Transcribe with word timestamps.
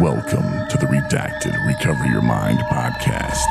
Welcome 0.00 0.66
to 0.68 0.78
the 0.78 0.86
Redacted 0.86 1.52
Recover 1.66 2.06
Your 2.06 2.22
Mind 2.22 2.58
podcast. 2.60 3.44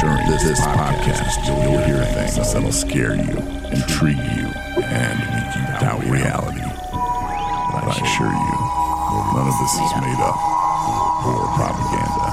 During 0.00 0.26
this, 0.26 0.42
this 0.42 0.60
podcast, 0.60 1.36
you'll 1.46 1.76
hear 1.84 2.02
things 2.14 2.54
that'll 2.54 2.72
scare 2.72 3.14
you, 3.14 3.36
intrigue 3.68 4.16
you, 4.16 4.48
and 4.80 5.18
make 5.20 5.54
you 5.54 5.64
doubt 5.76 6.02
reality. 6.08 6.64
But 6.64 7.84
I 7.84 8.00
assure 8.00 8.32
you, 8.32 8.56
none 9.36 9.48
of 9.48 9.58
this 9.60 9.74
is 9.76 9.92
made 10.00 10.20
up 10.24 10.40
or 11.28 11.44
propaganda. 11.52 12.28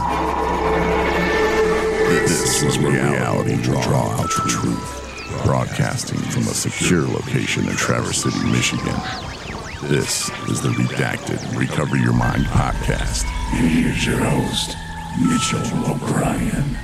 This 2.29 2.63
is 2.63 2.77
where 2.79 3.11
reality 3.11 3.61
draw 3.61 3.81
out 3.81 4.21
the 4.21 4.47
truth, 4.47 5.43
broadcasting 5.43 6.19
from 6.31 6.43
a 6.43 6.53
secure 6.53 7.05
location 7.05 7.67
in 7.67 7.75
Traverse 7.75 8.23
City, 8.23 8.41
Michigan. 8.49 8.95
This 9.83 10.29
is 10.49 10.59
the 10.59 10.69
Redacted 10.69 11.55
Recover 11.57 11.97
Your 11.97 12.11
Mind 12.11 12.45
podcast. 12.45 13.25
And 13.53 13.69
Here's 13.69 14.05
your 14.05 14.17
host, 14.17 14.75
Mitchell 15.21 15.91
O'Brien. 15.91 16.77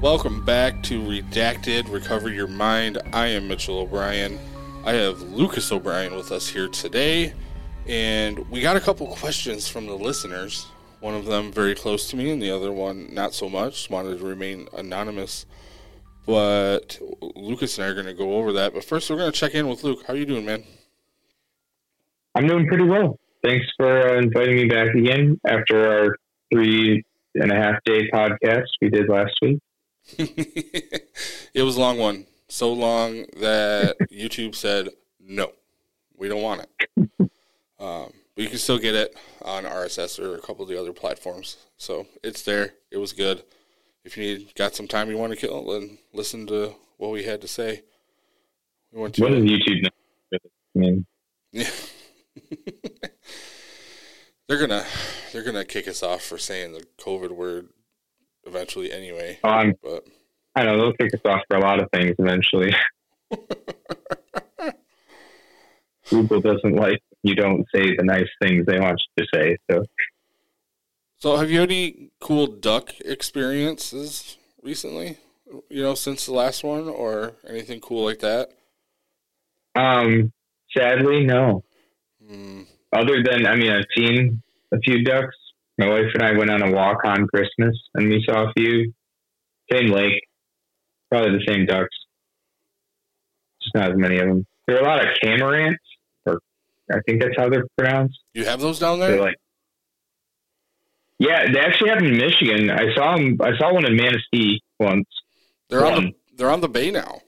Welcome 0.00 0.44
back 0.44 0.82
to 0.84 1.00
Redacted 1.00 1.90
Recover 1.90 2.30
Your 2.30 2.48
Mind. 2.48 2.98
I 3.12 3.28
am 3.28 3.46
Mitchell 3.46 3.78
O'Brien. 3.78 4.38
I 4.84 4.92
have 4.92 5.22
Lucas 5.22 5.70
O'Brien 5.70 6.16
with 6.16 6.32
us 6.32 6.48
here 6.48 6.68
today, 6.68 7.32
and 7.86 8.38
we 8.50 8.60
got 8.60 8.76
a 8.76 8.80
couple 8.80 9.06
questions 9.06 9.68
from 9.68 9.86
the 9.86 9.94
listeners. 9.94 10.66
One 11.00 11.14
of 11.14 11.26
them 11.26 11.52
very 11.52 11.76
close 11.76 12.10
to 12.10 12.16
me, 12.16 12.32
and 12.32 12.42
the 12.42 12.50
other 12.50 12.72
one 12.72 13.14
not 13.14 13.34
so 13.34 13.48
much. 13.48 13.88
Wanted 13.88 14.18
to 14.18 14.24
remain 14.24 14.68
anonymous, 14.76 15.46
but 16.28 17.00
Lucas 17.36 17.78
and 17.78 17.86
I 17.86 17.88
are 17.88 17.94
going 17.94 18.04
to 18.04 18.12
go 18.12 18.34
over 18.34 18.52
that. 18.52 18.74
But 18.74 18.84
first, 18.84 19.08
we're 19.08 19.16
going 19.16 19.32
to 19.32 19.38
check 19.38 19.54
in 19.54 19.66
with 19.66 19.82
Luke. 19.82 20.00
How 20.06 20.12
are 20.12 20.16
you 20.16 20.26
doing, 20.26 20.44
man? 20.44 20.62
I'm 22.34 22.46
doing 22.46 22.66
pretty 22.66 22.84
well. 22.84 23.18
Thanks 23.42 23.64
for 23.78 24.10
uh, 24.10 24.18
inviting 24.18 24.56
me 24.56 24.66
back 24.66 24.94
again 24.94 25.40
after 25.46 25.90
our 25.90 26.16
three 26.52 27.02
and 27.34 27.50
a 27.50 27.54
half 27.54 27.82
day 27.84 28.10
podcast 28.10 28.66
we 28.82 28.90
did 28.90 29.08
last 29.08 29.32
week. 29.40 29.58
it 30.18 31.62
was 31.62 31.76
a 31.78 31.80
long 31.80 31.96
one. 31.96 32.26
So 32.48 32.74
long 32.74 33.24
that 33.40 33.96
YouTube 34.12 34.54
said, 34.54 34.90
no, 35.18 35.52
we 36.14 36.28
don't 36.28 36.42
want 36.42 36.66
it. 36.84 37.10
Um, 37.80 38.10
but 38.34 38.42
you 38.42 38.48
can 38.48 38.58
still 38.58 38.80
get 38.80 38.96
it 38.96 39.16
on 39.40 39.62
RSS 39.62 40.18
or 40.18 40.34
a 40.34 40.40
couple 40.40 40.64
of 40.64 40.68
the 40.68 40.76
other 40.76 40.92
platforms. 40.92 41.58
So 41.76 42.08
it's 42.24 42.42
there. 42.42 42.74
It 42.90 42.96
was 42.96 43.12
good. 43.12 43.44
If 44.08 44.16
you 44.16 44.24
need, 44.24 44.54
got 44.54 44.74
some 44.74 44.88
time 44.88 45.10
you 45.10 45.18
want 45.18 45.34
to 45.34 45.38
kill, 45.38 45.66
then 45.66 45.98
listen 46.14 46.46
to 46.46 46.72
what 46.96 47.10
we 47.10 47.24
had 47.24 47.42
to 47.42 47.46
say. 47.46 47.82
We 48.90 49.02
went 49.02 49.16
to 49.16 49.22
what 49.22 49.34
is 49.34 49.44
YouTube? 49.44 49.86
I 50.32 50.38
mean, 50.74 51.04
yeah. 51.52 51.68
they're 54.48 54.58
gonna 54.58 54.86
they're 55.30 55.42
gonna 55.42 55.66
kick 55.66 55.86
us 55.86 56.02
off 56.02 56.22
for 56.22 56.38
saying 56.38 56.72
the 56.72 56.86
COVID 56.98 57.32
word 57.32 57.68
eventually 58.46 58.90
anyway. 58.90 59.40
Um, 59.44 59.74
but 59.82 60.06
I 60.56 60.64
know 60.64 60.78
they'll 60.78 60.94
kick 60.94 61.12
us 61.12 61.20
off 61.26 61.42
for 61.46 61.58
a 61.58 61.60
lot 61.60 61.78
of 61.78 61.90
things 61.92 62.14
eventually. 62.18 62.74
Google 66.08 66.40
doesn't 66.40 66.76
like 66.76 67.02
you 67.22 67.34
don't 67.34 67.66
say 67.74 67.94
the 67.94 68.04
nice 68.04 68.30
things 68.40 68.64
they 68.64 68.80
want 68.80 69.02
you 69.18 69.22
to 69.22 69.28
say. 69.34 69.58
So, 69.70 69.84
so 71.18 71.36
have 71.36 71.50
you 71.50 71.60
had 71.60 71.70
any 71.70 72.10
cool 72.20 72.46
duck 72.46 72.94
experiences 73.04 74.36
recently? 74.62 75.18
You 75.70 75.82
know, 75.82 75.94
since 75.94 76.26
the 76.26 76.32
last 76.32 76.62
one, 76.62 76.88
or 76.88 77.32
anything 77.48 77.80
cool 77.80 78.04
like 78.04 78.18
that? 78.20 78.50
Um, 79.74 80.32
sadly, 80.76 81.24
no. 81.24 81.64
Mm. 82.24 82.66
Other 82.92 83.22
than, 83.22 83.46
I 83.46 83.56
mean, 83.56 83.72
I've 83.72 83.84
seen 83.96 84.42
a 84.72 84.78
few 84.80 85.02
ducks. 85.04 85.36
My 85.78 85.88
wife 85.88 86.10
and 86.14 86.22
I 86.22 86.36
went 86.36 86.50
on 86.50 86.62
a 86.62 86.72
walk 86.72 86.98
on 87.04 87.26
Christmas, 87.28 87.76
and 87.94 88.08
we 88.08 88.24
saw 88.28 88.48
a 88.48 88.52
few. 88.56 88.92
Same 89.70 89.88
lake, 89.88 90.22
probably 91.10 91.32
the 91.32 91.44
same 91.46 91.66
ducks. 91.66 91.94
Just 93.62 93.74
not 93.74 93.90
as 93.92 93.98
many 93.98 94.18
of 94.18 94.26
them. 94.26 94.46
There 94.66 94.76
are 94.76 94.80
a 94.80 94.84
lot 94.84 95.00
of 95.00 95.14
cormorants, 95.22 95.76
or 96.26 96.40
I 96.90 97.00
think 97.06 97.22
that's 97.22 97.36
how 97.36 97.48
they're 97.50 97.66
pronounced. 97.76 98.18
You 98.32 98.46
have 98.46 98.60
those 98.60 98.78
down 98.78 98.98
there? 98.98 99.12
They're 99.12 99.20
like, 99.20 99.36
yeah, 101.18 101.50
they 101.52 101.60
actually 101.60 101.90
have 101.90 101.98
them 101.98 102.08
in 102.08 102.16
Michigan. 102.16 102.70
I 102.70 102.94
saw 102.94 103.16
them. 103.16 103.38
I 103.42 103.56
saw 103.58 103.74
one 103.74 103.84
in 103.84 103.96
Manistee 103.96 104.62
once. 104.78 105.06
They're 105.68 105.84
on 105.84 105.94
the 106.04 106.12
they're 106.36 106.50
on 106.50 106.60
the 106.60 106.68
bay 106.68 106.90
now. 106.90 107.20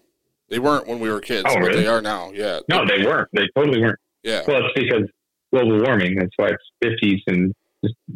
They 0.48 0.58
weren't 0.58 0.86
when 0.86 1.00
we 1.00 1.10
were 1.10 1.20
kids, 1.20 1.46
oh, 1.48 1.54
really? 1.56 1.68
but 1.68 1.76
they 1.76 1.86
are 1.86 2.02
now. 2.02 2.32
Yeah. 2.32 2.60
No, 2.68 2.84
they 2.86 3.04
weren't. 3.04 3.28
They 3.32 3.48
totally 3.56 3.80
weren't. 3.80 3.98
Yeah. 4.22 4.42
Well, 4.46 4.62
it's 4.64 4.74
because 4.74 5.08
global 5.52 5.82
warming. 5.82 6.16
That's 6.16 6.32
why 6.36 6.48
it's 6.48 6.62
fifties 6.82 7.20
in 7.26 7.52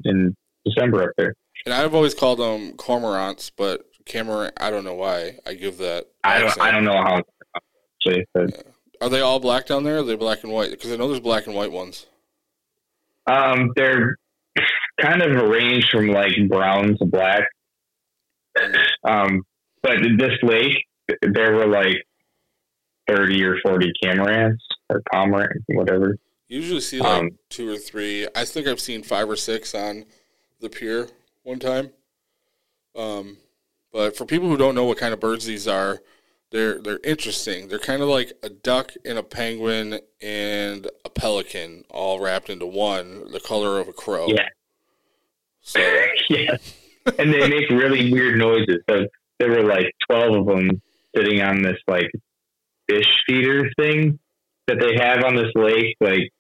in 0.04 0.36
December 0.64 1.04
up 1.04 1.10
there. 1.16 1.34
And 1.64 1.74
I've 1.74 1.94
always 1.94 2.14
called 2.14 2.38
them 2.38 2.72
cormorants, 2.76 3.50
but 3.56 3.86
Cameron, 4.04 4.52
I 4.58 4.70
don't 4.70 4.84
know 4.84 4.94
why 4.94 5.38
I 5.46 5.54
give 5.54 5.78
that. 5.78 6.06
I 6.22 6.38
don't. 6.38 6.60
I 6.60 6.70
don't 6.70 6.84
know 6.84 6.92
how. 6.92 7.22
Actually, 8.06 8.26
yeah. 8.36 8.62
Are 9.00 9.08
they 9.08 9.20
all 9.20 9.40
black 9.40 9.66
down 9.66 9.84
there? 9.84 9.98
Are 9.98 10.02
they 10.02 10.14
black 10.14 10.44
and 10.44 10.52
white? 10.52 10.70
Because 10.70 10.92
I 10.92 10.96
know 10.96 11.08
there's 11.08 11.20
black 11.20 11.46
and 11.46 11.54
white 11.54 11.72
ones. 11.72 12.06
Um, 13.26 13.72
they're 13.76 14.18
kind 15.00 15.22
of 15.22 15.48
range 15.48 15.88
from 15.90 16.08
like 16.08 16.32
brown 16.48 16.96
to 16.98 17.04
black. 17.04 17.44
Um, 19.04 19.42
but 19.82 19.98
this 20.18 20.38
lake, 20.42 20.76
there 21.22 21.54
were 21.54 21.66
like 21.66 22.04
thirty 23.08 23.42
or 23.44 23.58
forty 23.62 23.92
cormorants 24.02 24.62
or 24.88 25.02
cormorants, 25.12 25.64
whatever. 25.68 26.16
Usually 26.48 26.80
see 26.80 27.00
like 27.00 27.22
um, 27.22 27.30
two 27.48 27.70
or 27.72 27.76
three. 27.76 28.28
I 28.34 28.44
think 28.44 28.66
I've 28.66 28.80
seen 28.80 29.02
five 29.02 29.28
or 29.28 29.36
six 29.36 29.74
on 29.74 30.04
the 30.60 30.68
pier 30.68 31.08
one 31.42 31.58
time. 31.58 31.90
Um, 32.94 33.38
but 33.92 34.16
for 34.16 34.24
people 34.24 34.48
who 34.48 34.56
don't 34.56 34.74
know 34.74 34.84
what 34.84 34.98
kind 34.98 35.12
of 35.12 35.20
birds 35.20 35.46
these 35.46 35.66
are, 35.66 36.00
they're 36.54 36.78
they're 36.80 37.00
interesting. 37.02 37.66
They're 37.66 37.80
kind 37.80 38.00
of 38.00 38.08
like 38.08 38.32
a 38.44 38.48
duck 38.48 38.92
and 39.04 39.18
a 39.18 39.24
penguin 39.24 39.98
and 40.22 40.86
a 41.04 41.10
pelican 41.10 41.84
all 41.90 42.20
wrapped 42.20 42.48
into 42.48 42.64
one, 42.64 43.32
the 43.32 43.40
color 43.40 43.80
of 43.80 43.88
a 43.88 43.92
crow. 43.92 44.28
Yeah. 44.28 44.48
So 45.62 45.80
yeah. 46.30 46.56
and 47.18 47.34
they 47.34 47.48
make 47.48 47.68
really 47.70 48.12
weird 48.12 48.38
noises. 48.38 48.78
So 48.88 49.06
there 49.40 49.50
were 49.50 49.64
like 49.64 49.90
twelve 50.08 50.36
of 50.36 50.46
them 50.46 50.80
sitting 51.16 51.42
on 51.42 51.62
this 51.62 51.78
like 51.88 52.08
fish 52.88 53.08
feeder 53.26 53.68
thing 53.76 54.20
that 54.68 54.78
they 54.78 54.94
have 55.04 55.24
on 55.24 55.34
this 55.34 55.50
lake, 55.56 55.96
like 56.00 56.30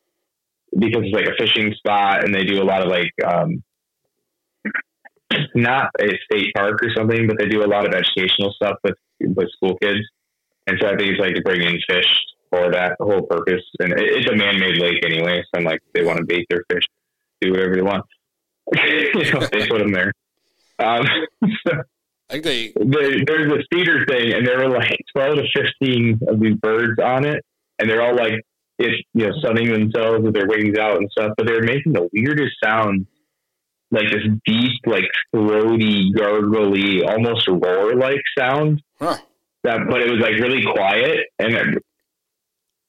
because 0.78 1.02
it's 1.02 1.14
like 1.14 1.26
a 1.26 1.36
fishing 1.36 1.74
spot, 1.74 2.22
and 2.22 2.32
they 2.32 2.44
do 2.44 2.62
a 2.62 2.64
lot 2.64 2.82
of 2.82 2.88
like 2.88 3.10
um, 3.26 3.64
not 5.56 5.90
a 6.00 6.16
state 6.30 6.54
park 6.54 6.78
or 6.84 6.90
something, 6.96 7.26
but 7.26 7.36
they 7.36 7.48
do 7.48 7.64
a 7.64 7.66
lot 7.66 7.84
of 7.84 7.92
educational 7.92 8.52
stuff 8.52 8.76
with 8.84 8.94
with 9.28 9.50
school 9.52 9.76
kids. 9.82 10.00
And 10.66 10.78
so 10.80 10.88
I 10.88 10.96
think 10.96 11.12
it's 11.12 11.20
like 11.20 11.34
to 11.34 11.42
bring 11.42 11.62
in 11.62 11.78
fish 11.88 12.06
for 12.50 12.70
that 12.72 12.96
whole 13.00 13.22
purpose. 13.22 13.62
And 13.80 13.92
it's 13.96 14.30
a 14.30 14.36
man 14.36 14.58
made 14.58 14.78
lake 14.78 15.04
anyway, 15.04 15.42
so 15.42 15.58
I'm 15.58 15.64
like 15.64 15.80
they 15.92 16.04
want 16.04 16.18
to 16.18 16.24
bait 16.24 16.46
their 16.48 16.64
fish, 16.70 16.84
do 17.40 17.52
whatever 17.52 17.74
they 17.74 17.82
want. 17.82 18.04
you 18.72 19.32
know, 19.32 19.46
they 19.52 19.66
put 19.66 19.78
them 19.78 19.92
there. 19.92 20.12
Um, 20.78 21.06
so 21.66 21.82
I 22.30 22.40
think 22.40 22.44
they, 22.44 22.72
there's 23.26 23.52
a 23.52 23.62
feeder 23.70 24.04
thing, 24.06 24.32
and 24.32 24.46
there 24.46 24.58
were 24.58 24.70
like 24.70 24.98
twelve 25.14 25.36
to 25.36 25.44
fifteen 25.54 26.18
of 26.26 26.40
these 26.40 26.56
birds 26.56 26.98
on 27.02 27.24
it, 27.24 27.44
and 27.78 27.90
they're 27.90 28.02
all 28.02 28.16
like 28.16 28.40
it's 28.78 29.02
you 29.12 29.26
know 29.26 29.34
sunning 29.42 29.70
themselves 29.70 30.24
with 30.24 30.34
their 30.34 30.46
wings 30.46 30.78
out 30.78 30.96
and 30.96 31.10
stuff, 31.10 31.32
but 31.36 31.46
they're 31.46 31.62
making 31.62 31.92
the 31.92 32.08
weirdest 32.12 32.54
sounds, 32.62 33.06
like 33.94 34.10
this 34.10 34.24
deep, 34.44 34.80
like 34.86 35.04
throaty, 35.34 36.12
gargly, 36.12 37.02
almost 37.08 37.48
roar 37.48 37.94
like 37.94 38.20
sound. 38.36 38.82
Huh. 38.98 39.18
That, 39.62 39.86
but 39.88 40.02
it 40.02 40.10
was 40.10 40.20
like 40.20 40.34
really 40.34 40.62
quiet, 40.62 41.28
and 41.38 41.54
it, 41.54 41.82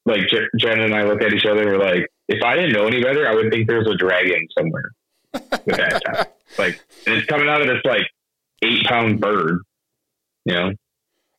like 0.05 0.27
Jen 0.57 0.81
and 0.81 0.93
I 0.93 1.03
looked 1.03 1.23
at 1.23 1.33
each 1.33 1.45
other, 1.45 1.61
and 1.61 1.71
we're 1.71 1.85
like, 1.85 2.07
if 2.27 2.43
I 2.43 2.55
didn't 2.55 2.73
know 2.73 2.85
any 2.85 3.01
better, 3.01 3.27
I 3.27 3.33
would 3.33 3.51
think 3.51 3.67
there's 3.67 3.87
a 3.87 3.95
dragon 3.95 4.45
somewhere 4.57 4.91
with 5.33 5.77
that 5.77 6.01
sound. 6.05 6.27
Like, 6.59 6.79
and 7.05 7.15
it's 7.15 7.25
coming 7.25 7.49
out 7.49 7.59
of 7.59 7.67
this 7.67 7.81
like 7.83 8.07
eight 8.61 8.85
pound 8.85 9.19
bird. 9.19 9.61
You 10.45 10.53
know, 10.53 10.71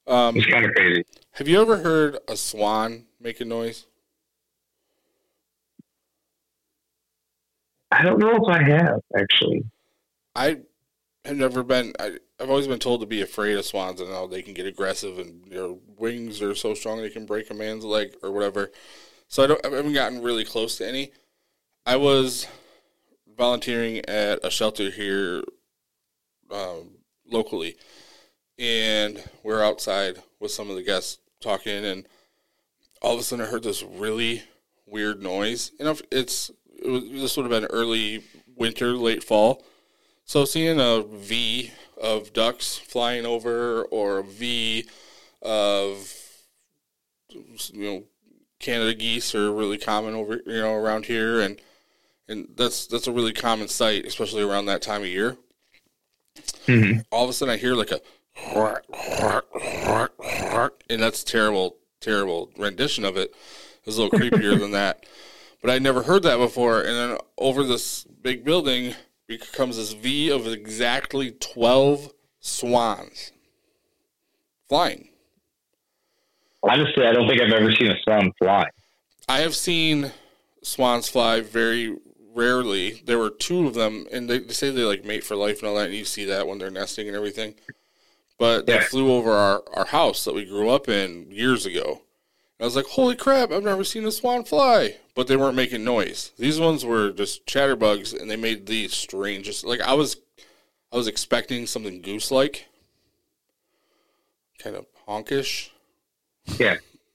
um, 0.09 0.37
it's 0.37 0.47
kind 0.47 0.67
of 0.67 0.75
crazy. 0.75 1.05
Have 1.33 1.49
you 1.49 1.61
ever 1.61 1.79
heard 1.79 2.19
a 2.29 2.37
swan 2.37 3.05
make 3.21 3.41
a 3.41 3.45
noise? 3.45 3.87
I 7.99 8.03
don't 8.03 8.19
know 8.19 8.37
if 8.37 8.49
I 8.49 8.63
have 8.63 9.01
actually. 9.19 9.65
I 10.35 10.59
have 11.25 11.37
never 11.37 11.63
been. 11.63 11.95
I, 11.99 12.19
have 12.39 12.51
always 12.51 12.67
been 12.67 12.79
told 12.79 13.01
to 13.01 13.07
be 13.07 13.23
afraid 13.23 13.57
of 13.57 13.65
swans 13.65 14.01
and 14.01 14.11
how 14.11 14.27
they 14.27 14.43
can 14.43 14.53
get 14.53 14.67
aggressive 14.67 15.19
and 15.19 15.51
their 15.51 15.73
wings 15.97 16.43
are 16.43 16.55
so 16.55 16.75
strong 16.75 17.01
they 17.01 17.09
can 17.09 17.25
break 17.25 17.51
a 17.51 17.55
man's 17.55 17.85
leg 17.85 18.15
or 18.23 18.31
whatever. 18.31 18.71
So 19.29 19.43
I 19.43 19.47
don't. 19.47 19.67
I 19.67 19.71
haven't 19.71 19.95
gotten 19.95 20.23
really 20.23 20.45
close 20.45 20.77
to 20.79 20.87
any. 20.87 21.13
I 21.87 21.97
was 21.97 22.47
volunteering 23.37 24.05
at 24.07 24.45
a 24.45 24.51
shelter 24.51 24.91
here 24.91 25.43
um, 26.51 26.99
locally, 27.31 27.77
and 28.59 29.23
we're 29.43 29.65
outside 29.65 30.23
with 30.39 30.51
some 30.51 30.69
of 30.69 30.77
the 30.77 30.83
guests 30.83 31.19
talking, 31.41 31.85
and 31.85 32.07
all 33.01 33.15
of 33.15 33.21
a 33.21 33.23
sudden 33.23 33.47
I 33.47 33.49
heard 33.49 33.63
this 33.63 33.83
really 33.83 34.43
weird 34.85 35.23
noise. 35.23 35.73
You 35.79 35.87
know, 35.87 35.97
it's 36.13 36.51
it 36.51 36.57
was, 36.85 37.05
this 37.11 37.37
would 37.37 37.51
have 37.51 37.61
been 37.61 37.71
early 37.71 38.25
winter, 38.57 38.93
late 38.93 39.23
fall. 39.23 39.63
So 40.25 40.45
seeing 40.45 40.81
a 40.81 41.03
V 41.03 41.71
of 42.01 42.33
ducks 42.33 42.77
flying 42.77 43.25
over 43.25 43.83
or 43.85 44.19
a 44.19 44.25
V 44.25 44.87
of 45.43 46.13
you 47.73 47.85
know 47.85 48.03
Canada 48.59 48.95
geese 48.95 49.35
are 49.35 49.53
really 49.53 49.79
common 49.79 50.15
over 50.15 50.41
you 50.47 50.61
know 50.61 50.75
around 50.75 51.07
here 51.07 51.41
and 51.41 51.61
and 52.29 52.49
that's 52.57 52.87
that's 52.87 53.07
a 53.07 53.13
really 53.13 53.33
common 53.33 53.69
sight 53.69 54.05
especially 54.05 54.43
around 54.43 54.67
that 54.67 54.83
time 54.83 55.03
of 55.03 55.09
year. 55.09 55.37
Mhm. 56.67 57.05
All 57.11 57.25
of 57.25 57.31
a 57.31 57.33
sudden 57.33 57.55
I 57.55 57.57
hear 57.57 57.75
like 57.75 57.93
a 57.93 58.01
and 60.91 61.03
that's 61.03 61.25
terrible 61.25 61.77
terrible 62.01 62.51
rendition 62.57 63.05
of 63.05 63.17
it. 63.17 63.35
It's 63.85 63.97
a 63.97 64.03
little 64.03 64.19
creepier 64.19 64.59
than 64.59 64.73
that. 64.73 65.05
But 65.63 65.71
I'd 65.71 65.83
never 65.83 66.03
heard 66.03 66.23
that 66.23 66.37
before 66.37 66.81
and 66.81 66.97
then 66.97 67.19
over 67.39 67.65
this 67.65 68.05
big 68.05 68.45
building 68.45 68.95
becomes 69.27 69.77
this 69.77 69.93
V 69.93 70.31
of 70.31 70.47
exactly 70.47 71.33
12 71.33 72.13
swans 72.41 73.33
flying. 74.69 75.09
Honestly, 76.63 77.07
I 77.07 77.13
don't 77.13 77.29
think 77.29 77.41
I've 77.41 77.53
ever 77.53 77.73
seen 77.73 77.91
a 77.91 77.97
swan 78.03 78.33
fly. 78.39 78.67
I 79.29 79.39
have 79.39 79.55
seen 79.55 80.13
swans 80.63 81.09
fly 81.09 81.41
very 81.41 81.97
rarely. 82.35 83.03
There 83.05 83.19
were 83.19 83.31
two 83.31 83.67
of 83.67 83.75
them, 83.75 84.07
and 84.13 84.29
they, 84.29 84.39
they 84.39 84.53
say 84.53 84.71
they 84.71 84.83
like 84.83 85.05
mate 85.05 85.25
for 85.25 85.37
life 85.37 85.61
and 85.61 85.69
all 85.69 85.77
that, 85.77 85.87
and 85.87 85.95
you 85.95 86.05
see 86.05 86.25
that 86.27 86.47
when 86.47 86.59
they're 86.59 86.71
nesting 86.71 87.09
and 87.09 87.17
everything. 87.17 87.55
But 88.39 88.67
they 88.67 88.81
flew 88.81 89.13
over 89.13 89.33
our, 89.33 89.63
our 89.75 89.87
house 89.87 90.25
that 90.25 90.35
we 90.35 90.45
grew 90.45 90.69
up 90.69 90.89
in 90.89 91.31
years 91.31 91.65
ago. 91.65 92.03
I 92.59 92.65
was 92.65 92.75
like, 92.75 92.87
holy 92.87 93.17
crap, 93.17 93.51
I've 93.51 93.65
never 93.65 93.85
seen 93.85 94.07
a 94.07 94.13
swan 94.13 94.45
fly. 94.45 94.97
But 95.15 95.29
they 95.29 95.37
weren't 95.37 95.57
making 95.57 95.85
noise. 95.85 96.33
These 96.39 96.59
ones 96.59 96.85
were 96.85 97.11
just 97.11 97.47
chatterbugs, 97.47 98.19
and 98.19 98.31
they 98.31 98.37
made 98.37 98.67
the 98.67 98.89
strangest. 98.89 99.65
Like 99.65 99.81
I 99.81 99.93
was, 99.93 100.17
I 100.93 100.97
was 100.97 101.07
expecting 101.07 101.67
something 101.67 102.01
goose-like, 102.01 102.67
kind 104.59 104.77
of 104.77 104.87
honkish. 105.07 105.71
Yeah. 106.59 106.77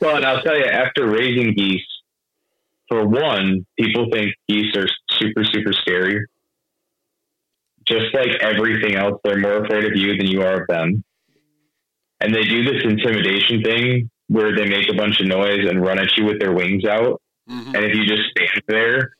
well, 0.00 0.16
and 0.16 0.24
I'll 0.24 0.42
tell 0.42 0.58
you, 0.58 0.66
after 0.66 1.06
raising 1.06 1.54
geese, 1.54 1.82
for 2.88 3.06
one, 3.06 3.64
people 3.78 4.08
think 4.12 4.34
geese 4.48 4.74
are 4.76 4.88
super, 5.12 5.44
super 5.44 5.72
scary. 5.72 6.26
Just 7.86 8.14
like 8.14 8.30
everything 8.40 8.96
else, 8.96 9.20
they're 9.22 9.38
more 9.38 9.64
afraid 9.64 9.84
of 9.84 9.96
you 9.96 10.16
than 10.16 10.26
you 10.26 10.42
are 10.42 10.62
of 10.62 10.66
them. 10.68 11.04
And 12.20 12.34
they 12.34 12.44
do 12.44 12.64
this 12.64 12.82
intimidation 12.82 13.62
thing 13.62 14.10
where 14.28 14.56
they 14.56 14.66
make 14.66 14.88
a 14.90 14.94
bunch 14.94 15.20
of 15.20 15.26
noise 15.26 15.68
and 15.68 15.82
run 15.82 15.98
at 15.98 16.16
you 16.16 16.24
with 16.24 16.40
their 16.40 16.52
wings 16.52 16.84
out. 16.84 17.20
Mhm. 17.48 17.74
And 17.74 17.84
if 17.84 17.94
you 17.94 18.06
just 18.06 18.30
stand 18.30 18.62
there, 18.68 19.16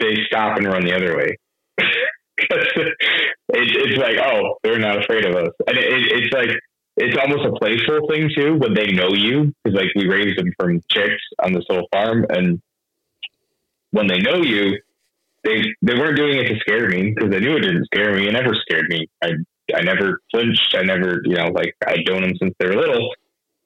they 0.00 0.16
stop 0.26 0.58
and 0.58 0.66
run 0.66 0.84
the 0.84 0.94
other 0.94 1.16
way. 1.16 1.38
it, 1.78 2.96
it's 3.48 3.98
like, 3.98 4.18
oh, 4.18 4.58
they're 4.62 4.78
not 4.78 5.02
afraid 5.02 5.24
of 5.24 5.34
us. 5.34 5.48
And 5.66 5.78
it, 5.78 5.84
it, 5.84 6.24
it's 6.24 6.34
like, 6.34 6.58
it's 6.96 7.16
almost 7.18 7.44
a 7.46 7.52
playful 7.58 8.08
thing 8.08 8.30
too 8.34 8.54
when 8.54 8.74
they 8.74 8.92
know 8.92 9.12
you 9.12 9.52
because 9.62 9.76
like 9.76 9.88
we 9.96 10.06
raised 10.06 10.38
them 10.38 10.52
from 10.58 10.80
chicks 10.88 11.22
on 11.42 11.52
this 11.52 11.64
little 11.68 11.88
farm 11.92 12.24
and 12.30 12.60
when 13.90 14.06
they 14.06 14.18
know 14.18 14.36
you 14.36 14.78
they 15.42 15.62
they 15.82 15.94
weren't 15.94 16.16
doing 16.16 16.38
it 16.38 16.48
to 16.48 16.58
scare 16.60 16.88
me 16.88 17.12
because 17.12 17.30
they 17.30 17.40
knew 17.40 17.56
it 17.56 17.60
didn't 17.60 17.84
scare 17.86 18.14
me 18.14 18.28
it 18.28 18.32
never 18.32 18.54
scared 18.54 18.86
me 18.88 19.08
i 19.22 19.30
i 19.74 19.82
never 19.82 20.20
flinched 20.30 20.74
i 20.78 20.82
never 20.82 21.20
you 21.24 21.34
know 21.34 21.48
like 21.48 21.74
i'd 21.88 22.06
known 22.08 22.22
them 22.22 22.36
since 22.36 22.54
they 22.58 22.66
were 22.66 22.76
little 22.76 23.12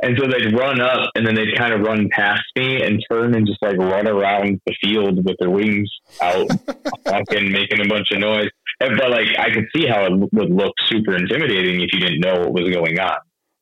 and 0.02 0.16
so 0.18 0.26
they'd 0.28 0.52
run 0.52 0.80
up 0.80 1.10
and 1.14 1.26
then 1.26 1.34
they'd 1.34 1.56
kind 1.56 1.72
of 1.72 1.80
run 1.80 2.08
past 2.10 2.42
me 2.56 2.82
and 2.82 3.04
turn 3.10 3.34
and 3.34 3.46
just 3.46 3.60
like 3.62 3.76
run 3.76 4.06
around 4.06 4.60
the 4.66 4.74
field 4.80 5.24
with 5.24 5.36
their 5.38 5.50
wings 5.50 5.90
out 6.22 6.48
fucking 7.04 7.50
making 7.50 7.80
a 7.80 7.88
bunch 7.88 8.10
of 8.12 8.18
noise 8.18 8.48
and, 8.80 8.98
but 8.98 9.10
like 9.10 9.28
I 9.38 9.50
could 9.50 9.66
see 9.74 9.86
how 9.86 10.04
it 10.04 10.12
would 10.32 10.50
look 10.50 10.72
super 10.86 11.16
intimidating 11.16 11.80
if 11.80 11.92
you 11.92 12.00
didn't 12.00 12.20
know 12.20 12.40
what 12.40 12.52
was 12.52 12.72
going 12.72 12.98
on. 12.98 13.16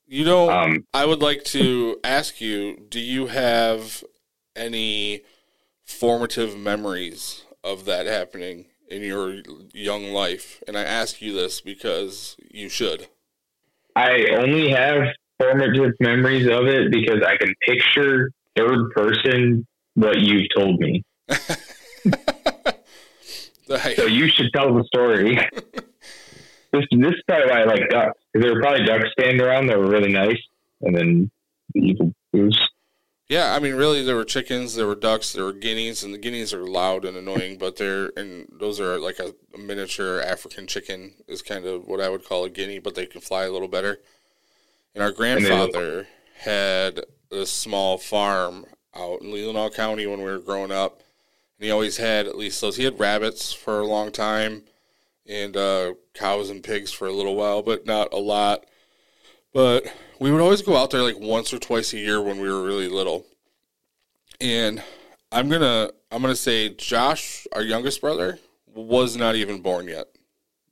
You 0.07 0.25
know, 0.25 0.49
Um, 0.49 0.85
I 0.93 1.05
would 1.05 1.21
like 1.21 1.43
to 1.45 1.99
ask 2.03 2.39
you: 2.39 2.85
Do 2.89 2.99
you 2.99 3.27
have 3.27 4.03
any 4.55 5.23
formative 5.83 6.57
memories 6.57 7.43
of 7.63 7.85
that 7.85 8.05
happening 8.05 8.67
in 8.89 9.01
your 9.01 9.41
young 9.73 10.13
life? 10.13 10.63
And 10.67 10.77
I 10.77 10.83
ask 10.83 11.21
you 11.21 11.33
this 11.33 11.59
because 11.59 12.37
you 12.49 12.69
should. 12.69 13.07
I 13.95 14.27
only 14.37 14.69
have 14.69 15.09
formative 15.39 15.93
memories 15.99 16.47
of 16.47 16.65
it 16.67 16.91
because 16.91 17.21
I 17.25 17.37
can 17.37 17.53
picture 17.65 18.31
third 18.55 18.91
person 18.91 19.65
what 19.95 20.19
you've 20.19 20.47
told 20.55 20.79
me. 20.79 21.03
So 23.67 24.05
you 24.05 24.29
should 24.29 24.51
tell 24.53 24.73
the 24.73 24.83
story. 24.85 25.35
this 26.71 26.85
this 26.91 27.13
is 27.13 27.21
probably 27.27 27.49
why 27.49 27.61
I 27.61 27.65
like 27.65 27.89
ducks 27.89 28.19
because 28.31 28.45
there 28.45 28.55
were 28.55 28.61
probably 28.61 28.85
ducks 28.85 29.09
standing 29.11 29.41
around 29.41 29.67
that 29.67 29.77
were 29.77 29.89
really 29.89 30.11
nice, 30.11 30.39
and 30.81 30.95
then 30.95 31.31
the 31.73 31.81
evil 31.81 32.13
goose. 32.33 32.59
Yeah, 33.29 33.53
I 33.53 33.59
mean, 33.59 33.75
really, 33.75 34.03
there 34.03 34.15
were 34.15 34.23
chickens, 34.23 34.75
there 34.75 34.87
were 34.87 34.95
ducks, 34.95 35.33
there 35.33 35.43
were 35.43 35.51
guineas, 35.51 36.01
and 36.01 36.13
the 36.13 36.17
guineas 36.17 36.53
are 36.53 36.65
loud 36.65 37.03
and 37.03 37.17
annoying, 37.17 37.57
but 37.57 37.75
they're 37.75 38.11
and 38.15 38.47
those 38.49 38.79
are 38.79 38.99
like 38.99 39.19
a, 39.19 39.33
a 39.53 39.57
miniature 39.57 40.21
African 40.21 40.65
chicken 40.65 41.15
is 41.27 41.41
kind 41.41 41.65
of 41.65 41.85
what 41.85 41.99
I 41.99 42.07
would 42.07 42.23
call 42.23 42.45
a 42.45 42.49
guinea, 42.49 42.79
but 42.79 42.95
they 42.95 43.05
can 43.05 43.19
fly 43.19 43.43
a 43.43 43.51
little 43.51 43.67
better. 43.67 43.99
And 44.97 45.03
our 45.03 45.11
grandfather 45.11 46.07
had 46.39 47.01
a 47.31 47.45
small 47.45 47.99
farm 47.99 48.65
out 48.95 49.21
in 49.21 49.27
Leelanau 49.27 49.71
County 49.71 50.07
when 50.07 50.17
we 50.17 50.25
were 50.25 50.39
growing 50.39 50.71
up, 50.71 51.03
and 51.59 51.65
he 51.65 51.69
always 51.69 51.97
had 51.97 52.25
at 52.25 52.35
least 52.35 52.61
those. 52.61 52.77
He 52.77 52.83
had 52.83 52.99
rabbits 52.99 53.53
for 53.53 53.79
a 53.79 53.85
long 53.85 54.11
time, 54.11 54.63
and 55.27 55.55
uh, 55.55 55.93
cows 56.15 56.49
and 56.49 56.63
pigs 56.63 56.91
for 56.91 57.05
a 57.07 57.11
little 57.11 57.35
while, 57.35 57.61
but 57.61 57.85
not 57.85 58.11
a 58.11 58.17
lot. 58.17 58.65
But 59.53 59.85
we 60.19 60.31
would 60.31 60.41
always 60.41 60.63
go 60.63 60.75
out 60.75 60.89
there 60.89 61.03
like 61.03 61.19
once 61.19 61.53
or 61.53 61.59
twice 61.59 61.93
a 61.93 61.99
year 61.99 62.19
when 62.19 62.41
we 62.41 62.51
were 62.51 62.63
really 62.63 62.89
little. 62.89 63.27
And 64.41 64.81
I'm 65.31 65.47
gonna 65.47 65.91
I'm 66.11 66.23
gonna 66.23 66.35
say 66.35 66.69
Josh, 66.69 67.45
our 67.53 67.61
youngest 67.61 68.01
brother, 68.01 68.39
was 68.73 69.15
not 69.15 69.35
even 69.35 69.61
born 69.61 69.89
yet. 69.89 70.07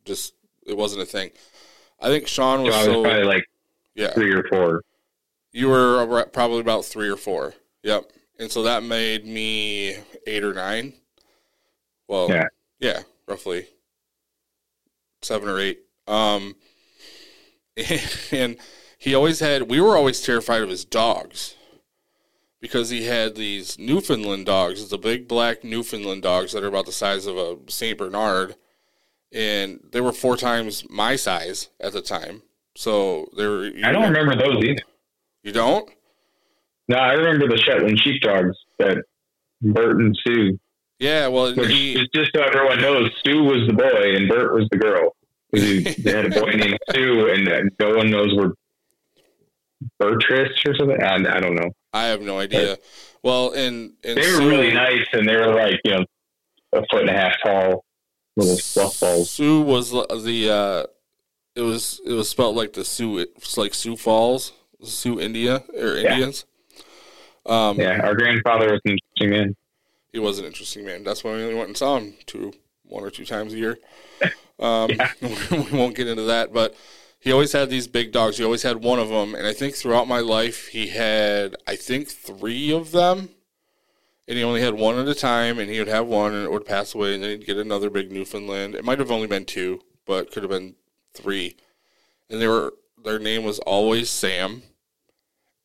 Just 0.03 0.33
it 0.65 0.75
wasn't 0.75 1.03
a 1.03 1.05
thing. 1.05 1.29
I 2.01 2.07
think 2.07 2.27
Sean 2.27 2.57
So 2.57 2.63
was 2.63 2.73
I 2.73 2.77
was 2.79 2.85
so 2.87 3.03
probably 3.03 3.23
like 3.23 3.45
yeah. 3.95 4.11
three 4.13 4.33
or 4.33 4.43
four. 4.49 4.81
You 5.51 5.69
were 5.69 6.25
probably 6.33 6.59
about 6.59 6.85
three 6.85 7.09
or 7.09 7.17
four. 7.17 7.53
Yep. 7.83 8.11
And 8.39 8.51
so 8.51 8.63
that 8.63 8.83
made 8.83 9.25
me 9.25 9.95
eight 10.27 10.43
or 10.43 10.53
nine. 10.53 10.93
Well, 12.07 12.29
Yeah. 12.29 12.47
yeah, 12.79 13.03
roughly 13.27 13.67
seven 15.21 15.49
or 15.49 15.59
eight. 15.59 15.79
Um, 16.07 16.55
and 18.31 18.57
he 18.97 19.15
always 19.15 19.39
had, 19.39 19.63
we 19.63 19.79
were 19.81 19.95
always 19.95 20.21
terrified 20.21 20.61
of 20.61 20.69
his 20.69 20.85
dogs 20.85 21.55
because 22.61 22.89
he 22.89 23.05
had 23.05 23.35
these 23.35 23.77
Newfoundland 23.79 24.45
dogs, 24.45 24.87
the 24.89 24.97
big 24.97 25.27
black 25.27 25.63
Newfoundland 25.63 26.21
dogs 26.21 26.51
that 26.53 26.63
are 26.63 26.67
about 26.67 26.85
the 26.85 26.91
size 26.91 27.25
of 27.25 27.37
a 27.37 27.57
St. 27.67 27.97
Bernard. 27.97 28.55
And 29.31 29.79
they 29.91 30.01
were 30.01 30.11
four 30.13 30.37
times 30.37 30.83
my 30.89 31.15
size 31.15 31.69
at 31.79 31.93
the 31.93 32.01
time. 32.01 32.43
So 32.75 33.27
they 33.37 33.45
were. 33.47 33.71
I 33.83 33.91
don't 33.91 34.11
remember 34.11 34.35
those 34.35 34.63
either. 34.63 34.81
You 35.43 35.51
don't? 35.51 35.89
No, 36.87 36.97
I 36.97 37.13
remember 37.13 37.47
the 37.47 37.57
Shetland 37.57 37.99
sheepdogs 37.99 38.55
that 38.79 38.97
Bert 39.61 39.97
and 39.99 40.17
Sue. 40.25 40.59
Yeah, 40.99 41.27
well, 41.27 41.53
Which 41.53 41.69
he, 41.69 42.07
just 42.13 42.31
so 42.35 42.41
everyone 42.41 42.79
knows, 42.81 43.11
Sue 43.25 43.43
was 43.43 43.67
the 43.67 43.73
boy 43.73 44.15
and 44.15 44.29
Bert 44.29 44.53
was 44.53 44.67
the 44.71 44.77
girl. 44.77 45.15
he- 45.51 45.81
They 45.83 46.11
had 46.15 46.25
a 46.25 46.29
boy 46.41 46.51
named 46.51 46.77
Sue, 46.93 47.29
and 47.33 47.47
uh, 47.49 47.61
no 47.79 47.95
one 47.97 48.09
knows 48.11 48.33
where 48.35 48.51
Bertrist 50.01 50.65
or 50.67 50.75
something. 50.75 51.01
I, 51.01 51.15
I 51.15 51.39
don't 51.39 51.55
know. 51.55 51.69
I 51.93 52.05
have 52.05 52.21
no 52.21 52.39
idea. 52.39 52.77
Well, 53.23 53.51
and, 53.53 53.93
and 54.03 54.17
They 54.17 54.21
were 54.31 54.37
Sue, 54.37 54.49
really 54.49 54.73
nice, 54.73 55.05
and 55.13 55.27
they 55.27 55.35
were 55.35 55.53
like 55.53 55.79
you 55.83 55.91
know 55.91 56.05
a 56.73 56.81
foot 56.91 57.01
and 57.01 57.09
a 57.09 57.13
half 57.13 57.33
tall, 57.43 57.83
little 58.35 58.57
fluff 58.57 58.99
balls. 58.99 59.31
Sue 59.31 59.61
was 59.61 59.91
the 59.91 60.49
uh, 60.49 60.83
it 61.55 61.61
was 61.61 62.01
it 62.05 62.11
was 62.13 62.29
spelled 62.29 62.55
like 62.55 62.73
the 62.73 62.83
Sioux 62.85 63.17
it's 63.19 63.57
like 63.57 63.73
Sioux 63.73 63.95
Falls, 63.95 64.53
Sioux 64.83 65.19
India 65.19 65.63
or 65.77 65.97
Yeah. 65.97 66.13
Indians. 66.13 66.45
Um, 67.45 67.79
Yeah, 67.79 68.01
our 68.03 68.15
grandfather 68.15 68.71
was 68.71 68.81
an 68.85 68.91
interesting 68.97 69.29
man. 69.29 69.55
he 70.11 70.19
was 70.19 70.39
an 70.39 70.45
interesting 70.45 70.85
man. 70.85 71.03
That's 71.03 71.23
why 71.23 71.35
we 71.35 71.43
only 71.43 71.55
went 71.55 71.67
and 71.67 71.77
saw 71.77 71.97
him 71.97 72.15
two, 72.25 72.53
one 72.83 73.03
or 73.03 73.09
two 73.09 73.25
times 73.25 73.53
a 73.53 73.57
year. 73.57 73.77
Um, 74.57 74.89
we 75.21 75.77
won't 75.77 75.97
get 75.97 76.07
into 76.07 76.23
that, 76.23 76.53
but 76.53 76.75
he 77.19 77.29
always 77.33 77.51
had 77.51 77.69
these 77.69 77.89
big 77.89 78.13
dogs. 78.13 78.37
He 78.37 78.43
always 78.45 78.63
had 78.63 78.77
one 78.81 78.99
of 78.99 79.09
them, 79.09 79.35
and 79.35 79.45
I 79.45 79.51
think 79.51 79.75
throughout 79.75 80.07
my 80.07 80.19
life 80.21 80.67
he 80.67 80.87
had 80.87 81.57
I 81.67 81.75
think 81.75 82.07
three 82.07 82.71
of 82.71 82.91
them, 82.93 83.27
and 84.29 84.37
he 84.37 84.45
only 84.45 84.61
had 84.61 84.75
one 84.75 84.97
at 84.97 85.09
a 85.09 85.13
time. 85.13 85.59
And 85.59 85.69
he 85.69 85.77
would 85.79 85.89
have 85.89 86.07
one, 86.07 86.33
and 86.33 86.45
it 86.45 86.51
would 86.53 86.65
pass 86.65 86.95
away, 86.95 87.15
and 87.15 87.21
then 87.21 87.31
he'd 87.31 87.45
get 87.45 87.57
another 87.57 87.89
big 87.89 88.13
Newfoundland. 88.13 88.75
It 88.75 88.85
might 88.85 88.99
have 88.99 89.11
only 89.11 89.27
been 89.27 89.43
two, 89.43 89.81
but 90.05 90.31
could 90.31 90.43
have 90.43 90.49
been 90.51 90.75
three. 91.15 91.55
And 92.29 92.41
they 92.41 92.47
were 92.47 92.73
their 93.03 93.19
name 93.19 93.43
was 93.43 93.59
always 93.59 94.09
Sam, 94.09 94.63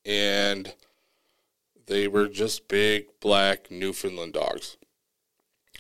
and 0.05 0.75
They 1.87 2.07
were 2.09 2.29
just 2.29 2.69
big 2.69 3.07
black 3.21 3.71
Newfoundland 3.71 4.33
dogs. 4.35 4.77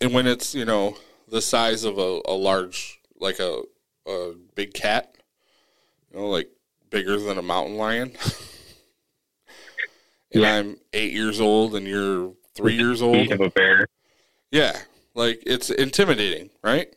And 0.01 0.13
when 0.13 0.27
it's, 0.27 0.55
you 0.55 0.65
know, 0.65 0.97
the 1.29 1.41
size 1.43 1.85
of 1.85 1.99
a, 1.99 2.21
a 2.27 2.35
large, 2.35 3.01
like 3.21 3.39
a, 3.39 3.63
a 4.07 4.33
big 4.57 4.75
cat, 4.75 5.15
you 6.11 6.19
know, 6.19 6.29
like 6.29 6.51
bigger 6.91 7.19
than 7.19 7.39
a 7.39 7.43
mountain 7.43 7.77
lion. 7.77 8.17
and 10.33 10.43
Yeah. 10.43 10.55
I'm 10.57 10.77
eight 10.93 11.13
years 11.13 11.41
old 11.41 11.75
and 11.75 11.87
you're 11.87 12.33
three 12.55 12.75
years 12.79 13.03
old. 13.03 13.31
Of 13.31 13.41
a 13.41 13.51
bear. 13.51 13.87
Yeah. 14.51 14.77
Like 15.15 15.43
it's 15.47 15.71
intimidating, 15.71 16.51
right? 16.63 16.93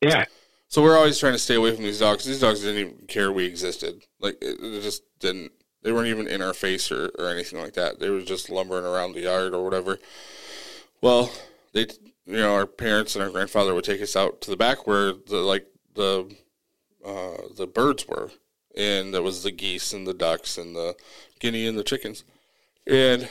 Yeah. 0.00 0.24
So 0.70 0.84
we're 0.84 0.96
always 0.96 1.18
trying 1.18 1.32
to 1.32 1.38
stay 1.38 1.56
away 1.56 1.74
from 1.74 1.82
these 1.82 1.98
dogs. 1.98 2.24
These 2.24 2.38
dogs 2.38 2.60
didn't 2.60 2.78
even 2.78 3.06
care 3.08 3.32
we 3.32 3.44
existed. 3.44 4.06
Like 4.20 4.38
it, 4.40 4.80
just 4.82 5.02
didn't. 5.18 5.50
They 5.82 5.90
weren't 5.90 6.06
even 6.06 6.28
in 6.28 6.40
our 6.42 6.54
face 6.54 6.92
or, 6.92 7.10
or 7.18 7.28
anything 7.28 7.60
like 7.60 7.72
that. 7.72 7.98
They 7.98 8.08
were 8.08 8.20
just 8.20 8.48
lumbering 8.48 8.84
around 8.84 9.12
the 9.12 9.22
yard 9.22 9.52
or 9.52 9.64
whatever. 9.64 9.98
Well, 11.00 11.32
they, 11.72 11.88
you 12.24 12.36
know, 12.36 12.54
our 12.54 12.66
parents 12.66 13.16
and 13.16 13.24
our 13.24 13.30
grandfather 13.30 13.74
would 13.74 13.82
take 13.82 14.00
us 14.00 14.14
out 14.14 14.40
to 14.42 14.50
the 14.50 14.56
back 14.56 14.86
where 14.86 15.12
the 15.12 15.38
like 15.38 15.66
the 15.94 16.32
uh, 17.04 17.38
the 17.56 17.66
birds 17.66 18.06
were, 18.06 18.30
and 18.76 19.12
that 19.12 19.22
was 19.22 19.42
the 19.42 19.50
geese 19.50 19.92
and 19.92 20.06
the 20.06 20.14
ducks 20.14 20.56
and 20.56 20.76
the 20.76 20.94
guinea 21.40 21.66
and 21.66 21.76
the 21.76 21.82
chickens, 21.82 22.22
and 22.86 23.28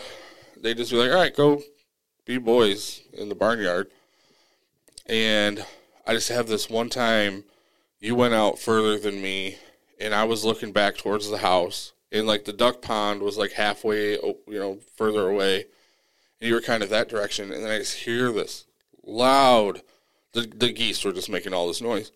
they 0.62 0.74
just 0.74 0.91
be 0.91 0.98
like, 0.98 1.10
"All 1.10 1.15
right, 1.15 1.34
go 1.34 1.62
be 2.25 2.38
boys 2.38 3.01
in 3.13 3.29
the 3.29 3.36
barnyard," 3.36 3.89
and 5.05 5.65
I 6.09 6.13
just 6.13 6.29
have 6.29 6.47
this 6.47 6.71
one 6.71 6.89
time 6.89 7.43
you 7.99 8.15
went 8.15 8.33
out 8.33 8.57
further 8.57 8.97
than 8.97 9.21
me 9.21 9.57
and 9.99 10.15
I 10.15 10.23
was 10.23 10.43
looking 10.43 10.71
back 10.71 10.97
towards 10.97 11.29
the 11.29 11.37
house 11.37 11.93
and 12.11 12.25
like 12.25 12.45
the 12.45 12.51
duck 12.51 12.81
pond 12.81 13.21
was 13.21 13.37
like 13.37 13.51
halfway 13.51 14.17
oh, 14.17 14.37
you 14.47 14.57
know 14.57 14.79
further 14.95 15.29
away 15.29 15.65
and 16.41 16.47
you 16.47 16.55
were 16.55 16.61
kind 16.61 16.81
of 16.81 16.89
that 16.89 17.09
direction 17.09 17.51
and 17.51 17.63
then 17.63 17.69
I 17.69 17.77
just 17.77 17.95
hear 17.95 18.31
this 18.31 18.65
loud 19.05 19.83
the 20.33 20.51
the 20.51 20.73
geese 20.73 21.05
were 21.05 21.13
just 21.13 21.29
making 21.29 21.53
all 21.53 21.67
this 21.67 21.79
noise 21.79 22.11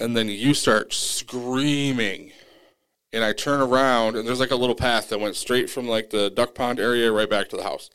and 0.00 0.16
then 0.16 0.30
you 0.30 0.54
start 0.54 0.94
screaming 0.94 2.32
and 3.12 3.22
I 3.22 3.34
turn 3.34 3.60
around 3.60 4.16
and 4.16 4.26
there's 4.26 4.40
like 4.40 4.52
a 4.52 4.56
little 4.56 4.74
path 4.74 5.10
that 5.10 5.20
went 5.20 5.36
straight 5.36 5.68
from 5.68 5.86
like 5.86 6.08
the 6.08 6.30
duck 6.30 6.54
pond 6.54 6.80
area 6.80 7.12
right 7.12 7.28
back 7.28 7.50
to 7.50 7.58
the 7.58 7.64
house 7.64 7.90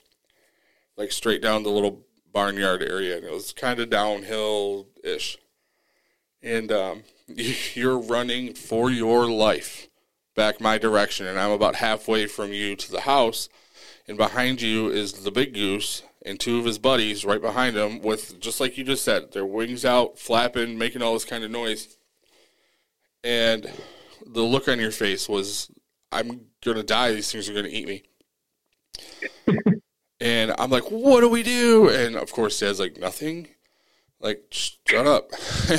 like 0.95 1.11
straight 1.11 1.41
down 1.41 1.63
the 1.63 1.71
little 1.71 2.03
barnyard 2.31 2.83
area 2.83 3.17
and 3.17 3.25
it 3.25 3.31
was 3.31 3.51
kind 3.51 3.79
of 3.79 3.89
downhill 3.89 4.85
ish 5.07 5.37
and 6.41 6.71
um, 6.71 7.03
you're 7.73 7.99
running 7.99 8.53
for 8.53 8.89
your 8.91 9.29
life 9.29 9.87
back 10.35 10.61
my 10.61 10.77
direction 10.77 11.25
and 11.25 11.39
i'm 11.39 11.51
about 11.51 11.75
halfway 11.75 12.25
from 12.25 12.53
you 12.53 12.75
to 12.75 12.91
the 12.91 13.01
house 13.01 13.49
and 14.07 14.17
behind 14.17 14.61
you 14.61 14.89
is 14.89 15.13
the 15.13 15.31
big 15.31 15.53
goose 15.53 16.03
and 16.25 16.39
two 16.39 16.59
of 16.59 16.65
his 16.65 16.77
buddies 16.77 17.25
right 17.25 17.41
behind 17.41 17.75
him 17.75 18.01
with 18.01 18.39
just 18.39 18.59
like 18.59 18.77
you 18.77 18.83
just 18.83 19.03
said 19.03 19.31
their 19.31 19.45
wings 19.45 19.83
out 19.83 20.19
flapping 20.19 20.77
making 20.77 21.01
all 21.01 21.13
this 21.13 21.25
kind 21.25 21.43
of 21.43 21.49
noise 21.49 21.97
and 23.23 23.71
the 24.25 24.41
look 24.41 24.67
on 24.67 24.79
your 24.79 24.91
face 24.91 25.27
was 25.27 25.71
i'm 26.11 26.41
gonna 26.63 26.83
die 26.83 27.11
these 27.11 27.31
things 27.31 27.49
are 27.49 27.53
gonna 27.53 27.67
eat 27.67 27.87
me 27.87 28.03
and 30.19 30.53
I'm 30.57 30.69
like, 30.69 30.85
what 30.85 31.21
do 31.21 31.29
we 31.29 31.43
do? 31.43 31.89
And 31.89 32.15
of 32.15 32.31
course, 32.31 32.59
Dad's 32.59 32.79
like, 32.79 32.97
nothing. 32.97 33.47
Like, 34.19 34.45
shut 34.51 35.05
up. 35.05 35.31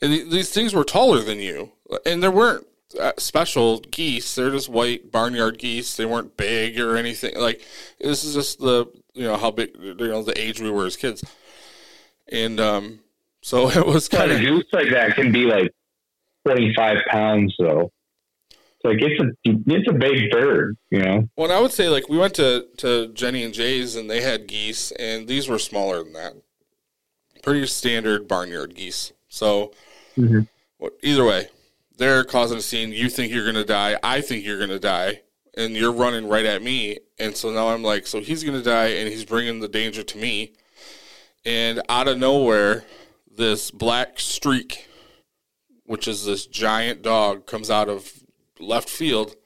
and 0.00 0.12
th- 0.12 0.30
these 0.30 0.50
things 0.50 0.74
were 0.74 0.84
taller 0.84 1.20
than 1.20 1.40
you. 1.40 1.72
And 2.04 2.22
there 2.22 2.30
weren't 2.30 2.66
uh, 3.00 3.12
special 3.18 3.80
geese. 3.80 4.34
They're 4.34 4.50
just 4.50 4.68
white 4.68 5.10
barnyard 5.10 5.58
geese. 5.58 5.96
They 5.96 6.06
weren't 6.06 6.36
big 6.36 6.78
or 6.78 6.96
anything. 6.96 7.36
Like, 7.36 7.62
this 8.00 8.24
is 8.24 8.34
just 8.34 8.60
the, 8.60 8.86
you 9.14 9.24
know, 9.24 9.36
how 9.36 9.50
big, 9.50 9.76
you 9.80 9.94
know, 9.94 10.22
the 10.22 10.40
age 10.40 10.60
we 10.60 10.70
were 10.70 10.86
as 10.86 10.96
kids. 10.96 11.24
And 12.28 12.60
um, 12.60 13.00
so 13.42 13.68
it 13.70 13.86
was 13.86 14.08
Kind 14.08 14.32
of 14.32 14.40
goose 14.40 14.64
like 14.72 14.90
that 14.90 15.14
can 15.14 15.32
be 15.32 15.44
like 15.44 15.72
25 16.46 16.96
pounds 17.08 17.54
though. 17.58 17.92
It's 18.50 18.84
like 18.84 18.96
it's 19.00 19.20
a 19.20 19.30
it's 19.44 19.88
a 19.88 19.92
big 19.92 20.30
bird, 20.30 20.76
you 20.90 20.98
know. 20.98 21.28
well, 21.36 21.46
and 21.46 21.52
I 21.52 21.60
would 21.60 21.72
say, 21.72 21.88
like, 21.88 22.08
we 22.08 22.18
went 22.18 22.34
to, 22.34 22.66
to 22.78 23.08
Jenny 23.14 23.42
and 23.42 23.54
Jay's 23.54 23.96
and 23.96 24.10
they 24.10 24.20
had 24.20 24.46
geese, 24.46 24.92
and 24.92 25.26
these 25.26 25.48
were 25.48 25.58
smaller 25.58 26.02
than 26.02 26.12
that. 26.12 26.34
Pretty 27.46 27.66
standard 27.68 28.26
barnyard 28.26 28.74
geese. 28.74 29.12
So, 29.28 29.72
Mhm. 30.18 30.48
Well, 30.78 30.90
either 31.02 31.24
way, 31.24 31.48
they're 31.96 32.24
causing 32.24 32.58
a 32.58 32.62
scene. 32.62 32.92
You 32.92 33.08
think 33.08 33.32
you're 33.32 33.44
going 33.44 33.54
to 33.54 33.64
die. 33.64 33.98
I 34.02 34.20
think 34.20 34.44
you're 34.44 34.58
going 34.58 34.70
to 34.70 34.78
die. 34.80 35.22
And 35.56 35.74
you're 35.74 35.92
running 35.92 36.28
right 36.28 36.44
at 36.44 36.62
me. 36.62 36.98
And 37.18 37.36
so 37.36 37.50
now 37.50 37.68
I'm 37.68 37.82
like, 37.82 38.06
so 38.06 38.20
he's 38.20 38.42
going 38.42 38.58
to 38.58 38.64
die 38.64 38.88
and 38.88 39.08
he's 39.08 39.24
bringing 39.24 39.60
the 39.60 39.68
danger 39.68 40.02
to 40.02 40.18
me. 40.18 40.52
And 41.44 41.80
out 41.88 42.08
of 42.08 42.18
nowhere, 42.18 42.84
this 43.30 43.70
black 43.70 44.18
streak, 44.20 44.88
which 45.84 46.08
is 46.08 46.26
this 46.26 46.46
giant 46.46 47.02
dog, 47.02 47.46
comes 47.46 47.70
out 47.70 47.88
of 47.88 48.12
left 48.58 48.90
field 48.90 49.36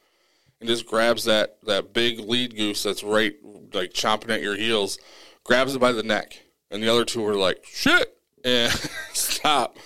and 0.58 0.68
just 0.68 0.86
grabs 0.86 1.24
that, 1.24 1.58
that 1.64 1.92
big 1.92 2.18
lead 2.18 2.56
goose 2.56 2.82
that's 2.82 3.04
right, 3.04 3.34
like 3.72 3.92
chomping 3.92 4.30
at 4.30 4.42
your 4.42 4.56
heels, 4.56 4.98
grabs 5.44 5.74
it 5.74 5.80
by 5.80 5.92
the 5.92 6.02
neck. 6.02 6.40
And 6.70 6.82
the 6.82 6.88
other 6.88 7.04
two 7.04 7.22
were 7.22 7.34
like, 7.34 7.64
shit, 7.64 8.16
and 8.44 8.72
stop 9.12 9.76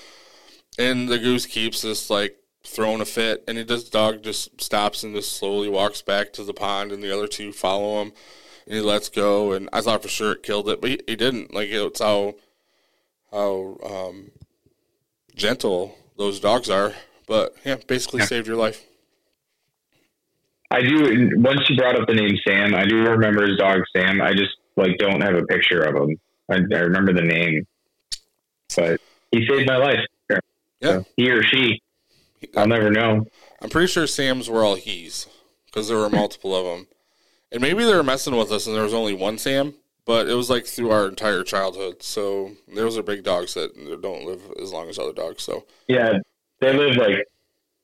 and 0.78 1.08
the 1.08 1.18
goose 1.18 1.46
keeps 1.46 1.82
this 1.82 2.10
like 2.10 2.36
throwing 2.64 3.00
a 3.00 3.04
fit 3.04 3.44
and 3.46 3.58
it 3.58 3.68
just 3.68 3.92
dog 3.92 4.22
just 4.22 4.60
stops 4.60 5.02
and 5.02 5.14
just 5.14 5.36
slowly 5.36 5.68
walks 5.68 6.02
back 6.02 6.32
to 6.32 6.42
the 6.42 6.54
pond 6.54 6.90
and 6.90 7.02
the 7.02 7.14
other 7.14 7.26
two 7.26 7.52
follow 7.52 8.00
him 8.02 8.12
and 8.66 8.74
he 8.74 8.80
lets 8.80 9.08
go 9.08 9.52
and 9.52 9.68
i 9.72 9.80
thought 9.80 10.02
for 10.02 10.08
sure 10.08 10.32
it 10.32 10.42
killed 10.42 10.68
it 10.68 10.80
but 10.80 10.90
he, 10.90 11.00
he 11.06 11.14
didn't 11.16 11.52
like 11.52 11.68
it's 11.68 12.00
how 12.00 12.34
how 13.30 13.76
um 13.84 14.30
gentle 15.34 15.96
those 16.16 16.40
dogs 16.40 16.70
are 16.70 16.94
but 17.26 17.54
yeah 17.64 17.76
basically 17.86 18.20
Yeah. 18.20 18.26
saved 18.26 18.46
your 18.46 18.56
life 18.56 18.84
I 20.70 20.80
do. 20.80 21.30
Once 21.36 21.60
you 21.68 21.76
brought 21.76 22.00
up 22.00 22.08
the 22.08 22.14
name 22.14 22.36
Sam, 22.44 22.74
I 22.74 22.84
do 22.84 22.96
remember 22.96 23.46
his 23.46 23.58
dog 23.58 23.82
Sam. 23.94 24.20
I 24.20 24.32
just 24.32 24.56
like 24.76 24.96
don't 24.98 25.20
have 25.20 25.34
a 25.36 25.44
picture 25.44 25.82
of 25.82 25.94
him. 25.94 26.18
I, 26.50 26.54
I 26.74 26.78
remember 26.80 27.12
the 27.12 27.22
name, 27.22 27.66
but 28.76 29.00
he 29.32 29.46
saved 29.46 29.66
my 29.66 29.76
life. 29.76 29.98
Yeah. 30.80 31.00
he 31.16 31.30
or 31.30 31.42
she. 31.42 31.80
I'll 32.56 32.66
never 32.66 32.90
know. 32.90 33.26
i'm 33.62 33.70
pretty 33.70 33.86
sure 33.86 34.06
sam's 34.06 34.50
were 34.50 34.62
all 34.62 34.74
he's 34.74 35.26
because 35.64 35.88
there 35.88 35.96
were 35.96 36.10
multiple 36.10 36.54
of 36.54 36.64
them 36.66 36.86
and 37.50 37.62
maybe 37.62 37.82
they 37.84 37.94
were 37.94 38.02
messing 38.02 38.36
with 38.36 38.52
us 38.52 38.66
and 38.66 38.76
there 38.76 38.82
was 38.82 38.92
only 38.92 39.14
one 39.14 39.38
sam 39.38 39.72
but 40.04 40.28
it 40.28 40.34
was 40.34 40.50
like 40.50 40.66
through 40.66 40.90
our 40.90 41.08
entire 41.08 41.42
childhood 41.42 42.02
so 42.02 42.50
those 42.74 42.98
are 42.98 43.02
big 43.02 43.22
dogs 43.24 43.54
that 43.54 43.72
don't 44.02 44.26
live 44.26 44.42
as 44.60 44.72
long 44.72 44.90
as 44.90 44.98
other 44.98 45.14
dogs 45.14 45.42
so 45.42 45.64
Yeah, 45.88 46.18
they 46.60 46.76
live 46.76 46.96
like 46.96 47.26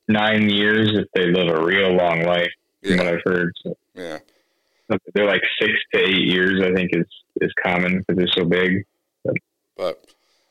nine 0.08 0.50
years 0.50 0.90
if 0.92 1.06
they 1.14 1.28
live 1.32 1.48
a 1.56 1.64
real 1.64 1.92
long 1.92 2.22
life. 2.24 2.50
From 2.84 2.98
what 2.98 3.06
I've 3.06 3.22
heard, 3.24 3.52
so 3.62 3.74
yeah 3.94 4.18
they're 5.14 5.26
like 5.26 5.42
six 5.60 5.72
to 5.94 6.00
eight 6.00 6.28
years. 6.28 6.62
I 6.62 6.72
think 6.72 6.90
is 6.92 7.06
is 7.40 7.52
common 7.64 7.98
because 7.98 8.16
they're 8.16 8.34
so 8.36 8.44
big. 8.44 8.84
but 9.76 9.98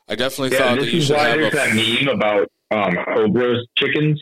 I 0.08 0.14
definitely 0.16 0.56
Yeah, 0.56 0.64
thought 0.64 0.76
this 0.76 0.86
that 0.86 0.92
you 0.94 1.00
is 1.00 1.06
should 1.08 1.16
why 1.16 1.28
have 1.28 1.40
there's 1.40 1.52
that 1.52 1.74
meme 1.74 2.08
about 2.08 2.48
um, 2.70 2.96
cobra 3.14 3.56
chickens. 3.78 4.20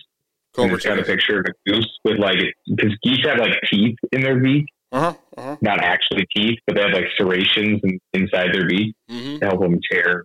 Cobra 0.54 0.74
it's 0.76 0.84
got 0.84 0.98
a 0.98 1.04
picture 1.04 1.38
of 1.40 1.46
a 1.48 1.70
goose 1.70 1.98
with 2.04 2.18
like 2.18 2.38
because 2.74 2.96
geese 3.02 3.24
have 3.24 3.38
like 3.38 3.54
teeth 3.70 3.96
in 4.12 4.22
their 4.22 4.40
beak, 4.40 4.64
Uh 4.92 5.00
huh. 5.00 5.14
Uh 5.36 5.42
huh. 5.42 5.56
not 5.62 5.80
actually 5.80 6.26
teeth, 6.36 6.58
but 6.66 6.76
they 6.76 6.82
have 6.82 6.92
like 6.92 7.06
serrations 7.16 7.80
in, 7.84 7.98
inside 8.12 8.48
their 8.52 8.66
beak 8.66 8.94
hmm 9.08 9.38
to 9.38 9.46
help 9.46 9.60
them 9.60 9.78
tear 9.90 10.24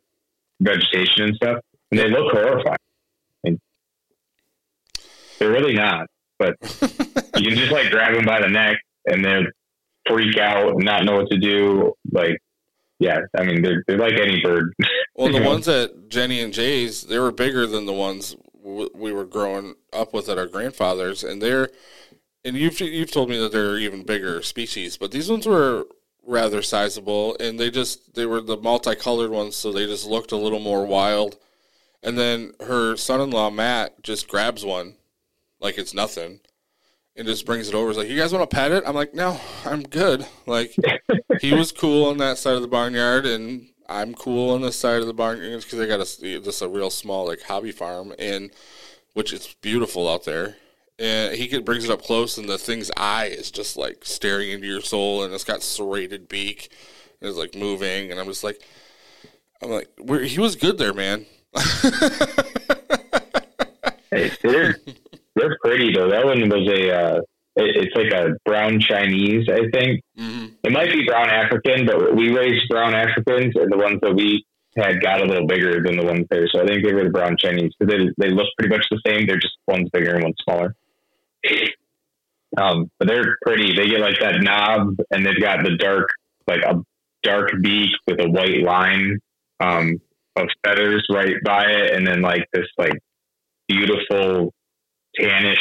vegetation 0.60 1.24
and 1.26 1.36
stuff. 1.36 1.58
And 1.92 2.00
they 2.00 2.10
look 2.10 2.32
horrifying. 2.32 2.78
And 3.44 3.60
they're 5.40 5.52
really 5.52 5.74
not, 5.74 6.08
but 6.40 6.56
you 7.36 7.50
can 7.50 7.56
just 7.58 7.72
like 7.72 7.90
grab 7.92 8.16
them 8.16 8.26
by 8.26 8.42
the 8.42 8.48
neck 8.50 8.78
and 9.06 9.24
they 9.24 9.42
freak 10.08 10.38
out 10.38 10.70
and 10.70 10.84
not 10.84 11.06
know 11.06 11.18
what 11.18 11.30
to 11.30 11.38
do. 11.38 11.94
Like, 12.12 12.42
yeah, 13.00 13.20
I 13.38 13.44
mean, 13.44 13.62
they're, 13.62 13.84
they're 13.88 13.98
like 13.98 14.14
any 14.14 14.42
bird. 14.42 14.74
Well, 15.16 15.32
the 15.32 15.44
ones 15.44 15.68
at 15.68 16.10
Jenny 16.10 16.42
and 16.42 16.52
Jay's, 16.52 17.04
they 17.04 17.20
were 17.20 17.32
bigger 17.32 17.68
than 17.68 17.86
the 17.86 17.94
ones 17.94 18.36
w- 18.64 18.90
we 18.96 19.14
were 19.14 19.26
growing 19.26 19.76
up 19.94 20.12
with 20.12 20.28
at 20.28 20.40
our 20.40 20.48
grandfathers, 20.48 21.24
and 21.24 21.40
they're 21.40 21.70
and 22.44 22.58
you've 22.58 22.80
you've 22.82 23.12
told 23.12 23.30
me 23.30 23.38
that 23.40 23.52
they're 23.52 23.78
even 23.78 24.04
bigger 24.04 24.42
species, 24.42 24.98
but 24.98 25.12
these 25.12 25.30
ones 25.30 25.46
were 25.46 25.86
rather 26.26 26.62
sizable, 26.62 27.38
and 27.40 27.60
they 27.60 27.70
just 27.70 28.16
they 28.16 28.26
were 28.26 28.42
the 28.42 28.58
multicolored 28.58 29.32
ones, 29.32 29.56
so 29.56 29.72
they 29.72 29.86
just 29.86 30.08
looked 30.08 30.32
a 30.32 30.38
little 30.38 30.60
more 30.60 30.86
wild. 30.86 31.38
And 32.02 32.18
then 32.18 32.54
her 32.60 32.98
son-in-law 32.98 33.52
Matt 33.52 34.04
just 34.04 34.28
grabs 34.28 34.66
one, 34.66 34.96
like 35.62 35.78
it's 35.78 35.94
nothing, 35.94 36.42
and 37.16 37.28
just 37.28 37.46
brings 37.46 37.70
it 37.70 37.76
over. 37.76 37.90
He's 37.90 37.98
like, 37.98 38.10
"You 38.10 38.18
guys 38.18 38.34
want 38.34 38.50
to 38.50 38.56
pet 38.56 38.72
it?" 38.72 38.84
I'm 38.86 38.96
like, 38.96 39.14
"No, 39.14 39.40
I'm 39.66 39.84
good." 39.84 40.26
Like 40.46 40.76
he 41.42 41.54
was 41.54 41.72
cool 41.72 42.06
on 42.06 42.18
that 42.18 42.38
side 42.38 42.56
of 42.56 42.62
the 42.62 42.68
barnyard, 42.68 43.26
and 43.26 43.70
I'm 43.88 44.14
cool 44.14 44.52
on 44.52 44.62
this 44.62 44.76
side 44.76 45.02
of 45.02 45.08
the 45.08 45.14
barnyard 45.14 45.62
because 45.62 45.80
I 45.80 45.86
got 45.86 46.00
a 46.00 46.40
just 46.40 46.62
a 46.62 46.68
real 46.68 46.90
small 46.90 47.28
like 47.28 47.42
hobby 47.44 47.72
farm, 47.72 48.14
and 48.18 48.52
which 49.14 49.32
is 49.34 49.56
beautiful 49.62 50.10
out 50.10 50.26
there. 50.26 50.56
and 51.00 51.36
he 51.36 51.48
get, 51.48 51.66
brings 51.66 51.86
it 51.86 51.92
up 51.92 52.04
close, 52.04 52.38
and 52.38 52.48
the 52.48 52.58
thing's 52.58 52.92
eye 52.98 53.26
is 53.26 53.52
just 53.52 53.78
like 53.78 54.06
staring 54.06 54.52
into 54.52 54.68
your 54.68 54.82
soul, 54.82 55.24
and 55.24 55.34
it's 55.34 55.44
got 55.44 55.64
serrated 55.64 56.28
beak, 56.28 56.70
and 57.20 57.30
it's 57.30 57.38
like 57.38 57.56
moving, 57.56 58.12
and 58.12 58.20
I'm 58.20 58.28
just 58.28 58.44
like, 58.44 58.62
I'm 59.62 59.70
like, 59.70 59.90
he 60.26 60.40
was 60.40 60.56
good 60.56 60.78
there, 60.78 60.94
man. 60.94 61.26
hey, 64.12 64.32
they're 64.42 64.78
they're 65.36 65.58
pretty 65.64 65.94
though. 65.94 66.10
That 66.10 66.26
one 66.26 66.48
was 66.50 66.68
a 66.68 66.92
uh, 66.92 67.22
it, 67.56 67.88
it's 67.88 67.96
like 67.96 68.12
a 68.12 68.36
brown 68.46 68.80
Chinese, 68.80 69.48
I 69.50 69.70
think. 69.72 70.02
Mm-hmm. 70.18 70.46
It 70.64 70.72
might 70.72 70.92
be 70.92 71.06
brown 71.06 71.30
African, 71.30 71.86
but 71.86 72.16
we 72.16 72.36
raised 72.36 72.70
brown 72.70 72.94
Africans, 72.94 73.54
and 73.56 73.72
the 73.72 73.78
ones 73.78 74.00
that 74.02 74.14
we 74.16 74.46
had 74.76 75.02
got 75.02 75.22
a 75.22 75.26
little 75.26 75.48
bigger 75.48 75.84
than 75.84 75.98
the 75.98 76.06
ones 76.06 76.26
there. 76.30 76.48
So 76.48 76.62
I 76.62 76.66
think 76.66 76.84
they 76.84 76.94
were 76.94 77.04
the 77.04 77.10
brown 77.10 77.36
Chinese 77.38 77.72
because 77.78 77.94
they 77.94 78.28
they 78.28 78.34
look 78.34 78.48
pretty 78.58 78.76
much 78.76 78.86
the 78.90 79.02
same. 79.06 79.28
They're 79.28 79.40
just 79.40 79.58
one's 79.68 79.90
bigger 79.92 80.16
and 80.16 80.24
one's 80.24 80.36
smaller. 80.44 80.76
Um, 82.58 82.90
but 83.00 83.08
they're 83.08 83.38
pretty. 83.42 83.76
They 83.76 83.88
get 83.88 84.00
like 84.00 84.20
that 84.20 84.42
knob, 84.42 84.96
and 85.12 85.26
they've 85.26 85.40
got 85.40 85.64
the 85.64 85.76
dark, 85.78 86.10
like 86.48 86.62
a 86.62 86.82
dark 87.24 87.52
beak 87.62 87.92
with 88.08 88.20
a 88.20 88.30
white 88.30 88.64
line 88.64 89.20
um, 89.60 90.00
of 90.36 90.48
feathers 90.66 91.06
right 91.12 91.36
by 91.44 91.66
it, 91.66 91.96
and 91.96 92.06
then 92.06 92.22
like 92.22 92.48
this 92.54 92.68
like 92.78 93.00
beautiful 93.68 94.54
tannish 95.20 95.58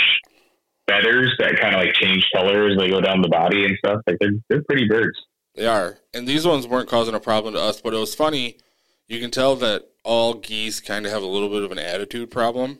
feathers 0.88 1.34
that 1.38 1.58
kind 1.60 1.74
of 1.74 1.80
like 1.80 1.94
change 1.94 2.26
color 2.34 2.68
as 2.68 2.78
they 2.78 2.88
go 2.88 3.00
down 3.00 3.22
the 3.22 3.28
body 3.28 3.64
and 3.64 3.76
stuff. 3.78 4.00
Like 4.06 4.18
they're 4.20 4.32
they're 4.48 4.62
pretty 4.62 4.86
birds. 4.86 5.18
They 5.54 5.66
are, 5.66 5.98
and 6.14 6.26
these 6.26 6.46
ones 6.46 6.66
weren't 6.66 6.88
causing 6.88 7.14
a 7.14 7.20
problem 7.20 7.54
to 7.54 7.60
us. 7.60 7.80
But 7.80 7.94
it 7.94 7.98
was 7.98 8.14
funny. 8.14 8.58
You 9.06 9.20
can 9.20 9.30
tell 9.30 9.56
that 9.56 9.88
all 10.04 10.34
geese 10.34 10.80
kind 10.80 11.06
of 11.06 11.12
have 11.12 11.22
a 11.22 11.26
little 11.26 11.48
bit 11.48 11.62
of 11.62 11.72
an 11.72 11.78
attitude 11.78 12.30
problem 12.30 12.78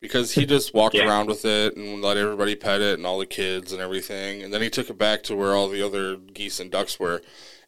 because 0.00 0.32
he 0.32 0.46
just 0.46 0.72
walked 0.72 0.94
yeah. 0.94 1.06
around 1.06 1.28
with 1.28 1.44
it 1.44 1.76
and 1.76 2.00
let 2.00 2.16
everybody 2.16 2.56
pet 2.56 2.80
it 2.80 2.98
and 2.98 3.06
all 3.06 3.18
the 3.18 3.26
kids 3.26 3.72
and 3.72 3.82
everything. 3.82 4.42
And 4.42 4.52
then 4.52 4.62
he 4.62 4.70
took 4.70 4.88
it 4.88 4.98
back 4.98 5.22
to 5.24 5.36
where 5.36 5.54
all 5.54 5.68
the 5.68 5.84
other 5.84 6.16
geese 6.16 6.60
and 6.60 6.70
ducks 6.70 6.98
were. 6.98 7.16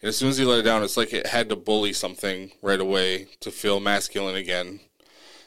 And 0.00 0.08
as 0.08 0.16
soon 0.16 0.30
as 0.30 0.38
he 0.38 0.44
let 0.44 0.60
it 0.60 0.62
down, 0.62 0.82
it's 0.82 0.96
like 0.96 1.12
it 1.12 1.28
had 1.28 1.48
to 1.50 1.56
bully 1.56 1.92
something 1.92 2.52
right 2.62 2.80
away 2.80 3.28
to 3.40 3.50
feel 3.50 3.80
masculine 3.80 4.36
again. 4.36 4.80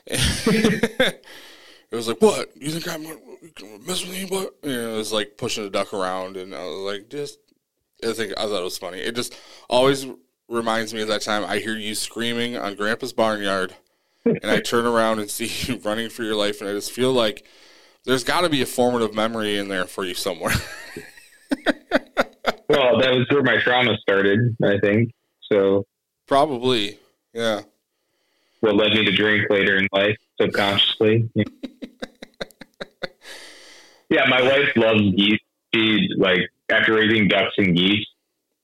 it 1.95 1.97
was 1.97 2.07
like, 2.09 2.21
"What? 2.21 2.49
You 2.55 2.71
think 2.71 2.87
I'm 2.87 3.03
gonna 3.03 3.79
mess 3.87 4.05
with 4.05 4.11
me?" 4.11 4.25
What? 4.25 4.55
It 4.63 4.95
was 4.95 5.13
like 5.13 5.37
pushing 5.37 5.65
a 5.65 5.69
duck 5.69 5.93
around, 5.93 6.35
and 6.35 6.53
I 6.53 6.65
was 6.65 6.93
like, 6.93 7.09
"Just." 7.09 7.39
I 8.03 8.11
think 8.11 8.33
I 8.37 8.43
thought 8.43 8.59
it 8.59 8.63
was 8.63 8.77
funny. 8.77 8.99
It 8.99 9.15
just 9.15 9.33
always 9.69 10.05
reminds 10.49 10.93
me 10.93 11.01
of 11.01 11.07
that 11.07 11.21
time 11.21 11.45
I 11.45 11.59
hear 11.59 11.77
you 11.77 11.95
screaming 11.95 12.57
on 12.57 12.75
Grandpa's 12.75 13.13
barnyard, 13.13 13.73
and 14.25 14.45
I 14.45 14.59
turn 14.59 14.85
around 14.85 15.19
and 15.19 15.29
see 15.29 15.45
you 15.71 15.79
running 15.79 16.09
for 16.09 16.23
your 16.23 16.35
life, 16.35 16.59
and 16.59 16.69
I 16.69 16.73
just 16.73 16.91
feel 16.91 17.13
like 17.13 17.45
there's 18.03 18.25
got 18.25 18.41
to 18.41 18.49
be 18.49 18.61
a 18.61 18.65
formative 18.65 19.15
memory 19.15 19.57
in 19.57 19.69
there 19.69 19.85
for 19.85 20.03
you 20.03 20.13
somewhere. 20.13 20.51
well, 22.67 22.99
that 22.99 23.11
was 23.11 23.25
where 23.29 23.43
my 23.43 23.57
trauma 23.61 23.97
started, 24.01 24.55
I 24.61 24.77
think. 24.79 25.11
So 25.51 25.85
probably, 26.27 26.99
yeah. 27.33 27.61
What 28.59 28.75
led 28.75 28.91
me 28.91 29.05
to 29.05 29.11
drink 29.11 29.49
later 29.49 29.77
in 29.77 29.87
life, 29.93 30.17
subconsciously. 30.39 31.29
yeah, 34.09 34.25
my 34.29 34.41
wife 34.41 34.69
loves 34.75 35.01
geese. 35.15 35.39
She 35.73 36.09
like 36.17 36.49
after 36.71 36.95
raising 36.95 37.27
ducks 37.27 37.53
and 37.57 37.75
geese, 37.75 38.05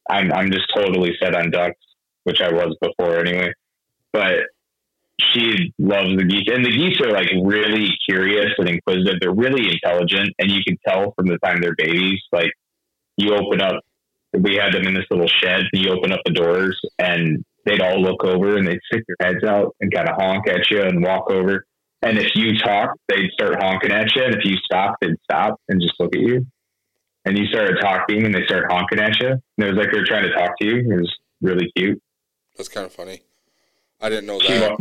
I'm 0.09 0.31
I'm 0.31 0.51
just 0.51 0.71
totally 0.73 1.15
set 1.21 1.35
on 1.35 1.51
ducks, 1.51 1.79
which 2.23 2.41
I 2.41 2.51
was 2.51 2.75
before 2.81 3.17
anyway. 3.19 3.53
But 4.13 4.47
she 5.19 5.73
loves 5.77 6.15
the 6.17 6.23
geese, 6.23 6.47
and 6.47 6.65
the 6.65 6.71
geese 6.71 6.99
are 7.01 7.11
like 7.11 7.29
really 7.43 7.89
curious 8.07 8.51
and 8.57 8.69
inquisitive. 8.69 9.19
They're 9.19 9.33
really 9.33 9.69
intelligent, 9.71 10.33
and 10.39 10.49
you 10.49 10.61
can 10.65 10.77
tell 10.87 11.13
from 11.15 11.27
the 11.27 11.37
time 11.43 11.61
they're 11.61 11.75
babies. 11.75 12.21
Like 12.31 12.51
you 13.17 13.33
open 13.33 13.61
up, 13.61 13.81
we 14.33 14.55
had 14.55 14.73
them 14.73 14.87
in 14.87 14.93
this 14.93 15.05
little 15.09 15.27
shed. 15.27 15.61
And 15.71 15.83
you 15.83 15.91
open 15.91 16.11
up 16.11 16.21
the 16.25 16.33
doors, 16.33 16.79
and 16.99 17.43
they'd 17.65 17.81
all 17.81 18.01
look 18.01 18.23
over 18.23 18.57
and 18.57 18.67
they'd 18.67 18.79
stick 18.91 19.03
their 19.07 19.27
heads 19.27 19.43
out 19.43 19.75
and 19.79 19.93
kind 19.93 20.09
of 20.09 20.15
honk 20.15 20.47
at 20.47 20.69
you 20.69 20.81
and 20.81 21.03
walk 21.03 21.29
over. 21.29 21.65
And 22.01 22.17
if 22.17 22.31
you 22.35 22.57
talk, 22.57 22.95
they'd 23.07 23.29
start 23.31 23.61
honking 23.61 23.91
at 23.91 24.15
you, 24.15 24.23
and 24.23 24.33
if 24.33 24.43
you 24.43 24.57
stop, 24.57 24.95
they'd 25.01 25.17
stop 25.23 25.61
and 25.69 25.81
just 25.81 25.93
look 25.99 26.15
at 26.15 26.21
you 26.21 26.45
and 27.25 27.37
you 27.37 27.45
started 27.47 27.77
talking 27.81 28.25
and 28.25 28.33
they 28.33 28.43
started 28.45 28.71
honking 28.71 28.99
at 28.99 29.19
you. 29.19 29.29
And 29.29 29.41
it 29.57 29.67
was 29.67 29.77
like 29.77 29.91
they 29.91 29.99
were 29.99 30.05
trying 30.05 30.23
to 30.23 30.33
talk 30.33 30.57
to 30.59 30.65
you. 30.65 30.77
It 30.77 31.01
was 31.01 31.15
really 31.41 31.71
cute. 31.75 32.01
That's 32.57 32.69
kind 32.69 32.85
of 32.85 32.93
funny. 32.93 33.21
I 34.01 34.09
didn't 34.09 34.25
know 34.25 34.39
that. 34.39 34.77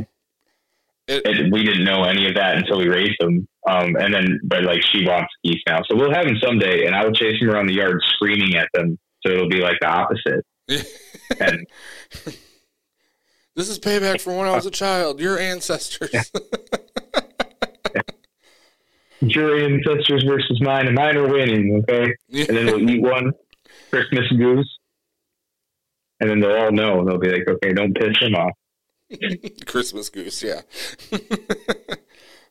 It, 1.07 1.27
it, 1.27 1.53
we 1.53 1.65
didn't 1.65 1.85
know 1.85 2.05
any 2.05 2.29
of 2.29 2.37
that 2.37 2.57
until 2.57 2.79
we 2.79 2.89
raised 2.89 3.17
them. 3.21 3.47
Um, 3.69 3.97
and 3.97 4.15
then, 4.15 4.41
but 4.45 4.65
like 4.65 4.81
she 4.83 5.05
wants 5.05 5.29
geese 5.45 5.63
now. 5.67 5.81
So 5.89 5.97
we'll 5.97 6.15
have 6.15 6.25
them 6.25 6.37
someday 6.43 6.87
and 6.87 6.95
I 6.95 7.05
will 7.05 7.13
chase 7.13 7.39
them 7.41 7.51
around 7.51 7.67
the 7.67 7.75
yard 7.75 8.01
screaming 8.15 8.57
at 8.57 8.69
them. 8.73 8.99
So 9.27 9.33
it'll 9.33 9.49
be 9.49 9.61
like 9.61 9.77
the 9.81 9.89
opposite. 9.89 10.47
and 11.41 11.67
this 13.55 13.69
is 13.69 13.79
payback 13.79 14.21
for 14.21 14.37
when 14.37 14.47
I 14.47 14.55
was 14.55 14.67
a 14.67 14.71
child. 14.71 15.21
Your 15.21 15.39
ancestors. 15.39 16.11
Yeah. 16.13 16.23
your 19.21 19.59
ancestors 19.59 20.25
versus 20.25 20.61
mine, 20.61 20.87
and 20.87 20.95
mine 20.95 21.17
are 21.17 21.29
winning. 21.29 21.83
Okay, 21.83 22.15
yeah. 22.29 22.47
and 22.49 22.57
then 22.57 22.67
we'll 22.67 22.91
eat 22.91 23.03
one 23.03 23.33
Christmas 23.91 24.31
goose, 24.33 24.79
and 26.21 26.31
then 26.31 26.41
they'll 26.41 26.57
all 26.57 26.73
know. 26.73 27.05
They'll 27.05 27.19
be 27.19 27.31
like, 27.31 27.49
"Okay, 27.49 27.73
don't 27.73 27.95
piss 27.95 28.17
him 28.21 28.35
off." 28.35 28.53
Christmas 29.67 30.09
goose, 30.09 30.43
yeah. 30.43 30.63
I 31.13 31.97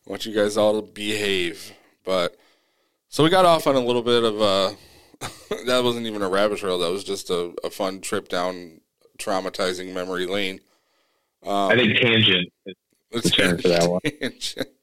want 0.05 0.25
you 0.25 0.33
guys 0.33 0.57
all 0.57 0.81
to 0.81 0.87
behave, 0.87 1.73
but 2.03 2.35
so 3.07 3.23
we 3.23 3.29
got 3.29 3.45
off 3.45 3.65
on 3.67 3.75
a 3.75 3.79
little 3.79 4.03
bit 4.03 4.23
of 4.23 4.41
uh, 4.41 4.71
a. 5.21 5.65
that 5.65 5.83
wasn't 5.83 6.05
even 6.05 6.21
a 6.21 6.29
rabbit 6.29 6.59
trail. 6.59 6.77
That 6.79 6.91
was 6.91 7.03
just 7.03 7.29
a, 7.29 7.53
a 7.63 7.69
fun 7.69 8.01
trip 8.01 8.27
down 8.27 8.81
traumatizing 9.17 9.93
memory 9.93 10.25
lane. 10.25 10.59
Um, 11.45 11.71
I 11.71 11.75
think 11.75 11.97
tangent 11.97 12.49
Let's 13.11 13.31
turn 13.31 13.57
for 13.57 13.69
that 13.69 13.89
one. 13.89 14.01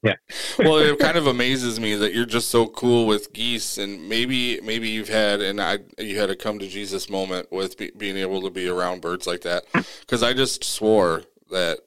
yeah. 0.02 0.14
well, 0.58 0.78
it 0.78 0.98
kind 0.98 1.16
of 1.16 1.28
amazes 1.28 1.78
me 1.78 1.94
that 1.94 2.12
you're 2.12 2.26
just 2.26 2.48
so 2.48 2.66
cool 2.66 3.06
with 3.06 3.32
geese, 3.32 3.78
and 3.78 4.08
maybe 4.08 4.60
maybe 4.62 4.88
you've 4.88 5.08
had 5.08 5.40
and 5.40 5.60
I 5.60 5.78
you 5.98 6.18
had 6.18 6.30
a 6.30 6.36
come 6.36 6.58
to 6.58 6.66
Jesus 6.66 7.08
moment 7.08 7.52
with 7.52 7.78
be, 7.78 7.92
being 7.96 8.16
able 8.16 8.42
to 8.42 8.50
be 8.50 8.68
around 8.68 9.00
birds 9.00 9.26
like 9.26 9.42
that. 9.42 9.64
Because 10.00 10.22
I 10.22 10.32
just 10.32 10.62
swore 10.64 11.24
that 11.50 11.78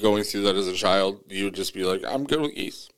going 0.00 0.22
through 0.22 0.42
that 0.42 0.54
as 0.54 0.68
a 0.68 0.74
child, 0.74 1.20
you 1.28 1.44
would 1.44 1.54
just 1.54 1.74
be 1.74 1.84
like, 1.84 2.02
I'm 2.06 2.24
good 2.24 2.40
with 2.40 2.54
geese. 2.54 2.88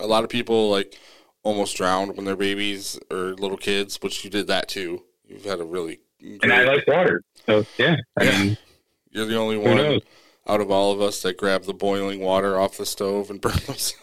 A 0.00 0.06
lot 0.06 0.24
of 0.24 0.30
people 0.30 0.70
like 0.70 0.98
almost 1.42 1.76
drowned 1.76 2.16
when 2.16 2.24
they're 2.24 2.36
babies 2.36 2.98
or 3.10 3.34
little 3.34 3.56
kids, 3.56 3.98
which 4.00 4.24
you 4.24 4.30
did 4.30 4.46
that 4.48 4.68
too. 4.68 5.02
You've 5.26 5.44
had 5.44 5.60
a 5.60 5.64
really 5.64 6.00
great... 6.20 6.42
and 6.42 6.52
I 6.52 6.64
like 6.64 6.86
water, 6.86 7.22
so 7.46 7.64
yeah. 7.78 7.96
I. 8.18 8.24
Mean, 8.24 8.58
you're 9.10 9.26
the 9.26 9.36
only 9.36 9.58
one 9.58 10.00
out 10.46 10.60
of 10.60 10.70
all 10.70 10.92
of 10.92 11.00
us 11.00 11.22
that 11.22 11.36
grab 11.36 11.64
the 11.64 11.74
boiling 11.74 12.20
water 12.20 12.58
off 12.58 12.76
the 12.76 12.86
stove 12.86 13.30
and 13.30 13.40
burn 13.40 13.52
themselves. 13.66 13.94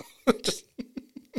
just... 0.42 0.66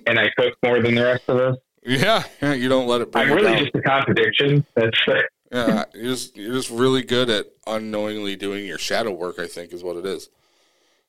And 0.07 0.19
I 0.19 0.31
cook 0.37 0.55
more 0.63 0.83
than 0.83 0.95
the 0.95 1.05
rest 1.05 1.25
of 1.29 1.37
us. 1.39 1.57
Yeah, 1.83 2.25
yeah 2.43 2.55
you 2.55 2.69
don't 2.69 2.87
let 2.87 3.01
it. 3.01 3.13
Burn 3.13 3.31
I'm 3.31 3.37
really 3.37 3.59
just 3.59 3.75
a 3.75 3.83
contradiction. 3.83 4.65
That's 4.75 4.99
yeah. 5.53 5.85
You're 5.95 6.05
just 6.05 6.37
you're 6.37 6.55
just 6.55 6.71
really 6.71 7.03
good 7.03 7.31
at 7.31 7.47
unknowingly 7.67 8.37
doing 8.37 8.67
your 8.67 8.79
shadow 8.79 9.13
work. 9.13 9.39
I 9.39 9.47
think 9.47 9.73
is 9.73 9.83
what 9.83 9.97
it 9.97 10.07
is. 10.07 10.29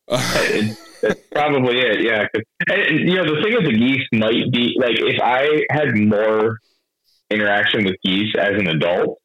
That's 0.07 0.75
probably 1.31 1.79
it. 1.79 2.01
Yeah. 2.01 2.25
And, 2.67 2.99
you 2.99 3.15
know, 3.15 3.23
the 3.23 3.41
thing 3.41 3.53
with 3.53 3.65
the 3.65 3.77
geese 3.77 4.07
might 4.11 4.51
be 4.51 4.75
like 4.77 4.99
if 4.99 5.21
I 5.21 5.65
had 5.69 5.95
more 5.95 6.57
interaction 7.29 7.85
with 7.85 7.95
geese 8.03 8.33
as 8.37 8.55
an 8.57 8.67
adult, 8.67 9.19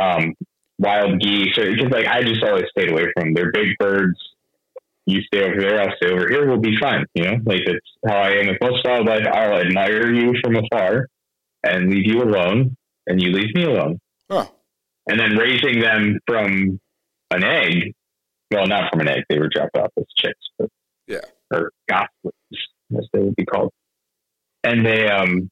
um, 0.00 0.34
wild 0.78 1.20
geese, 1.20 1.54
because 1.56 1.90
like 1.90 2.06
I 2.06 2.22
just 2.22 2.42
always 2.42 2.64
stayed 2.70 2.90
away 2.90 3.06
from 3.14 3.32
them. 3.32 3.34
They're 3.34 3.52
big 3.52 3.76
birds. 3.78 4.18
You 5.08 5.20
stay 5.22 5.44
over 5.44 5.60
there, 5.60 5.80
I'll 5.80 5.96
stay 5.96 6.10
over 6.10 6.28
here. 6.28 6.48
We'll 6.48 6.58
be 6.58 6.76
fine. 6.80 7.06
You 7.14 7.24
know, 7.24 7.36
like 7.44 7.60
it's 7.64 7.86
how 8.06 8.16
I 8.16 8.30
am 8.30 8.48
with 8.48 8.60
most 8.60 8.84
wildlife. 8.84 9.26
I'll 9.32 9.60
admire 9.60 10.12
you 10.12 10.34
from 10.42 10.56
afar 10.56 11.06
and 11.62 11.90
leave 11.90 12.06
you 12.06 12.22
alone, 12.22 12.76
and 13.06 13.22
you 13.22 13.30
leave 13.30 13.54
me 13.54 13.64
alone. 13.64 14.00
Huh. 14.30 14.46
And 15.08 15.20
then 15.20 15.36
raising 15.36 15.80
them 15.80 16.18
from 16.26 16.80
an 17.30 17.44
egg. 17.44 17.94
Well, 18.50 18.66
not 18.66 18.90
from 18.90 19.00
an 19.00 19.08
egg. 19.08 19.24
They 19.28 19.38
were 19.38 19.48
dropped 19.48 19.76
off 19.76 19.92
as 19.96 20.04
chicks, 20.16 20.34
but 20.58 20.68
yeah, 21.06 21.20
or 21.52 21.70
goslings, 21.88 22.34
as 22.98 23.06
they 23.12 23.20
would 23.20 23.36
be 23.36 23.44
called. 23.44 23.72
And 24.64 24.84
they, 24.84 25.08
um, 25.08 25.48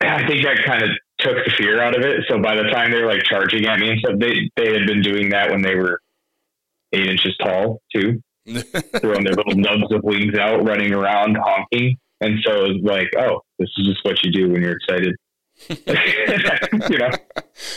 I 0.00 0.26
think 0.26 0.44
that 0.44 0.64
kind 0.64 0.82
of 0.82 0.90
took 1.26 1.44
the 1.44 1.50
fear 1.56 1.80
out 1.82 1.96
of 1.96 2.04
it. 2.04 2.24
So 2.28 2.40
by 2.40 2.54
the 2.56 2.64
time 2.64 2.90
they 2.90 3.00
were 3.00 3.12
like 3.12 3.24
charging 3.24 3.66
at 3.66 3.78
me 3.78 3.90
and 3.90 3.98
stuff, 4.00 4.18
they 4.18 4.50
they 4.56 4.72
had 4.72 4.86
been 4.86 5.02
doing 5.02 5.30
that 5.30 5.50
when 5.50 5.62
they 5.62 5.74
were 5.74 6.00
eight 6.92 7.06
inches 7.06 7.36
tall 7.38 7.80
too, 7.94 8.22
throwing 9.00 9.24
their 9.24 9.34
little 9.34 9.56
nubs 9.56 9.92
of 9.92 10.02
wings 10.02 10.36
out, 10.38 10.64
running 10.66 10.92
around 10.92 11.36
honking. 11.36 11.98
And 12.20 12.38
so 12.44 12.64
it 12.64 12.68
was 12.74 12.80
like, 12.82 13.10
oh, 13.18 13.42
this 13.58 13.68
is 13.76 13.86
just 13.86 14.04
what 14.04 14.22
you 14.24 14.32
do 14.32 14.50
when 14.50 14.62
you're 14.62 14.76
excited. 14.76 15.14
you 15.70 16.98
know, 16.98 17.10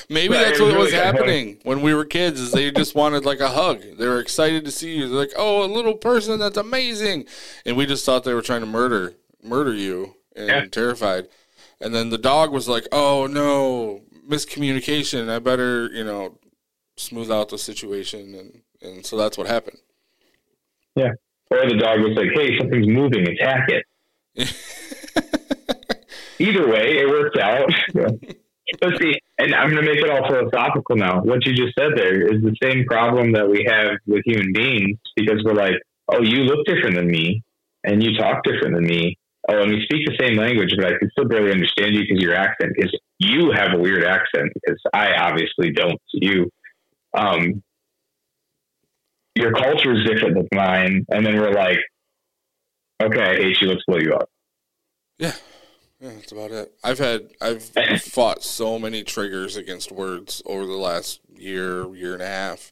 maybe 0.09 0.33
but 0.33 0.41
that's 0.41 0.59
what 0.59 0.65
was, 0.65 0.73
really 0.73 0.75
was 0.75 0.91
happening 0.91 1.59
when 1.63 1.81
we 1.81 1.93
were 1.93 2.03
kids. 2.03 2.39
Is 2.39 2.51
they 2.51 2.71
just 2.71 2.93
wanted 2.93 3.25
like 3.25 3.39
a 3.39 3.49
hug. 3.49 3.81
They 3.97 4.07
were 4.07 4.19
excited 4.19 4.65
to 4.65 4.71
see 4.71 4.97
you. 4.97 5.07
They're 5.07 5.17
like, 5.17 5.31
oh, 5.37 5.63
a 5.63 5.65
little 5.65 5.95
person, 5.95 6.39
that's 6.39 6.57
amazing. 6.57 7.25
And 7.65 7.77
we 7.77 7.85
just 7.85 8.05
thought 8.05 8.25
they 8.25 8.33
were 8.33 8.41
trying 8.41 8.61
to 8.61 8.67
murder 8.67 9.13
murder 9.41 9.73
you 9.73 10.15
and 10.35 10.47
yeah. 10.47 10.65
terrified. 10.65 11.29
And 11.81 11.95
then 11.95 12.09
the 12.09 12.17
dog 12.17 12.51
was 12.51 12.67
like, 12.67 12.87
"Oh 12.91 13.27
no, 13.27 14.01
miscommunication. 14.27 15.29
I 15.29 15.39
better, 15.39 15.87
you 15.87 16.03
know, 16.03 16.37
smooth 16.97 17.31
out 17.31 17.49
the 17.49 17.57
situation." 17.57 18.35
And 18.35 18.61
and 18.81 19.05
so 19.05 19.17
that's 19.17 19.37
what 19.37 19.47
happened. 19.47 19.79
Yeah. 20.95 21.11
Or 21.51 21.67
the 21.67 21.77
dog 21.77 21.99
was 22.01 22.15
like, 22.15 22.29
"Hey, 22.33 22.57
something's 22.57 22.87
moving. 22.87 23.27
Attack 23.27 23.69
it." 23.69 23.85
Either 26.39 26.69
way, 26.69 26.99
it 26.99 27.09
worked 27.09 27.37
out. 27.37 27.69
but 27.93 28.97
see, 29.01 29.13
and 29.37 29.53
I'm 29.53 29.69
going 29.71 29.83
to 29.83 29.91
make 29.91 29.99
it 29.99 30.09
all 30.09 30.27
philosophical 30.27 30.95
now. 30.95 31.21
What 31.21 31.45
you 31.45 31.53
just 31.53 31.75
said 31.77 31.91
there 31.95 32.21
is 32.21 32.41
the 32.41 32.55
same 32.61 32.85
problem 32.85 33.33
that 33.33 33.49
we 33.49 33.65
have 33.67 33.97
with 34.05 34.23
human 34.25 34.53
beings 34.53 34.97
because 35.15 35.43
we're 35.43 35.53
like, 35.53 35.75
"Oh, 36.07 36.21
you 36.21 36.43
look 36.43 36.65
different 36.65 36.95
than 36.95 37.07
me, 37.07 37.43
and 37.83 38.03
you 38.03 38.17
talk 38.17 38.43
different 38.43 38.75
than 38.75 38.85
me, 38.85 39.17
oh, 39.49 39.61
and 39.61 39.71
we 39.71 39.81
speak 39.83 40.05
the 40.05 40.17
same 40.19 40.37
language, 40.37 40.73
but 40.77 40.85
I 40.85 40.97
can 40.97 41.09
still 41.11 41.25
barely 41.25 41.51
understand 41.51 41.95
you 41.95 42.01
because 42.01 42.21
your 42.21 42.35
accent 42.35 42.73
is 42.77 42.91
you 43.19 43.51
have 43.51 43.73
a 43.73 43.77
weird 43.77 44.03
accent 44.03 44.51
because 44.53 44.79
I 44.93 45.13
obviously 45.13 45.71
don't. 45.71 45.99
You, 46.13 46.51
um, 47.13 47.63
your 49.35 49.53
culture 49.53 49.93
is 49.93 50.05
different 50.05 50.35
than 50.35 50.47
mine, 50.53 51.05
and 51.09 51.25
then 51.25 51.37
we're 51.37 51.53
like, 51.53 51.79
okay, 53.01 53.21
I 53.21 53.35
hate 53.35 53.61
you. 53.61 53.67
Let's 53.67 53.83
blow 53.87 53.97
you 53.97 54.13
up. 54.13 54.29
Yeah. 55.17 55.33
Yeah, 55.99 56.11
that's 56.13 56.31
about 56.31 56.51
it. 56.51 56.73
I've 56.81 56.99
had 56.99 57.29
I've 57.41 57.63
fought 58.01 58.43
so 58.43 58.79
many 58.79 59.03
triggers 59.03 59.57
against 59.57 59.91
words 59.91 60.41
over 60.45 60.65
the 60.65 60.73
last 60.73 61.19
year, 61.35 61.93
year 61.93 62.13
and 62.13 62.21
a 62.21 62.27
half. 62.27 62.71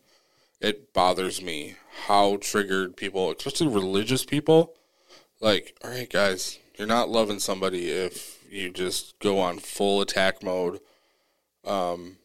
It 0.61 0.93
bothers 0.93 1.41
me 1.41 1.75
how 2.07 2.37
triggered 2.37 2.95
people, 2.95 3.31
especially 3.31 3.67
religious 3.67 4.25
people, 4.25 4.73
like, 5.39 5.77
all 5.83 5.91
right, 5.91 6.09
guys, 6.09 6.57
you're 6.77 6.87
not 6.87 7.09
loving 7.09 7.39
somebody 7.39 7.89
if 7.89 8.37
you 8.51 8.71
just 8.71 9.17
go 9.19 9.39
on 9.39 9.59
full 9.59 10.01
attack 10.01 10.43
mode. 10.43 10.79
Um, 11.65 12.17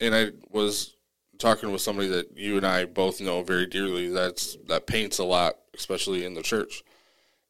and 0.00 0.14
I 0.14 0.30
was 0.50 0.94
talking 1.38 1.72
with 1.72 1.80
somebody 1.80 2.08
that 2.08 2.36
you 2.36 2.56
and 2.56 2.66
I 2.66 2.84
both 2.84 3.20
know 3.20 3.42
very 3.42 3.66
dearly. 3.66 4.08
That's 4.08 4.56
that 4.68 4.86
paints 4.86 5.18
a 5.18 5.24
lot, 5.24 5.54
especially 5.74 6.24
in 6.24 6.34
the 6.34 6.42
church. 6.42 6.82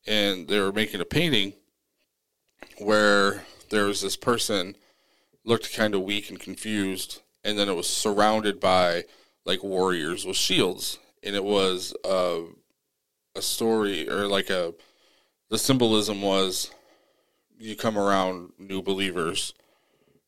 And 0.06 0.48
they 0.48 0.60
were 0.60 0.72
making 0.72 1.00
a 1.00 1.06
painting 1.06 1.54
where 2.78 3.44
there 3.70 3.84
was 3.84 4.00
this 4.00 4.16
person 4.16 4.76
looked 5.44 5.74
kind 5.74 5.94
of 5.94 6.02
weak 6.02 6.30
and 6.30 6.40
confused, 6.40 7.22
and 7.42 7.58
then 7.58 7.68
it 7.68 7.74
was 7.74 7.88
surrounded 7.88 8.60
by 8.60 9.04
like 9.44 9.62
warriors 9.62 10.24
with 10.24 10.36
shields, 10.36 10.98
and 11.22 11.34
it 11.34 11.44
was 11.44 11.94
a 12.04 12.44
a 13.36 13.42
story 13.42 14.08
or 14.08 14.28
like 14.28 14.48
a 14.50 14.74
the 15.54 15.58
symbolism 15.58 16.20
was 16.20 16.72
you 17.60 17.76
come 17.76 17.96
around 17.96 18.50
new 18.58 18.82
believers 18.82 19.54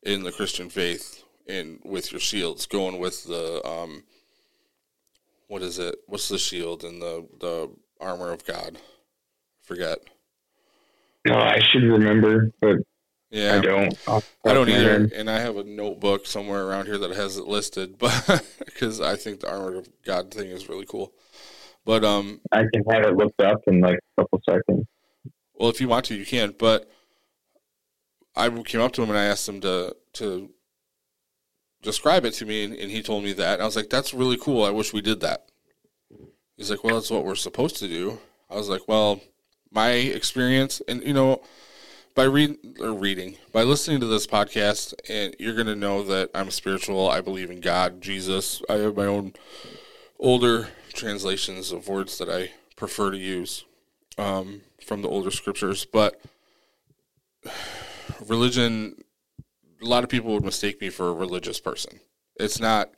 in 0.05 0.23
the 0.23 0.31
Christian 0.31 0.69
faith 0.71 1.25
and 1.49 1.81
with 1.85 2.13
your 2.13 2.21
shields, 2.21 2.65
going 2.67 3.01
with 3.01 3.25
the 3.25 3.61
um, 3.67 4.05
what 5.49 5.63
is 5.63 5.81
it? 5.81 5.97
What's 6.07 6.29
the 6.29 6.39
shield 6.39 6.85
and 6.85 7.03
the 7.03 7.27
the 7.41 7.69
armor 8.01 8.31
of 8.31 8.47
God? 8.47 8.79
Forget. 9.65 9.99
No, 11.27 11.35
I 11.35 11.59
should 11.73 11.83
remember, 11.83 12.53
but 12.61 12.77
yeah, 13.29 13.57
I 13.57 13.59
don't. 13.59 13.99
I 14.07 14.55
don't 14.55 14.69
either. 14.69 15.11
And 15.13 15.29
I 15.29 15.41
have 15.41 15.57
a 15.57 15.65
notebook 15.65 16.27
somewhere 16.27 16.69
around 16.69 16.87
here 16.87 16.99
that 16.99 17.11
has 17.11 17.37
it 17.37 17.49
listed, 17.49 17.99
but 17.99 18.45
because 18.65 19.01
I 19.01 19.17
think 19.17 19.41
the 19.41 19.51
armor 19.51 19.75
of 19.75 19.89
God 20.05 20.33
thing 20.33 20.51
is 20.51 20.69
really 20.69 20.87
cool. 20.87 21.13
But 21.85 22.05
um, 22.05 22.41
I 22.53 22.63
can 22.73 22.85
have 22.89 23.07
it 23.07 23.17
looked 23.17 23.41
up 23.43 23.63
in 23.67 23.81
like 23.81 23.99
a 24.17 24.23
couple 24.23 24.41
seconds. 24.49 24.87
Well, 25.57 25.71
if 25.71 25.81
you 25.81 25.89
want 25.89 26.07
to, 26.07 26.15
you 26.15 26.27
can. 26.27 26.55
But 26.59 26.91
I 28.35 28.49
came 28.63 28.81
up 28.81 28.93
to 28.93 29.03
him 29.03 29.11
and 29.11 29.19
I 29.19 29.25
asked 29.25 29.49
him 29.49 29.61
to 29.63 29.97
to 30.15 30.51
describe 31.83 32.25
it 32.25 32.33
to 32.35 32.47
me, 32.47 32.65
and, 32.65 32.75
and 32.75 32.91
he 32.91 33.03
told 33.03 33.25
me 33.25 33.33
that. 33.35 33.55
And 33.55 33.63
I 33.63 33.67
was 33.67 33.77
like, 33.77 33.91
"That's 33.91 34.15
really 34.15 34.37
cool. 34.37 34.65
I 34.65 34.71
wish 34.71 34.93
we 34.93 35.01
did 35.01 35.21
that." 35.21 35.47
He's 36.57 36.71
like, 36.71 36.85
"Well, 36.85 36.95
that's 36.95 37.11
what 37.11 37.25
we're 37.25 37.35
supposed 37.35 37.77
to 37.79 37.89
do." 37.89 38.19
I 38.51 38.57
was 38.57 38.69
like, 38.69 38.87
"Well, 38.87 39.21
my 39.71 39.91
experience, 39.91 40.83
and 40.87 41.03
you 41.03 41.15
know." 41.15 41.43
by 42.17 42.25
reading 42.25 43.37
by 43.53 43.63
listening 43.63 44.01
to 44.01 44.07
this 44.07 44.27
podcast 44.27 44.95
and 45.07 45.37
you're 45.39 45.55
going 45.55 45.67
to 45.67 45.77
know 45.77 46.03
that 46.03 46.31
i'm 46.35 46.51
spiritual 46.51 47.11
i 47.11 47.21
believe 47.21 47.51
in 47.51 47.61
god 47.61 48.01
jesus 48.01 48.63
i 48.71 48.73
have 48.73 48.97
my 48.97 49.05
own 49.05 49.35
older 50.19 50.69
translations 50.95 51.73
of 51.73 51.89
words 51.89 52.17
that 52.17 52.31
i 52.31 52.51
prefer 52.75 53.11
to 53.11 53.19
use 53.19 53.67
um, 54.17 54.63
from 54.87 55.03
the 55.03 55.09
older 55.09 55.31
scriptures, 55.31 55.85
but 55.85 56.21
religion, 58.27 58.95
a 59.83 59.85
lot 59.85 60.05
of 60.05 60.11
people 60.11 60.33
would 60.33 60.45
mistake 60.45 60.81
me 60.81 60.91
for 60.91 61.09
a 61.09 61.15
religious 61.15 61.61
person. 61.61 62.01
It's 62.39 62.61
not, 62.61 62.91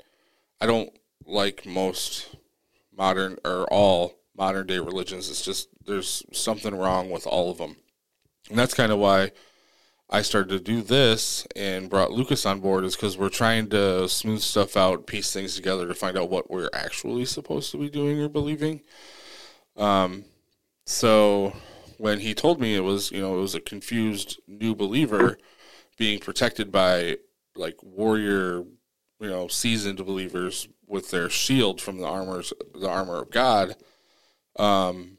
I 0.61 0.67
don't 0.67 0.91
like 1.25 1.67
most 1.67 2.37
modern 2.97 3.39
or 3.45 3.67
all 3.73 4.15
modern 4.37 4.67
day 4.67 4.79
religions. 4.79 5.31
It's 5.31 5.45
just, 5.45 5.69
there's 5.85 6.23
something 6.33 6.75
wrong 6.75 7.11
with 7.11 7.27
all 7.27 7.51
of 7.51 7.59
them. 7.59 7.77
And 8.51 8.59
that's 8.59 8.75
kind 8.75 8.93
of 8.93 8.99
why 8.99 9.33
I 10.11 10.23
started 10.23 10.49
to 10.51 10.61
do 10.61 10.83
this 10.83 11.47
and 11.55 11.91
brought 11.91 12.13
Lucas 12.13 12.47
on 12.47 12.61
board 12.61 12.85
is 12.85 12.97
because 12.97 13.19
we're 13.19 13.29
trying 13.29 13.69
to 13.71 14.09
smooth 14.09 14.41
stuff 14.41 14.77
out, 14.77 15.07
piece 15.07 15.33
things 15.33 15.55
together 15.55 15.87
to 15.87 15.95
find 15.95 16.17
out 16.17 16.31
what 16.31 16.51
we're 16.51 16.71
actually 16.73 17.27
supposed 17.27 17.71
to 17.73 17.79
be 17.79 17.91
doing 17.91 18.21
or 18.21 18.29
believing. 18.29 18.81
Um, 19.77 20.25
so 20.87 21.53
when 21.99 22.21
he 22.21 22.33
told 22.33 22.61
me 22.61 22.75
it 22.75 22.81
was, 22.81 23.13
you 23.13 23.21
know, 23.21 23.37
it 23.37 23.41
was 23.41 23.55
a 23.55 23.61
confused 23.61 24.41
new 24.47 24.75
believer 24.75 25.37
being 25.99 26.19
protected 26.19 26.73
by 26.73 27.19
like 27.57 27.77
warrior, 27.83 28.65
you 29.21 29.29
know, 29.29 29.49
seasoned 29.49 30.05
believers 30.05 30.69
with 30.87 31.11
their 31.11 31.29
shield 31.29 31.81
from 31.81 31.99
the 31.99 32.07
armors, 32.07 32.53
the 32.75 32.89
armor 32.89 33.21
of 33.21 33.31
God. 33.31 33.77
Um, 34.57 35.19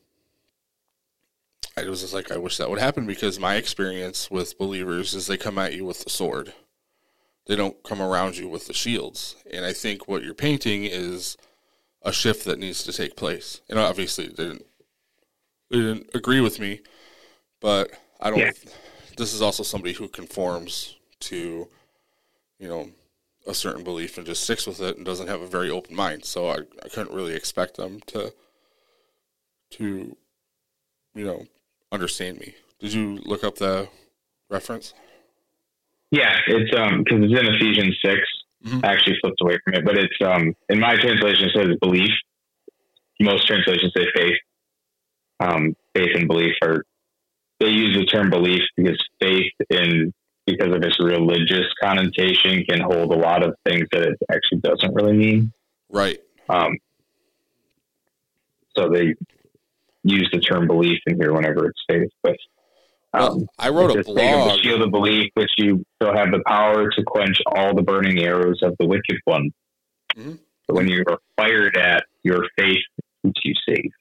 I 1.78 1.88
was 1.88 2.02
just 2.02 2.14
like, 2.14 2.32
I 2.32 2.38
wish 2.38 2.58
that 2.58 2.70
would 2.70 2.80
happen 2.80 3.06
because 3.06 3.40
my 3.40 3.56
experience 3.56 4.32
with 4.32 4.58
believers 4.58 5.14
is 5.14 5.28
they 5.28 5.38
come 5.38 5.58
at 5.58 5.74
you 5.74 5.86
with 5.86 6.04
the 6.04 6.10
sword. 6.10 6.54
They 7.46 7.56
don't 7.56 7.82
come 7.84 8.02
around 8.02 8.38
you 8.38 8.48
with 8.48 8.68
the 8.68 8.74
shields. 8.74 9.36
And 9.52 9.66
I 9.66 9.74
think 9.74 10.08
what 10.08 10.24
you're 10.24 10.34
painting 10.34 10.86
is 10.86 11.38
a 12.02 12.12
shift 12.12 12.46
that 12.46 12.60
needs 12.60 12.84
to 12.84 12.94
take 12.94 13.16
place. 13.16 13.62
And 13.70 13.80
obviously, 13.80 14.26
it 14.26 14.38
didn't 14.38 14.66
didn't 15.78 16.10
agree 16.14 16.42
with 16.42 16.60
me, 16.60 16.82
but 17.60 17.92
I 18.20 18.30
don't. 18.30 18.40
Yeah. 18.40 18.52
This 19.18 19.34
is 19.34 19.42
also 19.42 19.64
somebody 19.64 19.94
who 19.94 20.08
conforms 20.08 20.96
to, 21.22 21.68
you 22.58 22.68
know, 22.68 22.90
a 23.48 23.54
certain 23.54 23.84
belief 23.84 24.18
and 24.18 24.26
just 24.26 24.44
sticks 24.44 24.66
with 24.66 24.80
it 24.82 24.98
and 24.98 25.06
doesn't 25.06 25.28
have 25.28 25.42
a 25.42 25.48
very 25.48 25.70
open 25.70 25.96
mind. 25.96 26.26
So 26.26 26.48
I, 26.48 26.60
I 26.84 26.90
couldn't 26.90 27.14
really 27.14 27.36
expect 27.36 27.76
them 27.76 28.00
to, 28.08 28.34
to, 29.72 30.16
you 31.16 31.26
know, 31.26 31.46
understand 31.92 32.40
me. 32.40 32.56
Did 32.80 32.94
you 32.94 33.20
look 33.26 33.44
up 33.44 33.58
the 33.58 33.90
reference? 34.50 34.94
Yeah, 36.12 36.36
it's 36.48 36.76
um 36.78 37.04
because 37.04 37.20
it's 37.22 37.40
in 37.40 37.56
Ephesians 37.56 37.98
6 38.04 38.16
mm-hmm. 38.66 38.86
I 38.86 38.94
actually 38.94 39.18
flipped 39.22 39.42
away 39.42 39.58
from 39.64 39.76
it, 39.76 39.86
but 39.86 39.98
it's 39.98 40.16
um 40.26 40.56
in 40.70 40.80
my 40.80 40.96
translation 40.96 41.50
it 41.50 41.52
says 41.56 41.78
belief. 41.82 42.10
Most 43.20 43.46
translations 43.48 43.92
say 43.96 44.06
faith 44.16 44.38
um, 45.40 45.76
faith 45.94 46.16
and 46.16 46.28
belief 46.28 46.54
are 46.62 46.84
they 47.60 47.70
use 47.70 47.98
the 47.98 48.06
term 48.06 48.30
belief 48.30 48.62
because 48.76 49.02
faith 49.20 49.52
in 49.70 50.14
because 50.46 50.74
of 50.74 50.82
its 50.84 51.00
religious 51.00 51.68
connotation 51.82 52.64
can 52.68 52.80
hold 52.80 53.14
a 53.14 53.18
lot 53.18 53.44
of 53.44 53.56
things 53.66 53.88
that 53.92 54.04
it 54.04 54.18
actually 54.32 54.60
doesn't 54.60 54.94
really 54.96 55.14
mean. 55.14 55.54
Right. 55.90 56.20
Um, 56.48 56.78
so 58.76 58.90
they 58.90 59.14
use 60.04 60.30
the 60.32 60.40
term 60.40 60.68
belief 60.68 61.00
in 61.06 61.18
here 61.18 61.34
whenever 61.34 61.68
it's 61.68 61.80
faith. 61.88 62.10
But 62.24 62.38
um, 63.14 63.22
well, 63.22 63.48
I 63.60 63.70
wrote 63.70 63.92
a 63.92 64.04
blog. 64.04 64.18
The 64.18 64.60
shield 64.64 64.82
of 64.82 64.92
belief, 64.92 65.30
which 65.34 65.52
you 65.58 65.84
still 65.96 66.16
have 66.16 66.32
the 66.32 66.42
power 66.48 66.90
to 66.90 67.04
quench 67.04 67.42
all 67.56 67.76
the 67.76 67.82
burning 67.82 68.20
arrows 68.20 68.62
of 68.64 68.76
the 68.80 68.88
wicked 68.88 69.18
one. 69.26 69.52
Mm-hmm. 70.16 70.32
So 70.32 70.76
when 70.76 70.88
you 70.88 71.04
are 71.10 71.20
fired 71.36 71.78
at, 71.78 72.06
your 72.24 72.46
faith 72.58 72.78
keeps 73.24 73.42
you 73.44 73.54
safe. 73.68 73.92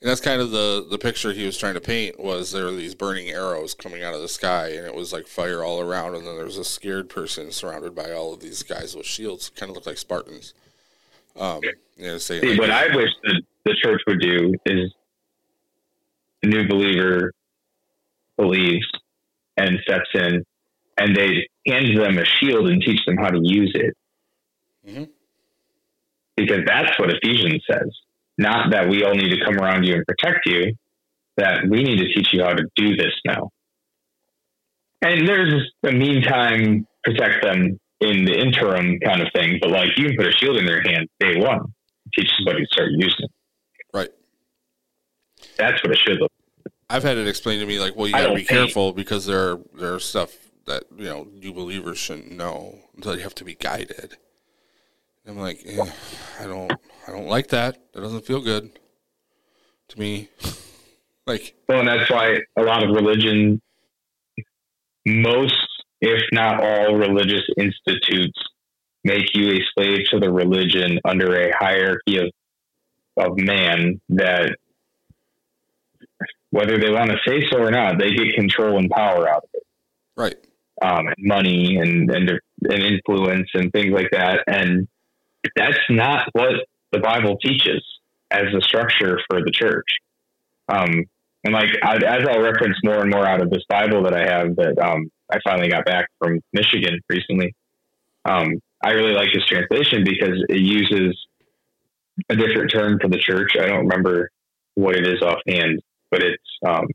And 0.00 0.08
that's 0.08 0.20
kind 0.20 0.40
of 0.40 0.52
the 0.52 0.86
the 0.88 0.98
picture 0.98 1.32
he 1.32 1.44
was 1.44 1.58
trying 1.58 1.74
to 1.74 1.80
paint 1.80 2.20
was 2.20 2.52
there 2.52 2.66
were 2.66 2.70
these 2.72 2.94
burning 2.94 3.30
arrows 3.30 3.74
coming 3.74 4.04
out 4.04 4.14
of 4.14 4.20
the 4.20 4.28
sky 4.28 4.68
and 4.68 4.86
it 4.86 4.94
was 4.94 5.12
like 5.12 5.26
fire 5.26 5.64
all 5.64 5.80
around 5.80 6.14
and 6.14 6.24
then 6.24 6.36
there 6.36 6.44
was 6.44 6.56
a 6.56 6.64
scared 6.64 7.08
person 7.08 7.50
surrounded 7.50 7.96
by 7.96 8.12
all 8.12 8.32
of 8.32 8.40
these 8.40 8.62
guys 8.62 8.94
with 8.94 9.06
shields 9.06 9.50
kind 9.50 9.70
of 9.70 9.74
looked 9.74 9.88
like 9.88 9.98
Spartans. 9.98 10.54
Um, 11.36 11.60
you 11.96 12.06
know, 12.06 12.18
See, 12.18 12.40
like, 12.40 12.58
what 12.60 12.70
I 12.70 12.94
wish 12.94 13.10
the, 13.24 13.42
the 13.64 13.74
church 13.82 14.00
would 14.06 14.20
do 14.20 14.54
is 14.66 14.92
the 16.42 16.48
new 16.48 16.68
believer 16.68 17.32
believes 18.36 18.86
and 19.56 19.78
steps 19.82 20.08
in 20.14 20.44
and 20.96 21.16
they 21.16 21.48
hand 21.66 21.98
them 21.98 22.18
a 22.18 22.24
shield 22.24 22.68
and 22.68 22.80
teach 22.82 23.04
them 23.04 23.16
how 23.16 23.30
to 23.30 23.40
use 23.42 23.72
it. 23.74 23.96
Mm-hmm. 24.88 25.04
Because 26.36 26.60
that's 26.66 26.96
what 27.00 27.10
Ephesians 27.10 27.64
says. 27.68 27.90
Not 28.38 28.70
that 28.70 28.88
we 28.88 29.04
all 29.04 29.14
need 29.14 29.30
to 29.30 29.44
come 29.44 29.56
around 29.56 29.84
you 29.84 29.94
and 29.94 30.04
protect 30.06 30.46
you, 30.46 30.74
that 31.36 31.68
we 31.68 31.82
need 31.82 31.98
to 31.98 32.14
teach 32.14 32.28
you 32.32 32.42
how 32.42 32.52
to 32.52 32.64
do 32.76 32.96
this 32.96 33.12
now. 33.26 33.50
And 35.02 35.28
there's 35.28 35.54
a 35.84 35.92
meantime 35.92 36.86
protect 37.04 37.44
them 37.44 37.78
in 38.00 38.24
the 38.24 38.38
interim 38.38 38.98
kind 39.00 39.20
of 39.20 39.28
thing, 39.34 39.58
but 39.60 39.70
like 39.70 39.90
you 39.96 40.06
can 40.06 40.16
put 40.16 40.26
a 40.26 40.32
shield 40.32 40.56
in 40.56 40.66
their 40.66 40.82
hand 40.82 41.08
day 41.20 41.36
one, 41.36 41.72
teach 42.16 42.30
somebody 42.36 42.60
to 42.60 42.66
start 42.72 42.90
using 42.92 43.24
it. 43.24 43.30
Right. 43.92 44.10
That's 45.56 45.82
what 45.82 45.92
it 45.92 45.98
should 46.06 46.20
look. 46.20 46.32
I've 46.90 47.02
had 47.02 47.18
it 47.18 47.28
explained 47.28 47.60
to 47.60 47.66
me 47.66 47.78
like, 47.78 47.96
well, 47.96 48.06
you 48.06 48.14
gotta 48.14 48.34
be 48.34 48.44
careful 48.44 48.92
because 48.92 49.26
there 49.26 49.52
are 49.52 49.60
there 49.74 49.94
are 49.94 50.00
stuff 50.00 50.32
that 50.66 50.84
you 50.96 51.04
know 51.04 51.24
new 51.24 51.52
believers 51.52 51.98
shouldn't 51.98 52.30
know 52.30 52.78
until 52.96 53.16
you 53.16 53.22
have 53.22 53.34
to 53.36 53.44
be 53.44 53.54
guided. 53.54 54.16
And 55.24 55.36
I'm 55.36 55.38
like, 55.38 55.62
eh, 55.66 55.84
I 56.40 56.44
don't, 56.44 56.72
I 57.06 57.12
don't 57.12 57.28
like 57.28 57.48
that. 57.48 57.78
That 57.92 58.00
doesn't 58.00 58.24
feel 58.24 58.40
good 58.40 58.70
to 59.88 60.00
me. 60.00 60.28
like, 61.26 61.54
well, 61.68 61.80
and 61.80 61.88
that's 61.88 62.10
why 62.10 62.38
a 62.56 62.62
lot 62.62 62.82
of 62.82 62.94
religion, 62.94 63.60
most 65.06 65.54
if 66.00 66.22
not 66.32 66.62
all 66.62 66.94
religious 66.94 67.42
institutes, 67.56 68.38
make 69.04 69.34
you 69.34 69.52
a 69.52 69.58
slave 69.74 70.00
to 70.10 70.20
the 70.20 70.30
religion 70.30 70.98
under 71.04 71.34
a 71.34 71.52
hierarchy 71.58 72.18
of 72.18 72.30
of 73.16 73.36
man 73.36 74.00
that 74.10 74.56
whether 76.50 76.78
they 76.78 76.90
want 76.90 77.10
to 77.10 77.18
say 77.26 77.46
so 77.50 77.58
or 77.58 77.70
not, 77.70 77.98
they 77.98 78.14
get 78.14 78.34
control 78.34 78.78
and 78.78 78.88
power 78.90 79.28
out 79.28 79.44
of 79.44 79.50
it. 79.52 79.62
Right. 80.16 80.36
Um, 80.80 81.08
and 81.08 81.16
money 81.18 81.76
and, 81.76 82.10
and, 82.10 82.30
and 82.62 82.82
influence 82.82 83.48
and 83.54 83.72
things 83.72 83.92
like 83.92 84.10
that. 84.12 84.44
And 84.46 84.86
that's 85.56 85.78
not 85.90 86.28
what 86.32 86.52
the 86.92 86.98
Bible 86.98 87.36
teaches 87.38 87.82
as 88.30 88.44
the 88.52 88.60
structure 88.62 89.18
for 89.28 89.40
the 89.40 89.50
church. 89.50 89.86
Um, 90.68 91.04
and 91.44 91.54
like, 91.54 91.70
I, 91.82 91.96
as 91.96 92.26
I'll 92.28 92.42
reference 92.42 92.76
more 92.84 93.00
and 93.00 93.10
more 93.10 93.26
out 93.26 93.42
of 93.42 93.50
this 93.50 93.62
Bible 93.68 94.02
that 94.04 94.14
I 94.14 94.24
have 94.24 94.56
that, 94.56 94.78
um, 94.78 95.10
I 95.30 95.38
finally 95.44 95.68
got 95.68 95.84
back 95.84 96.08
from 96.18 96.40
Michigan 96.52 97.00
recently. 97.08 97.54
Um, 98.24 98.60
I 98.82 98.90
really 98.90 99.14
like 99.14 99.28
this 99.32 99.44
translation 99.46 100.04
because 100.04 100.44
it 100.48 100.60
uses 100.60 101.16
a 102.28 102.36
different 102.36 102.70
term 102.72 102.98
for 103.00 103.08
the 103.08 103.18
church. 103.18 103.52
I 103.58 103.66
don't 103.66 103.86
remember 103.86 104.30
what 104.74 104.96
it 104.96 105.06
is 105.06 105.22
offhand, 105.22 105.80
but 106.10 106.22
it's 106.22 106.42
um, 106.66 106.86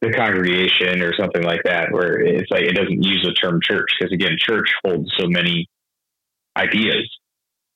the 0.00 0.12
congregation 0.12 1.02
or 1.02 1.14
something 1.14 1.42
like 1.42 1.62
that, 1.64 1.92
where 1.92 2.20
it's 2.20 2.50
like 2.50 2.62
it 2.62 2.74
doesn't 2.74 3.02
use 3.02 3.22
the 3.24 3.32
term 3.32 3.60
church 3.62 3.88
because 3.98 4.12
again, 4.12 4.36
church 4.38 4.68
holds 4.84 5.10
so 5.18 5.26
many 5.26 5.68
ideas 6.56 7.08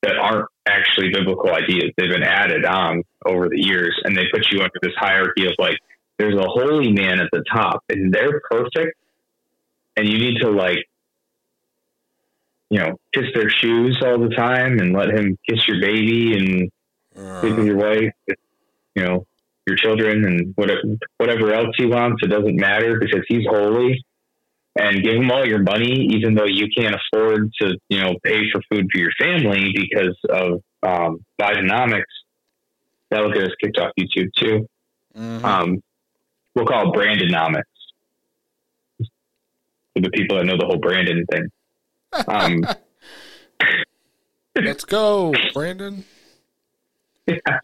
that 0.02 0.16
aren't 0.16 0.46
actually 0.66 1.10
biblical 1.12 1.50
ideas. 1.50 1.90
They've 1.96 2.10
been 2.10 2.22
added 2.22 2.64
on 2.64 3.02
over 3.26 3.48
the 3.48 3.60
years, 3.60 3.94
and 4.04 4.16
they 4.16 4.24
put 4.32 4.46
you 4.50 4.60
under 4.60 4.78
this 4.82 4.94
hierarchy 4.96 5.46
of 5.46 5.52
like 5.58 5.76
there's 6.18 6.36
a 6.36 6.46
holy 6.46 6.92
man 6.92 7.20
at 7.20 7.28
the 7.32 7.44
top, 7.52 7.84
and 7.88 8.12
they're 8.12 8.40
perfect, 8.50 8.96
and 9.96 10.08
you 10.08 10.18
need 10.18 10.40
to 10.40 10.50
like 10.50 10.84
you 12.70 12.78
know 12.78 12.96
kiss 13.12 13.26
their 13.34 13.50
shoes 13.50 14.00
all 14.04 14.18
the 14.18 14.34
time 14.34 14.78
and 14.78 14.92
let 14.92 15.10
him 15.10 15.36
kiss 15.48 15.66
your 15.68 15.80
baby 15.80 16.32
and 16.38 16.70
uh. 17.16 17.40
sleep 17.40 17.56
with 17.56 17.66
your 17.66 17.76
wife 17.76 18.12
you 18.94 19.04
know, 19.04 19.26
your 19.66 19.76
children 19.76 20.24
and 20.24 20.52
whatever, 20.56 20.80
whatever 21.18 21.52
else 21.52 21.74
he 21.76 21.86
wants. 21.86 22.22
It 22.22 22.28
doesn't 22.28 22.56
matter 22.56 22.98
because 22.98 23.24
he's 23.28 23.46
holy 23.48 24.04
and 24.80 25.02
give 25.02 25.14
them 25.14 25.30
all 25.30 25.46
your 25.46 25.62
money, 25.62 26.08
even 26.10 26.34
though 26.34 26.46
you 26.46 26.68
can't 26.74 26.94
afford 26.94 27.52
to, 27.60 27.76
you 27.90 28.00
know, 28.00 28.14
pay 28.24 28.50
for 28.50 28.62
food 28.70 28.86
for 28.90 28.98
your 28.98 29.12
family 29.20 29.72
because 29.74 30.16
of 30.30 30.62
um, 30.82 31.24
Bidenomics. 31.40 32.04
That'll 33.10 33.32
get 33.32 33.44
us 33.44 33.50
kicked 33.62 33.78
off 33.78 33.90
YouTube 33.98 34.30
too. 34.36 34.66
Mm-hmm. 35.16 35.44
Um, 35.44 35.82
we'll 36.54 36.64
call 36.64 36.90
it 36.90 36.96
Brandonomics 36.96 37.62
for 38.98 40.00
the 40.00 40.10
people 40.10 40.38
that 40.38 40.46
know 40.46 40.56
the 40.56 40.64
whole 40.64 40.78
Brandon 40.78 41.24
thing. 41.30 41.48
Um, 42.26 42.64
Let's 44.56 44.84
go, 44.84 45.34
Brandon. 45.52 46.04
Yeah. 47.26 47.36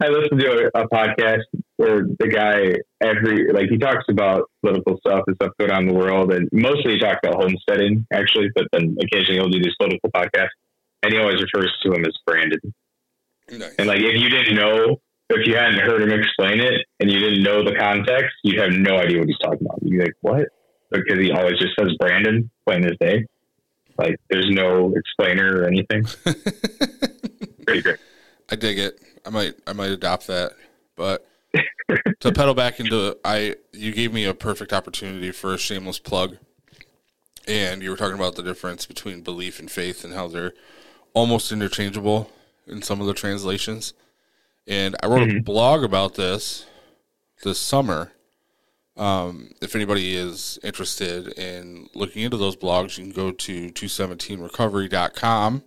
I 0.00 0.08
listened 0.08 0.40
to 0.40 0.70
a, 0.74 0.82
a, 0.82 0.88
podcast 0.88 1.42
where 1.76 2.02
the 2.18 2.28
guy 2.28 2.80
every 3.00 3.52
like 3.52 3.68
he 3.68 3.78
talks 3.78 4.04
about 4.08 4.50
political 4.62 4.98
stuff 4.98 5.24
and 5.26 5.36
stuff 5.36 5.52
going 5.58 5.70
on 5.70 5.82
in 5.82 5.88
the 5.88 5.94
world, 5.94 6.32
and 6.32 6.48
mostly 6.52 6.94
he 6.94 6.98
talks 6.98 7.20
about 7.22 7.40
homesteading 7.40 8.06
actually, 8.12 8.48
but 8.54 8.64
then 8.72 8.96
occasionally 9.00 9.40
he'll 9.40 9.48
do 9.48 9.62
these 9.62 9.76
political 9.78 10.10
podcasts, 10.10 10.56
and 11.02 11.12
he 11.12 11.18
always 11.18 11.40
refers 11.42 11.72
to 11.82 11.92
him 11.92 12.04
as 12.04 12.16
Brandon. 12.26 12.60
Nice. 13.50 13.74
And 13.78 13.88
like 13.88 14.00
if 14.00 14.20
you 14.20 14.28
didn't 14.28 14.56
know, 14.56 15.00
if 15.30 15.46
you 15.46 15.56
hadn't 15.56 15.80
heard 15.80 16.02
him 16.02 16.12
explain 16.12 16.60
it, 16.60 16.86
and 17.00 17.10
you 17.10 17.18
didn't 17.18 17.42
know 17.42 17.62
the 17.62 17.74
context, 17.74 18.34
you'd 18.42 18.58
have 18.58 18.72
no 18.72 18.96
idea 18.96 19.18
what 19.18 19.28
he's 19.28 19.38
talking 19.38 19.66
about. 19.66 19.78
You'd 19.82 19.98
be 19.98 19.98
like, 19.98 20.14
"What?" 20.22 20.48
Because 20.90 21.18
he 21.18 21.30
always 21.30 21.58
just 21.58 21.74
says 21.78 21.92
Brandon, 21.98 22.50
plain 22.64 22.84
as 22.84 22.96
day. 23.00 23.26
Like 23.98 24.16
there's 24.30 24.48
no 24.50 24.94
explainer 24.94 25.60
or 25.60 25.66
anything. 25.66 26.04
Pretty 27.66 27.82
great. 27.82 27.98
I 28.50 28.56
dig 28.56 28.78
it. 28.78 29.00
I 29.24 29.30
might 29.30 29.54
I 29.66 29.72
might 29.72 29.90
adopt 29.90 30.26
that. 30.28 30.52
But 30.96 31.26
to 32.20 32.32
pedal 32.32 32.54
back 32.54 32.80
into 32.80 33.16
I 33.24 33.56
you 33.72 33.92
gave 33.92 34.12
me 34.12 34.24
a 34.24 34.34
perfect 34.34 34.72
opportunity 34.72 35.30
for 35.30 35.54
a 35.54 35.58
shameless 35.58 35.98
plug. 35.98 36.38
And 37.48 37.82
you 37.82 37.90
were 37.90 37.96
talking 37.96 38.16
about 38.16 38.34
the 38.34 38.42
difference 38.42 38.86
between 38.86 39.20
belief 39.20 39.60
and 39.60 39.70
faith 39.70 40.04
and 40.04 40.14
how 40.14 40.26
they're 40.26 40.52
almost 41.14 41.52
interchangeable 41.52 42.30
in 42.66 42.82
some 42.82 43.00
of 43.00 43.06
the 43.06 43.14
translations. 43.14 43.94
And 44.66 44.96
I 45.00 45.06
wrote 45.06 45.28
mm-hmm. 45.28 45.38
a 45.38 45.42
blog 45.42 45.84
about 45.84 46.14
this 46.14 46.66
this 47.44 47.58
summer. 47.58 48.12
Um, 48.96 49.52
if 49.60 49.76
anybody 49.76 50.16
is 50.16 50.58
interested 50.64 51.28
in 51.38 51.88
looking 51.94 52.22
into 52.22 52.38
those 52.38 52.56
blogs, 52.56 52.96
you 52.98 53.04
can 53.04 53.12
go 53.12 53.30
to 53.30 53.68
217recovery.com. 53.70 55.62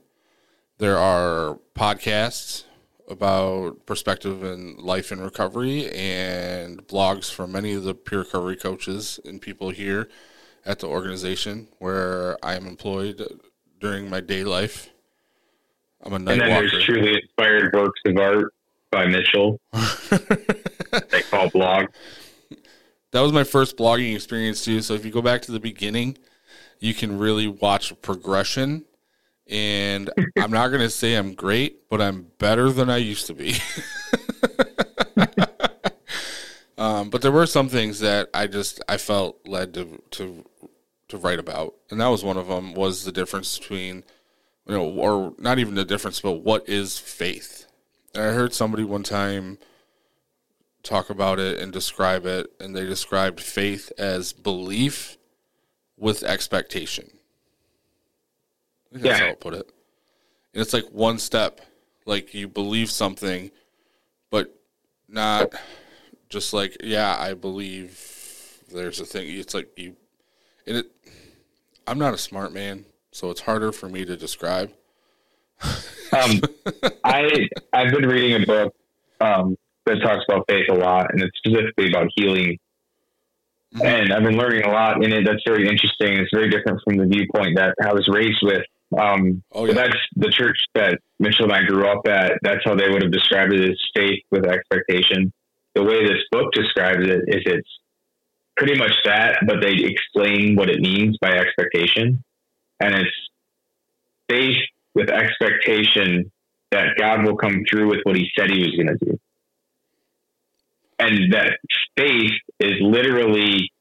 There 0.80 0.98
are 0.98 1.60
podcasts 1.76 2.64
about 3.10 3.86
perspective 3.86 4.44
and 4.44 4.78
life 4.80 5.12
and 5.12 5.22
recovery 5.22 5.90
and 5.92 6.86
blogs 6.88 7.32
from 7.32 7.52
many 7.52 7.74
of 7.74 7.84
the 7.84 7.96
peer 7.96 8.20
recovery 8.20 8.56
coaches 8.56 9.20
and 9.26 9.42
people 9.42 9.72
here 9.72 10.08
at 10.66 10.80
the 10.80 10.88
organization 10.88 11.68
where 11.80 12.38
I 12.44 12.56
am 12.56 12.68
employed 12.68 13.40
during 13.80 14.10
my 14.10 14.20
day 14.20 14.44
life. 14.44 14.90
I'm 16.04 16.14
a 16.14 16.20
night 16.20 16.34
and 16.34 16.42
then 16.42 16.50
walker. 16.50 16.70
there's 16.70 16.86
truly 16.86 17.16
inspired 17.16 17.74
works 17.74 18.00
of 18.06 18.18
art 18.18 18.54
by 18.92 19.06
Mitchell. 19.08 19.60
they 21.10 21.22
call 21.24 21.50
blog. 21.50 21.88
That 23.12 23.22
was 23.22 23.34
my 23.34 23.44
first 23.44 23.76
blogging 23.76 24.14
experience 24.16 24.64
too. 24.64 24.82
So 24.82 24.94
if 24.94 25.04
you 25.04 25.12
go 25.12 25.22
back 25.22 25.42
to 25.44 25.52
the 25.52 25.60
beginning, 25.60 26.18
you 26.80 26.94
can 26.94 27.18
really 27.18 27.48
watch 27.48 28.00
progression 28.02 28.86
and 29.50 30.12
I'm 30.38 30.52
not 30.52 30.68
going 30.68 30.82
to 30.82 30.90
say 30.90 31.16
I'm 31.16 31.34
great, 31.34 31.90
but 31.90 32.02
I'm 32.02 32.28
better 32.38 32.72
than 32.72 32.90
I 32.90 32.98
used 32.98 33.28
to 33.28 33.34
be. 33.34 33.56
um, 36.78 37.10
but 37.10 37.22
there 37.22 37.32
were 37.32 37.48
some 37.48 37.68
things 37.68 38.00
that 38.00 38.30
I 38.34 38.48
just 38.48 38.82
I 38.88 38.98
felt 38.98 39.40
led 39.48 39.74
to 39.74 40.02
to 40.12 40.46
to 41.08 41.18
write 41.18 41.40
about, 41.40 41.74
and 41.90 42.00
that 42.00 42.08
was 42.08 42.24
one 42.24 42.38
of 42.38 42.48
them. 42.48 42.76
Was 42.76 43.04
the 43.04 43.12
difference 43.12 43.58
between 43.58 44.04
you 44.68 44.76
know, 44.76 44.86
or 44.86 45.34
not 45.40 45.58
even 45.58 45.74
the 45.74 45.86
difference, 45.86 46.22
but 46.22 46.44
what 46.44 46.70
is 46.70 47.00
faith? 47.00 47.66
And 48.14 48.24
I 48.24 48.34
heard 48.34 48.54
somebody 48.54 48.84
one 48.84 49.04
time 49.04 49.58
talk 50.84 51.10
about 51.10 51.40
it 51.40 51.60
and 51.60 51.74
describe 51.74 52.28
it, 52.28 52.52
and 52.60 52.76
they 52.76 52.86
described 52.86 53.40
faith 53.40 53.92
as 53.98 54.32
belief 54.32 55.18
with 55.98 56.24
expectation 56.24 57.19
that's 58.92 59.06
yeah. 59.06 59.18
how 59.18 59.26
I'll 59.28 59.36
put 59.36 59.54
it. 59.54 59.72
And 60.54 60.62
it's 60.62 60.74
like 60.74 60.86
one 60.92 61.20
step. 61.20 61.62
Like 62.06 62.34
you 62.34 62.48
believe 62.48 62.90
something, 62.90 63.52
but 64.32 64.56
not 65.08 65.54
just 66.30 66.54
like, 66.54 66.78
yeah, 66.84 67.16
I 67.20 67.34
believe 67.34 68.64
there's 68.72 69.00
a 69.00 69.06
thing. 69.06 69.28
It's 69.30 69.54
like 69.54 69.70
you, 69.78 69.96
and 70.66 70.78
it, 70.78 70.92
I'm 71.86 72.00
not 72.00 72.16
a 72.16 72.18
smart 72.18 72.52
man, 72.52 72.86
so 73.12 73.30
it's 73.30 73.42
harder 73.42 73.72
for 73.72 73.90
me 73.90 74.06
to 74.06 74.18
describe. 74.18 74.72
um, 75.62 76.42
I, 77.04 77.48
I've 77.74 77.92
been 77.92 78.08
reading 78.08 78.42
a 78.42 78.46
book 78.46 78.74
um, 79.22 79.56
that 79.86 80.02
talks 80.02 80.26
about 80.28 80.46
faith 80.50 80.66
a 80.72 80.76
lot, 80.76 81.14
and 81.14 81.22
it's 81.22 81.38
specifically 81.38 81.90
about 81.90 82.08
healing 82.16 82.58
mm-hmm. 83.76 83.86
and 83.86 84.14
I've 84.14 84.24
been 84.24 84.38
learning 84.38 84.64
a 84.64 84.70
lot 84.70 85.04
in 85.04 85.12
it. 85.12 85.26
That's 85.26 85.44
very 85.46 85.68
interesting. 85.68 86.18
It's 86.18 86.32
very 86.34 86.50
different 86.50 86.82
from 86.84 86.98
the 86.98 87.06
viewpoint 87.06 87.58
that 87.58 87.76
I 87.84 87.94
was 87.94 88.08
raised 88.08 88.40
with. 88.42 88.64
Um, 88.98 89.44
oh, 89.52 89.66
yeah. 89.66 89.74
That's 89.74 89.98
the 90.16 90.32
church 90.32 90.58
that 90.76 91.00
Mitchell 91.20 91.46
and 91.46 91.54
I 91.54 91.64
grew 91.64 91.88
up 91.88 92.08
at. 92.08 92.34
That's 92.42 92.64
how 92.66 92.76
they 92.76 92.90
would 92.90 93.04
have 93.04 93.12
described 93.12 93.54
it 93.54 93.70
as 93.70 93.78
faith 93.96 94.24
with 94.32 94.46
expectation. 94.46 95.32
The 95.76 95.84
way 95.84 96.04
this 96.06 96.24
book 96.32 96.52
describes 96.54 97.08
it 97.08 97.22
is 97.28 97.44
it's 97.46 97.70
pretty 98.58 98.78
much 98.78 98.92
that, 99.06 99.40
but 99.46 99.62
they 99.62 99.74
explain 99.74 100.56
what 100.56 100.70
it 100.70 100.82
means 100.82 101.18
by 101.22 101.32
expectation. 101.32 102.24
And 102.80 102.96
it's 102.96 103.12
faith 104.28 104.58
with 104.96 105.10
expectation 105.10 106.32
that 106.72 106.98
God 106.98 107.26
will 107.26 107.38
come 107.38 107.64
through 107.70 107.90
with 107.90 108.00
what 108.04 108.16
he 108.16 108.28
said 108.38 108.50
he 108.50 108.60
was 108.60 108.76
going 108.76 108.98
to 108.98 109.06
do. 109.06 109.20
and 111.00 111.34
that 111.34 111.60
faith 111.98 112.32
is 112.60 112.74
literally 112.82 113.72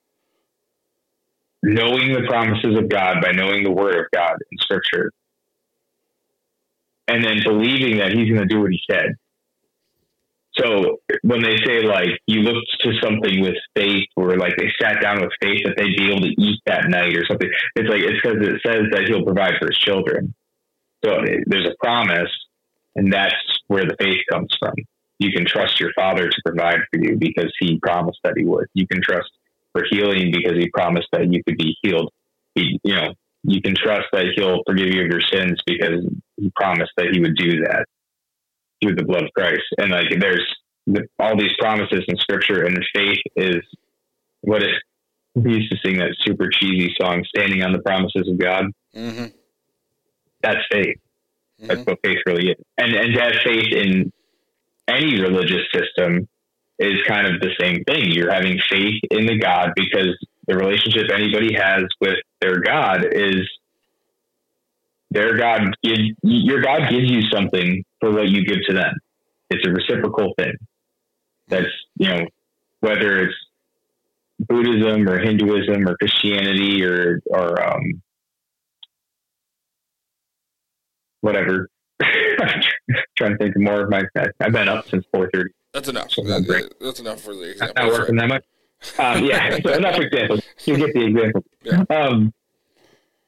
knowing 1.62 2.12
the 2.12 2.24
promises 2.28 2.78
of 2.78 2.88
God 2.88 3.16
by 3.22 3.32
knowing 3.32 3.64
the 3.64 3.70
word 3.70 3.96
of 3.96 4.06
God 4.12 4.36
in 4.50 4.58
scripture 4.58 5.12
and 7.08 7.24
then 7.24 7.38
believing 7.44 7.98
that 7.98 8.12
he's 8.12 8.28
going 8.28 8.46
to 8.46 8.54
do 8.54 8.60
what 8.60 8.70
he 8.70 8.80
said. 8.90 9.14
So 10.56 10.98
when 11.22 11.42
they 11.42 11.56
say 11.64 11.82
like 11.82 12.20
you 12.26 12.40
looked 12.40 12.66
to 12.80 12.92
something 13.00 13.40
with 13.40 13.54
faith 13.76 14.08
or 14.16 14.36
like 14.36 14.56
they 14.56 14.70
sat 14.80 15.00
down 15.00 15.20
with 15.20 15.30
faith 15.40 15.62
that 15.64 15.74
they'd 15.76 15.96
be 15.96 16.10
able 16.10 16.22
to 16.22 16.34
eat 16.40 16.60
that 16.66 16.88
night 16.88 17.16
or 17.16 17.24
something, 17.26 17.48
it's 17.76 17.88
like 17.88 18.02
it's 18.02 18.20
because 18.20 18.38
it 18.46 18.60
says 18.66 18.82
that 18.90 19.04
he'll 19.06 19.24
provide 19.24 19.54
for 19.60 19.68
his 19.68 19.78
children. 19.78 20.34
So 21.04 21.22
there's 21.46 21.66
a 21.66 21.76
promise 21.80 22.30
and 22.96 23.12
that's 23.12 23.34
where 23.68 23.84
the 23.84 23.94
faith 23.98 24.18
comes 24.30 24.54
from. 24.58 24.74
You 25.20 25.30
can 25.32 25.46
trust 25.46 25.80
your 25.80 25.92
father 25.94 26.28
to 26.28 26.42
provide 26.44 26.80
for 26.92 27.00
you 27.00 27.16
because 27.16 27.52
he 27.60 27.78
promised 27.80 28.18
that 28.24 28.34
he 28.36 28.44
would. 28.44 28.66
You 28.74 28.86
can 28.86 29.00
trust 29.00 29.30
for 29.78 29.84
healing 29.90 30.32
because 30.32 30.56
he 30.58 30.68
promised 30.70 31.08
that 31.12 31.32
you 31.32 31.42
could 31.44 31.56
be 31.56 31.76
healed. 31.82 32.10
He, 32.54 32.80
you 32.82 32.94
know, 32.94 33.14
you 33.44 33.60
can 33.62 33.74
trust 33.74 34.06
that 34.12 34.26
he'll 34.34 34.62
forgive 34.66 34.88
you 34.88 35.02
of 35.02 35.08
your 35.08 35.20
sins 35.20 35.60
because 35.66 36.04
he 36.36 36.50
promised 36.56 36.90
that 36.96 37.08
he 37.12 37.20
would 37.20 37.36
do 37.36 37.62
that 37.62 37.86
through 38.82 38.96
the 38.96 39.04
blood 39.04 39.24
of 39.24 39.30
Christ. 39.36 39.62
And 39.78 39.90
like, 39.90 40.06
there's 40.18 40.46
all 41.18 41.36
these 41.36 41.52
promises 41.58 42.04
in 42.08 42.16
scripture 42.16 42.64
and 42.64 42.78
faith 42.94 43.18
is 43.36 43.62
what 44.40 44.62
it, 44.62 44.70
we 45.34 45.54
used 45.54 45.70
to 45.70 45.78
sing 45.84 45.98
that 45.98 46.16
super 46.20 46.48
cheesy 46.48 46.94
song, 47.00 47.24
standing 47.36 47.62
on 47.62 47.72
the 47.72 47.80
promises 47.80 48.28
of 48.28 48.38
God. 48.38 48.66
Mm-hmm. 48.94 49.26
That's 50.42 50.60
faith. 50.70 50.96
Mm-hmm. 51.60 51.66
That's 51.66 51.86
what 51.86 51.98
faith 52.04 52.18
really 52.26 52.50
is. 52.50 52.56
And, 52.76 52.94
and 52.94 53.14
to 53.14 53.20
have 53.20 53.34
faith 53.44 53.72
in 53.72 54.12
any 54.88 55.20
religious 55.20 55.62
system 55.72 56.28
is 56.78 57.02
kind 57.06 57.26
of 57.26 57.40
the 57.40 57.50
same 57.60 57.82
thing. 57.84 58.12
You're 58.12 58.32
having 58.32 58.58
faith 58.70 59.00
in 59.10 59.26
the 59.26 59.38
God 59.38 59.72
because 59.74 60.16
the 60.46 60.56
relationship 60.56 61.10
anybody 61.12 61.54
has 61.54 61.84
with 62.00 62.16
their 62.40 62.60
God 62.60 63.04
is 63.12 63.48
their 65.10 65.36
God 65.36 65.76
gives 65.82 66.00
your 66.22 66.60
God 66.60 66.90
gives 66.90 67.10
you 67.10 67.22
something 67.32 67.84
for 68.00 68.12
what 68.12 68.28
you 68.28 68.44
give 68.44 68.58
to 68.68 68.74
them. 68.74 68.94
It's 69.50 69.66
a 69.66 69.70
reciprocal 69.70 70.34
thing. 70.38 70.52
That's 71.48 71.68
you 71.96 72.08
know 72.08 72.26
whether 72.80 73.24
it's 73.24 73.34
Buddhism 74.38 75.08
or 75.08 75.18
Hinduism 75.18 75.88
or 75.88 75.96
Christianity 75.96 76.84
or 76.84 77.20
or 77.26 77.62
um, 77.62 78.02
whatever. 81.20 81.68
trying 83.16 83.32
to 83.32 83.38
think 83.38 83.56
more 83.56 83.82
of 83.82 83.90
my. 83.90 84.02
I've 84.40 84.52
been 84.52 84.68
up 84.68 84.88
since 84.88 85.04
four 85.12 85.28
thirty. 85.32 85.50
That's 85.78 85.88
enough. 85.88 86.10
That, 86.16 86.74
that's 86.80 86.98
enough 86.98 87.20
for 87.20 87.36
the 87.36 87.50
example. 87.52 87.84
Not 87.84 87.92
working 87.92 88.16
that 88.16 88.28
much. 88.28 88.44
Um, 88.98 89.24
yeah, 89.24 89.58
so 89.64 89.74
enough 89.74 90.00
examples. 90.00 90.42
You 90.64 90.76
get 90.76 90.92
the 90.92 91.04
example. 91.04 91.44
Yeah. 91.62 91.84
Um, 91.88 92.34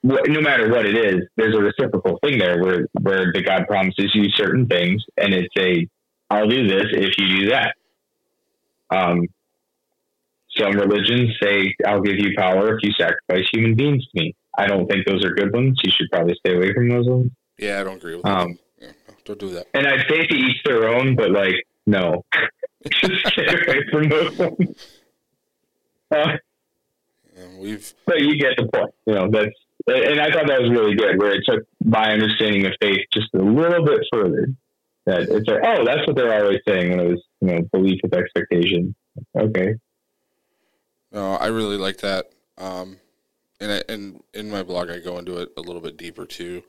no 0.03 0.41
matter 0.41 0.69
what 0.69 0.85
it 0.85 0.97
is, 0.97 1.29
there's 1.37 1.55
a 1.55 1.61
reciprocal 1.61 2.19
thing 2.25 2.39
there 2.39 2.61
where 2.61 2.89
where 3.01 3.33
the 3.33 3.43
God 3.43 3.69
promises 3.69 4.11
you 4.15 4.29
certain 4.31 4.67
things, 4.67 5.05
and 5.17 5.33
it's 5.33 5.55
a 5.59 5.87
I'll 6.29 6.49
do 6.49 6.67
this 6.67 6.87
if 6.93 7.17
you 7.19 7.43
do 7.43 7.51
that. 7.51 7.77
Um, 8.91 9.29
some 10.57 10.73
religions 10.73 11.31
say 11.41 11.73
I'll 11.87 12.01
give 12.01 12.19
you 12.19 12.33
power 12.37 12.77
if 12.77 12.83
you 12.83 12.91
sacrifice 12.99 13.49
human 13.53 13.77
beings 13.77 14.05
to 14.07 14.23
me. 14.23 14.35
I 14.59 14.67
don't 14.67 14.91
think 14.91 15.07
those 15.07 15.25
are 15.25 15.31
good 15.31 15.53
ones. 15.53 15.79
You 15.85 15.93
should 15.93 16.09
probably 16.11 16.35
stay 16.45 16.57
away 16.57 16.73
from 16.75 16.89
those 16.89 17.07
ones. 17.07 17.31
Yeah, 17.59 17.81
I 17.81 17.85
don't 17.85 17.99
agree 17.99 18.17
with 18.17 18.27
um, 18.27 18.59
that. 18.81 18.87
Yeah, 18.87 19.15
don't 19.25 19.39
do 19.39 19.51
that. 19.51 19.69
And 19.75 19.87
I'd 19.87 20.07
say 20.09 20.27
to 20.27 20.35
each 20.35 20.57
their 20.65 20.89
own, 20.89 21.15
but 21.15 21.31
like 21.31 21.55
no, 21.91 22.25
just 22.91 23.27
stay 23.27 23.47
away 23.47 23.85
from 23.91 24.09
those 24.09 24.39
ones. 24.39 24.87
Uh, 26.11 26.37
we've. 27.59 27.95
But 28.07 28.21
you 28.21 28.39
get 28.39 28.57
the 28.57 28.69
point. 28.73 28.95
You 29.07 29.15
know 29.15 29.31
that's 29.31 29.55
and 29.87 30.21
I 30.21 30.31
thought 30.31 30.47
that 30.47 30.61
was 30.61 30.71
really 30.71 30.95
good, 30.95 31.19
where 31.19 31.33
it 31.33 31.43
took 31.47 31.67
my 31.85 32.13
understanding 32.13 32.67
of 32.67 32.73
faith 32.81 33.07
just 33.13 33.33
a 33.35 33.39
little 33.39 33.85
bit 33.85 34.01
further. 34.13 34.49
That 35.07 35.23
it's 35.23 35.49
like, 35.49 35.61
oh, 35.65 35.85
that's 35.85 36.07
what 36.07 36.17
they're 36.17 36.43
always 36.43 36.61
saying 36.69 36.91
when 36.91 37.01
it 37.01 37.09
was, 37.09 37.23
you 37.41 37.49
know, 37.49 37.63
belief 37.73 38.01
with 38.03 38.15
expectation. 38.15 38.95
Okay. 39.37 39.75
No, 41.13 41.35
I 41.35 41.47
really 41.47 41.77
like 41.77 41.99
that. 41.99 42.31
Um, 42.59 42.99
and 43.61 43.73
I, 43.73 43.83
and 43.89 44.23
in 44.35 44.51
my 44.51 44.63
blog, 44.63 44.91
I 44.91 45.01
go 45.01 45.19
into 45.19 45.39
it 45.39 45.51
a 45.57 45.61
little 45.61 45.81
bit 45.81 45.97
deeper 45.97 46.27
too, 46.27 46.63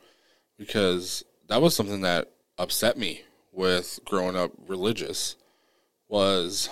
because 0.57 1.23
that 1.47 1.61
was 1.61 1.75
something 1.75 2.01
that 2.01 2.31
upset 2.57 2.97
me 2.97 3.21
with 3.51 3.99
growing 4.05 4.35
up 4.35 4.51
religious 4.67 5.35
was 6.07 6.69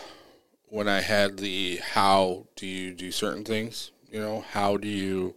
when 0.68 0.88
I 0.88 1.02
had 1.02 1.38
the 1.38 1.78
how 1.78 2.48
do 2.56 2.68
you 2.68 2.94
do 2.94 3.12
certain 3.12 3.44
things, 3.44 3.92
you 4.12 4.20
know, 4.20 4.46
how 4.52 4.78
do 4.78 4.88
you 4.88 5.36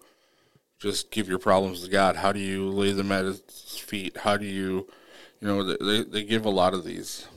just 0.82 1.12
give 1.12 1.28
your 1.28 1.38
problems 1.38 1.84
to 1.84 1.90
God. 1.90 2.16
How 2.16 2.32
do 2.32 2.40
you 2.40 2.68
lay 2.68 2.90
them 2.92 3.12
at 3.12 3.24
His 3.24 3.40
feet? 3.78 4.16
How 4.18 4.36
do 4.36 4.44
you, 4.44 4.88
you 5.40 5.46
know, 5.46 5.62
they 5.62 6.02
they 6.02 6.24
give 6.24 6.44
a 6.44 6.50
lot 6.50 6.74
of 6.74 6.84
these 6.84 7.28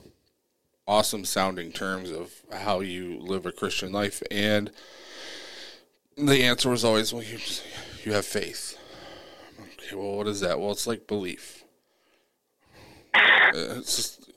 awesome 0.86 1.24
sounding 1.24 1.70
terms 1.70 2.10
of 2.10 2.32
how 2.52 2.80
you 2.80 3.18
live 3.20 3.46
a 3.46 3.52
Christian 3.52 3.92
life, 3.92 4.20
and 4.30 4.72
the 6.16 6.42
answer 6.42 6.70
was 6.70 6.84
always, 6.84 7.12
well, 7.12 7.22
you 7.22 7.38
just, 7.38 7.62
you 8.04 8.12
have 8.12 8.26
faith. 8.26 8.78
Okay, 9.60 9.94
well, 9.94 10.16
what 10.16 10.26
is 10.26 10.40
that? 10.40 10.58
Well, 10.58 10.72
it's 10.72 10.86
like 10.86 11.06
belief. 11.06 11.64
Just. 13.52 14.30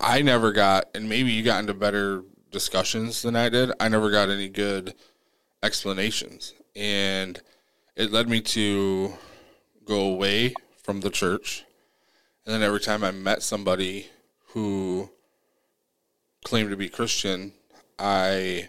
I 0.00 0.20
never 0.22 0.52
got, 0.52 0.86
and 0.94 1.08
maybe 1.08 1.32
you 1.32 1.42
got 1.42 1.60
into 1.60 1.74
better 1.74 2.22
discussions 2.50 3.22
than 3.22 3.36
I 3.36 3.48
did. 3.48 3.72
I 3.80 3.88
never 3.88 4.10
got 4.10 4.28
any 4.28 4.48
good 4.48 4.94
explanations. 5.62 6.54
And 6.76 7.40
it 7.96 8.12
led 8.12 8.28
me 8.28 8.40
to 8.42 9.14
go 9.84 10.00
away 10.00 10.54
from 10.82 11.00
the 11.00 11.10
church. 11.10 11.64
And 12.44 12.54
then 12.54 12.62
every 12.62 12.80
time 12.80 13.02
I 13.02 13.10
met 13.10 13.42
somebody 13.42 14.08
who 14.48 15.10
claimed 16.44 16.70
to 16.70 16.76
be 16.76 16.88
Christian, 16.88 17.52
I, 17.98 18.68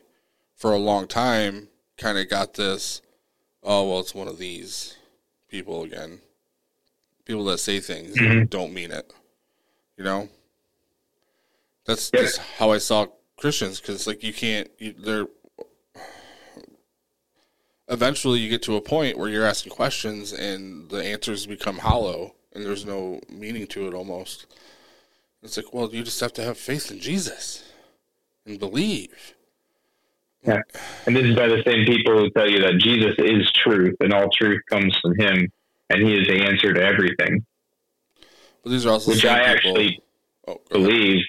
for 0.55 0.71
a 0.71 0.77
long 0.77 1.07
time, 1.07 1.67
kind 1.97 2.17
of 2.17 2.29
got 2.29 2.53
this 2.53 3.01
oh, 3.63 3.89
well, 3.89 3.99
it's 3.99 4.15
one 4.15 4.27
of 4.27 4.37
these 4.37 4.97
people 5.49 5.83
again. 5.83 6.21
People 7.29 7.45
that 7.45 7.59
say 7.59 7.79
things 7.79 8.17
mm-hmm. 8.17 8.45
don't 8.45 8.73
mean 8.73 8.89
it. 8.89 9.13
You 9.97 10.03
know? 10.03 10.29
That's 11.85 12.09
just 12.09 12.39
how 12.57 12.71
I 12.71 12.79
saw 12.79 13.05
Christians 13.37 13.79
because, 13.79 14.07
like, 14.07 14.23
you 14.23 14.33
can't, 14.33 14.67
you, 14.79 14.95
they're 14.97 15.27
eventually 17.87 18.39
you 18.39 18.49
get 18.49 18.63
to 18.63 18.77
a 18.77 18.81
point 18.81 19.15
where 19.15 19.29
you're 19.29 19.45
asking 19.45 19.73
questions 19.73 20.33
and 20.33 20.89
the 20.89 21.05
answers 21.05 21.45
become 21.45 21.77
hollow 21.77 22.33
and 22.51 22.65
there's 22.65 22.83
no 22.83 23.19
meaning 23.29 23.67
to 23.67 23.87
it 23.87 23.93
almost. 23.93 24.47
It's 25.43 25.55
like, 25.55 25.71
well, 25.71 25.93
you 25.93 26.01
just 26.01 26.21
have 26.21 26.33
to 26.33 26.43
have 26.43 26.57
faith 26.57 26.89
in 26.89 26.99
Jesus 26.99 27.63
and 28.43 28.57
believe. 28.57 29.35
Yeah. 30.41 30.61
And 31.05 31.15
this 31.15 31.25
is 31.25 31.35
by 31.35 31.47
the 31.47 31.61
same 31.63 31.85
people 31.85 32.17
who 32.17 32.31
tell 32.31 32.49
you 32.49 32.59
that 32.61 32.79
Jesus 32.79 33.13
is 33.19 33.51
truth 33.51 33.97
and 33.99 34.13
all 34.13 34.29
truth 34.31 34.61
comes 34.67 34.97
from 34.99 35.15
him 35.19 35.51
and 35.89 36.01
he 36.01 36.15
is 36.15 36.27
the 36.27 36.43
answer 36.45 36.73
to 36.73 36.81
everything. 36.81 37.45
But 38.63 38.71
these 38.71 38.85
are 38.85 38.91
also 38.91 39.11
which 39.11 39.25
I 39.25 39.39
people. 39.39 39.51
actually 39.51 40.03
oh, 40.47 40.61
believe, 40.69 41.23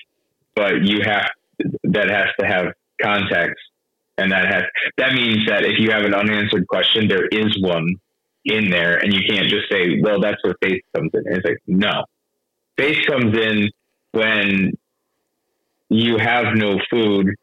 but 0.54 0.82
you 0.82 1.00
have 1.04 1.30
that 1.84 2.10
has 2.10 2.28
to 2.38 2.46
have 2.46 2.72
context 3.00 3.60
and 4.20 4.30
that 4.32 4.46
has 4.52 4.62
that 4.98 5.14
means 5.14 5.46
that 5.46 5.64
if 5.64 5.78
you 5.78 5.90
have 5.90 6.04
an 6.04 6.14
unanswered 6.14 6.66
question, 6.68 7.08
there 7.08 7.26
is 7.26 7.56
one 7.62 7.96
in 8.44 8.70
there, 8.70 8.98
and 8.98 9.12
you 9.12 9.20
can't 9.28 9.48
just 9.48 9.70
say, 9.70 10.00
"Well, 10.00 10.20
that's 10.20 10.42
where 10.42 10.54
faith 10.62 10.82
comes 10.94 11.10
in." 11.14 11.22
And 11.26 11.36
it's 11.36 11.46
like, 11.46 11.58
no, 11.66 12.04
faith 12.76 12.98
comes 13.06 13.36
in 13.36 13.70
when 14.12 14.72
you 15.88 16.18
have 16.18 16.54
no 16.54 16.78
food 16.90 17.34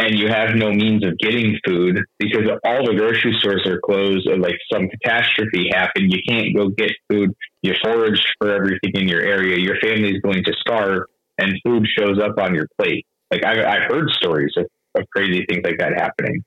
and 0.00 0.18
you 0.18 0.28
have 0.28 0.54
no 0.54 0.70
means 0.70 1.04
of 1.04 1.18
getting 1.18 1.58
food 1.64 2.00
because 2.18 2.48
all 2.64 2.86
the 2.86 2.94
grocery 2.96 3.36
stores 3.38 3.66
are 3.66 3.80
closed 3.84 4.26
or 4.26 4.38
like 4.38 4.56
some 4.72 4.88
catastrophe 4.88 5.68
happened. 5.72 6.10
You 6.10 6.20
can't 6.26 6.56
go 6.56 6.68
get 6.70 6.90
food. 7.10 7.30
You 7.62 7.74
forage 7.84 8.20
for 8.38 8.50
everything 8.50 8.92
in 8.94 9.08
your 9.08 9.20
area. 9.20 9.58
Your 9.58 9.76
family 9.80 10.12
is 10.12 10.22
going 10.22 10.42
to 10.44 10.52
starve 10.60 11.02
and 11.36 11.52
food 11.66 11.86
shows 11.98 12.18
up 12.18 12.38
on 12.38 12.54
your 12.54 12.66
plate. 12.80 13.04
Like 13.30 13.44
I've, 13.44 13.58
I've 13.58 13.90
heard 13.90 14.08
stories 14.12 14.52
of 14.56 14.66
of 14.96 15.04
crazy 15.14 15.44
things 15.48 15.60
like 15.62 15.78
that 15.78 15.92
happening. 15.92 16.42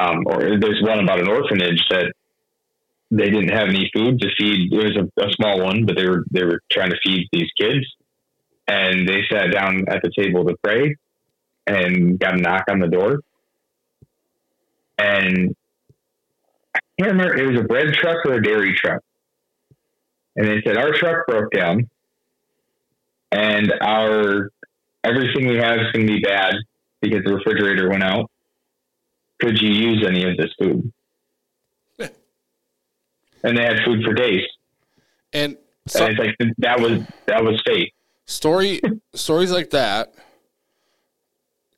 Um, 0.00 0.24
or 0.26 0.58
there's 0.58 0.82
one 0.82 0.98
about 0.98 1.20
an 1.20 1.28
orphanage 1.28 1.82
that 1.90 2.12
they 3.10 3.30
didn't 3.30 3.50
have 3.50 3.68
any 3.68 3.90
food 3.94 4.18
to 4.20 4.28
feed. 4.36 4.72
It 4.72 4.76
was 4.76 4.96
a, 4.96 5.22
a, 5.22 5.32
small 5.32 5.62
one, 5.62 5.86
but 5.86 5.96
they 5.96 6.08
were 6.08 6.24
they 6.32 6.44
were 6.44 6.60
trying 6.72 6.90
to 6.90 6.98
feed 7.04 7.28
these 7.32 7.50
kids, 7.60 7.86
and 8.66 9.08
they 9.08 9.22
sat 9.30 9.52
down 9.52 9.84
at 9.88 10.02
the 10.02 10.10
table 10.16 10.44
to 10.44 10.56
pray, 10.62 10.96
and 11.68 12.18
got 12.18 12.34
a 12.34 12.40
knock 12.40 12.64
on 12.70 12.80
the 12.80 12.88
door, 12.88 13.20
and 14.96 15.54
I 16.74 16.80
can't 16.98 17.12
remember 17.12 17.36
it 17.36 17.50
was 17.50 17.60
a 17.60 17.64
bread 17.64 17.94
truck 17.94 18.24
or 18.26 18.34
a 18.34 18.42
dairy 18.42 18.74
truck, 18.74 19.02
and 20.36 20.48
they 20.48 20.62
said 20.66 20.76
our 20.76 20.92
truck 20.92 21.26
broke 21.26 21.50
down, 21.52 21.88
and 23.30 23.72
our 23.80 24.50
everything 25.04 25.48
we 25.48 25.56
have 25.56 25.78
is 25.78 25.92
going 25.92 26.06
to 26.06 26.12
be 26.14 26.20
bad 26.20 26.54
because 27.00 27.22
the 27.24 27.34
refrigerator 27.34 27.88
went 27.88 28.02
out. 28.02 28.30
Could 29.40 29.60
you 29.60 29.70
use 29.70 30.04
any 30.06 30.28
of 30.28 30.36
this 30.36 30.52
food? 30.60 30.92
And 33.44 33.56
they 33.56 33.62
had 33.62 33.78
food 33.84 34.02
for 34.04 34.12
days. 34.14 34.42
And 35.32 35.56
So, 35.86 36.04
and 36.04 36.18
it's 36.18 36.40
like 36.40 36.50
that 36.58 36.80
was 36.80 37.02
that 37.26 37.44
was 37.44 37.62
fate. 37.64 37.94
Story 38.26 38.80
stories 39.14 39.52
like 39.52 39.70
that 39.70 40.12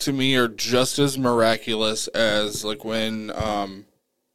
to 0.00 0.12
me 0.12 0.36
are 0.36 0.48
just 0.48 0.98
as 0.98 1.16
miraculous 1.18 2.08
as 2.08 2.64
like 2.64 2.84
when 2.84 3.30
um, 3.34 3.86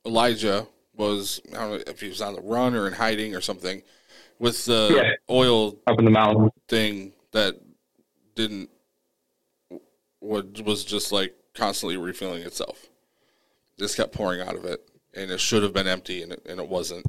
Elijah 0.05 0.67
was 0.95 1.41
I 1.53 1.57
don't 1.57 1.69
know 1.71 1.83
if 1.87 1.99
he 2.01 2.07
was 2.07 2.21
on 2.21 2.35
the 2.35 2.41
run 2.41 2.75
or 2.75 2.87
in 2.87 2.93
hiding 2.93 3.35
or 3.35 3.41
something 3.41 3.81
with 4.39 4.65
the 4.65 4.91
Yeah. 4.95 5.33
oil 5.35 5.77
Up 5.87 5.99
in 5.99 6.05
the 6.05 6.11
mountains. 6.11 6.51
thing 6.67 7.13
that 7.31 7.55
didn't 8.35 8.69
was 10.21 10.45
was 10.63 10.83
just 10.85 11.11
like 11.11 11.35
constantly 11.53 11.97
refilling 11.97 12.43
itself. 12.43 12.87
Just 13.77 13.97
kept 13.97 14.13
pouring 14.13 14.41
out 14.41 14.55
of 14.55 14.63
it, 14.65 14.87
and 15.13 15.29
it 15.31 15.39
should 15.39 15.61
have 15.63 15.73
been 15.73 15.87
empty, 15.87 16.21
and 16.23 16.31
it, 16.31 16.41
and 16.47 16.59
it 16.59 16.67
wasn't. 16.69 17.05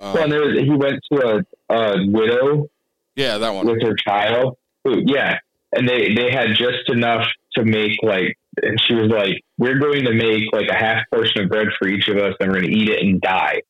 Um, 0.00 0.12
well, 0.14 0.22
and 0.24 0.32
there 0.32 0.46
was, 0.46 0.58
he 0.58 0.70
went 0.70 1.00
to 1.12 1.44
a, 1.68 1.74
a 1.74 2.06
widow 2.06 2.70
yeah, 3.16 3.38
that 3.38 3.50
one. 3.52 3.66
with 3.66 3.82
her 3.82 3.94
child. 3.96 4.56
Who, 4.84 5.02
yeah, 5.06 5.38
and 5.72 5.88
they 5.88 6.14
they 6.14 6.30
had 6.30 6.48
just 6.56 6.88
enough 6.88 7.26
to 7.54 7.64
make 7.64 7.92
like, 8.02 8.38
and 8.62 8.80
she 8.86 8.94
was 8.94 9.08
like, 9.10 9.34
"We're 9.58 9.78
going 9.78 10.04
to 10.04 10.12
make 10.12 10.44
like 10.52 10.68
a 10.68 10.74
half 10.74 11.02
portion 11.12 11.42
of 11.44 11.48
bread 11.50 11.68
for 11.78 11.88
each 11.88 12.08
of 12.08 12.16
us, 12.16 12.34
and 12.40 12.50
we're 12.50 12.60
going 12.60 12.72
to 12.72 12.76
eat 12.78 12.88
it 12.88 13.02
and 13.02 13.20
die." 13.20 13.62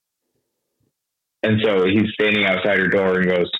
And 1.42 1.60
so 1.62 1.86
he's 1.86 2.10
standing 2.14 2.44
outside 2.46 2.78
her 2.78 2.88
door 2.88 3.18
and 3.18 3.26
goes, 3.28 3.50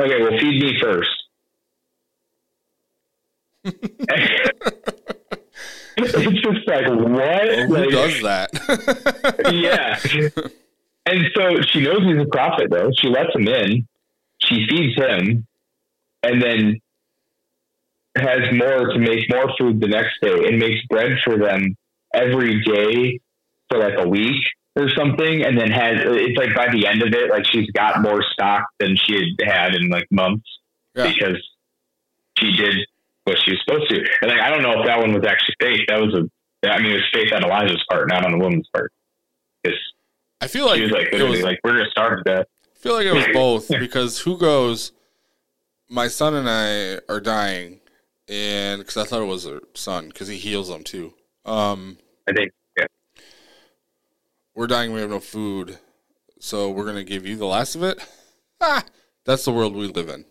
"Okay, 0.00 0.20
well, 0.22 0.38
feed 0.38 0.62
me 0.62 0.74
first. 0.80 1.10
it's 5.96 6.40
just 6.42 6.66
like 6.66 6.86
what? 6.88 7.48
Oh, 7.48 7.66
who 7.66 7.74
Like, 7.74 7.90
does 7.90 8.22
that? 8.22 8.50
yeah. 9.52 9.98
And 11.06 11.24
so 11.34 11.60
she 11.62 11.80
knows 11.82 12.00
he's 12.04 12.20
a 12.22 12.26
prophet, 12.30 12.68
though. 12.70 12.90
She 12.98 13.08
lets 13.08 13.34
him 13.34 13.46
in. 13.48 13.86
She 14.38 14.66
feeds 14.68 14.96
him, 14.96 15.46
and 16.24 16.42
then 16.42 16.80
has 18.16 18.40
more 18.52 18.92
to 18.92 18.98
make 18.98 19.24
more 19.30 19.50
food 19.58 19.80
the 19.80 19.88
next 19.88 20.20
day, 20.20 20.46
and 20.48 20.58
makes 20.58 20.84
bread 20.86 21.18
for 21.24 21.36
them 21.38 21.76
every 22.14 22.62
day 22.62 23.20
for 23.70 23.78
like 23.78 23.94
a 23.98 24.06
week 24.08 24.42
or 24.76 24.88
something. 24.90 25.44
And 25.44 25.56
then 25.58 25.70
has 25.70 25.96
it's 26.04 26.36
like 26.38 26.54
by 26.54 26.70
the 26.72 26.86
end 26.86 27.02
of 27.02 27.12
it, 27.14 27.30
like 27.30 27.46
she's 27.46 27.70
got 27.70 28.02
more 28.02 28.22
stock 28.32 28.64
than 28.78 28.96
she 28.96 29.34
had 29.40 29.48
had 29.48 29.74
in 29.74 29.88
like 29.88 30.06
months 30.10 30.44
Yeah. 30.94 31.08
because 31.12 31.38
she 32.38 32.52
did 32.52 32.74
what 33.24 33.38
she 33.44 33.52
was 33.52 33.60
supposed 33.64 33.88
to. 33.90 33.96
And 34.22 34.30
like 34.30 34.40
I 34.40 34.50
don't 34.50 34.62
know 34.62 34.80
if 34.80 34.86
that 34.86 34.98
one 34.98 35.12
was 35.14 35.24
actually 35.24 35.54
faith. 35.60 35.80
That 35.88 36.00
was 36.00 36.14
a 36.14 36.28
I 36.70 36.78
mean 36.80 36.92
it 36.92 36.96
was 36.96 37.08
faith 37.12 37.32
on 37.32 37.44
Elijah's 37.44 37.82
part, 37.90 38.08
not 38.08 38.24
on 38.26 38.32
the 38.32 38.38
woman's 38.38 38.68
part. 38.74 38.92
Because 39.62 39.78
I 40.40 40.48
feel 40.48 40.66
like 40.66 40.76
she 40.76 40.82
was 40.82 40.92
like 40.92 41.06
it 41.06 41.12
literally 41.12 41.36
was. 41.38 41.44
like 41.44 41.60
we're 41.64 41.72
gonna 41.78 41.90
start 41.90 42.24
to 42.26 42.34
death. 42.34 42.46
I 42.74 42.78
feel 42.78 42.94
like 42.94 43.06
it 43.06 43.14
was 43.14 43.26
both 43.32 43.68
because 43.68 44.18
who 44.20 44.36
goes? 44.36 44.92
My 45.88 46.08
son 46.08 46.34
and 46.34 46.48
I 46.48 47.00
are 47.12 47.20
dying, 47.20 47.80
and 48.28 48.80
because 48.80 48.96
I 48.96 49.04
thought 49.04 49.22
it 49.22 49.26
was 49.26 49.44
her 49.44 49.60
son 49.74 50.08
because 50.08 50.28
he 50.28 50.36
heals 50.36 50.68
them 50.68 50.84
too. 50.84 51.14
Um, 51.44 51.98
I 52.28 52.32
think 52.32 52.52
yeah. 52.78 52.86
we're 54.54 54.66
dying. 54.66 54.92
We 54.92 55.00
have 55.00 55.10
no 55.10 55.20
food, 55.20 55.78
so 56.38 56.70
we're 56.70 56.84
gonna 56.86 57.04
give 57.04 57.26
you 57.26 57.36
the 57.36 57.46
last 57.46 57.74
of 57.74 57.82
it. 57.82 57.98
Ah, 58.64 58.84
that's 59.24 59.44
the 59.44 59.50
world 59.50 59.74
we 59.74 59.88
live 59.88 60.08
in. 60.08 60.24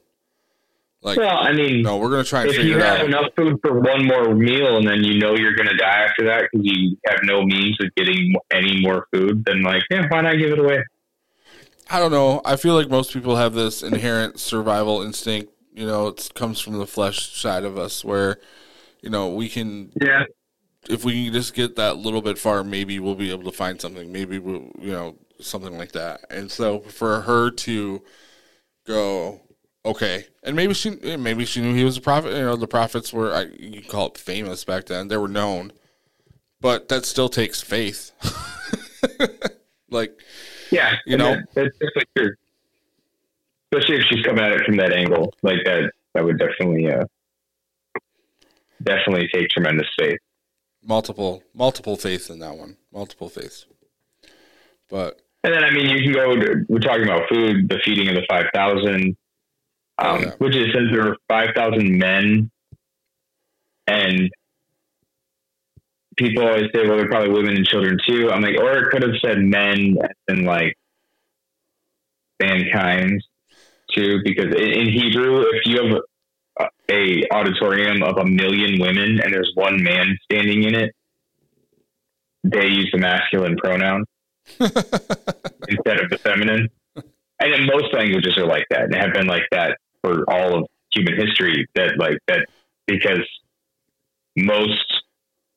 Like, 1.02 1.18
Well, 1.18 1.36
I 1.38 1.52
mean, 1.52 1.82
no, 1.82 1.98
we're 1.98 2.10
gonna 2.12 2.24
try 2.24 2.44
and 2.44 2.50
if 2.50 2.56
figure 2.56 2.78
you 2.78 2.80
have 2.82 3.00
out. 3.00 3.06
enough 3.08 3.26
food 3.36 3.60
for 3.62 3.78
one 3.78 4.06
more 4.06 4.34
meal 4.34 4.78
and 4.78 4.88
then 4.88 5.04
you 5.04 5.20
know 5.20 5.36
you're 5.36 5.54
gonna 5.54 5.76
die 5.76 6.06
after 6.06 6.24
that 6.28 6.48
because 6.50 6.66
you 6.66 6.96
have 7.08 7.20
no 7.24 7.44
means 7.44 7.76
of 7.82 7.94
getting 7.96 8.34
any 8.50 8.80
more 8.80 9.06
food, 9.14 9.44
then 9.46 9.64
like, 9.64 9.84
yeah, 9.92 10.06
why 10.08 10.22
not 10.22 10.38
give 10.38 10.52
it 10.52 10.60
away? 10.60 10.82
I 11.89 12.00
don't 12.00 12.12
know. 12.12 12.39
I 12.46 12.56
feel 12.56 12.74
like 12.76 12.88
most 12.89 13.12
people 13.12 13.36
have 13.36 13.54
this 13.54 13.84
inherent 13.84 14.39
survival 14.39 15.02
instinct. 15.02 15.52
You 15.74 15.86
know, 15.86 16.08
it 16.08 16.30
comes 16.36 16.60
from 16.60 16.78
the 16.78 16.88
flesh 16.88 17.34
side 17.36 17.64
of 17.64 17.78
us, 17.78 18.04
where 18.04 18.38
you 19.02 19.10
know 19.10 19.30
we 19.34 19.48
can 19.50 19.92
Yeah, 20.02 20.26
if 20.90 21.06
we 21.06 21.26
can 21.26 21.34
just 21.34 21.54
get 21.54 21.76
that 21.78 21.98
little 21.98 22.22
bit 22.22 22.38
far, 22.38 22.64
maybe 22.64 23.00
we'll 23.00 23.16
be 23.16 23.32
able 23.32 23.50
to 23.50 23.56
find 23.58 23.80
something. 23.80 24.12
Maybe 24.12 24.38
we'll, 24.40 24.70
you 24.80 24.92
know, 24.92 25.16
something 25.40 25.78
like 25.78 25.92
that. 25.94 26.22
And 26.30 26.52
so 26.52 26.80
for 26.80 27.22
her 27.22 27.52
to 27.52 28.02
go, 28.86 29.42
okay, 29.86 30.26
and 30.44 30.56
maybe 30.56 30.74
she, 30.74 30.98
eh, 31.04 31.18
maybe 31.18 31.46
she 31.46 31.62
knew 31.62 31.74
he 31.74 31.84
was 31.84 31.98
a 31.98 32.02
prophet. 32.02 32.34
You 32.34 32.42
know, 32.42 32.56
the 32.56 32.68
prophets 32.68 33.14
were, 33.14 33.34
I, 33.34 33.44
you 33.58 33.82
call 33.82 34.08
it 34.08 34.18
famous 34.18 34.64
back 34.66 34.88
then. 34.88 35.08
They 35.08 35.18
were 35.18 35.28
known, 35.28 35.72
but 36.60 36.90
that 36.90 37.06
still 37.06 37.30
takes 37.30 37.62
faith. 37.62 38.12
like, 39.90 40.20
yeah, 40.72 40.96
You 41.06 41.18
know? 41.18 41.36
that- 41.36 41.48
that's 41.56 41.78
definitely 41.78 42.04
true. 42.18 42.36
Especially 43.74 43.98
if 43.98 44.04
she's 44.10 44.26
coming 44.26 44.44
at 44.44 44.52
it 44.52 44.66
from 44.66 44.76
that 44.78 44.92
angle, 44.92 45.34
like 45.44 45.60
that, 45.66 45.92
that 46.14 46.24
would 46.26 46.38
definitely, 46.38 46.92
uh, 46.92 47.06
definitely 48.84 49.30
take 49.34 49.50
tremendous 49.50 49.88
faith. 49.98 50.20
multiple, 50.84 51.44
multiple 51.54 51.96
faith 51.96 52.30
in 52.30 52.40
that 52.40 52.56
one, 52.58 52.76
multiple 52.92 53.30
faiths. 53.30 53.66
But 54.90 55.22
And 55.44 55.54
then, 55.54 55.64
I 55.64 55.72
mean, 55.72 55.90
you 55.90 56.04
can 56.04 56.12
go. 56.14 56.36
To, 56.36 56.66
we're 56.68 56.80
talking 56.80 57.04
about 57.04 57.30
food, 57.30 57.70
the 57.70 57.80
feeding 57.86 58.10
of 58.10 58.16
the 58.16 58.26
five 58.30 58.48
thousand, 58.54 59.16
um, 60.00 60.22
Yeah. 60.24 60.32
which 60.40 60.56
is 60.56 60.74
since 60.74 60.92
there 60.92 61.04
were 61.06 61.18
five 61.30 61.52
thousand 61.56 61.98
men, 61.98 62.52
and 63.88 64.30
people 66.18 66.46
always 66.46 66.70
say, 66.76 66.86
"Well, 66.86 66.98
they're 66.98 67.08
probably 67.08 67.30
women 67.30 67.56
and 67.56 67.66
children 67.66 67.98
too." 68.06 68.32
I'm 68.32 68.42
like, 68.42 68.58
or 68.60 68.80
it 68.80 68.90
could 68.92 69.04
have 69.04 69.16
said 69.24 69.38
men 69.40 69.98
and 70.28 70.44
like 70.46 70.78
mankind 72.42 73.24
too, 73.94 74.20
because 74.24 74.54
in, 74.56 74.72
in 74.72 74.89
Hebrew, 74.89 75.42
if 75.42 75.66
you 75.66 75.82
have 75.82 76.02
a, 76.60 76.68
a 76.92 77.24
auditorium 77.34 78.04
of 78.04 78.18
a 78.18 78.26
million 78.26 78.80
women 78.80 79.20
and 79.24 79.34
there's 79.34 79.52
one 79.56 79.82
man 79.84 80.18
standing 80.26 80.64
in 80.64 80.76
it, 80.76 80.94
they 82.44 82.68
use 82.68 82.89
the 82.92 82.98
masculine 82.98 83.56
pronoun 83.58 84.06
instead 84.60 86.00
of 86.00 86.10
the 86.10 86.20
feminine. 86.24 86.70
And 86.96 87.54
then 87.54 87.66
most 87.66 87.94
languages 87.94 88.38
are 88.38 88.46
like 88.46 88.66
that 88.70 88.84
and 88.84 88.96
have 88.96 89.14
been 89.14 89.28
like 89.28 89.48
that 89.52 89.78
for 90.04 90.24
all 90.30 90.60
of 90.60 90.66
human 90.92 91.16
history. 91.16 91.68
That 91.76 91.98
like 91.98 92.18
that 92.28 92.48
because 92.88 93.28
most 94.38 94.86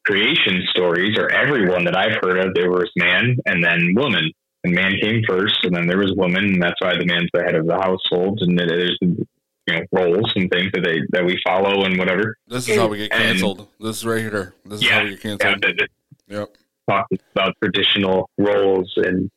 creation 0.05 0.63
stories 0.71 1.19
or 1.19 1.31
everyone 1.31 1.85
that 1.85 1.97
I've 1.97 2.17
heard 2.23 2.39
of, 2.39 2.55
there 2.55 2.71
was 2.71 2.91
man 2.97 3.37
and 3.47 3.63
then 3.63 3.95
woman. 3.97 4.31
And 4.65 4.75
man 4.75 4.93
came 5.01 5.23
first, 5.29 5.57
and 5.65 5.77
then 5.77 5.87
there 5.87 5.99
was 5.99 6.13
woman, 6.17 6.45
and 6.45 6.63
that's 6.63 6.81
why 6.81 6.97
the 6.99 7.05
man's 7.05 7.29
the 7.35 7.43
head 7.43 7.55
of 7.55 7.67
the 7.67 7.75
household, 7.77 8.41
and 8.43 8.59
there's 8.59 8.97
you 9.03 9.27
know 9.69 9.81
roles 9.93 10.33
and 10.37 10.51
things 10.51 10.71
that 10.73 10.83
they 10.83 11.01
that 11.11 11.25
we 11.25 11.39
follow 11.47 11.85
and 11.85 11.99
whatever. 11.99 12.37
this 12.49 12.69
is 12.69 12.77
how 12.77 12.87
we 12.89 12.99
get 12.99 13.13
And- 13.13 13.23
canceled. 13.23 13.69
This 13.79 13.99
is 13.99 14.07
right 14.07 14.21
here. 14.21 14.55
This 14.65 14.81
is 14.83 14.89
how 14.89 15.03
we 15.05 15.11
get 15.11 15.21
canceled. 15.21 15.63
that- 15.63 15.89
Yep. 16.29 16.57
talking 16.89 17.19
about 17.35 17.55
traditional 17.63 18.31
roles 18.39 18.91
and 18.97 19.31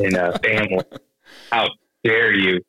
in 0.00 0.16
a 0.16 0.38
family. 0.44 0.84
How 1.52 1.68
dare 2.02 2.34
you? 2.34 2.60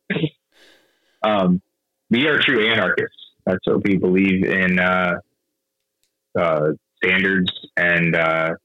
Um, 1.23 1.61
we 2.09 2.27
are 2.27 2.39
true 2.41 2.67
anarchists. 2.69 3.15
That's 3.45 3.65
what 3.65 3.83
we 3.85 3.95
believe 3.97 4.43
in 4.43 4.79
uh, 4.79 5.13
uh, 6.37 6.71
standards 7.03 7.51
and 7.77 8.15
uh, 8.15 8.55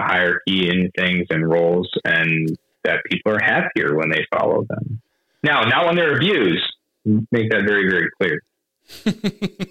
hierarchy 0.00 0.68
in 0.68 0.90
things 0.96 1.26
and 1.30 1.48
roles, 1.48 1.88
and 2.04 2.56
that 2.84 3.00
people 3.10 3.32
are 3.32 3.40
happier 3.42 3.94
when 3.96 4.10
they 4.10 4.24
follow 4.36 4.64
them. 4.68 5.00
Now, 5.42 5.62
not 5.62 5.86
when 5.86 5.96
they're 5.96 6.16
abused. 6.16 6.64
Make 7.04 7.50
that 7.50 7.64
very, 7.66 7.88
very 7.90 8.08
clear. 8.18 8.42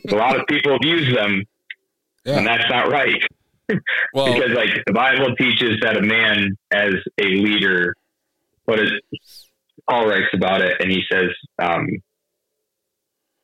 a 0.09 0.15
lot 0.15 0.39
of 0.39 0.45
people 0.47 0.75
abuse 0.75 1.13
them, 1.15 1.43
Yeah. 2.25 2.37
and 2.37 2.47
that's 2.47 2.69
not 2.69 2.91
right 2.91 3.21
Well, 4.13 4.33
because 4.33 4.51
like 4.55 4.69
the 4.85 4.93
Bible 4.93 5.35
teaches 5.35 5.79
that 5.81 5.97
a 5.97 6.01
man 6.01 6.57
as 6.71 6.93
a 7.19 7.25
leader, 7.25 7.95
what 8.65 8.79
is 8.79 8.91
Paul 9.89 10.07
writes 10.07 10.27
about 10.33 10.61
it, 10.61 10.77
and 10.79 10.91
he 10.91 11.01
says, 11.11 11.29
um, 11.61 11.87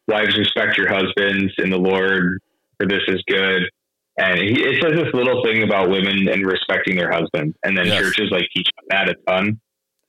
"Wives 0.08 0.38
respect 0.38 0.78
your 0.78 0.90
husbands 0.90 1.54
in 1.58 1.70
the 1.70 1.78
Lord, 1.78 2.40
for 2.78 2.86
this 2.88 3.02
is 3.08 3.22
good." 3.28 3.64
And 4.20 4.38
he, 4.38 4.62
it 4.62 4.82
says 4.82 4.94
this 4.94 5.14
little 5.14 5.42
thing 5.44 5.64
about 5.64 5.90
women 5.90 6.28
and 6.28 6.46
respecting 6.46 6.98
their 6.98 7.12
husbands, 7.12 7.56
and 7.64 7.78
then 7.78 7.88
Yes. 7.88 8.02
churches 8.04 8.30
like 8.32 8.48
teach 8.56 8.68
that 8.90 9.10
a 9.10 9.16
ton. 9.28 9.60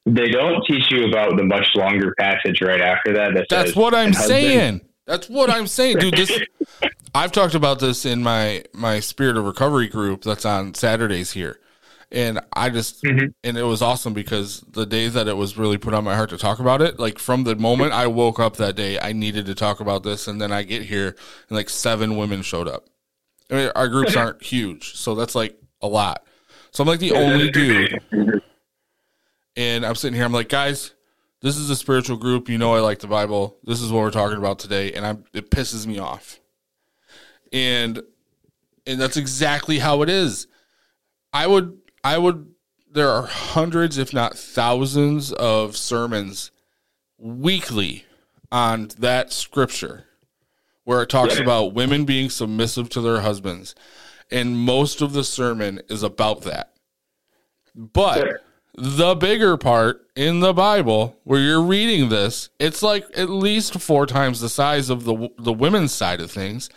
They 0.06 0.28
don't 0.28 0.64
teach 0.66 0.90
you 0.90 1.06
about 1.06 1.36
the 1.36 1.44
much 1.44 1.68
longer 1.76 2.14
passage 2.18 2.60
right 2.60 2.80
after 2.80 3.12
that. 3.14 3.34
That 3.34 3.46
That's 3.48 3.70
says, 3.70 3.76
what 3.76 3.94
I'm 3.94 4.12
saying. 4.12 4.80
That's 5.06 5.28
what 5.28 5.50
I'm 5.50 5.66
saying, 5.66 5.98
dude. 5.98 6.14
This 6.16 6.40
I've 7.14 7.32
talked 7.32 7.54
about 7.54 7.78
this 7.80 8.04
in 8.04 8.22
my 8.22 8.64
my 8.72 9.00
Spirit 9.00 9.36
of 9.36 9.44
Recovery 9.44 9.88
group 9.88 10.22
that's 10.22 10.44
on 10.44 10.74
Saturdays 10.74 11.32
here, 11.32 11.58
And 12.12 12.40
I 12.52 12.70
just, 12.70 13.02
mm-hmm. 13.02 13.26
and 13.44 13.56
it 13.56 13.62
was 13.62 13.82
awesome 13.82 14.12
because 14.12 14.60
the 14.60 14.86
day 14.86 15.08
that 15.08 15.28
it 15.28 15.36
was 15.36 15.56
really 15.58 15.78
put 15.78 15.94
on 15.94 16.04
my 16.04 16.14
heart 16.16 16.30
to 16.30 16.38
talk 16.38 16.58
about 16.58 16.82
it, 16.82 16.98
like 16.98 17.18
from 17.18 17.44
the 17.44 17.56
moment 17.56 17.92
I 17.92 18.06
woke 18.06 18.38
up 18.38 18.56
that 18.56 18.76
day, 18.76 18.98
I 18.98 19.12
needed 19.12 19.46
to 19.46 19.54
talk 19.54 19.80
about 19.80 20.02
this. 20.02 20.28
And 20.28 20.40
then 20.40 20.52
I 20.52 20.62
get 20.62 20.82
here 20.82 21.08
and 21.48 21.56
like 21.56 21.68
seven 21.68 22.16
women 22.16 22.42
showed 22.42 22.68
up. 22.68 22.89
I 23.50 23.54
mean, 23.54 23.70
our 23.74 23.88
groups 23.88 24.16
aren't 24.16 24.42
huge, 24.42 24.96
so 24.96 25.14
that's 25.14 25.34
like 25.34 25.58
a 25.82 25.88
lot. 25.88 26.24
So 26.70 26.82
I'm 26.82 26.88
like 26.88 27.00
the 27.00 27.12
only 27.12 27.50
dude. 27.50 28.00
And 29.56 29.84
I'm 29.84 29.94
sitting 29.94 30.14
here, 30.14 30.24
I'm 30.24 30.32
like, 30.32 30.48
guys, 30.48 30.92
this 31.42 31.56
is 31.56 31.68
a 31.70 31.76
spiritual 31.76 32.16
group. 32.16 32.48
You 32.48 32.58
know, 32.58 32.74
I 32.74 32.80
like 32.80 33.00
the 33.00 33.08
Bible. 33.08 33.56
This 33.64 33.80
is 33.80 33.90
what 33.90 34.00
we're 34.00 34.10
talking 34.10 34.38
about 34.38 34.58
today. 34.58 34.92
And 34.92 35.04
I'm, 35.04 35.24
it 35.32 35.50
pisses 35.50 35.86
me 35.86 35.98
off. 35.98 36.38
And, 37.52 38.02
and 38.86 39.00
that's 39.00 39.16
exactly 39.16 39.78
how 39.80 40.02
it 40.02 40.08
is. 40.08 40.46
I 41.32 41.46
would, 41.46 41.78
I 42.04 42.18
would, 42.18 42.52
there 42.90 43.08
are 43.08 43.26
hundreds, 43.26 43.98
if 43.98 44.12
not 44.12 44.36
thousands 44.36 45.32
of 45.32 45.76
sermons 45.76 46.52
weekly 47.18 48.04
on 48.52 48.88
that 48.98 49.32
scripture 49.32 50.06
where 50.84 51.02
it 51.02 51.08
talks 51.08 51.36
yeah. 51.36 51.42
about 51.42 51.74
women 51.74 52.04
being 52.04 52.30
submissive 52.30 52.88
to 52.90 53.00
their 53.00 53.20
husbands. 53.20 53.74
And 54.30 54.56
most 54.56 55.02
of 55.02 55.12
the 55.12 55.24
sermon 55.24 55.80
is 55.88 56.02
about 56.02 56.42
that. 56.42 56.72
But 57.74 58.26
yeah. 58.26 58.32
the 58.74 59.14
bigger 59.14 59.56
part 59.56 60.06
in 60.16 60.40
the 60.40 60.52
Bible 60.52 61.16
where 61.24 61.40
you're 61.40 61.62
reading 61.62 62.08
this, 62.08 62.48
it's 62.58 62.82
like 62.82 63.04
at 63.16 63.30
least 63.30 63.80
four 63.80 64.06
times 64.06 64.40
the 64.40 64.48
size 64.48 64.90
of 64.90 65.04
the 65.04 65.30
the 65.38 65.52
women's 65.52 65.92
side 65.92 66.20
of 66.20 66.30
things 66.30 66.68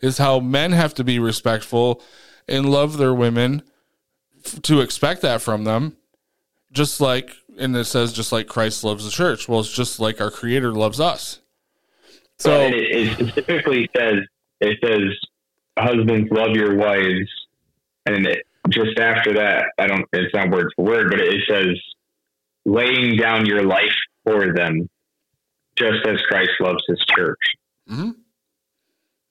is 0.00 0.18
how 0.18 0.40
men 0.40 0.72
have 0.72 0.94
to 0.94 1.04
be 1.04 1.18
respectful 1.18 2.02
and 2.46 2.70
love 2.70 2.96
their 2.96 3.14
women 3.14 3.62
f- 4.44 4.62
to 4.62 4.80
expect 4.80 5.22
that 5.22 5.42
from 5.42 5.64
them. 5.64 5.96
Just 6.72 7.00
like 7.00 7.30
and 7.58 7.76
it 7.76 7.84
says 7.84 8.12
just 8.12 8.32
like 8.32 8.46
Christ 8.46 8.84
loves 8.84 9.04
the 9.04 9.10
church. 9.10 9.48
Well, 9.48 9.60
it's 9.60 9.72
just 9.72 10.00
like 10.00 10.20
our 10.20 10.30
creator 10.30 10.72
loves 10.72 11.00
us. 11.00 11.40
So 12.38 12.60
it, 12.60 12.74
it 12.74 13.12
specifically 13.12 13.88
says 13.96 14.16
it 14.60 14.78
says 14.82 15.00
husbands 15.78 16.28
love 16.30 16.50
your 16.54 16.76
wives, 16.76 17.30
and 18.06 18.26
it, 18.26 18.44
just 18.68 18.98
after 18.98 19.34
that, 19.34 19.66
I 19.78 19.86
don't. 19.86 20.04
It's 20.12 20.34
not 20.34 20.50
word 20.50 20.72
for 20.76 20.84
word, 20.84 21.10
but 21.10 21.20
it 21.20 21.42
says 21.48 21.78
laying 22.64 23.16
down 23.16 23.46
your 23.46 23.64
life 23.64 23.96
for 24.24 24.52
them, 24.54 24.88
just 25.76 26.06
as 26.06 26.20
Christ 26.28 26.50
loves 26.60 26.82
His 26.86 27.04
church. 27.16 27.38
Mm-hmm. 27.90 28.10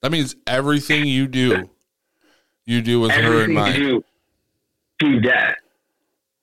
That 0.02 0.12
means 0.12 0.36
everything 0.46 1.06
you 1.06 1.28
do, 1.28 1.70
you 2.66 2.82
do 2.82 3.00
with 3.00 3.12
everything 3.12 3.34
her 3.34 3.44
in 3.46 3.54
mind. 3.54 3.78
You 3.78 4.04
do, 5.00 5.14
to 5.14 5.20
death. 5.22 5.56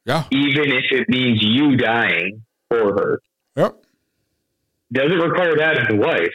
Yeah. 0.07 0.25
Even 0.31 0.71
if 0.71 0.85
it 0.91 1.09
means 1.09 1.43
you 1.43 1.77
dying 1.77 2.43
for 2.69 2.93
her. 2.93 3.21
Yep. 3.57 3.85
Doesn't 4.93 5.19
require 5.19 5.57
that 5.57 5.79
of 5.79 5.89
the 5.89 5.97
wife 5.97 6.33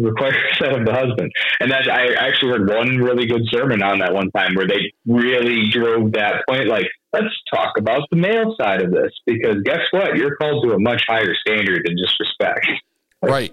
requires 0.00 0.36
that 0.60 0.72
of 0.78 0.86
the 0.86 0.92
husband. 0.92 1.30
And 1.60 1.70
that's 1.70 1.88
I 1.88 2.14
actually 2.14 2.52
heard 2.52 2.68
one 2.68 2.98
really 2.98 3.26
good 3.26 3.42
sermon 3.50 3.82
on 3.82 3.98
that 4.00 4.12
one 4.12 4.30
time 4.30 4.54
where 4.54 4.66
they 4.66 4.92
really 5.06 5.68
drove 5.70 6.12
that 6.12 6.44
point. 6.48 6.68
Like, 6.68 6.86
let's 7.12 7.34
talk 7.52 7.78
about 7.78 8.02
the 8.10 8.16
male 8.16 8.54
side 8.60 8.82
of 8.82 8.90
this 8.90 9.12
because 9.26 9.62
guess 9.64 9.80
what? 9.90 10.16
You're 10.16 10.36
called 10.36 10.64
to 10.64 10.74
a 10.74 10.80
much 10.80 11.02
higher 11.08 11.34
standard 11.46 11.82
than 11.84 11.96
just 11.96 12.18
respect. 12.18 12.66
Right. 13.22 13.52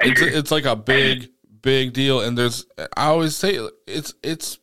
It's 0.00 0.20
it's 0.20 0.50
like 0.52 0.66
a 0.66 0.76
big 0.76 1.30
big 1.62 1.92
deal, 1.92 2.20
and 2.20 2.38
there's 2.38 2.64
I 2.96 3.06
always 3.06 3.34
say 3.34 3.58
it's 3.88 4.14
it's 4.22 4.60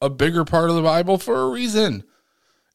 a 0.00 0.08
bigger 0.08 0.44
part 0.44 0.70
of 0.70 0.76
the 0.76 0.82
Bible 0.82 1.18
for 1.18 1.34
a 1.34 1.48
reason. 1.48 2.04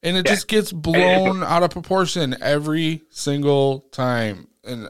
And 0.04 0.18
it 0.18 0.26
yeah. 0.26 0.34
just 0.34 0.50
gets 0.50 0.74
blown 0.74 1.44
out 1.44 1.64
of 1.64 1.70
proportion 1.70 2.36
every 2.42 3.04
single 3.10 3.82
time. 3.92 4.48
And 4.66 4.90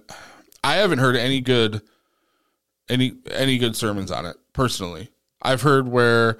I 0.63 0.77
haven't 0.77 0.99
heard 0.99 1.15
any 1.15 1.39
good 1.39 1.82
any 2.91 3.13
any 3.31 3.57
good 3.57 3.75
sermons 3.75 4.11
on 4.11 4.25
it 4.25 4.37
personally. 4.53 5.09
I've 5.41 5.61
heard 5.61 5.87
where 5.87 6.37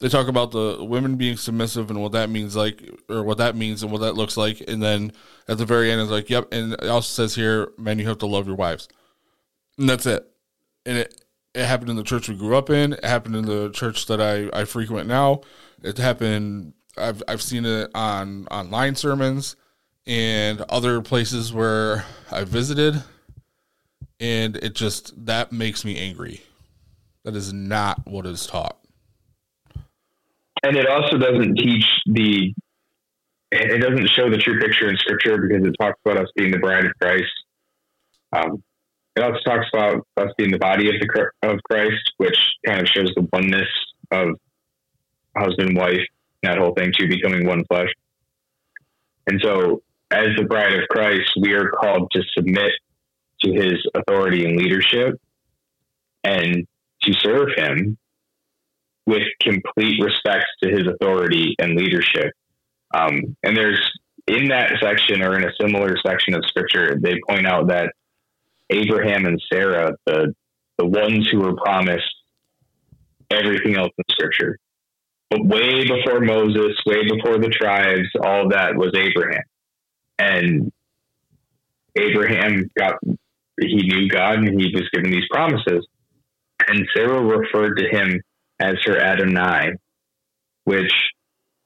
they 0.00 0.08
talk 0.08 0.28
about 0.28 0.50
the 0.50 0.78
women 0.80 1.16
being 1.16 1.36
submissive 1.36 1.88
and 1.90 2.02
what 2.02 2.12
that 2.12 2.28
means 2.28 2.56
like 2.56 2.82
or 3.08 3.22
what 3.22 3.38
that 3.38 3.56
means 3.56 3.82
and 3.82 3.90
what 3.90 4.00
that 4.02 4.14
looks 4.14 4.36
like 4.36 4.62
and 4.68 4.82
then 4.82 5.12
at 5.48 5.56
the 5.56 5.64
very 5.64 5.90
end 5.90 6.02
it's 6.02 6.10
like 6.10 6.28
yep 6.28 6.52
and 6.52 6.74
it 6.74 6.88
also 6.88 7.22
says 7.22 7.34
here 7.34 7.70
men 7.78 7.98
you 7.98 8.06
have 8.08 8.18
to 8.18 8.26
love 8.26 8.46
your 8.46 8.56
wives. 8.56 8.88
And 9.78 9.88
that's 9.88 10.06
it. 10.06 10.28
And 10.84 10.98
it 10.98 11.24
it 11.54 11.64
happened 11.64 11.90
in 11.90 11.96
the 11.96 12.02
church 12.02 12.28
we 12.28 12.34
grew 12.34 12.56
up 12.56 12.68
in. 12.68 12.94
It 12.94 13.04
happened 13.04 13.36
in 13.36 13.46
the 13.46 13.70
church 13.70 14.06
that 14.06 14.20
i 14.20 14.50
i 14.58 14.64
frequent 14.64 15.08
now. 15.08 15.42
It 15.82 15.98
happened 15.98 16.74
i've 16.96 17.22
i've 17.28 17.42
seen 17.42 17.64
it 17.64 17.90
on 17.94 18.46
online 18.50 18.94
sermons 18.94 19.56
and 20.06 20.60
other 20.68 21.00
places 21.00 21.52
where 21.52 22.04
i 22.30 22.44
visited 22.44 23.02
and 24.20 24.56
it 24.56 24.74
just 24.74 25.26
that 25.26 25.52
makes 25.52 25.84
me 25.84 25.98
angry. 25.98 26.42
That 27.24 27.36
is 27.36 27.52
not 27.52 28.06
what 28.06 28.26
is 28.26 28.46
taught. 28.46 28.78
And 30.62 30.76
it 30.76 30.86
also 30.86 31.18
doesn't 31.18 31.56
teach 31.56 31.84
the 32.06 32.54
it 33.50 33.80
doesn't 33.80 34.10
show 34.10 34.30
the 34.30 34.38
true 34.38 34.58
picture 34.58 34.88
in 34.88 34.96
scripture 34.96 35.38
because 35.38 35.66
it 35.66 35.74
talks 35.80 35.98
about 36.04 36.18
us 36.18 36.28
being 36.34 36.50
the 36.50 36.58
bride 36.58 36.84
of 36.84 36.92
Christ. 37.00 37.30
Um, 38.32 38.62
it 39.14 39.22
also 39.22 39.38
talks 39.44 39.66
about 39.72 40.06
us 40.16 40.30
being 40.36 40.50
the 40.50 40.58
body 40.58 40.88
of 40.88 40.94
the 41.00 41.30
of 41.48 41.60
Christ, 41.70 42.12
which 42.16 42.36
kind 42.66 42.80
of 42.80 42.88
shows 42.88 43.12
the 43.14 43.28
oneness 43.32 43.68
of 44.10 44.30
husband 45.36 45.70
and 45.70 45.78
wife, 45.78 46.00
that 46.42 46.58
whole 46.58 46.74
thing 46.74 46.92
to 46.98 47.08
becoming 47.08 47.46
one 47.46 47.64
flesh. 47.66 47.90
And 49.28 49.40
so, 49.42 49.82
as 50.10 50.28
the 50.36 50.44
bride 50.44 50.74
of 50.74 50.88
Christ, 50.88 51.30
we 51.40 51.52
are 51.52 51.70
called 51.70 52.10
to 52.12 52.22
submit 52.36 52.72
to 53.44 53.52
his 53.52 53.74
authority 53.94 54.44
and 54.44 54.56
leadership 54.56 55.20
and 56.24 56.66
to 57.02 57.12
serve 57.12 57.48
him 57.56 57.96
with 59.06 59.22
complete 59.40 60.02
respect 60.02 60.46
to 60.62 60.70
his 60.70 60.86
authority 60.86 61.54
and 61.58 61.76
leadership. 61.76 62.32
Um, 62.94 63.36
and 63.42 63.56
there's 63.56 63.80
in 64.26 64.48
that 64.48 64.72
section 64.82 65.22
or 65.22 65.36
in 65.36 65.44
a 65.44 65.52
similar 65.60 65.96
section 66.04 66.34
of 66.34 66.44
scripture, 66.46 66.98
they 67.00 67.16
point 67.28 67.46
out 67.46 67.68
that 67.68 67.92
Abraham 68.70 69.26
and 69.26 69.42
Sarah, 69.52 69.92
the 70.06 70.34
the 70.78 70.86
ones 70.86 71.28
who 71.30 71.40
were 71.40 71.54
promised 71.54 72.14
everything 73.30 73.76
else 73.76 73.92
in 73.96 74.04
scripture, 74.10 74.58
but 75.30 75.44
way 75.44 75.86
before 75.86 76.20
Moses, 76.20 76.76
way 76.86 77.08
before 77.08 77.38
the 77.38 77.48
tribes, 77.48 78.08
all 78.24 78.48
that 78.48 78.74
was 78.74 78.92
Abraham. 78.96 79.42
And 80.18 80.72
Abraham 81.96 82.70
got 82.76 82.94
he 83.60 83.88
knew 83.88 84.08
God 84.08 84.38
and 84.38 84.60
he 84.60 84.72
was 84.74 84.88
given 84.92 85.10
these 85.10 85.28
promises. 85.30 85.86
And 86.66 86.86
Sarah 86.96 87.22
referred 87.22 87.74
to 87.76 87.88
him 87.88 88.20
as 88.60 88.74
her 88.84 88.98
Adonai, 88.98 89.72
which 90.64 90.92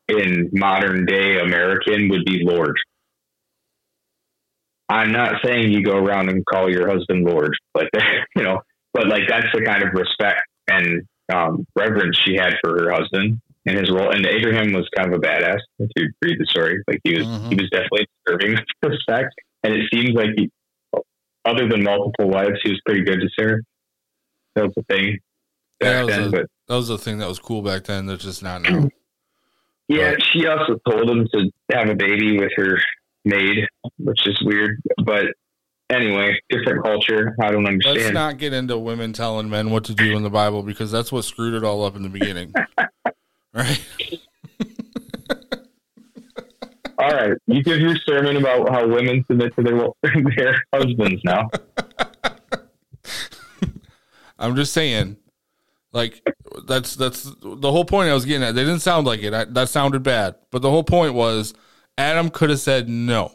in 0.09 0.51
modern 0.53 1.05
day 1.07 1.39
American 1.39 2.09
would 2.09 2.24
be 2.24 2.41
Lord. 2.43 2.76
I'm 4.89 5.12
not 5.12 5.34
saying 5.45 5.70
you 5.70 5.82
go 5.82 5.97
around 5.97 6.30
and 6.30 6.45
call 6.47 6.70
your 6.70 6.89
husband 6.89 7.26
Lord, 7.26 7.55
like 7.74 7.91
you 8.36 8.43
know, 8.43 8.61
but 8.95 9.07
like 9.07 9.22
that's 9.28 9.49
the 9.53 9.62
kind 9.62 9.82
of 9.82 9.91
respect 9.93 10.43
and 10.68 11.03
um, 11.32 11.66
reverence 11.76 12.18
she 12.24 12.36
had 12.36 12.55
for 12.62 12.70
her 12.70 12.91
husband 12.91 13.41
and 13.66 13.78
his 13.78 13.91
role. 13.91 14.11
And 14.11 14.24
Abraham 14.26 14.72
was 14.72 14.89
kind 14.97 15.12
of 15.12 15.18
a 15.18 15.22
badass. 15.22 15.59
If 15.78 15.91
you 15.97 16.11
read 16.22 16.39
the 16.39 16.47
story, 16.47 16.82
like 16.89 17.01
he 17.05 17.18
was, 17.18 17.26
mm-hmm. 17.26 17.49
he 17.51 17.55
was 17.57 17.68
definitely 17.70 18.07
deserving 18.24 18.59
of 18.59 18.64
respect. 18.91 19.34
And 19.62 19.74
it 19.74 19.82
seems 19.93 20.14
like 20.14 20.30
he, 20.36 20.51
other 21.49 21.69
than 21.69 21.83
multiple 21.83 22.29
wives, 22.29 22.61
he 22.63 22.71
was 22.71 22.81
pretty 22.85 23.03
good 23.03 23.21
to 23.21 23.29
Sarah. 23.39 23.61
That 24.55 24.65
was 24.65 24.73
the 24.77 24.83
thing. 24.85 25.19
Yeah, 25.81 25.93
that, 25.93 26.05
was 26.07 26.17
then, 26.17 26.25
a, 26.27 26.31
but, 26.31 26.47
that 26.67 26.75
was 26.75 26.89
the 26.89 26.99
thing 26.99 27.19
that 27.19 27.29
was 27.29 27.39
cool 27.39 27.63
back 27.63 27.85
then. 27.85 28.07
That's 28.07 28.25
just 28.25 28.43
not 28.43 28.63
now. 28.63 28.89
Yeah, 29.91 30.11
but, 30.11 30.23
she 30.23 30.47
also 30.47 30.79
told 30.87 31.09
him 31.09 31.27
to 31.33 31.51
have 31.73 31.89
a 31.89 31.95
baby 31.95 32.39
with 32.39 32.51
her 32.57 32.79
maid, 33.25 33.67
which 33.99 34.29
is 34.29 34.39
weird. 34.45 34.83
But 35.03 35.29
anyway, 35.89 36.39
different 36.51 36.85
culture. 36.85 37.35
I 37.41 37.51
don't 37.51 37.67
understand. 37.67 37.99
Let's 37.99 38.13
not 38.13 38.37
get 38.37 38.53
into 38.53 38.77
women 38.77 39.15
telling 39.15 39.49
men 39.49 39.71
what 39.71 39.85
to 39.85 39.95
do 39.95 40.15
in 40.15 40.23
the 40.23 40.29
Bible 40.29 40.63
because 40.63 40.93
that's 40.93 41.11
what 41.11 41.25
screwed 41.25 41.55
it 41.55 41.65
all 41.65 41.85
up 41.85 41.97
in 41.97 42.03
the 42.03 42.11
beginning. 42.11 42.53
right? 43.55 43.81
All 47.01 47.11
right, 47.11 47.33
you 47.47 47.63
give 47.63 47.79
your 47.79 47.95
sermon 47.97 48.37
about 48.37 48.69
how 48.71 48.87
women 48.87 49.25
submit 49.29 49.55
to 49.55 49.63
their 49.63 49.89
their 50.37 50.65
husbands 50.75 51.23
now. 51.25 51.49
I'm 54.39 54.57
just 54.57 54.73
saying, 54.73 55.17
like 55.93 56.29
that's 56.67 56.97
that's 56.97 57.23
the 57.41 57.71
whole 57.71 57.85
point 57.85 58.11
I 58.11 58.15
was 58.15 58.25
getting 58.25 58.43
at. 58.43 58.57
They 58.57 58.65
didn't 58.65 58.81
sound 58.81 59.07
like 59.07 59.23
it. 59.23 59.33
I, 59.33 59.45
that 59.45 59.69
sounded 59.69 60.03
bad, 60.03 60.37
but 60.51 60.63
the 60.63 60.71
whole 60.71 60.83
point 60.83 61.15
was 61.15 61.55
Adam 61.97 62.31
could 62.31 62.51
have 62.51 62.61
said 62.61 62.89
no, 62.89 63.33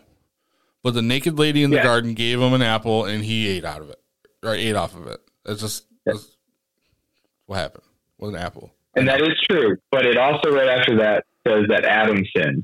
but 0.82 0.93
the 0.93 1.01
naked 1.01 1.39
lady 1.39 1.64
in 1.64 1.70
the 1.70 1.78
yeah. 1.78 1.84
garden 1.84 2.14
gave 2.14 2.41
him 2.41 2.53
an 2.53 2.61
apple 2.61 3.05
and 3.05 3.24
he 3.24 3.47
ate 3.47 3.64
out 3.64 3.82
of 3.82 3.89
it 3.89 3.99
or 4.43 4.53
ate 4.53 4.76
off 4.76 4.95
of 4.95 5.07
it. 5.07 5.22
It's 5.45 5.61
just 5.61 5.86
yeah. 6.05 6.14
that's 6.14 6.36
what 7.45 7.57
happened 7.57 7.86
with 8.18 8.36
an 8.36 8.41
apple. 8.41 8.72
And 8.95 9.07
that 9.07 9.22
is 9.22 9.39
true. 9.49 9.78
But 9.91 10.05
it 10.05 10.18
also, 10.18 10.51
right 10.51 10.68
after 10.68 10.97
that, 10.97 11.26
says 11.47 11.66
that 11.70 11.86
Adam 11.86 12.24
sinned. 12.36 12.64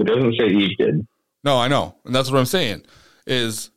It 0.00 0.06
doesn't 0.06 0.34
say 0.38 0.46
Eve 0.48 0.76
did. 0.78 1.06
No, 1.44 1.58
I 1.58 1.68
know. 1.68 1.94
And 2.04 2.14
that's 2.14 2.30
what 2.30 2.38
I'm 2.38 2.46
saying 2.46 2.84
is 3.26 3.70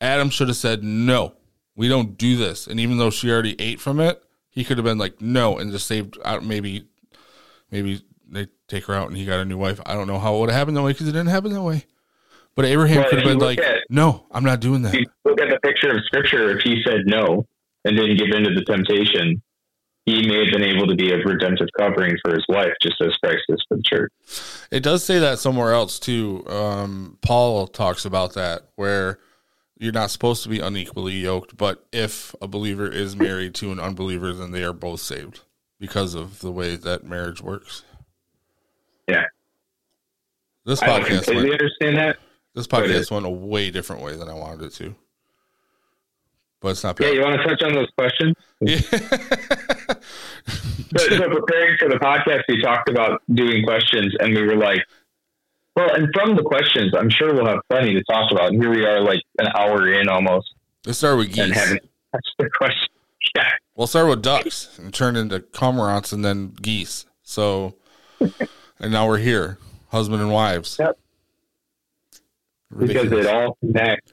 Adam 0.00 0.30
should 0.30 0.48
have 0.48 0.56
said, 0.56 0.82
no, 0.82 1.34
we 1.76 1.88
don't 1.88 2.16
do 2.18 2.36
this. 2.36 2.66
And 2.66 2.80
even 2.80 2.98
though 2.98 3.10
she 3.10 3.30
already 3.30 3.54
ate 3.60 3.80
from 3.80 4.00
it, 4.00 4.22
he 4.50 4.64
could 4.64 4.78
have 4.78 4.84
been 4.84 4.98
like, 4.98 5.20
no, 5.20 5.58
and 5.58 5.70
just 5.70 5.86
saved 5.86 6.18
out. 6.24 6.44
Maybe, 6.44 6.84
maybe 7.70 8.02
they 8.28 8.48
take 8.66 8.84
her 8.86 8.94
out 8.94 9.08
and 9.08 9.16
he 9.16 9.24
got 9.24 9.40
a 9.40 9.44
new 9.44 9.58
wife. 9.58 9.80
I 9.86 9.94
don't 9.94 10.06
know 10.06 10.18
how 10.18 10.36
it 10.36 10.40
would 10.40 10.50
have 10.50 10.58
happened 10.58 10.76
that 10.76 10.82
way 10.82 10.92
because 10.92 11.08
it 11.08 11.12
didn't 11.12 11.28
happen 11.28 11.52
that 11.52 11.62
way. 11.62 11.84
But 12.54 12.64
Abraham 12.64 12.98
Well, 13.02 13.10
could 13.10 13.18
have 13.20 13.28
been 13.28 13.38
like, 13.38 13.58
at- 13.60 13.84
no, 13.88 14.26
I'm 14.32 14.44
not 14.44 14.60
doing 14.60 14.82
that. 14.82 14.94
look 15.24 15.40
at 15.40 15.48
the 15.48 15.60
picture 15.62 15.90
of 15.96 16.02
Scripture, 16.06 16.50
if 16.56 16.62
he 16.62 16.82
said 16.84 17.02
no 17.06 17.46
and 17.84 17.96
didn't 17.96 18.16
give 18.18 18.28
in 18.34 18.42
to 18.44 18.54
the 18.54 18.64
temptation, 18.64 19.40
he 20.08 20.26
may 20.26 20.44
have 20.44 20.52
been 20.52 20.62
able 20.62 20.86
to 20.86 20.94
be 20.94 21.12
a 21.12 21.18
redemptive 21.18 21.68
covering 21.76 22.16
for 22.24 22.32
his 22.32 22.44
wife, 22.48 22.72
just 22.82 23.00
as 23.00 23.14
Christ 23.22 23.42
is 23.48 23.64
for 23.68 23.76
the 23.76 23.82
church. 23.82 24.12
It 24.70 24.82
does 24.82 25.04
say 25.04 25.18
that 25.18 25.38
somewhere 25.38 25.72
else 25.72 25.98
too. 25.98 26.46
Um, 26.48 27.18
Paul 27.20 27.66
talks 27.66 28.04
about 28.04 28.34
that 28.34 28.62
where 28.76 29.18
you're 29.78 29.92
not 29.92 30.10
supposed 30.10 30.42
to 30.44 30.48
be 30.48 30.60
unequally 30.60 31.14
yoked, 31.14 31.56
but 31.56 31.86
if 31.92 32.34
a 32.40 32.48
believer 32.48 32.90
is 32.90 33.16
married 33.16 33.54
to 33.56 33.70
an 33.70 33.78
unbeliever, 33.78 34.32
then 34.32 34.50
they 34.50 34.64
are 34.64 34.72
both 34.72 35.00
saved 35.00 35.40
because 35.78 36.14
of 36.14 36.40
the 36.40 36.50
way 36.50 36.76
that 36.76 37.04
marriage 37.04 37.42
works. 37.42 37.84
Yeah. 39.06 39.24
This 40.64 40.82
I 40.82 40.88
podcast 40.88 41.06
completely 41.24 41.50
went, 41.50 41.62
understand 41.62 41.96
that. 41.96 42.16
this 42.54 42.66
podcast 42.66 43.10
went 43.10 43.26
a 43.26 43.30
way 43.30 43.70
different 43.70 44.02
way 44.02 44.16
than 44.16 44.28
I 44.28 44.34
wanted 44.34 44.66
it 44.66 44.72
to. 44.74 44.94
But 46.60 46.70
it's 46.70 46.82
not 46.82 46.98
Yeah, 47.00 47.10
you 47.10 47.22
want 47.22 47.40
to 47.40 47.44
touch 47.46 47.62
on 47.62 47.72
those 47.72 47.88
questions? 47.96 48.34
So, 50.96 51.04
so 51.16 51.28
preparing 51.28 51.76
for 51.78 51.88
the 51.88 51.96
podcast, 51.96 52.42
we 52.48 52.62
talked 52.62 52.88
about 52.88 53.22
doing 53.34 53.62
questions, 53.64 54.14
and 54.20 54.34
we 54.34 54.42
were 54.42 54.56
like, 54.56 54.80
well, 55.76 55.94
and 55.94 56.08
from 56.14 56.34
the 56.36 56.42
questions, 56.42 56.92
I'm 56.96 57.10
sure 57.10 57.34
we'll 57.34 57.46
have 57.46 57.60
plenty 57.68 57.94
to 57.94 58.02
talk 58.04 58.30
about. 58.32 58.48
And 58.52 58.62
here 58.62 58.70
we 58.70 58.84
are, 58.84 59.00
like 59.00 59.22
an 59.38 59.48
hour 59.56 59.92
in 59.92 60.08
almost, 60.08 60.52
Let's 60.86 60.98
start 60.98 61.18
with 61.18 61.32
geese. 61.32 61.54
touched 61.54 62.32
the 62.38 62.48
question. 62.56 62.88
Yeah, 63.36 63.48
We'll 63.74 63.86
start 63.88 64.08
with 64.08 64.22
ducks 64.22 64.78
and 64.78 64.94
turn 64.94 65.14
into 65.14 65.40
cormorants 65.40 66.12
and 66.14 66.24
then 66.24 66.52
geese. 66.62 67.04
So, 67.22 67.74
and 68.20 68.90
now 68.90 69.06
we're 69.06 69.18
here, 69.18 69.58
husband 69.88 70.22
and 70.22 70.32
wives. 70.32 70.78
Yep. 70.80 70.98
because 72.78 73.12
it 73.12 73.26
all 73.26 73.58
connects. 73.60 74.12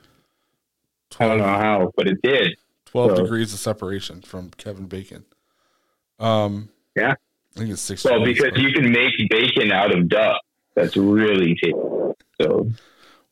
I 1.20 1.28
don't 1.28 1.38
know 1.38 1.46
how, 1.46 1.94
but 1.96 2.08
it 2.08 2.22
did. 2.22 2.58
12 2.88 3.12
So- 3.16 3.24
degrees 3.24 3.54
of 3.54 3.60
separation 3.60 4.22
from 4.22 4.50
Kevin 4.58 4.88
Bacon. 4.88 5.24
Um, 6.20 6.70
Yeah. 6.96 7.14
I 7.56 7.60
think 7.60 7.72
it's 7.72 7.82
six. 7.82 8.04
Well, 8.04 8.24
because 8.24 8.52
you 8.58 8.72
can 8.74 8.92
make 8.92 9.14
bacon 9.30 9.72
out 9.72 9.96
of 9.96 10.10
duck. 10.10 10.42
That's 10.76 10.98
really 10.98 11.56
tasty. 11.56 11.72
So 12.42 12.70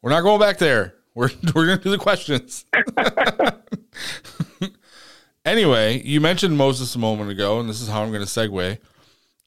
we're 0.01 0.11
not 0.11 0.21
going 0.21 0.39
back 0.39 0.57
there. 0.59 0.95
We're 1.13 1.29
we're 1.55 1.65
gonna 1.67 1.81
do 1.81 1.89
the 1.91 1.97
questions. 1.97 2.65
anyway, 5.45 6.01
you 6.03 6.21
mentioned 6.21 6.57
Moses 6.57 6.95
a 6.95 6.99
moment 6.99 7.31
ago, 7.31 7.59
and 7.59 7.69
this 7.69 7.81
is 7.81 7.88
how 7.88 8.03
I'm 8.03 8.11
gonna 8.11 8.25
segue. 8.25 8.77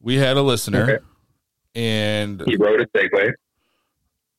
We 0.00 0.16
had 0.16 0.36
a 0.36 0.42
listener, 0.42 0.82
Okay. 0.82 0.98
and 1.74 2.42
he 2.46 2.56
rode 2.56 2.80
a 2.82 2.86
Segway. 2.86 3.32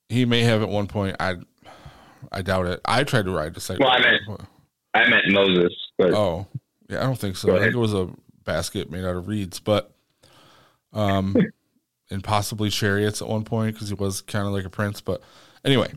he 0.10 0.26
may 0.26 0.42
have 0.44 0.62
at 0.62 0.70
one 0.70 0.88
point. 0.88 1.16
I 1.20 1.36
I 2.32 2.42
doubt 2.42 2.68
it. 2.68 2.82
I 2.86 3.04
tried 3.04 3.26
to 3.26 3.32
ride 3.32 3.54
the 3.54 3.60
Segway. 3.60 3.80
Well, 3.80 3.90
I 3.90 4.00
meant- 4.00 4.42
I 4.94 5.10
meant 5.10 5.26
Moses, 5.30 5.74
but 5.98 6.14
Oh, 6.14 6.48
yeah, 6.90 7.00
I 7.02 7.04
don't 7.04 7.18
think 7.20 7.36
so. 7.38 7.56
I 7.56 7.60
think 7.60 7.74
it 7.74 7.78
was 7.78 7.94
a 7.94 8.10
basket 8.48 8.90
made 8.90 9.06
out 9.06 9.16
of 9.16 9.28
reeds, 9.28 9.60
but 9.60 9.92
um, 10.94 11.36
and 12.10 12.24
possibly 12.24 12.72
chariots 12.72 13.22
at 13.22 13.28
one 13.28 13.44
point 13.44 13.76
because 13.76 13.90
he 13.90 13.94
was 13.94 14.22
kind 14.22 14.48
of 14.48 14.54
like 14.54 14.66
a 14.66 14.70
prince. 14.70 15.02
But 15.02 15.22
anyway, 15.64 15.94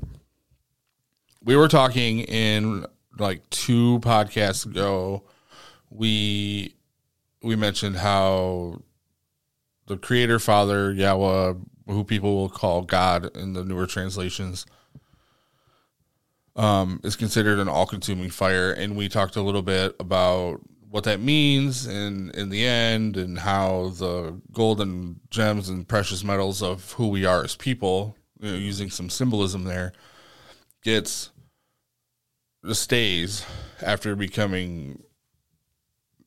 we 1.42 1.56
were 1.56 1.68
talking 1.68 2.20
in 2.20 2.84
like 3.18 3.48
two 3.48 4.00
podcasts 4.00 4.66
ago. 4.66 5.22
We 5.88 6.74
we 7.42 7.56
mentioned 7.56 7.96
how 7.96 8.82
the 9.86 9.96
Creator 9.96 10.38
Father 10.40 10.92
Yahweh, 10.92 11.54
who 11.86 12.04
people 12.04 12.36
will 12.36 12.50
call 12.50 12.82
God 12.82 13.34
in 13.36 13.54
the 13.54 13.64
newer 13.64 13.86
translations, 13.86 14.66
um, 16.54 17.00
is 17.02 17.16
considered 17.16 17.58
an 17.58 17.68
all-consuming 17.68 18.30
fire, 18.30 18.72
and 18.72 18.96
we 18.96 19.08
talked 19.08 19.36
a 19.36 19.42
little 19.42 19.62
bit 19.62 19.96
about 19.98 20.60
what 20.90 21.04
that 21.04 21.20
means 21.20 21.86
in 21.86 22.30
in 22.32 22.50
the 22.50 22.66
end, 22.66 23.16
and 23.16 23.38
how 23.38 23.92
the 23.96 24.40
golden 24.52 25.20
gems 25.30 25.68
and 25.68 25.86
precious 25.86 26.24
metals 26.24 26.62
of 26.62 26.92
who 26.92 27.08
we 27.08 27.24
are 27.24 27.44
as 27.44 27.54
people, 27.56 28.16
you 28.40 28.50
know, 28.50 28.56
using 28.56 28.90
some 28.90 29.08
symbolism 29.08 29.64
there, 29.64 29.92
gets 30.82 31.30
stays 32.72 33.46
after 33.80 34.16
becoming 34.16 35.02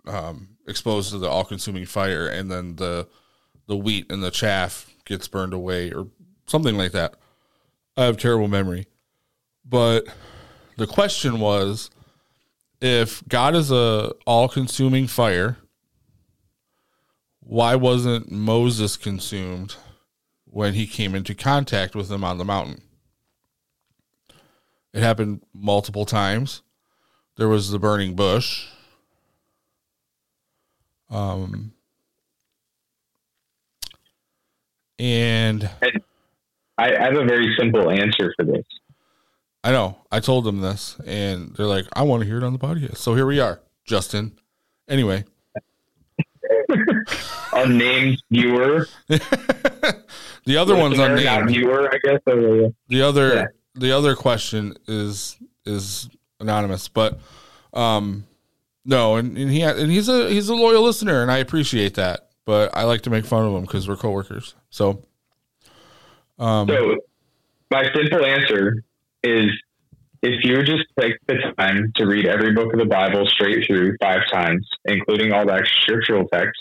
um, 0.07 0.57
exposed 0.68 1.11
to 1.11 1.20
the 1.20 1.30
all-consuming 1.30 1.86
fire, 1.86 2.28
and 2.28 2.49
then 2.49 2.78
the 2.78 3.07
the 3.68 3.78
wheat 3.78 4.11
and 4.11 4.24
the 4.24 4.32
chaff 4.32 4.89
gets 5.05 5.28
burned 5.28 5.53
away, 5.53 5.91
or 5.91 6.07
something 6.47 6.78
like 6.78 6.93
that. 6.93 7.16
I 7.97 8.05
have 8.05 8.18
terrible 8.18 8.47
memory. 8.47 8.88
But 9.66 10.05
the 10.78 10.88
question 10.88 11.39
was 11.39 11.89
if 12.84 13.25
God 13.29 13.55
is 13.55 13.71
a 13.71 14.11
all-consuming 14.27 15.07
fire, 15.07 15.55
why 17.39 17.75
wasn't 17.75 18.29
Moses 18.29 18.97
consumed 18.97 19.77
when 20.43 20.73
he 20.73 20.86
came 20.86 21.15
into 21.15 21.34
contact 21.34 21.95
with 21.95 22.11
him 22.11 22.25
on 22.25 22.38
the 22.38 22.43
mountain? 22.43 22.81
It 24.93 25.01
happened 25.01 25.43
multiple 25.53 26.05
times. 26.05 26.61
There 27.38 27.47
was 27.47 27.71
the 27.71 27.79
burning 27.79 28.15
bush. 28.15 28.67
Um 31.09 31.71
and 34.99 35.69
I 36.77 37.01
have 37.01 37.15
a 37.15 37.23
very 37.23 37.55
simple 37.57 37.89
answer 37.89 38.34
for 38.36 38.45
this. 38.45 38.65
I 39.64 39.72
know. 39.72 39.97
I 40.11 40.20
told 40.20 40.43
them 40.43 40.59
this, 40.61 40.97
and 41.05 41.55
they're 41.55 41.66
like, 41.66 41.86
"I 41.93 42.03
want 42.03 42.22
to 42.22 42.28
hear 42.28 42.38
it 42.38 42.43
on 42.43 42.53
the 42.53 42.59
podcast." 42.59 42.97
So 42.97 43.16
here 43.16 43.26
we 43.26 43.39
are, 43.39 43.61
Justin. 43.86 44.38
Anyway, 44.89 45.24
Unnamed 47.53 48.22
viewer, 48.32 48.88
the 49.07 50.57
other 50.57 50.76
one's 50.76 50.99
unnamed. 50.99 51.49
viewer, 51.49 51.89
I 51.93 51.97
guess. 52.03 52.20
or, 52.28 52.66
uh, 52.66 52.70
The 52.89 53.01
other, 53.03 53.34
Yeah. 53.36 53.45
the 53.76 53.91
other 53.91 54.16
question 54.16 54.76
is 54.88 55.38
is 55.66 56.09
anonymous, 56.39 56.88
but 56.89 57.20
um, 57.74 58.26
no, 58.86 59.16
and, 59.16 59.38
and 59.38 59.49
he 59.51 59.61
and 59.61 59.89
he's 59.91 60.09
a 60.09 60.30
he's 60.30 60.49
a 60.49 60.55
loyal 60.55 60.84
listener, 60.84 61.22
and 61.22 61.32
I 61.32 61.38
appreciate 61.38 61.93
that. 61.95 62.30
But 62.45 62.76
I 62.76 62.84
like 62.84 63.01
to 63.03 63.09
make 63.09 63.26
fun 63.26 63.45
of 63.45 63.53
him 63.53 63.61
because 63.61 63.88
we're 63.88 63.95
coworkers. 63.95 64.55
So, 64.70 65.03
um, 66.39 66.68
So, 66.68 66.97
my 67.72 67.84
simple 67.93 68.26
answer 68.26 68.84
is 69.24 69.49
if 70.21 70.43
you 70.43 70.63
just 70.63 70.86
take 70.99 71.17
the 71.28 71.36
time 71.57 71.91
to 71.95 72.05
read 72.05 72.26
every 72.26 72.53
book 72.53 72.74
of 72.74 72.80
the 72.80 72.86
Bible 72.86 73.28
straight 73.28 73.67
through 73.67 73.97
five 74.01 74.21
times, 74.32 74.67
including 74.86 75.34
all 75.34 75.45
that 75.45 75.65
scriptural 75.82 76.28
text, 76.30 76.59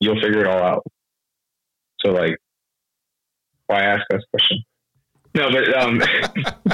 you'll 0.00 0.20
figure 0.20 0.40
it 0.40 0.46
all 0.46 0.62
out. 0.62 0.86
So, 2.00 2.12
like, 2.12 2.36
why 3.66 3.82
ask 3.82 4.02
us 4.12 4.22
question? 4.30 4.62
No, 5.34 5.50
but 5.50 5.76
um, 5.76 6.00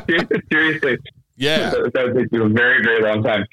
seriously, 0.52 0.98
yeah, 1.36 1.70
that 1.70 1.92
that 1.94 2.04
would 2.04 2.16
take 2.16 2.28
you 2.30 2.44
a 2.44 2.48
very, 2.48 2.84
very 2.84 3.02
long 3.02 3.22
time. 3.22 3.46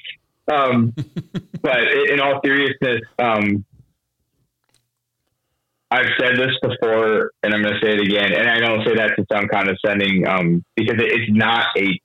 Um, 0.52 0.94
but 1.62 1.80
in 2.08 2.20
all 2.20 2.40
seriousness, 2.44 3.00
um, 3.18 3.64
I've 5.90 6.06
said 6.20 6.36
this 6.36 6.56
before, 6.62 7.32
and 7.42 7.52
I'm 7.52 7.62
going 7.62 7.74
to 7.74 7.80
say 7.84 7.94
it 7.94 8.00
again. 8.00 8.32
And 8.32 8.48
I 8.48 8.60
don't 8.60 8.86
say 8.86 8.94
that 8.94 9.16
to 9.16 9.26
sound 9.30 9.50
condescending, 9.50 10.26
um, 10.26 10.64
because 10.76 10.96
it's 10.98 11.30
not 11.30 11.66
a. 11.76 12.00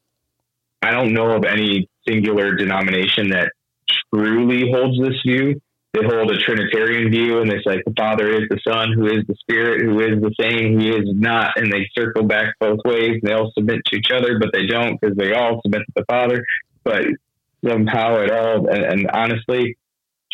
I 0.82 0.92
don't 0.92 1.14
know 1.14 1.32
of 1.32 1.46
any 1.46 1.90
singular 2.08 2.56
denomination 2.56 3.30
that 3.30 3.52
truly 4.14 4.72
holds 4.72 5.00
this 5.00 5.22
view. 5.26 5.62
They 5.94 6.02
hold 6.04 6.30
a 6.30 6.38
Trinitarian 6.38 7.10
view, 7.10 7.40
and 7.40 7.50
they 7.50 7.62
say 7.66 7.82
the 7.86 7.94
Father 7.96 8.30
is 8.30 8.50
the 8.50 8.60
Son, 8.68 8.92
who 8.92 9.06
is 9.06 9.24
the 9.28 9.36
Spirit, 9.40 9.82
who 9.82 10.00
is 10.02 10.22
the 10.22 10.34
same, 10.40 10.80
he 10.80 10.90
is 10.90 11.06
not, 11.08 11.58
and 11.58 11.72
they 11.72 11.88
circle 11.98 12.24
back 12.24 12.54
both 12.60 12.80
ways. 12.84 13.22
They 13.24 13.32
all 13.32 13.52
submit 13.58 13.80
to 13.86 13.98
each 13.98 14.12
other, 14.12 14.38
but 14.38 14.50
they 14.52 14.66
don't 14.66 15.00
because 15.00 15.16
they 15.16 15.34
all 15.34 15.62
submit 15.62 15.82
to 15.82 15.94
the 15.96 16.06
Father. 16.10 16.44
But 16.84 17.06
somehow 17.66 18.18
it 18.18 18.32
all, 18.32 18.68
and, 18.68 18.84
and 18.84 19.10
honestly, 19.14 19.78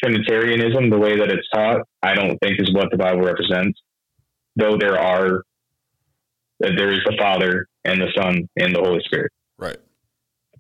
Trinitarianism, 0.04 0.89
the 0.89 0.97
way 0.97 1.18
that 1.18 1.30
it's 1.30 1.47
taught, 1.54 1.82
I 2.02 2.16
don't 2.16 2.38
think 2.39 2.60
is 2.60 2.74
what 2.74 2.89
the 2.91 2.97
Bible 2.97 3.22
represents. 3.22 3.80
Though 4.56 4.78
there 4.78 4.99
are, 4.99 5.43
that 6.60 6.74
there 6.76 6.91
is 6.91 6.99
the 7.06 7.16
Father 7.18 7.68
and 7.86 8.02
the 8.02 8.08
Son 8.16 8.47
and 8.58 8.76
the 8.76 8.80
Holy 8.80 9.02
Spirit. 9.06 9.32
right. 9.58 9.78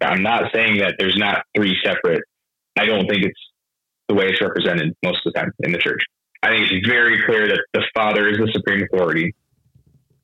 I'm 0.01 0.23
not 0.23 0.51
saying 0.53 0.79
that 0.79 0.95
there's 0.97 1.17
not 1.17 1.43
three 1.55 1.77
separate. 1.83 2.23
I 2.77 2.85
don't 2.85 3.07
think 3.07 3.23
it's 3.23 3.39
the 4.07 4.15
way 4.15 4.25
it's 4.27 4.41
represented 4.41 4.95
most 5.03 5.19
of 5.25 5.33
the 5.33 5.39
time 5.39 5.51
in 5.59 5.71
the 5.71 5.77
church. 5.77 6.01
I 6.41 6.49
think 6.49 6.71
it's 6.71 6.87
very 6.87 7.21
clear 7.23 7.47
that 7.47 7.61
the 7.73 7.83
Father 7.93 8.27
is 8.27 8.37
the 8.37 8.51
supreme 8.51 8.83
authority, 8.91 9.35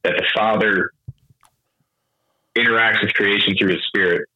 that 0.04 0.14
the 0.18 0.26
Father 0.36 0.90
interacts 2.58 3.04
with 3.04 3.14
creation 3.14 3.54
through 3.58 3.74
his 3.74 3.86
Spirit, 3.88 4.28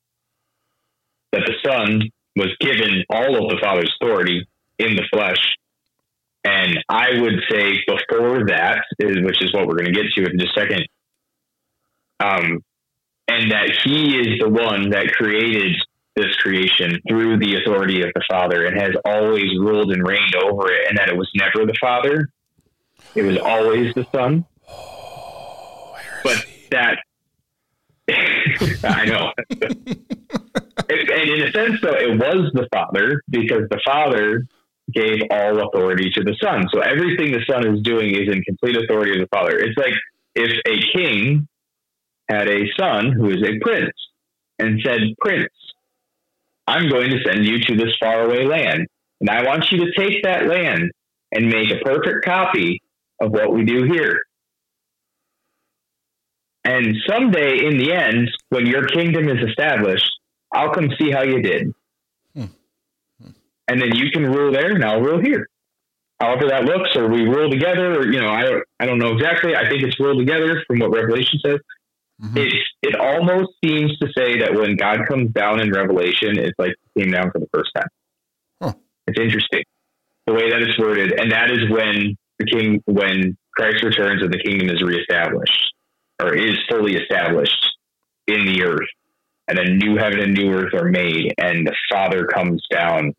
that 1.31 1.41
the 1.47 1.55
Son 1.67 2.03
was 2.35 2.55
given 2.59 3.03
all 3.09 3.43
of 3.43 3.49
the 3.49 3.57
Father's 3.61 3.91
authority 3.99 4.45
in 4.81 4.95
the 4.95 5.03
flesh. 5.11 5.39
And 6.43 6.79
I 6.89 7.21
would 7.21 7.39
say 7.49 7.79
before 7.85 8.45
that, 8.47 8.83
is, 8.99 9.17
which 9.23 9.41
is 9.43 9.53
what 9.53 9.67
we're 9.67 9.77
going 9.77 9.93
to 9.93 10.01
get 10.01 10.11
to 10.15 10.25
in 10.25 10.39
just 10.39 10.57
a 10.57 10.59
second, 10.59 10.87
um, 12.19 12.63
and 13.27 13.51
that 13.51 13.69
he 13.83 14.17
is 14.17 14.39
the 14.39 14.49
one 14.49 14.89
that 14.89 15.11
created 15.13 15.75
this 16.15 16.35
creation 16.37 16.99
through 17.07 17.37
the 17.37 17.61
authority 17.61 18.01
of 18.01 18.09
the 18.15 18.23
Father 18.29 18.65
and 18.65 18.79
has 18.79 18.91
always 19.05 19.51
ruled 19.59 19.91
and 19.91 20.05
reigned 20.05 20.35
over 20.35 20.71
it, 20.71 20.89
and 20.89 20.97
that 20.97 21.09
it 21.09 21.15
was 21.15 21.29
never 21.35 21.65
the 21.65 21.77
Father, 21.79 22.27
it 23.15 23.21
was 23.21 23.37
always 23.37 23.93
the 23.93 24.05
Son. 24.11 24.45
Oh, 24.67 25.95
but 26.23 26.45
that 26.71 26.97
I 28.83 29.05
know. 29.05 29.31
and 30.89 31.29
in 31.29 31.47
a 31.47 31.51
sense, 31.51 31.79
though, 31.81 31.93
it 31.93 32.17
was 32.17 32.51
the 32.53 32.67
Father 32.73 33.21
because 33.29 33.69
the 33.69 33.79
Father 33.85 34.47
gave 34.93 35.21
all 35.31 35.67
authority 35.67 36.09
to 36.15 36.23
the 36.23 36.35
Son. 36.41 36.65
So 36.73 36.81
everything 36.81 37.31
the 37.31 37.43
Son 37.49 37.67
is 37.73 37.81
doing 37.81 38.15
is 38.15 38.33
in 38.33 38.41
complete 38.43 38.77
authority 38.77 39.13
of 39.13 39.19
the 39.19 39.27
Father. 39.27 39.57
It's 39.57 39.77
like 39.77 39.93
if 40.35 40.51
a 40.65 40.97
king 40.97 41.47
had 42.29 42.47
a 42.47 42.63
son 42.79 43.11
who 43.11 43.29
is 43.29 43.43
a 43.43 43.59
prince 43.59 43.91
and 44.59 44.79
said, 44.83 44.99
Prince, 45.19 45.51
I'm 46.67 46.89
going 46.89 47.09
to 47.09 47.17
send 47.25 47.45
you 47.45 47.59
to 47.59 47.75
this 47.75 47.93
faraway 47.99 48.45
land. 48.45 48.87
And 49.19 49.29
I 49.29 49.43
want 49.43 49.71
you 49.71 49.85
to 49.85 49.91
take 49.97 50.23
that 50.23 50.47
land 50.47 50.91
and 51.31 51.49
make 51.49 51.69
a 51.71 51.83
perfect 51.83 52.25
copy 52.25 52.81
of 53.19 53.31
what 53.31 53.53
we 53.53 53.65
do 53.65 53.83
here. 53.83 54.19
And 56.63 56.95
someday 57.07 57.65
in 57.65 57.77
the 57.77 57.93
end, 57.93 58.29
when 58.49 58.65
your 58.65 58.87
kingdom 58.87 59.27
is 59.27 59.47
established, 59.49 60.09
I'll 60.53 60.71
come 60.71 60.89
see 60.99 61.11
how 61.11 61.23
you 61.23 61.41
did. 61.41 61.73
And 63.71 63.81
then 63.81 63.95
you 63.95 64.11
can 64.11 64.23
rule 64.23 64.51
there 64.51 64.71
and 64.71 64.83
I'll 64.83 64.99
rule 64.99 65.21
here. 65.23 65.47
However 66.19 66.49
that 66.49 66.65
looks, 66.65 66.89
or 66.97 67.07
we 67.07 67.21
rule 67.21 67.49
together, 67.49 67.99
or 67.99 68.11
you 68.11 68.19
know, 68.19 68.27
I 68.27 68.41
don't 68.43 68.63
I 68.81 68.85
don't 68.85 68.99
know 68.99 69.13
exactly. 69.13 69.55
I 69.55 69.69
think 69.69 69.81
it's 69.81 69.97
rule 69.97 70.19
together 70.19 70.61
from 70.67 70.79
what 70.79 70.91
Revelation 70.91 71.39
says. 71.43 71.59
Mm-hmm. 72.21 72.37
It 72.37 72.53
it 72.81 72.95
almost 72.99 73.53
seems 73.63 73.97
to 73.99 74.07
say 74.15 74.39
that 74.39 74.53
when 74.53 74.75
God 74.75 75.07
comes 75.07 75.31
down 75.31 75.61
in 75.61 75.71
Revelation, 75.71 76.37
it's 76.37 76.59
like 76.59 76.75
he 76.93 77.03
came 77.03 77.11
down 77.11 77.31
for 77.31 77.39
the 77.39 77.47
first 77.53 77.71
time. 77.73 77.87
Huh. 78.61 78.73
It's 79.07 79.17
interesting 79.17 79.63
the 80.27 80.33
way 80.33 80.49
that 80.51 80.61
it's 80.61 80.77
worded, 80.77 81.17
and 81.17 81.31
that 81.31 81.49
is 81.49 81.69
when 81.69 82.17
the 82.39 82.45
king, 82.45 82.83
when 82.85 83.37
Christ 83.55 83.83
returns 83.83 84.21
and 84.21 84.33
the 84.33 84.37
kingdom 84.37 84.69
is 84.69 84.83
reestablished 84.83 85.73
or 86.21 86.35
is 86.35 86.57
fully 86.69 86.97
established 86.97 87.65
in 88.27 88.45
the 88.45 88.63
earth, 88.63 88.89
and 89.47 89.57
a 89.57 89.73
new 89.73 89.95
heaven 89.95 90.19
and 90.19 90.33
new 90.33 90.51
earth 90.51 90.73
are 90.73 90.89
made, 90.89 91.33
and 91.39 91.65
the 91.65 91.75
Father 91.89 92.27
comes 92.27 92.61
down 92.69 93.13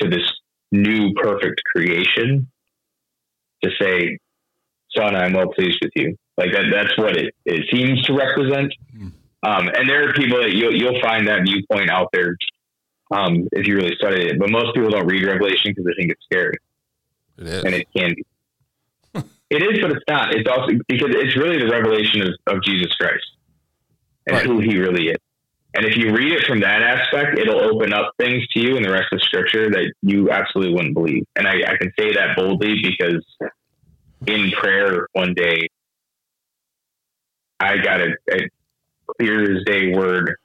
to 0.00 0.08
this 0.08 0.24
new 0.72 1.12
perfect 1.14 1.62
creation 1.74 2.48
to 3.62 3.70
say, 3.80 4.18
"Son, 4.96 5.14
I'm 5.16 5.32
well 5.32 5.48
pleased 5.48 5.78
with 5.82 5.92
you." 5.94 6.16
Like 6.36 6.52
that, 6.52 6.66
that's 6.70 6.96
what 6.98 7.16
it, 7.16 7.34
it 7.44 7.66
seems 7.72 8.02
to 8.02 8.12
represent. 8.12 8.72
Mm. 8.94 9.12
Um, 9.42 9.68
and 9.68 9.88
there 9.88 10.08
are 10.08 10.12
people 10.12 10.38
that 10.38 10.52
you'll, 10.52 10.74
you'll 10.74 11.00
find 11.00 11.28
that 11.28 11.42
viewpoint 11.44 11.88
out 11.88 12.08
there 12.12 12.36
um, 13.10 13.48
if 13.52 13.66
you 13.66 13.76
really 13.76 13.94
study 13.96 14.26
it. 14.26 14.38
But 14.38 14.50
most 14.50 14.74
people 14.74 14.90
don't 14.90 15.06
read 15.06 15.24
Revelation 15.24 15.72
because 15.72 15.84
they 15.84 15.94
think 15.98 16.12
it's 16.12 16.24
scary. 16.24 16.56
It 17.38 17.46
is. 17.46 17.64
And 17.64 17.74
it 17.74 17.86
can 17.96 18.14
be. 18.14 18.24
it 19.50 19.62
is, 19.62 19.80
but 19.80 19.92
it's 19.92 20.04
not. 20.08 20.34
It's 20.34 20.48
also 20.48 20.72
because 20.88 21.10
it's 21.12 21.36
really 21.36 21.58
the 21.58 21.68
revelation 21.68 22.22
of, 22.22 22.28
of 22.46 22.62
Jesus 22.62 22.94
Christ 22.96 23.24
and 24.26 24.36
right. 24.36 24.46
who 24.46 24.58
he 24.58 24.76
really 24.78 25.08
is. 25.08 25.18
And 25.76 25.84
if 25.84 25.94
you 25.98 26.10
read 26.10 26.32
it 26.32 26.46
from 26.46 26.60
that 26.60 26.80
aspect, 26.80 27.38
it'll 27.38 27.60
open 27.60 27.92
up 27.92 28.12
things 28.18 28.46
to 28.48 28.60
you 28.60 28.76
in 28.76 28.82
the 28.82 28.90
rest 28.90 29.12
of 29.12 29.20
scripture 29.20 29.68
that 29.68 29.92
you 30.00 30.30
absolutely 30.30 30.72
wouldn't 30.72 30.94
believe. 30.94 31.24
And 31.36 31.46
I, 31.46 31.52
I 31.66 31.76
can 31.76 31.92
say 31.98 32.14
that 32.14 32.34
boldly 32.34 32.80
because 32.82 33.22
in 34.26 34.50
prayer 34.52 35.06
one 35.12 35.34
day, 35.34 35.68
I 37.60 37.76
got 37.76 38.00
a, 38.00 38.08
a 38.30 38.48
clear 39.18 39.56
as 39.58 39.64
day 39.66 39.92
word 39.94 40.36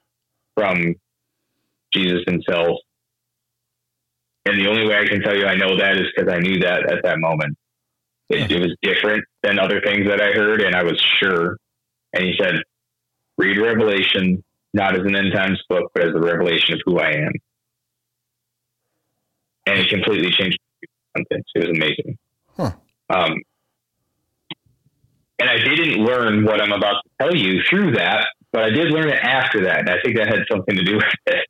from 0.56 0.96
Jesus 1.94 2.24
himself. 2.28 2.80
And 4.46 4.60
the 4.60 4.68
only 4.68 4.86
way 4.86 4.98
I 4.98 5.08
can 5.08 5.22
tell 5.22 5.36
you 5.36 5.46
I 5.46 5.56
know 5.56 5.78
that 5.78 5.96
is 5.96 6.08
because 6.14 6.34
I 6.34 6.40
knew 6.40 6.60
that 6.60 6.92
at 6.92 7.04
that 7.04 7.20
moment. 7.20 7.58
It, 8.30 8.52
yeah. 8.52 8.58
it, 8.58 8.62
was 8.62 8.76
different 8.82 9.24
than 9.44 9.60
other 9.60 9.82
things 9.82 10.08
that 10.08 10.22
I 10.22 10.32
heard, 10.32 10.62
and 10.62 10.76
I 10.76 10.84
was 10.84 11.02
sure. 11.22 11.58
And 12.14 12.24
he 12.24 12.34
said, 12.40 12.56
read 13.38 13.58
Revelation, 13.58 14.44
not 14.74 14.96
as 14.96 15.02
an 15.02 15.16
end 15.16 15.34
times 15.34 15.62
book, 15.70 15.92
but 15.94 16.04
as 16.04 16.16
a 16.16 16.20
revelation 16.20 16.76
of 16.76 16.82
who 16.86 17.00
I 17.00 17.12
am. 17.12 17.32
And 19.66 19.80
it 19.80 19.90
completely 19.90 20.32
changed 20.32 20.58
something. 21.16 21.44
It 21.56 21.60
was 21.60 21.78
amazing. 21.78 22.18
Huh. 22.56 22.72
Um, 23.10 23.36
and 25.40 25.50
I 25.50 25.58
didn't 25.58 26.04
learn 26.04 26.46
what 26.46 26.62
I'm 26.62 26.72
about 26.72 27.02
to 27.04 27.10
tell 27.20 27.36
you 27.36 27.62
through 27.70 27.94
that, 27.94 28.28
but 28.52 28.64
I 28.64 28.70
did 28.70 28.92
learn 28.92 29.10
it 29.10 29.20
after 29.22 29.66
that. 29.66 29.80
And 29.80 29.90
I 29.90 29.96
think 30.04 30.18
that 30.18 30.28
had 30.28 30.44
something 30.50 30.76
to 30.76 30.84
do 30.84 30.96
with 30.96 31.06
it. 31.26 31.48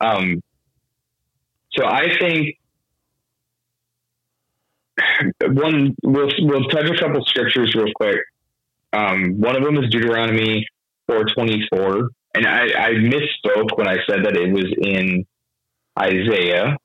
Um, 0.00 0.42
so 1.76 1.86
I 1.86 2.16
think 2.18 2.56
one, 5.42 5.94
we'll, 6.02 6.30
we'll 6.40 6.68
touch 6.68 6.88
a 6.90 6.98
couple 6.98 7.24
scriptures 7.26 7.74
real 7.74 7.92
quick. 7.94 8.20
Um, 8.92 9.40
one 9.40 9.56
of 9.56 9.64
them 9.64 9.76
is 9.76 9.90
Deuteronomy 9.90 10.66
424. 11.08 12.08
And 12.34 12.46
I, 12.46 12.62
I 12.76 12.90
misspoke 12.94 13.76
when 13.76 13.86
I 13.86 13.96
said 14.08 14.24
that 14.24 14.36
it 14.36 14.52
was 14.52 14.66
in 14.82 15.24
Isaiah. 15.98 16.76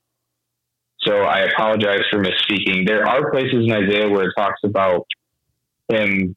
So 1.00 1.22
I 1.22 1.40
apologize 1.40 2.02
for 2.10 2.22
misspeaking. 2.22 2.86
There 2.86 3.06
are 3.06 3.30
places 3.30 3.66
in 3.66 3.72
Isaiah 3.72 4.08
where 4.08 4.26
it 4.28 4.32
talks 4.36 4.60
about 4.64 5.06
him 5.88 6.36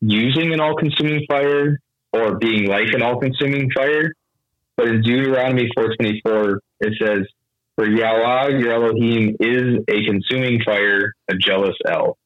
using 0.00 0.52
an 0.52 0.60
all 0.60 0.74
consuming 0.74 1.24
fire 1.28 1.78
or 2.12 2.38
being 2.38 2.66
like 2.66 2.88
an 2.94 3.02
all 3.02 3.20
consuming 3.20 3.70
fire. 3.70 4.12
But 4.76 4.88
in 4.88 5.02
Deuteronomy 5.02 5.68
424, 5.74 6.60
it 6.80 6.94
says, 7.00 7.26
For 7.76 7.86
Yahweh, 7.86 8.58
your 8.58 8.72
Elohim, 8.72 9.36
is 9.40 9.84
a 9.88 10.04
consuming 10.04 10.60
fire, 10.64 11.14
a 11.28 11.34
jealous 11.34 11.76
El. 11.86 12.16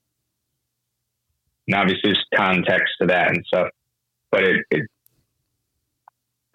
And 1.66 1.76
obviously, 1.76 2.12
there's 2.12 2.24
context 2.34 2.92
to 3.00 3.08
that 3.08 3.28
and 3.30 3.44
stuff. 3.46 3.68
But 4.30 4.44
it, 4.44 4.56
it 4.70 4.82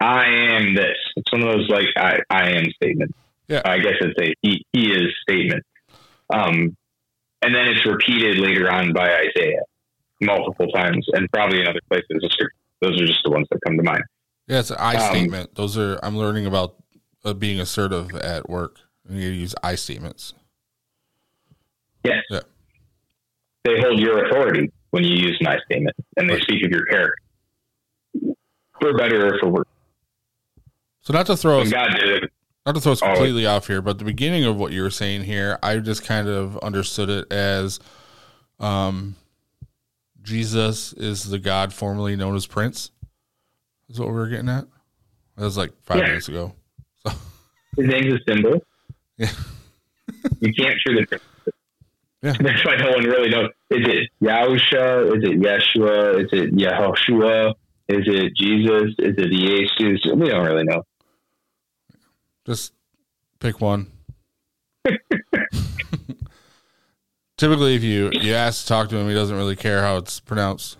I 0.00 0.26
am 0.26 0.74
this. 0.74 0.96
It's 1.16 1.30
one 1.32 1.42
of 1.42 1.52
those 1.52 1.68
like 1.68 1.86
I, 1.96 2.18
I 2.30 2.50
am 2.50 2.64
statements. 2.76 3.14
Yeah. 3.48 3.62
I 3.64 3.78
guess 3.78 3.94
it's 4.00 4.20
a 4.20 4.34
he, 4.42 4.64
he 4.72 4.92
is 4.92 5.12
statement. 5.22 5.64
Um, 6.32 6.76
and 7.42 7.54
then 7.54 7.66
it's 7.68 7.86
repeated 7.86 8.38
later 8.38 8.70
on 8.70 8.92
by 8.92 9.08
Isaiah 9.08 9.62
multiple 10.20 10.68
times 10.68 11.06
and 11.12 11.28
probably 11.32 11.60
in 11.60 11.68
other 11.68 11.80
places. 11.88 12.06
Those 12.80 13.00
are 13.00 13.06
just 13.06 13.20
the 13.24 13.30
ones 13.30 13.46
that 13.50 13.58
come 13.66 13.76
to 13.76 13.82
mind. 13.82 14.02
Yeah, 14.46 14.60
it's 14.60 14.70
an 14.70 14.76
I 14.78 14.94
um, 14.96 15.14
statement. 15.14 15.54
Those 15.54 15.76
are 15.76 15.98
I'm 16.02 16.16
learning 16.16 16.46
about 16.46 16.76
uh, 17.24 17.34
being 17.34 17.60
assertive 17.60 18.14
at 18.14 18.48
work. 18.48 18.80
And 19.08 19.20
you 19.20 19.30
use 19.30 19.54
I 19.62 19.74
statements. 19.74 20.34
Yes. 22.04 22.22
Yeah. 22.30 22.40
They 23.64 23.80
hold 23.80 23.98
your 23.98 24.26
authority 24.26 24.70
when 24.90 25.04
you 25.04 25.14
use 25.14 25.36
an 25.40 25.46
I 25.46 25.58
statement, 25.64 25.96
and 26.16 26.28
they 26.28 26.34
right. 26.34 26.42
speak 26.42 26.64
of 26.64 26.70
your 26.70 26.84
character, 26.86 27.16
for 28.80 28.96
better 28.96 29.26
or 29.26 29.38
for 29.40 29.48
worse. 29.48 29.66
So 31.08 31.14
not 31.14 31.24
to 31.24 31.38
throw 31.38 31.62
us, 31.62 31.70
not 31.70 32.74
to 32.74 32.80
throw 32.82 32.92
us 32.92 33.00
completely 33.00 33.46
off 33.46 33.66
here, 33.66 33.80
but 33.80 33.96
the 33.96 34.04
beginning 34.04 34.44
of 34.44 34.58
what 34.58 34.72
you 34.72 34.82
were 34.82 34.90
saying 34.90 35.22
here, 35.22 35.58
I 35.62 35.78
just 35.78 36.04
kind 36.04 36.28
of 36.28 36.58
understood 36.58 37.08
it 37.08 37.32
as, 37.32 37.80
um, 38.60 39.16
Jesus 40.20 40.92
is 40.92 41.30
the 41.30 41.38
God 41.38 41.72
formerly 41.72 42.14
known 42.14 42.36
as 42.36 42.44
Prince. 42.46 42.90
Is 43.88 43.98
what 43.98 44.08
we 44.08 44.16
were 44.16 44.28
getting 44.28 44.50
at. 44.50 44.66
That 45.36 45.44
was 45.44 45.56
like 45.56 45.72
five 45.82 45.96
yeah. 45.96 46.08
minutes 46.08 46.28
ago. 46.28 46.52
So 47.06 47.12
his 47.78 47.86
name's 47.86 48.12
a 48.12 48.18
symbol. 48.28 48.62
Yeah. 49.16 49.30
you 50.40 50.52
can't 50.52 50.78
shoot 50.86 51.08
it. 51.10 51.22
Yeah. 52.20 52.34
That's 52.38 52.66
why 52.66 52.76
no 52.76 52.90
one 52.90 53.04
really 53.04 53.30
knows. 53.30 53.48
Is 53.70 53.88
it 53.88 54.10
Yahusha? 54.20 55.16
Is 55.16 55.24
it 55.24 55.40
Yeshua? 55.40 56.22
Is 56.22 56.28
it 56.32 56.54
Yehoshua? 56.54 57.54
Is 57.88 58.06
it 58.06 58.36
Jesus? 58.36 58.94
Is 58.98 59.14
it 59.16 59.30
Jesus? 59.30 60.12
We 60.14 60.28
don't 60.28 60.44
really 60.44 60.64
know. 60.64 60.82
Just 62.48 62.72
pick 63.40 63.60
one. 63.60 63.88
Typically, 67.36 67.74
if 67.74 67.84
you 67.84 68.08
you 68.10 68.32
ask 68.32 68.62
to 68.62 68.68
talk 68.68 68.88
to 68.88 68.96
him, 68.96 69.06
he 69.06 69.12
doesn't 69.12 69.36
really 69.36 69.54
care 69.54 69.82
how 69.82 69.98
it's 69.98 70.18
pronounced. 70.18 70.78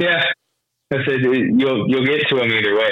Yeah, 0.00 0.24
I 0.92 0.96
said 1.06 1.24
uh, 1.24 1.30
you'll 1.30 1.88
you'll 1.88 2.04
get 2.04 2.28
to 2.28 2.38
him 2.42 2.50
either 2.50 2.74
way, 2.76 2.90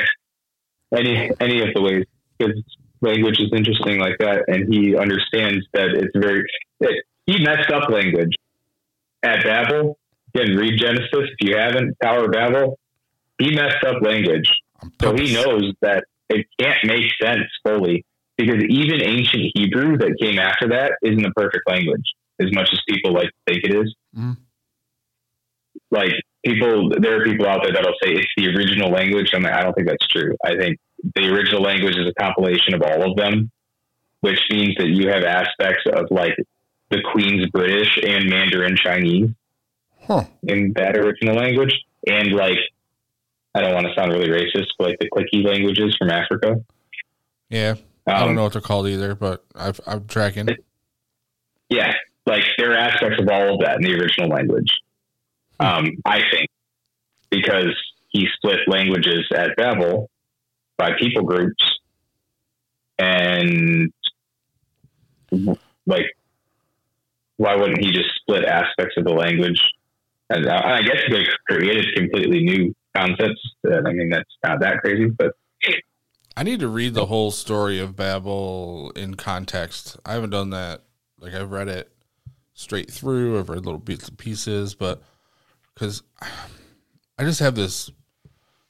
any 0.96 1.30
any 1.40 1.61
of 1.61 1.74
the 1.74 1.82
ways 1.82 2.05
because 2.38 2.55
language 3.00 3.40
is 3.40 3.50
interesting 3.53 3.98
like 3.98 4.18
that, 4.20 4.44
and 4.46 4.72
he 4.72 4.96
understands 4.96 5.66
that 5.72 5.88
it's 5.88 6.16
very. 6.16 6.44
It, 6.78 7.05
he 7.26 7.44
messed 7.44 7.72
up 7.72 7.90
language 7.90 8.36
at 9.24 9.42
Babel. 9.42 9.98
Again, 10.36 10.57
read 10.57 10.78
Genesis 10.78 11.09
if 11.12 11.40
you 11.40 11.57
haven't. 11.57 11.96
Tower 12.00 12.26
of 12.26 12.30
Babel. 12.30 12.78
He 13.38 13.57
messed 13.57 13.82
up 13.84 14.00
language, 14.03 14.48
so 15.00 15.16
he 15.16 15.34
knows 15.34 15.74
that 15.80 16.05
it 16.33 16.47
can't 16.59 16.85
make 16.85 17.05
sense 17.22 17.45
fully 17.64 18.05
because 18.37 18.62
even 18.68 19.03
ancient 19.03 19.53
Hebrew 19.55 19.97
that 19.99 20.16
came 20.20 20.39
after 20.39 20.68
that 20.68 20.93
isn't 21.03 21.24
a 21.24 21.30
perfect 21.33 21.68
language 21.68 22.05
as 22.41 22.53
much 22.53 22.68
as 22.72 22.80
people 22.89 23.12
like 23.12 23.28
to 23.28 23.53
think 23.53 23.64
it 23.64 23.74
is. 23.74 23.95
Mhm. 24.16 24.37
Like 25.91 26.12
people, 26.45 26.91
there 26.99 27.20
are 27.20 27.24
people 27.24 27.47
out 27.47 27.62
there 27.62 27.72
that'll 27.72 27.95
say 28.03 28.12
it's 28.12 28.26
the 28.37 28.49
original 28.49 28.91
language. 28.91 29.30
I'm 29.35 29.45
I 29.47 29.62
don't 29.62 29.74
think 29.74 29.89
that's 29.89 30.07
true. 30.09 30.35
I 30.45 30.57
think 30.57 30.78
the 31.14 31.28
original 31.33 31.62
language 31.62 31.97
is 31.97 32.07
a 32.07 32.14
compilation 32.14 32.74
of 32.74 32.83
all 32.83 33.11
of 33.11 33.16
them, 33.16 33.51
which 34.20 34.41
means 34.51 34.74
that 34.76 34.89
you 34.89 35.09
have 35.09 35.24
aspects 35.24 35.83
of 35.93 36.07
like 36.11 36.37
the 36.91 37.03
Queen's 37.12 37.47
British 37.51 37.99
and 38.03 38.28
Mandarin 38.28 38.76
Chinese 38.76 39.30
Huh. 40.07 40.24
in 40.43 40.72
that 40.74 40.97
original 40.97 41.37
language, 41.37 41.74
and 42.07 42.33
like 42.33 42.59
I 43.55 43.61
don't 43.61 43.74
want 43.74 43.86
to 43.86 43.94
sound 43.94 44.12
really 44.12 44.28
racist, 44.28 44.68
but 44.78 44.88
like 44.88 44.98
the 44.98 45.11
clicky 45.11 45.44
languages 45.44 45.94
from 45.98 46.11
Africa. 46.11 46.57
Yeah. 47.50 47.74
I 48.07 48.20
don't 48.20 48.30
Um, 48.30 48.34
know 48.34 48.42
what 48.44 48.53
they're 48.55 48.62
called 48.62 48.88
either, 48.88 49.14
but 49.14 49.44
I've, 49.55 49.80
I'm 49.86 50.07
tracking. 50.07 50.48
Yeah, 51.68 51.92
like 52.26 52.42
there 52.59 52.72
are 52.72 52.76
aspects 52.78 53.20
of 53.20 53.28
all 53.28 53.55
of 53.55 53.61
that 53.61 53.76
in 53.76 53.82
the 53.82 53.94
original 53.94 54.28
language. 54.28 54.72
Um, 55.61 55.90
I 56.05 56.22
think 56.30 56.48
because 57.30 57.76
he 58.09 58.26
split 58.36 58.61
languages 58.66 59.28
at 59.34 59.57
Babel 59.57 60.11
by 60.76 60.92
people 60.98 61.22
groups, 61.22 61.64
and 62.98 63.92
like, 65.86 66.07
why 67.36 67.55
wouldn't 67.55 67.80
he 67.82 67.92
just 67.92 68.09
split 68.16 68.44
aspects 68.44 68.96
of 68.96 69.05
the 69.05 69.12
language? 69.12 69.61
And 70.30 70.48
I 70.48 70.78
I 70.78 70.82
guess 70.82 70.98
they 71.11 71.24
created 71.48 71.86
completely 71.94 72.42
new 72.42 72.74
concepts. 72.97 73.40
That, 73.64 73.84
I 73.86 73.93
mean, 73.93 74.11
that's 74.11 74.30
not 74.45 74.61
that 74.61 74.78
crazy, 74.78 75.07
but 75.07 75.32
I 76.36 76.43
need 76.43 76.61
to 76.61 76.68
read 76.68 76.95
the 76.95 77.07
whole 77.07 77.30
story 77.30 77.78
of 77.78 77.97
Babel 77.97 78.90
in 78.97 79.14
context. 79.16 79.99
I 80.05 80.14
haven't 80.14 80.30
done 80.30 80.51
that. 80.51 80.82
Like 81.18 81.34
I've 81.34 81.51
read 81.51 81.68
it 81.68 81.93
straight 82.55 82.90
through. 82.90 83.38
I've 83.38 83.49
read 83.49 83.64
little 83.64 83.78
bits 83.80 84.09
and 84.09 84.18
pieces, 84.18 84.74
but 84.74 85.03
because 85.74 86.03
I 87.18 87.24
just 87.24 87.40
have 87.40 87.55
this 87.55 87.90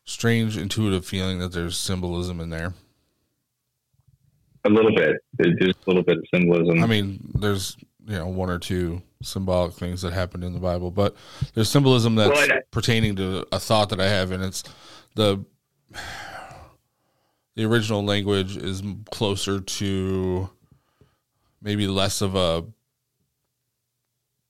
strange 0.04 0.56
intuitive 0.56 1.06
feeling 1.06 1.38
that 1.38 1.52
there's 1.52 1.78
symbolism 1.78 2.40
in 2.40 2.50
there. 2.50 2.74
a 4.64 4.68
little 4.68 4.94
bit. 4.94 5.16
There's 5.38 5.54
a 5.60 5.90
little 5.90 6.02
bit 6.02 6.18
of 6.18 6.24
symbolism. 6.34 6.82
I 6.82 6.86
mean, 6.86 7.20
there's 7.34 7.76
you 8.06 8.18
know 8.18 8.28
one 8.28 8.50
or 8.50 8.58
two 8.58 9.02
symbolic 9.22 9.74
things 9.74 10.02
that 10.02 10.12
happened 10.12 10.44
in 10.44 10.52
the 10.52 10.58
Bible, 10.60 10.90
but 10.90 11.14
there's 11.54 11.68
symbolism 11.70 12.14
that's 12.16 12.30
Well, 12.32 12.50
and- 12.52 12.62
pertaining 12.70 13.16
to 13.16 13.46
a 13.52 13.58
thought 13.58 13.88
that 13.90 14.00
I 14.00 14.08
have, 14.08 14.30
and 14.30 14.42
it's 14.44 14.62
the 15.14 15.44
the 17.54 17.64
original 17.64 18.02
language 18.04 18.56
is 18.56 18.82
closer 19.10 19.60
to 19.60 20.48
maybe 21.60 21.86
less 21.86 22.22
of 22.22 22.34
a 22.34 22.64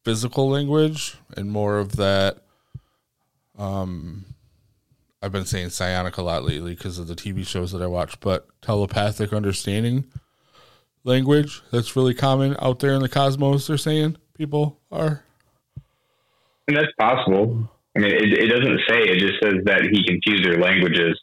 physical 0.04 0.48
language 0.48 1.16
and 1.36 1.50
more 1.50 1.78
of 1.78 1.96
that. 1.96 2.38
Um, 3.58 4.24
I've 5.20 5.32
been 5.32 5.44
saying 5.46 5.70
psionic 5.70 6.16
a 6.16 6.22
lot 6.22 6.44
lately 6.44 6.74
because 6.74 6.98
of 6.98 7.06
the 7.06 7.14
TV 7.14 7.46
shows 7.46 7.70
that 7.72 7.82
I 7.82 7.86
watch, 7.86 8.18
but 8.20 8.46
telepathic 8.62 9.32
understanding 9.32 10.04
language 11.04 11.60
that's 11.70 11.94
really 11.96 12.14
common 12.14 12.56
out 12.60 12.78
there 12.80 12.94
in 12.94 13.02
the 13.02 13.08
cosmos. 13.08 13.66
They're 13.66 13.76
saying 13.78 14.16
people 14.42 14.76
are. 14.90 15.22
And 16.66 16.76
that's 16.76 16.92
possible. 16.98 17.70
I 17.96 18.00
mean, 18.00 18.10
it, 18.10 18.32
it 18.44 18.48
doesn't 18.48 18.80
say. 18.88 18.98
It 19.02 19.18
just 19.20 19.34
says 19.42 19.54
that 19.66 19.82
he 19.92 20.04
confused 20.04 20.44
their 20.44 20.58
languages, 20.58 21.20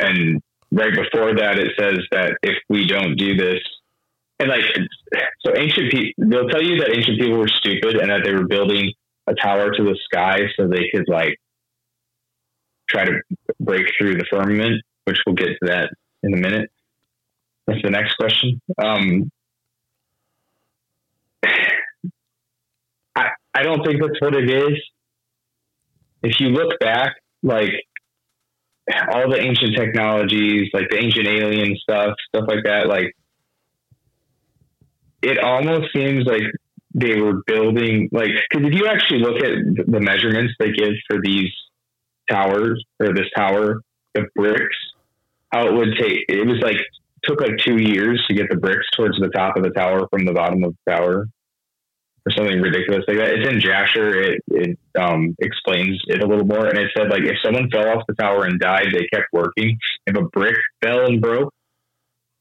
and 0.00 0.42
right 0.72 0.94
before 0.94 1.34
that, 1.36 1.58
it 1.58 1.72
says 1.78 1.98
that 2.10 2.36
if 2.42 2.56
we 2.68 2.86
don't 2.86 3.14
do 3.16 3.36
this, 3.36 3.60
and 4.40 4.48
like, 4.48 4.64
so 5.44 5.52
ancient 5.56 5.92
people, 5.92 6.28
they'll 6.28 6.48
tell 6.48 6.62
you 6.62 6.78
that 6.80 6.90
ancient 6.94 7.20
people 7.20 7.38
were 7.38 7.48
stupid 7.48 7.96
and 7.96 8.10
that 8.10 8.22
they 8.24 8.32
were 8.32 8.46
building 8.46 8.92
a 9.28 9.34
tower 9.34 9.70
to 9.70 9.82
the 9.84 9.96
sky 10.04 10.40
so 10.56 10.66
they 10.66 10.88
could 10.92 11.08
like 11.08 11.36
try 12.88 13.04
to 13.04 13.12
break 13.60 13.86
through 13.96 14.14
the 14.16 14.26
firmament, 14.30 14.82
which 15.04 15.18
we'll 15.26 15.36
get 15.36 15.48
to 15.48 15.66
that 15.66 15.90
in 16.22 16.34
a 16.34 16.36
minute. 16.36 16.70
That's 17.66 17.82
the 17.82 17.90
next 17.90 18.14
question. 18.16 18.60
Um, 18.78 19.30
I, 23.56 23.62
don't 23.62 23.84
think 23.84 24.00
that's 24.00 24.20
what 24.20 24.34
it 24.34 24.50
is. 24.50 24.78
If 26.22 26.40
you 26.40 26.48
look 26.48 26.78
back, 26.80 27.16
like 27.42 27.72
all 29.12 29.30
the 29.30 29.40
ancient 29.40 29.76
technologies, 29.76 30.70
like 30.72 30.88
the 30.90 30.98
ancient 30.98 31.26
alien 31.26 31.76
stuff, 31.76 32.14
stuff 32.28 32.44
like 32.48 32.64
that, 32.64 32.88
like 32.88 33.14
it 35.22 35.38
almost 35.38 35.92
seems 35.94 36.24
like 36.24 36.42
they 36.94 37.20
were 37.20 37.42
building, 37.46 38.08
like, 38.12 38.30
because 38.50 38.66
if 38.66 38.74
you 38.74 38.86
actually 38.86 39.20
look 39.20 39.42
at 39.42 39.86
the 39.86 40.00
measurements 40.00 40.54
they 40.58 40.72
give 40.72 40.92
for 41.08 41.18
these 41.22 41.50
towers 42.30 42.82
or 43.00 43.12
this 43.12 43.26
tower, 43.36 43.82
the 44.14 44.24
bricks, 44.34 44.76
how 45.52 45.66
it 45.66 45.74
would 45.74 45.96
take, 45.98 46.24
it 46.28 46.46
was 46.46 46.58
like, 46.62 46.78
took 47.24 47.40
like 47.40 47.58
two 47.58 47.76
years 47.76 48.24
to 48.28 48.34
get 48.34 48.48
the 48.50 48.56
bricks 48.56 48.86
towards 48.96 49.18
the 49.18 49.28
top 49.28 49.56
of 49.56 49.62
the 49.64 49.70
tower 49.70 50.06
from 50.10 50.24
the 50.24 50.32
bottom 50.32 50.62
of 50.62 50.74
the 50.84 50.92
tower 50.92 51.28
or 52.26 52.32
something 52.32 52.60
ridiculous 52.60 53.04
like 53.06 53.18
that. 53.18 53.30
It's 53.34 53.48
in 53.48 53.60
Jasher. 53.60 54.20
It, 54.20 54.42
it 54.48 54.78
um, 54.98 55.36
explains 55.38 56.02
it 56.08 56.22
a 56.22 56.26
little 56.26 56.44
more. 56.44 56.66
And 56.66 56.76
it 56.76 56.90
said, 56.96 57.08
like, 57.08 57.22
if 57.22 57.36
someone 57.44 57.70
fell 57.70 57.88
off 57.88 58.02
the 58.08 58.14
tower 58.14 58.44
and 58.44 58.58
died, 58.58 58.88
they 58.92 59.06
kept 59.06 59.28
working. 59.32 59.78
If 60.06 60.16
a 60.16 60.22
brick 60.22 60.56
fell 60.82 61.06
and 61.06 61.20
broke, 61.20 61.54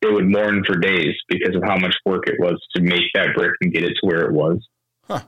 they 0.01 0.09
would 0.09 0.25
mourn 0.25 0.63
for 0.65 0.75
days 0.75 1.13
because 1.29 1.55
of 1.55 1.63
how 1.63 1.77
much 1.77 1.95
work 2.05 2.27
it 2.27 2.39
was 2.39 2.59
to 2.75 2.81
make 2.81 3.03
that 3.13 3.35
brick 3.35 3.51
and 3.61 3.71
get 3.71 3.83
it 3.83 3.93
to 4.01 4.07
where 4.07 4.25
it 4.25 4.33
was. 4.33 4.57
Huh. 5.07 5.21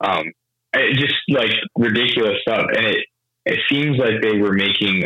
Um, 0.00 0.32
it 0.72 0.96
just 0.96 1.14
like 1.28 1.52
ridiculous 1.76 2.40
stuff. 2.42 2.66
And 2.74 2.86
it, 2.86 3.04
it 3.44 3.60
seems 3.70 3.98
like 3.98 4.22
they 4.22 4.38
were 4.38 4.52
making 4.52 5.04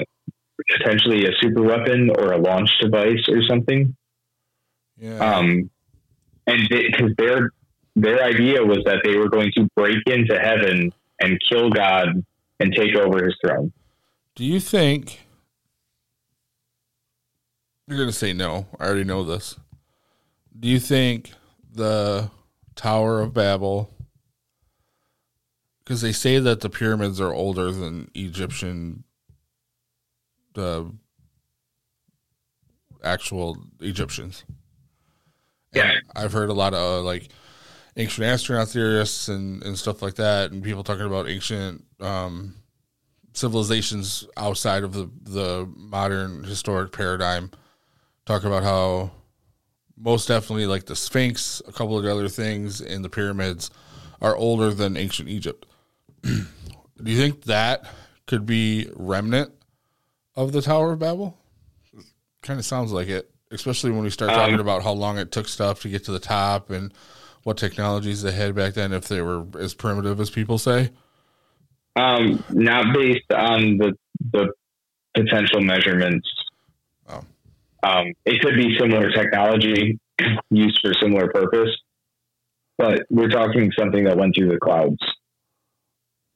potentially 0.79 1.27
a 1.27 1.33
super 1.41 1.63
weapon 1.63 2.11
or 2.17 2.33
a 2.33 2.39
launch 2.39 2.71
device 2.81 3.29
or 3.29 3.43
something. 3.49 3.97
Yeah. 4.97 5.19
Um, 5.19 5.71
and 6.47 6.69
because 6.69 7.13
their 7.19 7.51
their 7.95 8.23
idea 8.23 8.65
was 8.65 8.79
that 8.87 9.01
they 9.05 9.17
were 9.17 9.29
going 9.29 9.53
to 9.57 9.69
break 9.77 9.99
into 10.07 10.39
heaven 10.39 10.93
and 11.21 11.41
kill 11.51 11.71
God 11.71 12.25
and 12.61 12.75
take 12.75 12.95
over 12.97 13.25
his 13.25 13.37
throne. 13.45 13.73
Do 14.35 14.45
you 14.45 14.61
think 14.61 15.27
you're 17.87 17.99
going 17.99 18.09
to 18.09 18.15
say 18.15 18.33
no? 18.33 18.67
I 18.81 18.87
already 18.87 19.05
know 19.05 19.25
this. 19.25 19.57
Do 20.59 20.69
you 20.69 20.81
think 20.81 21.33
the 21.75 22.31
Tower 22.75 23.21
of 23.21 23.35
Babel, 23.35 23.91
because 25.85 26.01
they 26.01 26.13
say 26.13 26.39
that 26.39 26.61
the 26.61 26.71
pyramids 26.71 27.21
are 27.21 27.33
older 27.33 27.71
than 27.71 28.11
Egyptian, 28.15 29.05
the 30.55 30.93
actual 33.05 33.59
Egyptians? 33.81 34.45
Yeah. 35.75 35.91
And 35.91 36.03
I've 36.15 36.33
heard 36.33 36.51
a 36.51 36.55
lot 36.55 36.75
of 36.75 37.05
like 37.05 37.29
ancient 37.97 38.27
astronaut 38.27 38.69
theorists 38.69 39.29
and, 39.29 39.63
and 39.63 39.79
stuff 39.79 40.03
like 40.03 40.15
that, 40.15 40.51
and 40.51 40.63
people 40.63 40.83
talking 40.83 41.07
about 41.07 41.29
ancient 41.29 41.85
um, 42.01 42.55
civilizations 43.35 44.27
outside 44.37 44.83
of 44.83 44.93
the, 44.93 45.11
the 45.23 45.69
modern 45.77 46.45
historic 46.45 46.93
paradigm 46.93 47.51
talk 48.27 48.45
about 48.45 48.63
how 48.63 49.11
most 49.97 50.29
definitely 50.29 50.67
like 50.67 50.87
the 50.87 50.97
Sphinx, 50.97 51.61
a 51.67 51.73
couple 51.73 51.97
of 51.97 52.05
the 52.05 52.11
other 52.13 52.29
things 52.29 52.81
in 52.81 53.03
the 53.03 53.09
pyramids 53.09 53.71
are 54.21 54.37
older 54.37 54.73
than 54.73 54.97
ancient 54.97 55.29
Egypt. 55.29 55.67
Do 56.23 57.11
you 57.11 57.17
think 57.17 57.45
that 57.45 57.85
could 58.27 58.47
be 58.47 58.89
remnant 58.95 59.53
of 60.37 60.53
the 60.53 60.63
Tower 60.63 60.93
of 60.93 61.01
Babel? 61.01 61.37
Kind 62.43 62.59
of 62.59 62.65
sounds 62.65 62.93
like 62.93 63.09
it, 63.09 63.31
especially 63.51 63.91
when 63.91 64.03
we 64.03 64.11
start 64.11 64.31
Um, 64.31 64.37
talking 64.37 64.61
about 64.61 64.83
how 64.83 64.93
long 64.93 65.19
it 65.19 65.31
took 65.31 65.49
stuff 65.49 65.83
to 65.83 65.89
get 65.89 66.05
to 66.05 66.13
the 66.13 66.21
top 66.21 66.71
and 66.71 66.93
what 67.45 67.57
technologies 67.57 68.23
they 68.23 68.33
had 68.33 68.55
back 68.55 68.75
then, 68.75 68.93
if 68.93 69.09
they 69.09 69.21
were 69.21 69.45
as 69.59 69.75
primitive 69.75 70.21
as 70.21 70.31
people 70.31 70.59
say. 70.59 70.91
Um, 71.97 72.43
not 72.51 72.95
based 72.95 73.31
on 73.33 73.77
the 73.79 73.95
the 74.33 74.53
potential 75.15 75.61
measurements. 75.61 76.27
Oh. 77.09 77.25
Um, 77.83 78.13
it 78.25 78.41
could 78.41 78.57
be 78.57 78.77
similar 78.79 79.11
technology 79.11 79.99
used 80.51 80.79
for 80.83 80.95
similar 81.03 81.29
purpose, 81.29 81.71
but 82.79 83.03
we're 83.11 83.29
talking 83.29 83.71
something 83.79 84.05
that 84.05 84.17
went 84.17 84.35
through 84.37 84.49
the 84.51 84.59
clouds, 84.59 84.97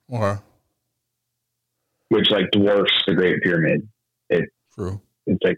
Or 0.09 0.43
which 2.09 2.31
like 2.31 2.51
dwarfs 2.51 2.93
the 3.07 3.15
Great 3.15 3.43
Pyramid. 3.43 3.89
true. 4.75 5.01
It's 5.27 5.43
like 5.43 5.57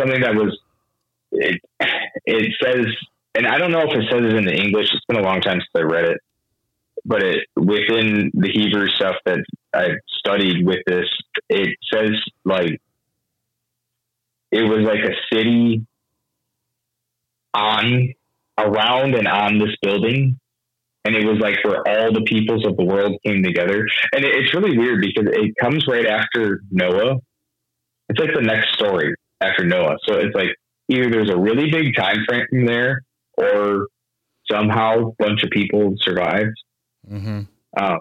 something 0.00 0.20
that 0.22 0.34
was 0.34 0.58
it. 1.32 1.60
It 2.24 2.52
says, 2.60 2.86
and 3.36 3.46
I 3.46 3.58
don't 3.58 3.72
know 3.72 3.82
if 3.82 3.92
it 3.92 4.04
says 4.10 4.24
it 4.24 4.34
in 4.34 4.44
the 4.44 4.54
English. 4.54 4.88
It's 4.92 5.04
been 5.06 5.18
a 5.18 5.22
long 5.22 5.40
time 5.40 5.58
since 5.58 5.70
I 5.76 5.80
read 5.82 6.04
it. 6.06 6.18
but 7.04 7.22
it 7.22 7.46
within 7.56 8.30
the 8.34 8.50
Hebrew 8.52 8.88
stuff 8.88 9.16
that 9.26 9.38
I 9.74 9.90
studied 10.18 10.66
with 10.66 10.80
this, 10.86 11.06
it 11.48 11.76
says 11.92 12.10
like 12.44 12.80
it 14.50 14.62
was 14.62 14.86
like 14.86 15.00
a 15.04 15.14
city 15.34 15.86
on 17.54 18.12
around 18.58 19.14
and 19.14 19.28
on 19.28 19.58
this 19.58 19.74
building 19.82 20.38
and 21.04 21.14
it 21.14 21.26
was 21.26 21.38
like 21.38 21.56
where 21.64 21.86
all 21.88 22.12
the 22.12 22.22
peoples 22.22 22.66
of 22.66 22.76
the 22.76 22.84
world 22.84 23.16
came 23.24 23.42
together 23.42 23.86
and 24.12 24.24
it, 24.24 24.34
it's 24.34 24.54
really 24.54 24.76
weird 24.76 25.00
because 25.00 25.26
it 25.32 25.54
comes 25.60 25.86
right 25.88 26.06
after 26.06 26.62
noah 26.70 27.16
it's 28.08 28.18
like 28.20 28.34
the 28.34 28.42
next 28.42 28.72
story 28.74 29.14
after 29.40 29.64
noah 29.64 29.96
so 30.06 30.14
it's 30.14 30.34
like 30.34 30.50
either 30.88 31.10
there's 31.10 31.30
a 31.30 31.36
really 31.36 31.70
big 31.70 31.94
time 31.94 32.18
frame 32.26 32.46
from 32.50 32.66
there 32.66 33.02
or 33.36 33.86
somehow 34.50 35.08
a 35.08 35.12
bunch 35.18 35.42
of 35.42 35.50
people 35.50 35.94
survived 36.00 36.56
Mm-hmm. 37.10 37.42
um, 37.80 37.98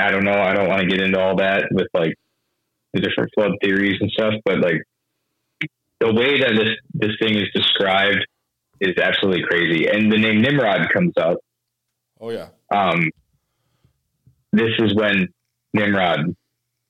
i 0.00 0.10
don't 0.12 0.24
know 0.24 0.40
i 0.40 0.52
don't 0.52 0.68
want 0.68 0.82
to 0.82 0.86
get 0.86 1.00
into 1.00 1.18
all 1.18 1.34
that 1.36 1.66
with 1.72 1.88
like 1.92 2.14
the 2.92 3.00
different 3.00 3.30
flood 3.34 3.50
theories 3.60 3.96
and 4.00 4.08
stuff 4.12 4.34
but 4.44 4.60
like 4.60 4.82
the 5.98 6.12
way 6.12 6.38
that 6.38 6.52
this 6.54 6.70
this 6.94 7.16
thing 7.20 7.36
is 7.36 7.48
described 7.54 8.24
is 8.80 8.96
absolutely 8.98 9.42
crazy 9.42 9.88
and 9.88 10.12
the 10.12 10.18
name 10.18 10.40
nimrod 10.40 10.88
comes 10.92 11.12
up 11.16 11.38
Oh 12.20 12.30
yeah. 12.30 12.50
um, 12.72 13.10
this 14.52 14.70
is 14.78 14.94
when 14.94 15.26
Nimrod 15.74 16.36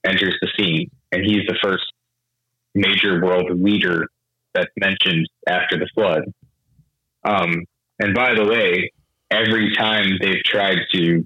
enters 0.04 0.36
the 0.42 0.48
scene, 0.58 0.90
and 1.12 1.24
he's 1.24 1.46
the 1.46 1.56
first 1.62 1.84
major 2.74 3.22
world 3.24 3.48
leader 3.58 4.08
that's 4.52 4.68
mentioned 4.76 5.26
after 5.48 5.78
the 5.78 5.88
flood. 5.94 6.24
Um, 7.24 7.64
and 7.98 8.14
by 8.14 8.34
the 8.34 8.44
way, 8.44 8.92
every 9.30 9.74
time 9.76 10.18
they've 10.20 10.42
tried 10.44 10.78
to 10.94 11.24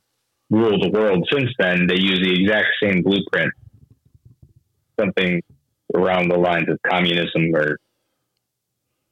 rule 0.51 0.79
the 0.81 0.91
world 0.91 1.29
since 1.33 1.51
then, 1.59 1.87
they 1.87 1.99
use 1.99 2.21
the 2.23 2.43
exact 2.43 2.69
same 2.83 3.03
blueprint, 3.03 3.53
something 4.99 5.43
around 5.95 6.29
the 6.29 6.37
lines 6.37 6.69
of 6.69 6.79
communism 6.87 7.55
or 7.55 7.79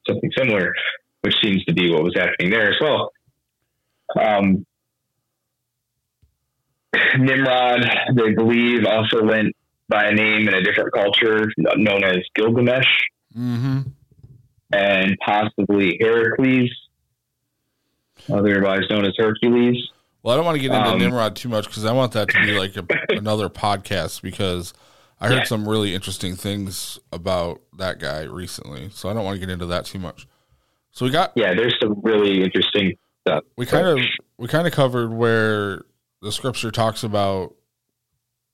something 0.06 0.30
similar, 0.36 0.72
which 1.22 1.34
seems 1.42 1.64
to 1.64 1.72
be 1.72 1.90
what 1.90 2.04
was 2.04 2.14
happening 2.14 2.50
there 2.50 2.70
as 2.70 2.76
well. 2.80 3.10
Um, 4.20 4.66
Nimrod, 7.16 7.88
they 8.14 8.34
believe, 8.34 8.86
also 8.86 9.24
went 9.24 9.54
by 9.88 10.04
a 10.06 10.12
name 10.12 10.48
in 10.48 10.54
a 10.54 10.62
different 10.62 10.92
culture 10.92 11.48
known 11.56 12.04
as 12.04 12.18
Gilgamesh 12.34 12.86
Mm-hmm. 13.36 13.80
And 14.72 15.16
possibly 15.24 15.96
Heracles, 16.00 16.70
otherwise 18.32 18.82
known 18.90 19.04
as 19.04 19.12
Hercules. 19.16 19.76
Well, 20.22 20.32
I 20.34 20.36
don't 20.36 20.46
want 20.46 20.56
to 20.56 20.62
get 20.62 20.72
into 20.74 20.88
Um, 20.90 20.98
Nimrod 20.98 21.36
too 21.36 21.48
much 21.48 21.66
because 21.66 21.84
I 21.84 21.92
want 21.92 22.12
that 22.12 22.28
to 22.30 22.40
be 22.44 22.58
like 22.58 22.76
a, 22.76 22.86
another 23.10 23.48
podcast 23.48 24.22
because 24.22 24.72
I 25.20 25.28
heard 25.28 25.38
Yeah. 25.38 25.44
some 25.44 25.68
really 25.68 25.94
interesting 25.94 26.34
things 26.34 26.98
about 27.12 27.60
that 27.76 27.98
guy 27.98 28.22
recently. 28.22 28.88
So 28.90 29.08
I 29.10 29.12
don't 29.14 29.24
want 29.24 29.36
to 29.36 29.40
get 29.40 29.50
into 29.52 29.66
that 29.66 29.84
too 29.84 29.98
much. 29.98 30.26
So 30.92 31.04
we 31.04 31.10
got 31.10 31.32
Yeah, 31.36 31.54
there's 31.54 31.76
some 31.80 32.00
really 32.02 32.42
interesting 32.42 32.94
stuff. 33.26 33.44
we 33.56 33.66
kind 33.66 33.86
of 33.86 33.98
we 34.38 34.48
kind 34.48 34.66
of 34.66 34.72
covered 34.72 35.12
where 35.12 35.82
the 36.22 36.32
scripture 36.32 36.70
talks 36.70 37.02
about 37.04 37.54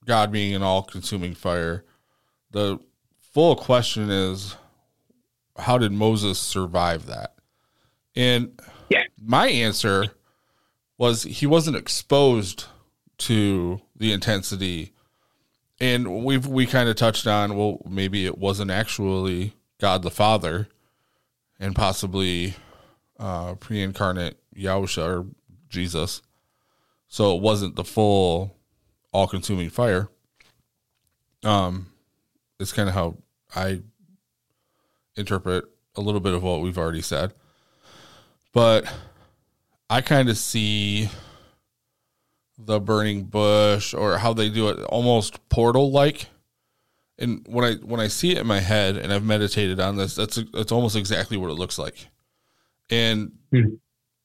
God 0.07 0.33
being 0.33 0.55
an 0.55 0.63
all-consuming 0.63 1.35
fire. 1.35 1.85
The 2.51 2.79
full 3.33 3.55
question 3.55 4.11
is 4.11 4.57
how 5.61 5.79
did 5.79 5.93
Moses 5.93 6.39
survive 6.39 7.07
that? 7.07 7.35
And 8.17 8.61
Yeah. 8.89 9.05
my 9.21 9.49
answer 9.49 10.07
was 10.99 11.23
he 11.23 11.47
wasn't 11.47 11.77
exposed 11.77 12.67
to 13.19 13.81
the 13.97 14.13
intensity 14.13 14.93
and 15.79 16.25
we've 16.25 16.47
we 16.47 16.67
kind 16.67 16.89
of 16.89 16.97
touched 16.97 17.27
on 17.27 17.57
well 17.57 17.81
maybe 17.89 18.27
it 18.27 18.37
wasn't 18.39 18.71
actually 18.71 19.55
God 19.79 20.03
the 20.03 20.11
Father 20.11 20.69
and 21.59 21.75
possibly 21.75 22.55
uh, 23.19 23.55
pre-incarnate 23.55 24.39
Yahusha 24.57 25.03
or 25.05 25.27
Jesus. 25.69 26.23
So 27.09 27.37
it 27.37 27.43
wasn't 27.43 27.77
the 27.77 27.85
full 27.85 28.57
all-consuming 29.13 29.71
fire. 29.71 30.09
Um, 31.45 31.87
it's 32.59 32.73
kind 32.73 32.89
of 32.89 32.95
how 32.95 33.17
I 33.55 33.83
interpret 35.21 35.65
a 35.97 36.01
little 36.01 36.21
bit 36.21 36.35
of 36.35 36.43
what 36.43 36.61
we've 36.61 36.79
already 36.79 37.03
said, 37.03 37.33
but 38.53 38.93
I 39.89 40.01
kind 40.01 40.29
of 40.29 40.37
see 40.37 41.09
the 42.59 42.81
burning 42.81 43.25
bush 43.25 43.95
or 43.95 44.19
how 44.19 44.33
they 44.33 44.49
do 44.51 44.69
it 44.69 44.79
almost 44.85 45.49
portal 45.49 45.91
like 45.91 46.27
and 47.19 47.43
when 47.49 47.65
i 47.65 47.75
when 47.77 48.01
i 48.01 48.07
see 48.07 48.33
it 48.33 48.39
in 48.39 48.47
my 48.47 48.61
head 48.61 48.99
and 48.99 49.11
i've 49.13 49.25
meditated 49.25 49.81
on 49.81 49.97
this 49.97 50.15
that's 50.15 50.39
that's 50.53 50.71
almost 50.71 50.95
exactly 50.95 51.39
what 51.39 51.51
it 51.51 51.55
looks 51.55 51.79
like. 51.79 52.09
And 52.91 53.33
Hmm. 53.51 53.77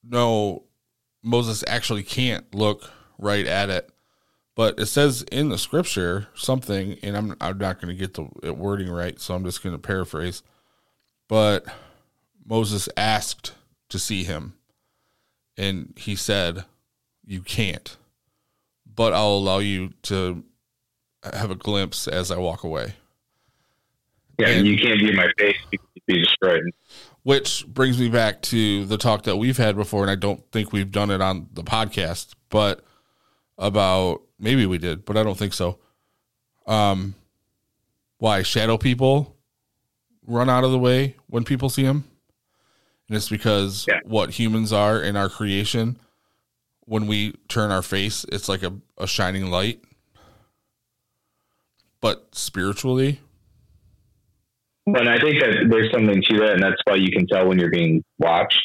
no 0.04 0.64
moses 1.22 1.64
actually 1.66 2.02
can't 2.02 2.54
look 2.54 2.90
right 3.18 3.46
at 3.46 3.70
it. 3.70 3.90
But 4.54 4.78
it 4.78 4.86
says 4.86 5.22
in 5.32 5.48
the 5.48 5.58
scripture 5.58 6.28
something 6.34 6.98
and 7.02 7.16
i'm, 7.16 7.36
I'm 7.40 7.56
not 7.58 7.80
going 7.80 7.96
to 7.96 7.98
get 7.98 8.14
the 8.14 8.52
wording 8.52 8.90
right 8.90 9.18
so 9.18 9.34
i'm 9.34 9.44
just 9.44 9.62
going 9.62 9.74
to 9.74 9.78
paraphrase 9.80 10.42
but 11.28 11.64
moses 12.44 12.88
asked 12.96 13.54
to 13.88 13.98
see 13.98 14.24
him 14.24 14.54
and 15.56 15.92
he 15.96 16.14
said 16.16 16.64
you 17.24 17.40
can't 17.40 17.96
but 18.94 19.12
i'll 19.12 19.36
allow 19.36 19.58
you 19.58 19.90
to 20.02 20.42
have 21.32 21.50
a 21.50 21.54
glimpse 21.56 22.06
as 22.06 22.30
i 22.30 22.36
walk 22.36 22.62
away. 22.64 22.94
Yeah, 24.38 24.48
And- 24.48 24.66
you 24.66 24.76
can't 24.78 24.98
view 25.00 25.12
my 25.14 25.28
face; 25.38 25.56
you 25.72 25.78
can 25.78 25.88
be 26.06 26.22
destroyed. 26.22 26.62
which 27.22 27.66
brings 27.66 27.98
me 27.98 28.08
back 28.10 28.42
to 28.42 28.84
the 28.84 28.98
talk 28.98 29.22
that 29.24 29.36
we've 29.36 29.56
had 29.56 29.74
before 29.76 30.02
and 30.02 30.10
i 30.10 30.14
don't 30.14 30.42
think 30.52 30.72
we've 30.72 30.90
done 30.92 31.10
it 31.10 31.20
on 31.20 31.48
the 31.52 31.64
podcast 31.64 32.34
but 32.50 32.84
about 33.58 34.22
maybe 34.38 34.66
we 34.66 34.78
did 34.78 35.04
but 35.04 35.16
i 35.16 35.22
don't 35.22 35.38
think 35.38 35.52
so. 35.54 35.78
Um 36.66 37.14
why 38.18 38.42
shadow 38.42 38.76
people 38.78 39.35
run 40.26 40.48
out 40.50 40.64
of 40.64 40.70
the 40.70 40.78
way 40.78 41.16
when 41.28 41.44
people 41.44 41.68
see 41.68 41.82
them 41.84 42.04
and 43.08 43.16
it's 43.16 43.28
because 43.28 43.86
Yeah. 43.88 44.00
what 44.04 44.30
humans 44.30 44.72
are 44.72 45.00
in 45.00 45.16
our 45.16 45.28
creation 45.28 45.98
when 46.80 47.06
we 47.06 47.32
turn 47.48 47.70
our 47.70 47.82
face 47.82 48.24
it's 48.32 48.48
like 48.48 48.62
a, 48.62 48.72
a 48.98 49.06
shining 49.06 49.46
light 49.50 49.80
but 52.00 52.28
spiritually 52.34 53.20
But 54.86 55.08
I 55.08 55.18
think 55.18 55.40
that 55.40 55.66
there's 55.68 55.90
something 55.90 56.22
to 56.22 56.38
that, 56.38 56.52
and 56.54 56.62
that's 56.62 56.80
why 56.84 56.94
you 56.94 57.10
can 57.10 57.26
tell 57.26 57.48
when 57.48 57.58
you're 57.58 57.70
being 57.70 58.04
watched. 58.18 58.60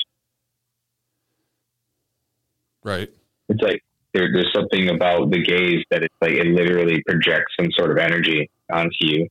right 2.84 3.10
It's 3.50 3.62
like 3.62 3.82
there, 4.14 4.30
there's 4.34 4.52
something 4.54 4.90
about 4.90 5.32
the 5.32 5.42
gaze 5.42 5.84
that 5.90 6.04
it's 6.04 6.16
like 6.22 6.34
it 6.34 6.46
literally 6.48 7.02
projects 7.08 7.54
some 7.60 7.72
sort 7.72 7.92
of 7.92 7.98
energy 7.98 8.50
onto 8.72 8.92
you. 9.00 9.28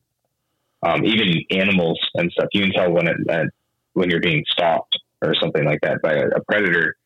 Um, 0.83 1.05
even 1.05 1.35
animals 1.51 2.01
and 2.15 2.33
stuff, 2.33 2.49
you 2.53 2.63
can 2.63 2.73
tell 2.73 2.91
when 2.91 3.07
it 3.07 3.17
that 3.27 3.51
when 3.93 4.09
you're 4.09 4.21
being 4.21 4.45
stalked 4.49 4.99
or 5.23 5.35
something 5.35 5.65
like 5.65 5.81
that 5.83 6.01
by 6.03 6.15
a, 6.15 6.29
a 6.29 6.45
predator. 6.45 6.97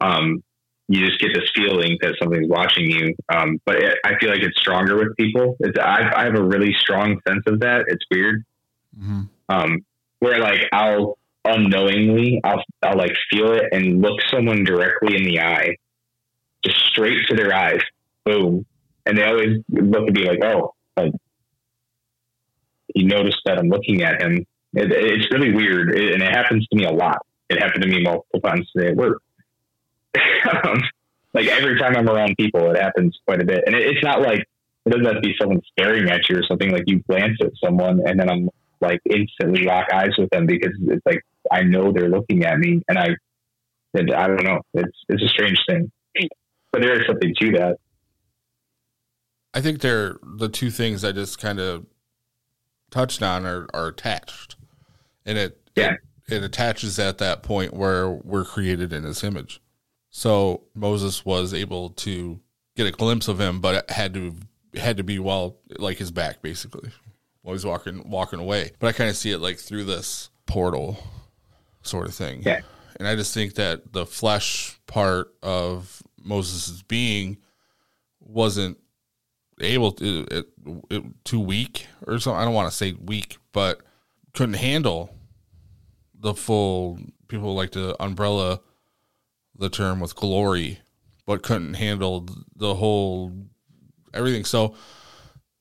Um, 0.00 0.42
you 0.90 1.04
just 1.04 1.20
get 1.20 1.34
this 1.34 1.50
feeling 1.54 1.98
that 2.00 2.14
something's 2.20 2.48
watching 2.48 2.90
you. 2.90 3.14
Um, 3.28 3.60
but 3.66 3.76
it, 3.76 3.98
I 4.04 4.18
feel 4.18 4.30
like 4.30 4.42
it's 4.42 4.58
stronger 4.58 4.96
with 4.96 5.16
people. 5.16 5.56
It's 5.60 5.78
I, 5.78 6.10
I 6.14 6.24
have 6.24 6.36
a 6.36 6.42
really 6.42 6.72
strong 6.80 7.20
sense 7.28 7.42
of 7.46 7.60
that. 7.60 7.84
It's 7.88 8.04
weird. 8.10 8.44
mm-hmm. 8.98 9.22
um, 9.48 9.84
where 10.20 10.38
like 10.38 10.62
I'll 10.72 11.18
unknowingly 11.44 12.40
I'll 12.44 12.62
I'll 12.82 12.96
like 12.96 13.14
feel 13.30 13.52
it 13.52 13.64
and 13.72 14.00
look 14.02 14.20
someone 14.30 14.64
directly 14.64 15.16
in 15.16 15.24
the 15.24 15.40
eye, 15.40 15.76
just 16.64 16.78
straight 16.86 17.26
to 17.28 17.34
their 17.34 17.54
eyes, 17.54 17.80
boom, 18.24 18.66
and 19.06 19.16
they 19.16 19.24
always 19.24 19.58
look 19.68 20.08
at 20.08 20.14
me 20.14 20.24
like, 20.26 20.44
oh, 20.44 20.74
like 20.96 21.12
he 22.98 23.04
noticed 23.04 23.38
that 23.44 23.58
I'm 23.58 23.68
looking 23.68 24.02
at 24.02 24.20
him. 24.20 24.44
It, 24.74 24.92
it's 24.92 25.32
really 25.32 25.52
weird, 25.52 25.94
it, 25.96 26.14
and 26.14 26.22
it 26.22 26.30
happens 26.30 26.66
to 26.66 26.76
me 26.76 26.84
a 26.84 26.90
lot. 26.90 27.18
It 27.48 27.62
happened 27.62 27.82
to 27.82 27.88
me 27.88 28.02
multiple 28.02 28.40
times 28.40 28.68
today 28.76 28.90
at 28.90 28.96
work. 28.96 29.22
um, 30.64 30.80
like 31.34 31.46
every 31.46 31.78
time 31.78 31.96
I'm 31.96 32.08
around 32.08 32.36
people, 32.36 32.70
it 32.70 32.80
happens 32.80 33.18
quite 33.26 33.40
a 33.40 33.44
bit, 33.44 33.62
and 33.66 33.74
it, 33.74 33.82
it's 33.82 34.04
not 34.04 34.20
like 34.20 34.40
it 34.84 34.90
doesn't 34.90 35.04
have 35.04 35.22
to 35.22 35.28
be 35.28 35.34
someone 35.40 35.60
staring 35.72 36.10
at 36.10 36.28
you 36.28 36.38
or 36.38 36.42
something. 36.42 36.70
Like 36.70 36.84
you 36.86 37.02
glance 37.08 37.38
at 37.40 37.50
someone, 37.62 38.00
and 38.04 38.18
then 38.18 38.28
I'm 38.28 38.50
like 38.80 39.00
instantly 39.08 39.64
lock 39.64 39.86
eyes 39.92 40.10
with 40.18 40.30
them 40.30 40.46
because 40.46 40.72
it's 40.88 41.06
like 41.06 41.22
I 41.50 41.62
know 41.62 41.92
they're 41.92 42.10
looking 42.10 42.44
at 42.44 42.58
me, 42.58 42.82
and 42.88 42.98
I, 42.98 43.10
and 43.94 44.12
I 44.12 44.26
don't 44.26 44.44
know. 44.44 44.60
It's 44.74 44.98
it's 45.08 45.22
a 45.22 45.28
strange 45.28 45.58
thing, 45.68 45.90
but 46.72 46.82
there 46.82 47.00
is 47.00 47.06
something 47.06 47.32
to 47.40 47.52
that. 47.52 47.76
I 49.54 49.60
think 49.60 49.80
they're 49.80 50.18
the 50.22 50.48
two 50.48 50.70
things 50.70 51.04
I 51.04 51.12
just 51.12 51.38
kind 51.38 51.58
of 51.58 51.86
touched 52.90 53.22
on 53.22 53.44
are, 53.46 53.66
are 53.74 53.88
attached, 53.88 54.56
and 55.26 55.38
it, 55.38 55.60
Yeah. 55.76 55.92
it 55.92 56.34
it 56.34 56.42
attaches 56.42 56.98
at 56.98 57.18
that 57.18 57.42
point 57.42 57.72
where 57.72 58.10
we're 58.10 58.44
created 58.44 58.92
in 58.92 59.04
His 59.04 59.24
image. 59.24 59.60
So 60.10 60.64
Moses 60.74 61.24
was 61.24 61.54
able 61.54 61.90
to 61.90 62.40
get 62.76 62.86
a 62.86 62.90
glimpse 62.90 63.28
of 63.28 63.40
him, 63.40 63.60
but 63.60 63.74
it 63.76 63.90
had 63.90 64.14
to 64.14 64.34
had 64.74 64.96
to 64.98 65.02
be 65.04 65.18
while 65.18 65.56
like 65.78 65.96
his 65.98 66.10
back 66.10 66.42
basically 66.42 66.90
while 67.42 67.54
he's 67.54 67.64
walking 67.64 68.08
walking 68.10 68.38
away. 68.38 68.72
But 68.78 68.88
I 68.88 68.92
kind 68.92 69.08
of 69.10 69.16
see 69.16 69.30
it 69.32 69.38
like 69.38 69.58
through 69.58 69.84
this 69.84 70.28
portal 70.46 71.02
sort 71.82 72.06
of 72.06 72.14
thing. 72.14 72.42
Yeah. 72.44 72.60
And 72.98 73.08
I 73.08 73.16
just 73.16 73.32
think 73.32 73.54
that 73.54 73.92
the 73.92 74.04
flesh 74.04 74.78
part 74.86 75.32
of 75.42 76.02
Moses' 76.22 76.82
being 76.82 77.38
wasn't 78.20 78.76
able 79.60 79.92
to 79.92 80.26
it, 80.30 80.46
it, 80.90 81.24
too 81.24 81.40
weak 81.40 81.86
or 82.06 82.18
something. 82.18 82.40
I 82.40 82.44
don't 82.44 82.54
want 82.54 82.70
to 82.70 82.76
say 82.76 82.92
weak, 82.92 83.38
but 83.52 83.80
couldn't 84.34 84.54
handle 84.54 85.14
the 86.14 86.34
full 86.34 86.98
people 87.28 87.54
like 87.54 87.70
to 87.70 88.00
umbrella 88.02 88.60
the 89.56 89.68
term 89.68 90.00
with 90.00 90.14
glory, 90.14 90.80
but 91.26 91.42
couldn't 91.42 91.74
handle 91.74 92.26
the 92.54 92.74
whole 92.74 93.32
everything. 94.14 94.44
So 94.44 94.74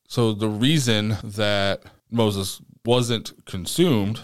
so 0.07 0.33
the 0.33 0.49
reason 0.49 1.17
that 1.23 1.83
Moses 2.09 2.61
wasn't 2.85 3.45
consumed 3.45 4.21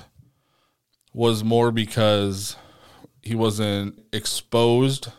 was 1.13 1.43
more 1.43 1.71
because 1.71 2.55
he 3.21 3.35
wasn't 3.35 3.99
exposed 4.11 5.09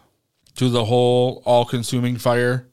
to 0.57 0.68
the 0.68 0.86
whole 0.86 1.42
all 1.44 1.64
consuming 1.64 2.16
fire 2.16 2.68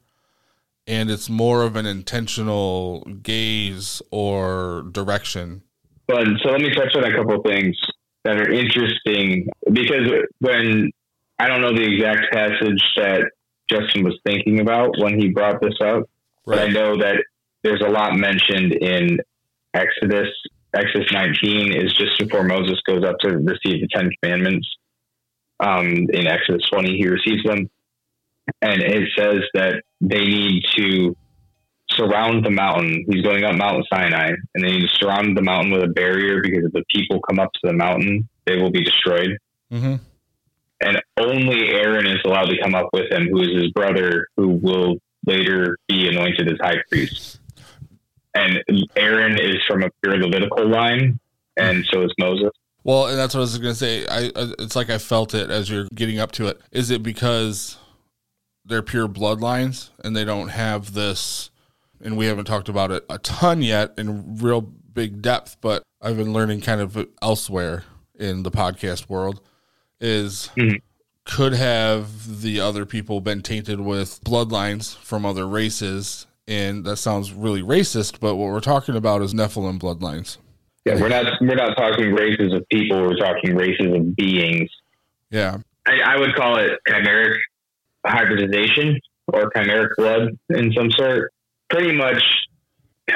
and 0.87 1.09
it's 1.09 1.29
more 1.29 1.63
of 1.63 1.75
an 1.75 1.85
intentional 1.85 3.01
gaze 3.21 4.01
or 4.11 4.85
direction. 4.91 5.63
But 6.07 6.25
so 6.43 6.51
let 6.51 6.61
me 6.61 6.73
touch 6.73 6.95
on 6.95 7.03
a 7.03 7.15
couple 7.15 7.35
of 7.35 7.45
things 7.45 7.77
that 8.23 8.37
are 8.37 8.51
interesting 8.51 9.47
because 9.71 10.09
when 10.39 10.91
I 11.39 11.47
don't 11.47 11.61
know 11.61 11.73
the 11.73 11.83
exact 11.83 12.31
passage 12.31 12.83
that 12.97 13.23
Justin 13.69 14.03
was 14.03 14.19
thinking 14.25 14.59
about 14.59 14.91
when 14.99 15.19
he 15.19 15.29
brought 15.29 15.61
this 15.61 15.73
up, 15.81 16.03
right. 16.45 16.57
but 16.57 16.59
I 16.59 16.67
know 16.67 16.97
that 16.97 17.23
there's 17.63 17.81
a 17.81 17.89
lot 17.89 18.15
mentioned 18.15 18.73
in 18.73 19.19
Exodus. 19.73 20.27
Exodus 20.73 21.11
19 21.11 21.73
is 21.73 21.93
just 21.93 22.19
before 22.19 22.43
Moses 22.43 22.79
goes 22.85 23.03
up 23.03 23.17
to 23.19 23.37
receive 23.37 23.81
the 23.81 23.87
Ten 23.93 24.09
Commandments. 24.21 24.67
Um, 25.59 26.07
in 26.13 26.27
Exodus 26.27 26.63
20, 26.71 26.97
he 26.97 27.07
receives 27.07 27.43
them. 27.43 27.69
And 28.61 28.81
it 28.81 29.09
says 29.17 29.41
that 29.53 29.81
they 30.01 30.25
need 30.25 30.63
to 30.77 31.15
surround 31.91 32.45
the 32.45 32.49
mountain. 32.49 33.05
He's 33.09 33.23
going 33.23 33.43
up 33.43 33.55
Mount 33.55 33.85
Sinai, 33.91 34.31
and 34.55 34.63
they 34.63 34.71
need 34.71 34.81
to 34.81 34.95
surround 34.99 35.37
the 35.37 35.41
mountain 35.41 35.71
with 35.71 35.83
a 35.83 35.87
barrier 35.87 36.41
because 36.41 36.65
if 36.65 36.71
the 36.71 36.83
people 36.91 37.19
come 37.27 37.39
up 37.39 37.51
to 37.53 37.59
the 37.63 37.73
mountain, 37.73 38.27
they 38.45 38.57
will 38.57 38.71
be 38.71 38.83
destroyed. 38.83 39.37
Mm-hmm. 39.71 39.95
And 40.81 41.01
only 41.19 41.69
Aaron 41.69 42.07
is 42.07 42.17
allowed 42.25 42.47
to 42.47 42.61
come 42.61 42.73
up 42.73 42.89
with 42.91 43.11
him, 43.11 43.27
who 43.27 43.41
is 43.41 43.61
his 43.61 43.71
brother, 43.71 44.27
who 44.35 44.49
will 44.49 44.95
later 45.25 45.77
be 45.87 46.07
anointed 46.07 46.47
as 46.51 46.57
high 46.59 46.81
priest. 46.89 47.39
And 48.33 48.63
Aaron 48.95 49.39
is 49.39 49.57
from 49.67 49.83
a 49.83 49.89
pure 50.01 50.17
Levitical 50.17 50.67
line, 50.67 51.19
and 51.57 51.85
so 51.91 52.03
is 52.03 52.13
Moses. 52.17 52.49
Well, 52.83 53.07
and 53.07 53.17
that's 53.17 53.35
what 53.35 53.41
I 53.41 53.43
was 53.43 53.57
going 53.59 53.73
to 53.73 53.79
say. 53.79 54.07
I 54.07 54.31
it's 54.57 54.75
like 54.75 54.89
I 54.89 54.97
felt 54.97 55.35
it 55.35 55.51
as 55.51 55.69
you're 55.69 55.87
getting 55.93 56.19
up 56.19 56.31
to 56.33 56.47
it. 56.47 56.59
Is 56.71 56.89
it 56.89 57.03
because 57.03 57.77
they're 58.65 58.81
pure 58.81 59.07
bloodlines 59.07 59.89
and 60.03 60.15
they 60.15 60.25
don't 60.25 60.49
have 60.49 60.93
this 60.93 61.49
and 62.03 62.17
we 62.17 62.25
haven't 62.25 62.45
talked 62.45 62.69
about 62.69 62.91
it 62.91 63.05
a 63.09 63.17
ton 63.19 63.61
yet 63.61 63.93
in 63.97 64.37
real 64.37 64.61
big 64.61 65.21
depth, 65.21 65.57
but 65.61 65.83
I've 66.01 66.17
been 66.17 66.33
learning 66.33 66.61
kind 66.61 66.81
of 66.81 67.07
elsewhere 67.21 67.83
in 68.17 68.43
the 68.43 68.51
podcast 68.51 69.09
world 69.09 69.41
is 69.99 70.49
mm-hmm. 70.55 70.77
could 71.25 71.53
have 71.53 72.41
the 72.41 72.59
other 72.59 72.85
people 72.85 73.21
been 73.21 73.41
tainted 73.41 73.81
with 73.81 74.23
bloodlines 74.23 74.97
from 74.97 75.25
other 75.25 75.47
races 75.47 76.27
and 76.47 76.83
that 76.85 76.97
sounds 76.97 77.31
really 77.31 77.61
racist, 77.61 78.19
but 78.19 78.35
what 78.35 78.51
we're 78.51 78.59
talking 78.59 78.95
about 78.95 79.21
is 79.21 79.33
Nephilim 79.33 79.79
bloodlines. 79.79 80.37
Yeah, 80.85 80.99
we're 80.99 81.09
not 81.09 81.25
we're 81.39 81.55
not 81.55 81.77
talking 81.77 82.11
races 82.13 82.53
of 82.53 82.67
people, 82.69 83.01
we're 83.01 83.15
talking 83.15 83.55
races 83.55 83.93
of 83.93 84.15
beings. 84.15 84.69
Yeah. 85.29 85.59
I, 85.85 85.99
I 86.05 86.17
would 86.19 86.35
call 86.35 86.57
it 86.57 86.79
chimeric 86.87 87.37
hybridization 88.05 88.99
or 89.27 89.51
chimeric 89.51 89.89
blood 89.97 90.37
in 90.49 90.73
some 90.73 90.91
sort. 90.91 91.31
Pretty 91.69 91.95
much, 91.95 92.21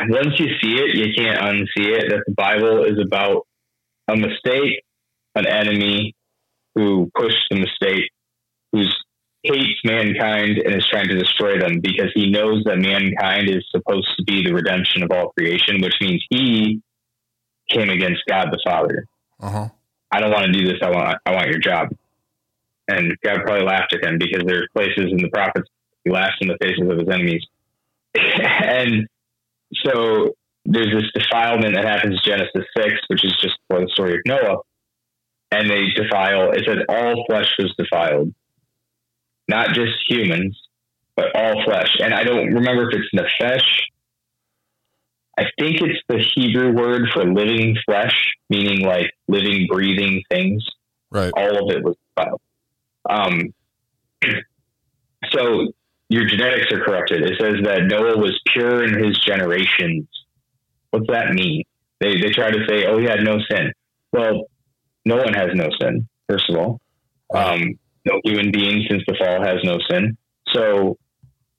once 0.10 0.40
you 0.40 0.48
see 0.62 0.76
it, 0.76 0.96
you 0.96 1.14
can't 1.16 1.40
unsee 1.40 1.98
it. 1.98 2.10
That 2.10 2.24
the 2.26 2.34
Bible 2.34 2.84
is 2.84 2.98
about 3.00 3.48
a 4.08 4.16
mistake, 4.16 4.84
an 5.36 5.46
enemy 5.46 6.16
who 6.76 7.10
pushed 7.16 7.46
the 7.50 7.60
mistake, 7.60 8.10
who 8.72 8.84
hates 9.44 9.80
mankind 9.84 10.58
and 10.58 10.76
is 10.76 10.88
trying 10.88 11.08
to 11.08 11.18
destroy 11.18 11.60
them 11.60 11.80
because 11.80 12.12
he 12.14 12.30
knows 12.30 12.64
that 12.66 12.78
mankind 12.78 13.50
is 13.50 13.64
supposed 13.72 14.08
to 14.18 14.24
be 14.24 14.44
the 14.44 14.54
redemption 14.54 15.04
of 15.04 15.12
all 15.12 15.32
creation, 15.38 15.82
which 15.82 15.96
means 16.02 16.24
he 16.30 16.82
came 17.70 17.90
against 17.90 18.22
God 18.28 18.48
the 18.52 18.60
Father. 18.66 19.06
Uh-huh. 19.40 19.70
I 20.12 20.20
don't 20.20 20.32
want 20.32 20.46
to 20.46 20.52
do 20.52 20.66
this. 20.66 20.80
I 20.82 20.90
want 20.90 21.18
I 21.26 21.32
want 21.34 21.50
your 21.50 21.60
job. 21.60 21.90
And 22.88 23.16
God 23.24 23.40
probably 23.46 23.66
laughed 23.66 23.94
at 23.94 24.04
him 24.04 24.18
because 24.18 24.44
there's 24.46 24.68
places 24.74 25.12
in 25.12 25.18
the 25.18 25.30
prophets 25.30 25.70
he 26.06 26.12
laughs 26.12 26.36
in 26.40 26.48
the 26.48 26.58
faces 26.62 26.88
of 26.88 27.00
his 27.00 27.10
enemies. 27.10 27.44
and 28.16 29.08
so 29.84 30.36
there's 30.66 30.94
this 30.94 31.12
defilement 31.14 31.76
that 31.76 31.84
happens 31.86 32.14
in 32.14 32.20
Genesis 32.24 32.66
6, 32.78 32.94
which 33.08 33.26
is 33.26 33.36
just 33.42 33.58
for 33.70 33.82
the 33.82 33.90
story 33.92 34.14
of 34.14 34.20
Noah. 34.26 34.60
And 35.52 35.70
they 35.70 35.88
defile, 35.96 36.52
it 36.52 36.64
says 36.66 36.78
all 36.90 37.26
flesh 37.28 37.50
was 37.60 37.74
defiled, 37.78 38.34
not 39.48 39.70
just 39.70 39.94
humans, 40.08 40.60
but 41.16 41.36
all 41.36 41.64
flesh. 41.66 41.98
And 42.00 42.14
I 42.14 42.24
don't 42.24 42.54
remember 42.54 42.90
if 42.90 43.00
it's 43.00 43.10
nefesh. 43.14 43.62
I 45.38 45.46
think 45.60 45.82
it's 45.82 46.00
the 46.08 46.24
Hebrew 46.36 46.72
word 46.74 47.10
for 47.14 47.26
living 47.26 47.78
flesh, 47.86 48.16
meaning 48.50 48.86
like 48.86 49.12
living, 49.28 49.68
breathing 49.70 50.24
things. 50.30 50.66
Right. 51.12 51.32
All 51.36 51.70
of 51.70 51.76
it 51.76 51.84
was 51.84 51.96
defiled. 52.16 52.42
Um, 53.10 53.54
so 55.32 55.68
your 56.10 56.26
genetics 56.26 56.72
are 56.72 56.84
corrupted. 56.84 57.24
It 57.24 57.40
says 57.40 57.56
that 57.64 57.84
Noah 57.86 58.18
was 58.18 58.40
pure 58.54 58.84
in 58.84 59.04
his 59.04 59.18
generations. 59.20 60.08
What's 60.92 61.08
that 61.08 61.34
mean? 61.34 61.64
They 62.00 62.20
they 62.20 62.30
try 62.30 62.52
to 62.52 62.66
say, 62.68 62.86
oh, 62.86 63.00
he 63.00 63.06
had 63.06 63.22
no 63.24 63.38
sin. 63.50 63.72
Well, 64.12 64.46
no 65.06 65.18
one 65.18 65.34
has 65.34 65.50
no 65.54 65.68
sin. 65.82 66.08
First 66.30 66.50
of 66.50 66.58
all, 66.58 66.82
um, 67.34 67.78
no 68.06 68.20
human 68.24 68.52
being 68.52 68.86
since 68.90 69.04
the 69.08 69.16
fall 69.18 69.44
has 69.44 69.58
no 69.64 69.78
sin. 69.90 70.18
So 70.54 70.98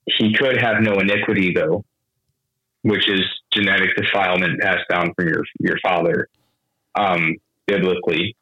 he 0.05 0.33
could 0.33 0.57
have 0.61 0.81
no 0.81 0.93
iniquity, 0.93 1.53
though, 1.53 1.83
which 2.83 3.09
is 3.09 3.21
genetic 3.53 3.95
defilement 3.95 4.61
passed 4.61 4.87
down 4.89 5.13
from 5.15 5.27
your 5.27 5.43
your 5.59 5.77
father, 5.83 6.27
um, 6.95 7.35
biblically. 7.65 8.35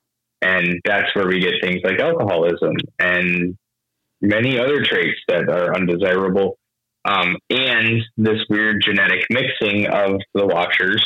And 0.45 0.80
that's 0.85 1.13
where 1.15 1.27
we 1.27 1.39
get 1.39 1.53
things 1.59 1.81
like 1.84 1.99
alcoholism 1.99 2.76
and 2.99 3.57
many 4.22 4.59
other 4.59 4.84
traits 4.84 5.19
that 5.27 5.49
are 5.49 5.76
undesirable. 5.76 6.59
Um, 7.03 7.38
and 7.49 8.03
this 8.15 8.38
weird 8.47 8.84
genetic 8.85 9.26
mixing 9.31 9.88
of 9.88 10.22
the 10.35 10.45
Watchers, 10.45 11.03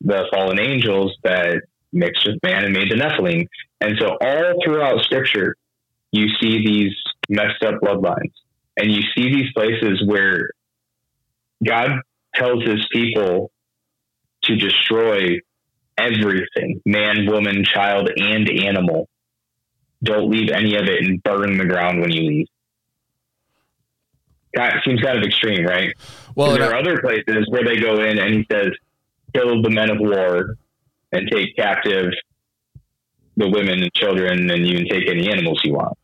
the 0.00 0.24
fallen 0.32 0.58
angels 0.58 1.14
that 1.24 1.60
mixed 1.92 2.26
with 2.26 2.38
man 2.42 2.64
and 2.64 2.72
made 2.72 2.90
the 2.90 2.96
Nephilim. 2.96 3.46
And 3.82 3.98
so 3.98 4.16
all 4.18 4.54
throughout 4.64 5.02
scripture, 5.02 5.54
you 6.12 6.28
see 6.40 6.64
these 6.64 6.94
messed 7.28 7.62
up 7.62 7.82
bloodlines 7.82 8.32
and 8.78 8.90
you 8.90 9.02
see 9.14 9.28
these 9.30 9.52
places 9.52 10.02
where 10.06 10.52
God 11.62 12.00
tells 12.34 12.62
his 12.62 12.86
people 12.90 13.50
to 14.44 14.56
destroy 14.56 15.38
everything 15.98 16.80
man, 16.86 17.26
woman, 17.26 17.64
child, 17.64 18.10
and 18.16 18.48
animal. 18.50 19.08
Don't 20.02 20.30
leave 20.30 20.50
any 20.50 20.76
of 20.76 20.84
it 20.84 21.04
and 21.04 21.22
burn 21.22 21.58
the 21.58 21.64
ground 21.64 22.00
when 22.00 22.12
you 22.12 22.22
leave. 22.22 22.46
That 24.54 24.76
seems 24.84 25.00
kind 25.00 25.18
of 25.18 25.24
extreme, 25.24 25.66
right? 25.66 25.92
Well, 26.34 26.52
there 26.52 26.70
are 26.70 26.76
other 26.76 27.00
places 27.00 27.46
where 27.48 27.64
they 27.64 27.76
go 27.76 28.00
in 28.00 28.18
and 28.18 28.34
he 28.34 28.46
says, 28.50 28.68
kill 29.34 29.60
the 29.62 29.70
men 29.70 29.90
of 29.90 29.98
war 29.98 30.56
and 31.12 31.28
take 31.30 31.56
captive 31.56 32.12
the 33.36 33.48
women 33.48 33.82
and 33.82 33.94
children, 33.94 34.50
and 34.50 34.66
you 34.66 34.78
can 34.78 34.88
take 34.88 35.08
any 35.08 35.30
animals 35.30 35.60
you 35.62 35.74
want. 35.74 35.96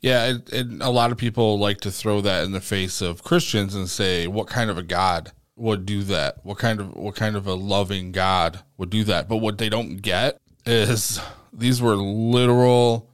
Yeah, 0.00 0.38
and 0.52 0.82
a 0.82 0.88
lot 0.88 1.12
of 1.12 1.18
people 1.18 1.58
like 1.58 1.80
to 1.82 1.90
throw 1.90 2.22
that 2.22 2.44
in 2.44 2.52
the 2.52 2.60
face 2.60 3.02
of 3.02 3.22
Christians 3.22 3.74
and 3.74 3.88
say, 3.88 4.26
"What 4.26 4.46
kind 4.46 4.70
of 4.70 4.78
a 4.78 4.82
God 4.82 5.32
would 5.60 5.86
do 5.86 6.02
that? 6.04 6.44
What 6.44 6.58
kind 6.58 6.80
of 6.80 6.94
what 6.96 7.14
kind 7.14 7.36
of 7.36 7.46
a 7.46 7.54
loving 7.54 8.12
God 8.12 8.60
would 8.76 8.90
do 8.90 9.04
that?" 9.04 9.28
But 9.28 9.36
what 9.36 9.58
they 9.58 9.68
don't 9.68 9.96
get 9.96 10.40
is 10.66 11.20
these 11.52 11.80
were 11.80 11.96
literal 11.96 13.08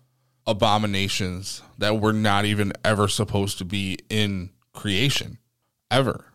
abominations 0.46 1.62
that 1.78 2.00
were 2.00 2.12
not 2.12 2.44
even 2.44 2.72
ever 2.84 3.08
supposed 3.08 3.58
to 3.58 3.64
be 3.64 3.98
in 4.08 4.50
creation, 4.72 5.38
ever. 5.90 6.26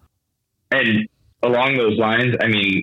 And 0.71 1.07
along 1.43 1.77
those 1.77 1.97
lines, 1.97 2.35
I 2.41 2.47
mean, 2.47 2.81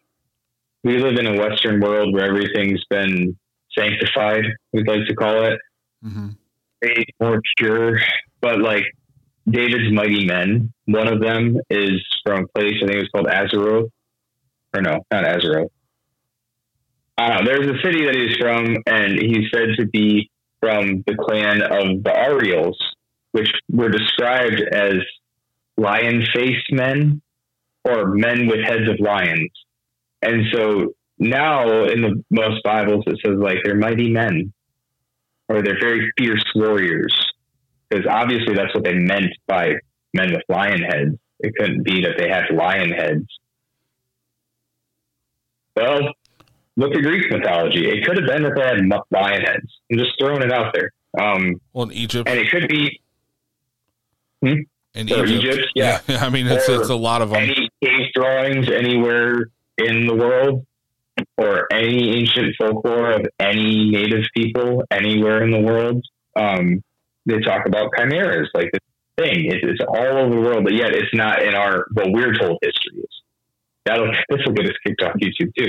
we 0.85 0.99
live 0.99 1.19
in 1.19 1.27
a 1.27 1.39
Western 1.39 1.81
world 1.81 2.15
where 2.15 2.25
everything's 2.25 2.83
been 2.89 3.37
sanctified, 3.77 4.45
we'd 4.73 4.89
like 4.89 5.07
to 5.07 5.15
call 5.15 5.45
it. 5.45 5.59
Mm-hmm. 6.05 6.29
more 7.21 7.41
pure, 7.57 7.99
but 8.41 8.61
like 8.61 8.85
David's 9.51 9.93
mighty 9.93 10.27
men, 10.27 10.73
one 10.87 11.09
of 11.09 11.21
them 11.21 11.59
is 11.71 12.03
from 12.25 12.45
a 12.45 12.59
place 12.59 12.75
I 12.83 12.87
think 12.87 12.97
it 12.97 12.99
was 12.99 13.09
called 13.15 13.27
Azeroth, 13.27 13.91
or 14.75 14.83
no, 14.83 14.99
not 15.11 15.25
Azeroth. 15.25 15.71
I 17.17 17.29
don't 17.29 17.45
know. 17.45 17.51
There's 17.51 17.77
a 17.77 17.83
city 17.83 18.07
that 18.07 18.15
he's 18.15 18.37
from, 18.37 18.77
and 18.87 19.19
he's 19.21 19.51
said 19.53 19.71
to 19.79 19.87
be 19.87 20.31
from 20.61 21.03
the 21.07 21.17
clan 21.17 21.63
of 21.63 22.03
the 22.03 22.13
Ariels, 22.15 22.79
which 23.33 23.51
were 23.71 23.89
described 23.89 24.61
as 24.73 24.95
lion 25.77 26.25
faced 26.35 26.73
men 26.73 27.23
or 27.85 28.15
men 28.15 28.47
with 28.47 28.61
heads 28.65 28.89
of 28.89 29.01
lions. 29.01 29.51
And 30.23 30.45
so 30.53 30.95
now 31.19 31.85
in 31.85 32.03
the 32.03 32.23
most 32.31 32.63
Bibles, 32.63 33.05
it 33.07 33.19
says 33.25 33.37
like 33.39 33.59
they're 33.65 33.77
mighty 33.77 34.11
men 34.11 34.53
or 35.49 35.63
they're 35.63 35.81
very 35.81 36.11
fierce 36.19 36.45
warriors. 36.55 37.15
Because 37.89 38.07
obviously 38.09 38.55
that's 38.55 38.75
what 38.75 38.85
they 38.85 38.95
meant 38.95 39.33
by 39.47 39.75
men 40.15 40.33
with 40.33 40.43
lion 40.49 40.83
heads. 40.83 41.17
It 41.41 41.55
couldn't 41.59 41.85
be 41.85 42.03
that 42.03 42.15
they 42.19 42.29
had 42.29 42.45
lion 42.55 42.91
heads. 42.91 43.27
Well, 45.77 46.13
look 46.77 46.95
at 46.95 47.03
Greek 47.03 47.31
mythology. 47.31 47.87
It 47.87 48.05
could 48.05 48.19
have 48.19 48.27
been 48.27 48.43
that 48.43 48.53
they 48.57 48.63
had 48.63 49.03
lion 49.11 49.43
heads. 49.43 49.67
I'm 49.91 49.99
just 49.99 50.13
throwing 50.19 50.43
it 50.43 50.53
out 50.53 50.75
there. 50.75 50.93
Um, 51.19 51.61
well, 51.73 51.87
in 51.87 51.93
Egypt, 51.93 52.29
and 52.29 52.39
it 52.39 52.51
could 52.51 52.69
be. 52.69 53.01
Hmm? 54.43 54.61
In 54.95 55.09
Egypt, 55.09 55.29
Egypt, 55.29 55.67
yeah. 55.75 56.01
yeah. 56.07 56.19
I 56.25 56.31
mean, 56.31 56.47
it's, 56.47 56.69
it's 56.69 56.89
a 56.89 56.95
lot 56.95 57.23
of 57.23 57.31
them. 57.31 57.43
Any 57.43 57.69
cave 57.83 58.07
drawings 58.15 58.69
anywhere 58.71 59.51
in 59.79 60.07
the 60.07 60.15
world, 60.15 60.67
or 61.37 61.73
any 61.73 62.19
ancient 62.19 62.57
folklore 62.59 63.13
of 63.13 63.27
any 63.39 63.91
native 63.91 64.25
people 64.37 64.85
anywhere 64.91 65.43
in 65.45 65.51
the 65.51 65.61
world, 65.61 66.05
um, 66.37 66.83
they 67.27 67.39
talk 67.41 67.67
about 67.67 67.91
chimeras 67.97 68.49
like 68.55 68.71
this 68.73 68.81
thing. 69.19 69.47
It's, 69.47 69.61
it's, 69.63 69.81
all 69.87 70.19
over 70.19 70.35
the 70.35 70.41
world, 70.41 70.65
but 70.65 70.75
yet 70.75 70.95
it's 70.95 71.13
not 71.13 71.43
in 71.43 71.55
our 71.55 71.87
what 71.93 72.11
we're 72.11 72.35
told 72.35 72.59
history 72.63 73.01
is. 73.01 73.23
That'll 73.85 74.13
this 74.29 74.41
will 74.45 74.53
get 74.53 74.67
us 74.67 74.77
kicked 74.87 75.03
off 75.03 75.15
YouTube 75.15 75.55
too. 75.57 75.69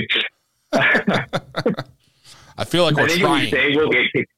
I 2.56 2.64
feel 2.64 2.84
like 2.84 2.96
we're 2.96 3.04
I 3.04 3.18
trying. 3.18 3.44
We 3.44 3.50
say 3.50 3.74
we'll 3.74 3.90
get 3.90 4.12
kicked, 4.14 4.32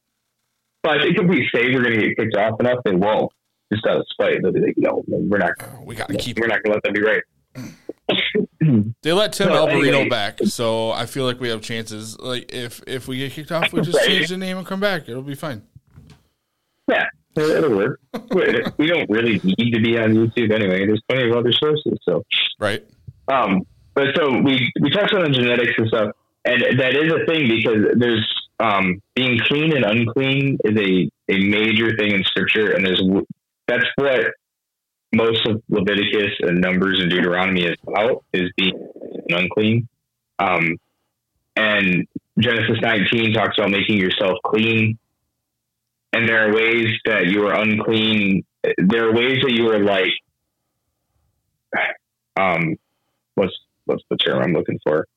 but 0.81 0.97
I 0.97 1.03
think 1.03 1.17
if 1.17 1.27
we 1.27 1.47
say 1.53 1.65
we're 1.73 1.83
going 1.83 1.99
to 1.99 2.07
get 2.07 2.17
kicked 2.17 2.35
off 2.37 2.59
enough, 2.59 2.79
they 2.85 2.95
won't. 2.95 3.31
Just 3.71 3.85
out 3.85 3.97
of 3.97 4.05
spite, 4.11 4.41
they'll 4.41 4.51
be 4.51 4.61
like, 4.61 4.75
"No, 4.77 5.03
we're 5.07 5.37
not. 5.37 5.51
Uh, 5.59 5.81
we 5.83 5.95
got 5.95 6.09
to 6.09 6.17
keep. 6.17 6.39
We're 6.39 6.47
not 6.47 6.63
going 6.63 6.71
to 6.71 6.81
let 6.81 6.83
that 6.83 6.93
be 6.93 7.01
right." 7.01 7.23
they 9.01 9.13
let 9.13 9.33
Tim 9.33 9.47
so, 9.47 9.53
Alberino 9.53 9.87
anyway. 9.87 10.09
back, 10.09 10.39
so 10.45 10.91
I 10.91 11.05
feel 11.05 11.25
like 11.25 11.39
we 11.39 11.49
have 11.49 11.61
chances. 11.61 12.19
Like 12.19 12.51
if 12.53 12.81
if 12.87 13.07
we 13.07 13.17
get 13.17 13.31
kicked 13.31 13.51
off, 13.51 13.71
we 13.73 13.81
just 13.83 13.97
right. 13.97 14.07
change 14.07 14.29
the 14.29 14.37
name 14.37 14.57
and 14.57 14.65
come 14.65 14.79
back. 14.79 15.09
It'll 15.09 15.21
be 15.21 15.35
fine. 15.35 15.63
Yeah, 16.87 17.05
it'll 17.35 17.75
work. 17.75 17.99
we 18.31 18.87
don't 18.87 19.09
really 19.09 19.39
need 19.43 19.71
to 19.71 19.81
be 19.81 19.97
on 19.97 20.13
YouTube 20.13 20.51
anyway. 20.53 20.85
There's 20.85 21.01
plenty 21.07 21.29
of 21.29 21.35
other 21.35 21.51
sources. 21.51 21.97
So 22.03 22.23
right. 22.59 22.83
Um, 23.27 23.61
but 23.93 24.07
so 24.15 24.31
we 24.41 24.71
we 24.81 24.89
touched 24.89 25.13
on 25.13 25.23
the 25.23 25.29
genetics 25.29 25.73
and 25.77 25.87
stuff, 25.87 26.11
and 26.45 26.79
that 26.79 26.95
is 26.95 27.11
a 27.11 27.25
thing 27.25 27.47
because 27.47 27.95
there's 27.97 28.27
um, 28.59 29.01
being 29.15 29.39
clean 29.47 29.75
and 29.75 29.85
unclean 29.85 30.57
is 30.63 30.77
a 30.77 31.09
a 31.33 31.39
major 31.39 31.95
thing 31.97 32.11
in 32.11 32.23
Scripture, 32.23 32.71
and 32.71 32.85
there's 32.85 33.01
that's 33.67 33.85
what 33.95 34.25
most 35.13 35.45
of 35.45 35.61
Leviticus 35.69 36.31
and 36.39 36.59
Numbers 36.59 36.99
and 36.99 37.09
Deuteronomy 37.09 37.63
is 37.65 37.77
about 37.87 38.23
is 38.33 38.51
being 38.57 38.73
unclean. 39.29 39.87
Um, 40.39 40.77
and 41.55 42.07
Genesis 42.39 42.77
19 42.81 43.33
talks 43.33 43.57
about 43.57 43.69
making 43.69 43.97
yourself 43.97 44.37
clean. 44.45 44.97
And 46.13 46.29
there 46.29 46.47
are 46.47 46.53
ways 46.53 46.89
that 47.05 47.25
you 47.25 47.47
are 47.47 47.59
unclean. 47.59 48.43
There 48.77 49.09
are 49.09 49.13
ways 49.13 49.39
that 49.41 49.51
you 49.51 49.69
are 49.71 49.79
like, 49.79 50.11
um, 52.37 52.75
what's 53.35 53.53
what's 53.85 54.03
the 54.09 54.17
term 54.17 54.43
I'm 54.43 54.53
looking 54.53 54.79
for? 54.83 55.07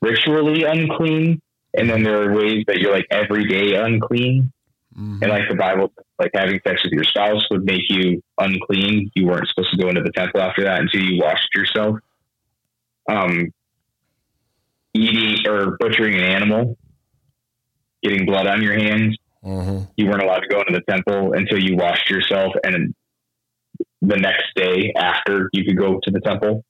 Ritually 0.00 0.62
unclean, 0.62 1.42
and 1.76 1.90
then 1.90 2.04
there 2.04 2.22
are 2.22 2.34
ways 2.34 2.64
that 2.68 2.78
you're 2.78 2.92
like 2.92 3.06
everyday 3.10 3.74
unclean. 3.74 4.52
Mm-hmm. 4.96 5.22
And 5.22 5.32
like 5.32 5.48
the 5.48 5.56
Bible, 5.56 5.92
like 6.20 6.30
having 6.34 6.60
sex 6.64 6.84
with 6.84 6.92
your 6.92 7.02
spouse 7.02 7.44
would 7.50 7.64
make 7.64 7.82
you 7.88 8.22
unclean. 8.38 9.10
You 9.14 9.26
weren't 9.26 9.48
supposed 9.48 9.72
to 9.72 9.82
go 9.82 9.88
into 9.88 10.02
the 10.02 10.12
temple 10.12 10.40
after 10.40 10.62
that 10.62 10.80
until 10.80 11.00
you 11.00 11.20
washed 11.20 11.48
yourself. 11.56 11.98
Um, 13.10 13.52
eating 14.94 15.44
or 15.48 15.76
butchering 15.78 16.14
an 16.14 16.22
animal, 16.22 16.78
getting 18.04 18.24
blood 18.24 18.46
on 18.46 18.62
your 18.62 18.74
hands. 18.78 19.18
Mm-hmm. 19.44 19.84
You 19.96 20.06
weren't 20.06 20.22
allowed 20.22 20.40
to 20.40 20.48
go 20.48 20.60
into 20.60 20.80
the 20.80 20.92
temple 20.92 21.32
until 21.34 21.58
you 21.58 21.76
washed 21.76 22.08
yourself, 22.08 22.52
and 22.64 22.94
the 24.00 24.16
next 24.16 24.46
day 24.56 24.92
after 24.96 25.50
you 25.52 25.64
could 25.64 25.78
go 25.78 26.00
to 26.02 26.10
the 26.10 26.20
temple. 26.20 26.64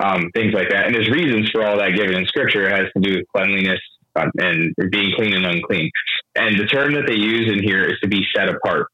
Um, 0.00 0.30
things 0.32 0.54
like 0.54 0.68
that. 0.70 0.86
And 0.86 0.94
there's 0.94 1.10
reasons 1.10 1.50
for 1.50 1.66
all 1.66 1.76
that 1.78 1.90
given 1.96 2.14
in 2.14 2.24
Scripture. 2.26 2.68
It 2.68 2.72
has 2.72 2.86
to 2.96 3.00
do 3.00 3.16
with 3.18 3.26
cleanliness 3.34 3.80
um, 4.14 4.30
and 4.38 4.72
being 4.90 5.12
clean 5.16 5.34
and 5.34 5.44
unclean. 5.44 5.90
And 6.36 6.58
the 6.58 6.66
term 6.66 6.94
that 6.94 7.04
they 7.08 7.16
use 7.16 7.50
in 7.50 7.62
here 7.62 7.84
is 7.84 7.98
to 8.02 8.08
be 8.08 8.22
set 8.34 8.48
apart. 8.48 8.86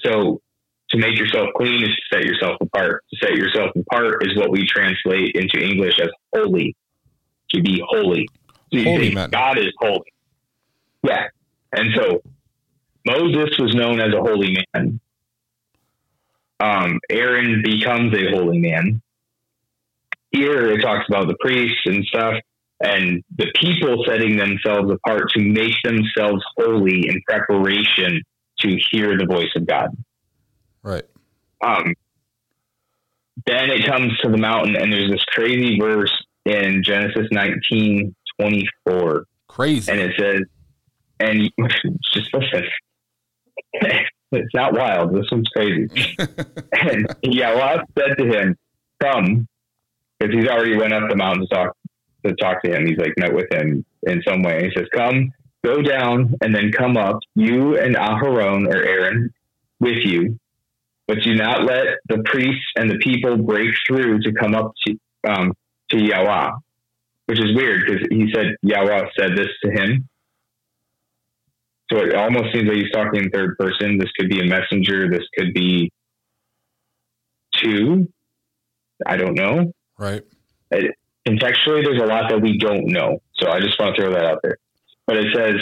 So 0.00 0.40
to 0.90 0.98
make 0.98 1.16
yourself 1.18 1.50
clean 1.56 1.82
is 1.82 1.90
to 1.90 2.16
set 2.16 2.24
yourself 2.24 2.56
apart. 2.60 3.04
To 3.12 3.26
set 3.26 3.36
yourself 3.36 3.70
apart 3.76 4.26
is 4.26 4.36
what 4.36 4.50
we 4.50 4.66
translate 4.66 5.36
into 5.36 5.60
English 5.60 6.00
as 6.00 6.08
holy. 6.34 6.74
To 7.50 7.62
be 7.62 7.80
holy. 7.86 8.26
So 8.72 8.82
holy. 8.82 9.14
God 9.14 9.58
is 9.58 9.72
holy. 9.78 10.12
Yeah. 11.04 11.28
And 11.72 11.90
so 11.94 12.22
Moses 13.06 13.56
was 13.58 13.74
known 13.74 14.00
as 14.00 14.12
a 14.12 14.20
holy 14.20 14.56
man. 14.74 15.00
Um, 16.60 16.98
Aaron 17.10 17.62
becomes 17.62 18.14
a 18.14 18.30
holy 18.30 18.58
man. 18.58 19.00
Here 20.30 20.70
it 20.70 20.82
talks 20.82 21.06
about 21.08 21.28
the 21.28 21.36
priests 21.40 21.80
and 21.86 22.04
stuff 22.04 22.34
and 22.80 23.24
the 23.36 23.50
people 23.60 24.04
setting 24.06 24.36
themselves 24.36 24.90
apart 24.90 25.30
to 25.34 25.40
make 25.40 25.74
themselves 25.82 26.44
holy 26.56 27.08
in 27.08 27.20
preparation 27.28 28.22
to 28.60 28.78
hear 28.90 29.16
the 29.16 29.26
voice 29.26 29.50
of 29.56 29.66
God. 29.66 29.90
Right. 30.82 31.04
Um, 31.64 31.94
then 33.46 33.70
it 33.70 33.86
comes 33.86 34.16
to 34.18 34.30
the 34.30 34.36
mountain, 34.36 34.76
and 34.76 34.92
there's 34.92 35.10
this 35.10 35.24
crazy 35.24 35.78
verse 35.80 36.12
in 36.44 36.82
Genesis 36.82 37.26
19 37.30 38.14
24. 38.40 39.24
Crazy. 39.48 39.90
And 39.90 40.00
it 40.00 40.12
says, 40.18 40.42
and 41.20 41.50
just 42.12 42.28
listen, 42.34 42.64
it's 44.32 44.54
not 44.54 44.74
wild. 44.74 45.14
This 45.14 45.26
one's 45.30 45.48
crazy. 45.48 46.16
and 46.72 47.14
Yahweh 47.22 47.82
said 47.98 48.18
to 48.18 48.26
him, 48.26 48.56
Come, 49.02 49.48
because 50.18 50.34
he's 50.34 50.48
already 50.48 50.76
went 50.76 50.92
up 50.92 51.08
the 51.08 51.16
mountain 51.16 51.46
to 51.48 51.54
talk 51.54 51.76
to 52.26 52.34
talk 52.34 52.62
to 52.62 52.74
him. 52.74 52.86
He's 52.86 52.98
like 52.98 53.14
met 53.16 53.32
with 53.32 53.46
him 53.52 53.84
in 54.02 54.22
some 54.26 54.42
way. 54.42 54.64
He 54.64 54.70
says, 54.76 54.88
"Come, 54.94 55.32
go 55.64 55.82
down, 55.82 56.34
and 56.40 56.54
then 56.54 56.72
come 56.72 56.96
up, 56.96 57.20
you 57.34 57.78
and 57.78 57.96
Aharon 57.96 58.66
or 58.66 58.82
Aaron 58.82 59.32
with 59.80 59.98
you, 60.04 60.38
but 61.06 61.18
do 61.22 61.34
not 61.34 61.64
let 61.64 61.86
the 62.08 62.22
priests 62.24 62.66
and 62.76 62.90
the 62.90 62.98
people 62.98 63.36
break 63.36 63.70
through 63.86 64.20
to 64.20 64.32
come 64.32 64.54
up 64.54 64.72
to 64.86 64.98
um, 65.28 65.52
to 65.90 65.98
Yahweh." 65.98 66.50
Which 67.26 67.40
is 67.40 67.54
weird 67.54 67.82
because 67.84 68.06
he 68.10 68.32
said 68.34 68.56
Yahweh 68.62 69.10
said 69.18 69.36
this 69.36 69.48
to 69.62 69.70
him. 69.70 70.08
So 71.90 71.98
it 71.98 72.14
almost 72.14 72.52
seems 72.52 72.68
like 72.68 72.76
he's 72.76 72.90
talking 72.92 73.24
in 73.24 73.30
third 73.30 73.56
person. 73.58 73.98
This 73.98 74.10
could 74.18 74.28
be 74.28 74.40
a 74.40 74.44
messenger. 74.44 75.08
This 75.10 75.24
could 75.36 75.54
be 75.54 75.90
two. 77.56 78.12
I 79.06 79.16
don't 79.16 79.34
know. 79.34 79.72
Right. 79.98 80.22
It, 80.70 80.94
contextually, 81.26 81.84
there's 81.84 82.02
a 82.02 82.06
lot 82.06 82.28
that 82.30 82.40
we 82.40 82.58
don't 82.58 82.86
know. 82.88 83.22
So 83.38 83.50
I 83.50 83.60
just 83.60 83.78
want 83.80 83.96
to 83.96 84.02
throw 84.02 84.12
that 84.12 84.24
out 84.24 84.40
there. 84.42 84.58
But 85.06 85.16
it 85.16 85.34
says, 85.34 85.56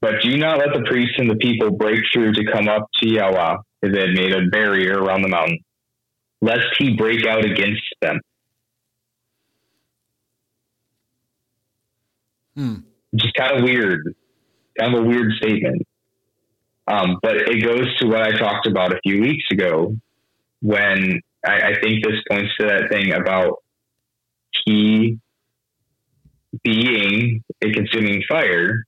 but 0.00 0.22
do 0.22 0.36
not 0.36 0.58
let 0.58 0.72
the 0.72 0.84
priests 0.88 1.14
and 1.18 1.30
the 1.30 1.36
people 1.36 1.70
break 1.70 2.00
through 2.12 2.32
to 2.32 2.44
come 2.52 2.68
up 2.68 2.88
to 3.00 3.08
Yahweh, 3.08 3.56
because 3.80 3.94
they 3.94 4.00
had 4.00 4.14
made 4.14 4.32
a 4.32 4.46
barrier 4.46 5.00
around 5.00 5.22
the 5.22 5.28
mountain, 5.28 5.58
lest 6.40 6.66
he 6.78 6.96
break 6.96 7.26
out 7.26 7.44
against 7.44 7.82
them. 8.00 8.20
Hmm. 12.56 12.74
Just 13.14 13.34
kind 13.34 13.56
of 13.56 13.64
weird, 13.64 14.14
kind 14.78 14.94
of 14.94 15.04
a 15.04 15.06
weird 15.06 15.32
statement. 15.36 15.82
Um, 16.86 17.18
but 17.22 17.36
it 17.36 17.62
goes 17.62 17.94
to 17.98 18.06
what 18.06 18.22
I 18.22 18.36
talked 18.38 18.66
about 18.66 18.92
a 18.92 19.00
few 19.02 19.20
weeks 19.20 19.44
ago 19.50 19.94
when 20.62 21.20
I, 21.44 21.60
I 21.60 21.80
think 21.80 22.04
this 22.04 22.20
points 22.30 22.50
to 22.58 22.66
that 22.66 22.88
thing 22.90 23.12
about 23.12 23.62
he 24.64 25.18
being 26.62 27.44
a 27.62 27.72
consuming 27.72 28.22
fire 28.28 28.84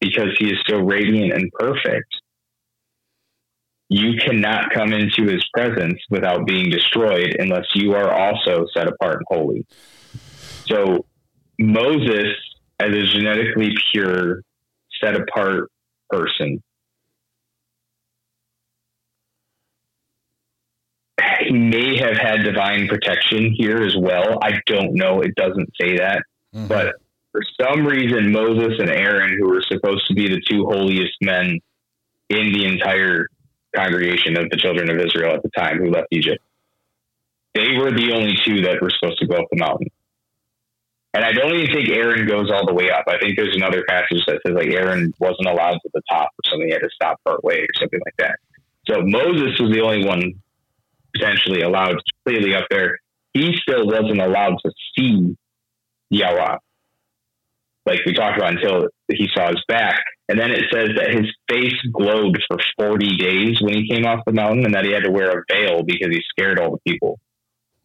because 0.00 0.34
he 0.38 0.50
is 0.50 0.58
so 0.68 0.78
radiant 0.78 1.32
and 1.32 1.52
perfect. 1.52 2.08
You 3.88 4.16
cannot 4.16 4.70
come 4.72 4.92
into 4.92 5.24
his 5.24 5.44
presence 5.52 6.00
without 6.10 6.46
being 6.46 6.70
destroyed 6.70 7.36
unless 7.38 7.66
you 7.74 7.92
are 7.94 8.12
also 8.12 8.66
set 8.74 8.88
apart 8.88 9.16
and 9.16 9.26
holy. 9.28 9.66
So, 10.66 11.04
Moses, 11.58 12.28
as 12.78 12.94
a 12.94 13.06
genetically 13.06 13.74
pure, 13.92 14.42
set 15.02 15.16
apart 15.16 15.70
person. 16.08 16.62
He 21.40 21.52
may 21.52 21.96
have 21.98 22.16
had 22.16 22.42
divine 22.44 22.88
protection 22.88 23.54
here 23.56 23.78
as 23.78 23.94
well. 23.96 24.38
I 24.42 24.60
don't 24.66 24.94
know. 24.94 25.20
It 25.20 25.34
doesn't 25.34 25.68
say 25.80 25.96
that. 25.98 26.22
Mm-hmm. 26.54 26.66
But 26.66 26.96
for 27.32 27.42
some 27.60 27.86
reason, 27.86 28.32
Moses 28.32 28.78
and 28.78 28.90
Aaron, 28.90 29.36
who 29.38 29.48
were 29.48 29.62
supposed 29.62 30.06
to 30.08 30.14
be 30.14 30.28
the 30.28 30.40
two 30.48 30.66
holiest 30.66 31.14
men 31.20 31.58
in 32.28 32.52
the 32.52 32.66
entire 32.66 33.26
congregation 33.74 34.36
of 34.36 34.50
the 34.50 34.56
children 34.56 34.90
of 34.90 34.98
Israel 34.98 35.34
at 35.34 35.42
the 35.42 35.50
time 35.56 35.78
who 35.78 35.90
left 35.90 36.08
Egypt, 36.10 36.42
they 37.54 37.76
were 37.76 37.90
the 37.90 38.12
only 38.12 38.34
two 38.44 38.62
that 38.62 38.80
were 38.80 38.90
supposed 38.90 39.18
to 39.20 39.26
go 39.26 39.36
up 39.36 39.46
the 39.50 39.58
mountain. 39.58 39.88
And 41.12 41.24
I 41.24 41.32
don't 41.32 41.54
even 41.54 41.74
think 41.74 41.88
Aaron 41.88 42.26
goes 42.26 42.50
all 42.52 42.66
the 42.66 42.74
way 42.74 42.90
up. 42.90 43.04
I 43.08 43.18
think 43.18 43.36
there's 43.36 43.56
another 43.56 43.84
passage 43.88 44.22
that 44.26 44.40
says 44.46 44.54
like 44.54 44.70
Aaron 44.70 45.12
wasn't 45.18 45.48
allowed 45.48 45.74
to 45.82 45.90
the 45.92 46.02
top 46.08 46.28
or 46.28 46.50
something. 46.50 46.68
He 46.68 46.72
had 46.72 46.82
to 46.82 46.90
stop 46.94 47.20
part 47.24 47.42
way 47.42 47.58
or 47.60 47.74
something 47.78 48.00
like 48.04 48.14
that. 48.18 48.38
So 48.88 49.02
Moses 49.02 49.58
was 49.58 49.72
the 49.72 49.80
only 49.80 50.06
one 50.06 50.34
potentially 51.14 51.62
allowed 51.62 51.96
completely 52.24 52.54
up 52.54 52.66
there. 52.70 52.98
He 53.34 53.56
still 53.60 53.86
wasn't 53.86 54.20
allowed 54.20 54.56
to 54.64 54.72
see 54.96 55.36
Yahweh. 56.10 56.56
Like 57.86 58.00
we 58.06 58.12
talked 58.12 58.38
about 58.38 58.54
until 58.54 58.88
he 59.08 59.28
saw 59.34 59.48
his 59.48 59.64
back. 59.66 60.04
And 60.28 60.38
then 60.38 60.52
it 60.52 60.64
says 60.72 60.90
that 60.96 61.10
his 61.10 61.26
face 61.48 61.74
glowed 61.92 62.38
for 62.48 62.58
40 62.78 63.16
days 63.16 63.60
when 63.60 63.74
he 63.74 63.88
came 63.88 64.06
off 64.06 64.24
the 64.24 64.32
mountain 64.32 64.64
and 64.64 64.74
that 64.74 64.84
he 64.84 64.92
had 64.92 65.02
to 65.02 65.10
wear 65.10 65.30
a 65.30 65.42
veil 65.50 65.82
because 65.82 66.10
he 66.10 66.22
scared 66.28 66.60
all 66.60 66.70
the 66.70 66.78
people. 66.88 67.18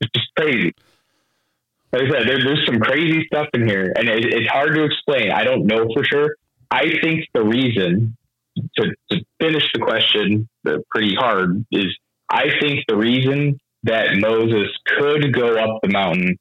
it's 0.00 0.10
just 0.14 0.34
crazy. 0.38 0.72
Like 1.92 2.02
I 2.02 2.10
said, 2.10 2.28
there, 2.28 2.38
there's 2.38 2.66
some 2.66 2.80
crazy 2.80 3.24
stuff 3.26 3.48
in 3.54 3.66
here, 3.66 3.92
and 3.96 4.08
it, 4.08 4.24
it's 4.24 4.48
hard 4.48 4.74
to 4.74 4.84
explain. 4.84 5.30
I 5.30 5.44
don't 5.44 5.66
know 5.66 5.86
for 5.94 6.04
sure. 6.04 6.36
I 6.70 6.98
think 7.02 7.24
the 7.32 7.44
reason 7.44 8.16
to, 8.78 8.90
to 9.10 9.24
finish 9.40 9.64
the 9.72 9.80
question 9.80 10.48
uh, 10.66 10.78
pretty 10.90 11.14
hard 11.14 11.64
is 11.70 11.86
I 12.28 12.46
think 12.60 12.80
the 12.88 12.96
reason 12.96 13.60
that 13.84 14.16
Moses 14.16 14.68
could 14.86 15.32
go 15.32 15.56
up 15.56 15.80
the 15.82 15.88
mountain 15.88 16.38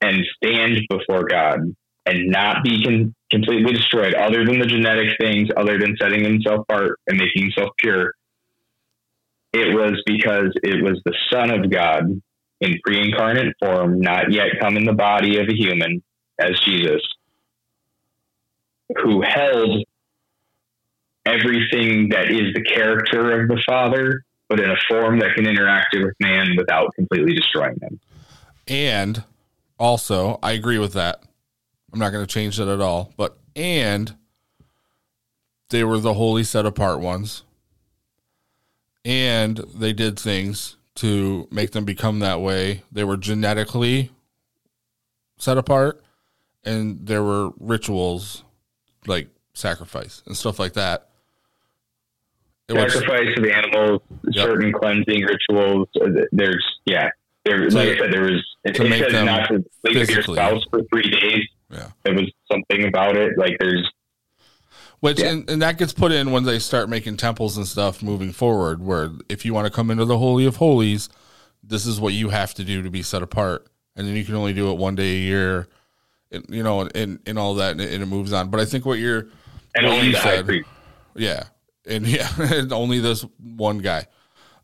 and 0.00 0.24
stand 0.36 0.80
before 0.88 1.24
God 1.24 1.60
and 2.06 2.30
not 2.30 2.64
be 2.64 2.82
con- 2.82 3.14
completely 3.30 3.72
destroyed, 3.72 4.14
other 4.14 4.44
than 4.44 4.58
the 4.58 4.66
genetic 4.66 5.18
things, 5.20 5.48
other 5.56 5.78
than 5.78 5.96
setting 6.00 6.24
himself 6.24 6.60
apart 6.60 6.98
and 7.06 7.18
making 7.18 7.42
himself 7.42 7.70
pure, 7.78 8.14
it 9.52 9.74
was 9.74 10.02
because 10.06 10.52
it 10.62 10.82
was 10.82 11.00
the 11.04 11.14
Son 11.30 11.50
of 11.50 11.70
God 11.70 12.22
in 12.60 12.78
pre 12.84 13.00
incarnate 13.00 13.54
form, 13.60 14.00
not 14.00 14.32
yet 14.32 14.46
come 14.60 14.76
in 14.76 14.84
the 14.84 14.92
body 14.92 15.38
of 15.38 15.48
a 15.48 15.54
human 15.54 16.02
as 16.38 16.58
Jesus, 16.60 17.02
who 19.02 19.22
held 19.22 19.84
everything 21.26 22.08
that 22.10 22.30
is 22.30 22.54
the 22.54 22.62
character 22.62 23.40
of 23.40 23.48
the 23.48 23.62
Father, 23.66 24.24
but 24.48 24.60
in 24.60 24.70
a 24.70 24.76
form 24.88 25.18
that 25.20 25.34
can 25.34 25.46
interact 25.46 25.94
with 25.94 26.14
man 26.20 26.54
without 26.56 26.94
completely 26.94 27.34
destroying 27.34 27.76
them. 27.80 28.00
And 28.66 29.24
also, 29.78 30.38
I 30.42 30.52
agree 30.52 30.78
with 30.78 30.94
that. 30.94 31.22
I'm 31.92 31.98
not 31.98 32.10
going 32.10 32.26
to 32.26 32.32
change 32.32 32.56
that 32.56 32.68
at 32.68 32.80
all. 32.80 33.12
But, 33.16 33.38
and 33.54 34.14
they 35.70 35.84
were 35.84 35.98
the 35.98 36.14
holy 36.14 36.44
set 36.44 36.66
apart 36.66 37.00
ones. 37.00 37.42
And 39.04 39.58
they 39.74 39.92
did 39.92 40.18
things 40.18 40.77
to 40.98 41.48
make 41.50 41.72
them 41.72 41.84
become 41.84 42.20
that 42.20 42.40
way. 42.40 42.82
They 42.92 43.04
were 43.04 43.16
genetically 43.16 44.10
set 45.38 45.58
apart, 45.58 46.02
and 46.64 47.06
there 47.06 47.22
were 47.22 47.50
rituals 47.58 48.44
like 49.06 49.28
sacrifice 49.54 50.22
and 50.26 50.36
stuff 50.36 50.58
like 50.58 50.74
that 50.74 51.08
it 52.68 52.90
sacrifice 52.90 53.36
of 53.36 53.42
the 53.42 53.54
animals, 53.54 54.02
yep. 54.30 54.46
certain 54.46 54.72
cleansing 54.72 55.22
rituals. 55.22 55.88
Uh, 56.00 56.24
there's 56.32 56.64
yeah, 56.84 57.08
there. 57.44 57.70
So 57.70 57.78
like 57.78 57.88
I 57.88 57.98
said, 57.98 58.12
there 58.12 58.22
was. 58.22 58.44
It, 58.64 58.74
to 58.74 58.84
it 58.84 59.10
said 59.10 59.24
not 59.24 59.48
to 59.48 59.64
sleep 59.80 59.96
with 59.96 60.10
your 60.10 60.22
spouse 60.22 60.64
for 60.70 60.82
three 60.92 61.10
days. 61.10 61.46
Yeah, 61.70 61.88
there 62.04 62.14
was 62.14 62.30
something 62.50 62.86
about 62.86 63.16
it. 63.16 63.38
Like 63.38 63.56
there's. 63.58 63.90
Which 65.00 65.20
yeah. 65.20 65.28
and, 65.28 65.48
and 65.48 65.62
that 65.62 65.78
gets 65.78 65.92
put 65.92 66.10
in 66.10 66.32
when 66.32 66.42
they 66.44 66.58
start 66.58 66.88
making 66.88 67.18
temples 67.18 67.56
and 67.56 67.66
stuff 67.66 68.02
moving 68.02 68.32
forward. 68.32 68.82
Where 68.82 69.10
if 69.28 69.44
you 69.44 69.54
want 69.54 69.66
to 69.66 69.72
come 69.72 69.90
into 69.90 70.04
the 70.04 70.18
holy 70.18 70.44
of 70.44 70.56
holies, 70.56 71.08
this 71.62 71.86
is 71.86 72.00
what 72.00 72.14
you 72.14 72.30
have 72.30 72.54
to 72.54 72.64
do 72.64 72.82
to 72.82 72.90
be 72.90 73.02
set 73.02 73.22
apart, 73.22 73.68
and 73.96 74.06
then 74.06 74.16
you 74.16 74.24
can 74.24 74.34
only 74.34 74.52
do 74.52 74.70
it 74.70 74.78
one 74.78 74.94
day 74.94 75.16
a 75.16 75.20
year. 75.20 75.68
and, 76.30 76.44
you 76.48 76.62
know, 76.62 76.88
and, 76.94 77.20
and 77.26 77.38
all 77.38 77.54
that, 77.54 77.72
and 77.72 77.80
it, 77.80 77.92
and 77.92 78.02
it 78.02 78.06
moves 78.06 78.32
on. 78.32 78.50
But 78.50 78.60
I 78.60 78.64
think 78.64 78.84
what 78.84 78.98
you're 78.98 79.28
and 79.74 79.86
what 79.86 79.94
only 79.94 80.08
you 80.08 80.16
said, 80.16 80.48
yeah, 81.14 81.44
and 81.86 82.06
yeah, 82.06 82.28
only 82.70 83.00
this 83.00 83.24
one 83.38 83.78
guy. 83.78 84.06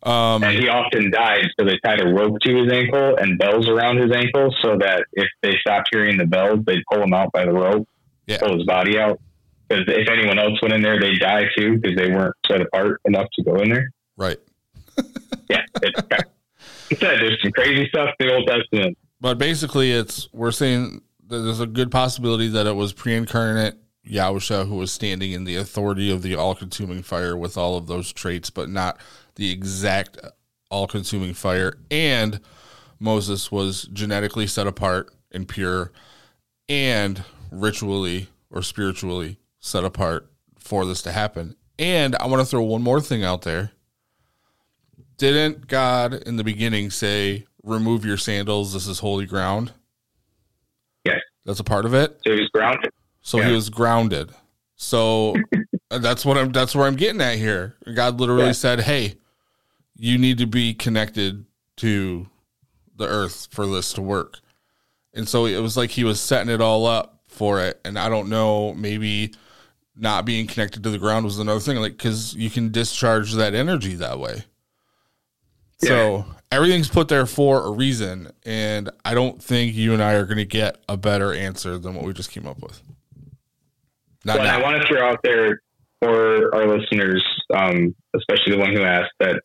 Um, 0.03 0.45
and 0.45 0.59
he 0.59 0.69
often 0.69 1.11
died, 1.11 1.47
so 1.59 1.65
they 1.65 1.79
tied 1.83 2.01
a 2.01 2.07
rope 2.07 2.39
to 2.41 2.55
his 2.55 2.71
ankle 2.71 3.17
and 3.17 3.39
bells 3.39 3.67
around 3.69 3.99
his 3.99 4.13
ankle, 4.13 4.55
so 4.63 4.77
that 4.79 5.05
if 5.15 5.29
they 5.43 5.57
stopped 5.61 5.89
hearing 5.93 6.19
the 6.19 6.27
bells, 6.27 6.61
they'd 6.67 6.83
pull 6.93 7.03
him 7.03 7.15
out 7.15 7.33
by 7.33 7.47
the 7.47 7.53
rope, 7.53 7.89
yeah. 8.27 8.39
pull 8.39 8.55
his 8.55 8.67
body 8.67 8.99
out. 8.99 9.19
Because 9.69 9.85
if 9.89 10.09
anyone 10.09 10.39
else 10.39 10.61
went 10.61 10.75
in 10.75 10.83
there, 10.83 11.01
they'd 11.01 11.19
die 11.19 11.45
too, 11.57 11.79
because 11.79 11.97
they 11.97 12.11
weren't 12.11 12.35
set 12.47 12.61
apart 12.61 13.01
enough 13.05 13.27
to 13.35 13.43
go 13.43 13.57
in 13.57 13.71
there. 13.71 13.91
Right. 14.17 14.39
yeah, 15.49 15.63
it's, 15.83 16.01
it's, 16.91 17.01
there's 17.01 17.43
some 17.43 17.53
crazy 17.53 17.89
stuff 17.89 18.11
in 18.21 18.29
the 18.29 18.35
Old 18.35 18.47
Testament. 18.47 18.97
But 19.21 19.39
basically, 19.39 19.93
it's 19.93 20.29
we're 20.33 20.53
saying 20.53 21.01
that 21.29 21.39
there's 21.39 21.61
a 21.61 21.67
good 21.67 21.91
possibility 21.91 22.49
that 22.49 22.67
it 22.67 22.77
was 22.77 22.93
pre-incarnate 22.93 23.77
Yahusha 24.07 24.69
who 24.69 24.77
was 24.77 24.93
standing 24.93 25.33
in 25.33 25.45
the 25.45 25.57
authority 25.57 26.11
of 26.11 26.23
the 26.23 26.35
all 26.35 26.55
consuming 26.55 27.03
fire 27.03 27.37
with 27.37 27.57
all 27.57 27.77
of 27.77 27.87
those 27.87 28.13
traits, 28.13 28.51
but 28.51 28.69
not 28.69 28.99
the 29.37 29.51
exact 29.51 30.19
all 30.71 30.87
consuming 30.87 31.35
fire. 31.35 31.79
And 31.91 32.41
Moses 32.99 33.51
was 33.51 33.85
genetically 33.93 34.47
set 34.47 34.67
apart 34.67 35.11
and 35.33 35.49
pure 35.49 35.91
and 36.69 37.25
ritually 37.51 38.29
or 38.51 38.63
spiritually 38.63 39.39
set 39.65 39.83
apart 39.83 40.31
for 40.59 40.85
this 40.85 41.01
to 41.01 41.11
happen. 41.11 41.57
And 41.79 42.15
I 42.17 42.27
want 42.27 42.41
to 42.41 42.47
throw 42.47 42.63
one 42.63 42.83
more 42.83 43.01
thing 43.01 43.25
out 43.25 43.43
there. 43.43 43.73
Didn't 45.17 45.69
God 45.69 46.13
in 46.13 46.37
the 46.37 46.45
beginning 46.45 46.91
say, 46.91 47.47
remove 47.63 48.05
your 48.05 48.19
sandals? 48.19 48.75
This 48.75 48.87
is 48.87 48.99
holy 48.99 49.25
ground? 49.25 49.73
Yes. 51.07 51.21
That's 51.47 51.61
a 51.61 51.65
part 51.65 51.87
of 51.87 51.95
it? 51.95 52.21
So 52.27 52.37
he's 52.37 52.51
grounded. 52.51 52.91
So 53.23 53.39
yeah. 53.39 53.49
he 53.49 53.55
was 53.55 53.71
grounded. 53.71 54.33
So 54.77 55.35
that's 55.91 56.27
what 56.27 56.37
I'm 56.37 56.53
that's 56.53 56.75
where 56.75 56.87
I'm 56.87 56.97
getting 56.97 57.23
at 57.23 57.39
here. 57.39 57.77
God 57.95 58.21
literally 58.21 58.47
yeah. 58.47 58.53
said, 58.53 58.81
"Hey, 58.81 59.15
you 59.97 60.19
need 60.19 60.39
to 60.39 60.47
be 60.47 60.75
connected 60.75 61.47
to 61.79 62.29
the 62.97 63.07
earth 63.07 63.49
for 63.51 63.67
this 63.67 63.95
to 63.95 64.03
work." 64.03 64.41
And 65.15 65.27
so 65.29 65.47
it 65.47 65.61
was 65.61 65.77
like 65.77 65.91
he 65.91 66.05
was 66.05 66.21
setting 66.21 66.53
it 66.53 66.61
all 66.61 66.87
up 66.87 67.23
for 67.29 67.61
it. 67.61 67.81
And 67.85 67.99
I 67.99 68.09
don't 68.09 68.29
know, 68.29 68.75
maybe 68.75 69.33
not 69.97 70.25
being 70.25 70.47
connected 70.47 70.83
to 70.83 70.91
the 70.91 70.99
ground 70.99 71.25
was 71.25 71.39
another 71.39 71.61
thing, 71.61 71.77
like 71.77 71.93
because 71.93 72.35
you 72.35 72.51
can 72.51 72.71
discharge 72.71 73.33
that 73.35 73.55
energy 73.55 73.95
that 73.95 74.19
way. 74.19 74.45
Yeah. 75.83 75.89
So 75.89 76.25
everything's 76.51 76.89
put 76.89 77.09
there 77.09 77.27
for 77.27 77.65
a 77.65 77.71
reason, 77.71 78.33
and 78.45 78.91
I 79.05 79.15
don't 79.15 79.43
think 79.43 79.75
you 79.75 79.93
and 79.93 80.03
I 80.03 80.15
are 80.15 80.25
going 80.25 80.39
to 80.39 80.45
get 80.45 80.83
a 80.89 80.97
better 80.97 81.33
answer 81.33 81.79
than 81.79 81.95
what 81.95 82.05
we 82.05 82.13
just 82.13 82.31
came 82.31 82.47
up 82.47 82.61
with. 82.63 82.81
Not. 84.25 84.41
I 84.41 84.63
want 84.63 84.81
to 84.81 84.89
throw 84.89 85.07
out 85.07 85.21
there 85.23 85.61
for 86.01 86.55
our 86.55 86.67
listeners, 86.67 87.23
um, 87.55 87.95
especially 88.17 88.53
the 88.53 88.59
one 88.59 88.75
who 88.75 88.83
asked, 88.83 89.13
that 89.21 89.43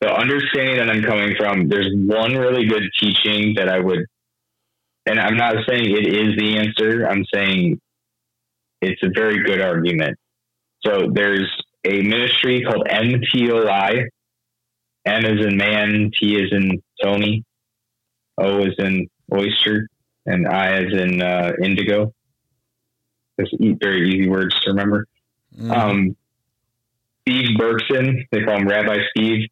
the 0.00 0.12
understanding 0.12 0.76
that 0.76 0.90
I'm 0.90 1.02
coming 1.02 1.34
from, 1.38 1.68
there's 1.68 1.90
one 1.94 2.34
really 2.34 2.66
good 2.66 2.82
teaching 2.98 3.54
that 3.56 3.68
I 3.68 3.78
would, 3.78 4.06
and 5.06 5.20
I'm 5.20 5.36
not 5.36 5.54
saying 5.68 5.84
it 5.84 6.06
is 6.06 6.36
the 6.36 6.58
answer. 6.58 7.06
I'm 7.06 7.24
saying 7.32 7.80
it's 8.82 9.02
a 9.02 9.10
very 9.14 9.42
good 9.44 9.60
argument. 9.60 10.18
So 10.84 11.08
there's 11.12 11.48
a 11.84 12.02
ministry 12.02 12.62
called 12.62 12.86
MTOI. 12.88 14.08
M 15.06 15.24
is 15.24 15.46
in 15.46 15.56
man, 15.56 16.10
T 16.18 16.36
is 16.36 16.52
in 16.52 16.82
Tony, 17.02 17.44
O 18.38 18.60
is 18.64 18.74
in 18.78 19.08
oyster, 19.32 19.88
and 20.26 20.46
I 20.46 20.80
is 20.80 20.92
in 20.92 21.22
uh, 21.22 21.52
indigo. 21.62 22.12
Just 23.40 23.54
very 23.60 24.10
easy 24.10 24.28
words 24.28 24.54
to 24.60 24.70
remember. 24.70 25.06
Mm. 25.58 25.70
Um, 25.70 26.16
Steve 27.22 27.56
Berkson, 27.58 28.26
they 28.30 28.42
call 28.42 28.58
him 28.58 28.68
Rabbi 28.68 28.98
Steve. 29.10 29.48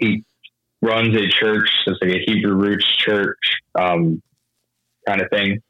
He 0.00 0.24
runs 0.82 1.16
a 1.16 1.28
church, 1.28 1.68
so 1.84 1.92
it's 1.92 2.00
like 2.02 2.14
a 2.14 2.24
Hebrew 2.26 2.54
roots 2.54 2.86
church 2.96 3.38
um, 3.78 4.22
kind 5.06 5.20
of 5.20 5.28
thing. 5.30 5.60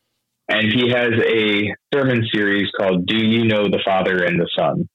And 0.51 0.67
he 0.73 0.91
has 0.91 1.13
a 1.27 1.73
sermon 1.95 2.27
series 2.35 2.69
called 2.77 3.07
Do 3.07 3.17
You 3.17 3.45
Know 3.45 3.65
the 3.65 3.81
Father 3.85 4.25
and 4.25 4.39
the 4.39 4.49
Son? 4.59 4.89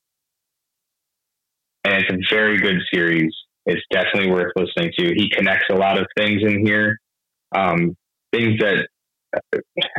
And 1.85 1.93
it's 1.93 2.11
a 2.11 2.35
very 2.35 2.57
good 2.57 2.81
series. 2.93 3.33
It's 3.65 3.81
definitely 3.89 4.31
worth 4.31 4.51
listening 4.57 4.91
to. 4.99 5.13
He 5.15 5.29
connects 5.29 5.67
a 5.71 5.75
lot 5.75 5.97
of 5.97 6.07
things 6.17 6.41
in 6.43 6.65
here, 6.65 6.99
um, 7.55 7.95
things 8.33 8.59
that 8.59 8.85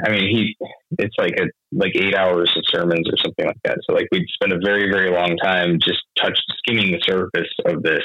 I 0.04 0.10
mean, 0.10 0.28
he, 0.34 0.56
it's 0.98 1.14
like 1.18 1.34
a, 1.38 1.44
like 1.72 1.92
eight 1.94 2.14
hours 2.14 2.52
of 2.56 2.64
sermons 2.68 3.08
or 3.08 3.16
something 3.22 3.46
like 3.46 3.60
that. 3.64 3.78
So 3.84 3.94
like 3.94 4.08
we'd 4.12 4.26
spend 4.34 4.52
a 4.52 4.58
very, 4.64 4.90
very 4.90 5.10
long 5.10 5.36
time 5.42 5.78
just 5.82 6.02
touch 6.18 6.38
skimming 6.58 6.92
the 6.92 7.00
surface 7.02 7.50
of 7.66 7.82
this, 7.82 8.02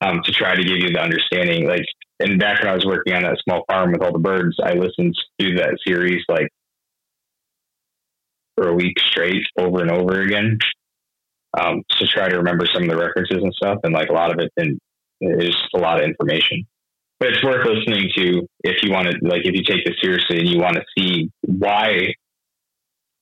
um, 0.00 0.20
to 0.24 0.32
try 0.32 0.54
to 0.54 0.62
give 0.62 0.78
you 0.78 0.90
the 0.92 1.00
understanding. 1.00 1.66
Like, 1.66 1.84
and 2.20 2.38
back 2.38 2.60
when 2.60 2.68
I 2.68 2.74
was 2.74 2.86
working 2.86 3.14
on 3.14 3.22
that 3.22 3.38
small 3.44 3.64
farm 3.70 3.92
with 3.92 4.02
all 4.02 4.12
the 4.12 4.18
birds, 4.18 4.56
I 4.62 4.74
listened 4.74 5.14
to 5.40 5.54
that 5.56 5.78
series 5.86 6.22
like 6.28 6.48
for 8.60 8.68
a 8.68 8.74
week 8.74 8.98
straight 8.98 9.42
over 9.58 9.80
and 9.80 9.90
over 9.90 10.20
again. 10.20 10.58
Um, 11.58 11.82
to 11.98 12.06
try 12.06 12.28
to 12.28 12.36
remember 12.36 12.64
some 12.72 12.84
of 12.84 12.90
the 12.90 12.96
references 12.96 13.38
and 13.42 13.52
stuff. 13.54 13.78
And 13.82 13.92
like 13.92 14.08
a 14.08 14.12
lot 14.12 14.30
of 14.30 14.38
it, 14.38 14.52
it's 15.20 15.56
a 15.74 15.78
lot 15.78 15.98
of 15.98 16.04
information 16.04 16.64
but 17.20 17.28
it's 17.28 17.44
worth 17.44 17.66
listening 17.66 18.08
to 18.16 18.48
if 18.64 18.82
you 18.82 18.90
want 18.90 19.06
to 19.06 19.18
like 19.28 19.42
if 19.44 19.54
you 19.54 19.62
take 19.62 19.84
this 19.84 19.96
seriously 20.00 20.38
and 20.38 20.48
you 20.48 20.58
want 20.58 20.76
to 20.76 20.82
see 20.96 21.30
why 21.42 22.14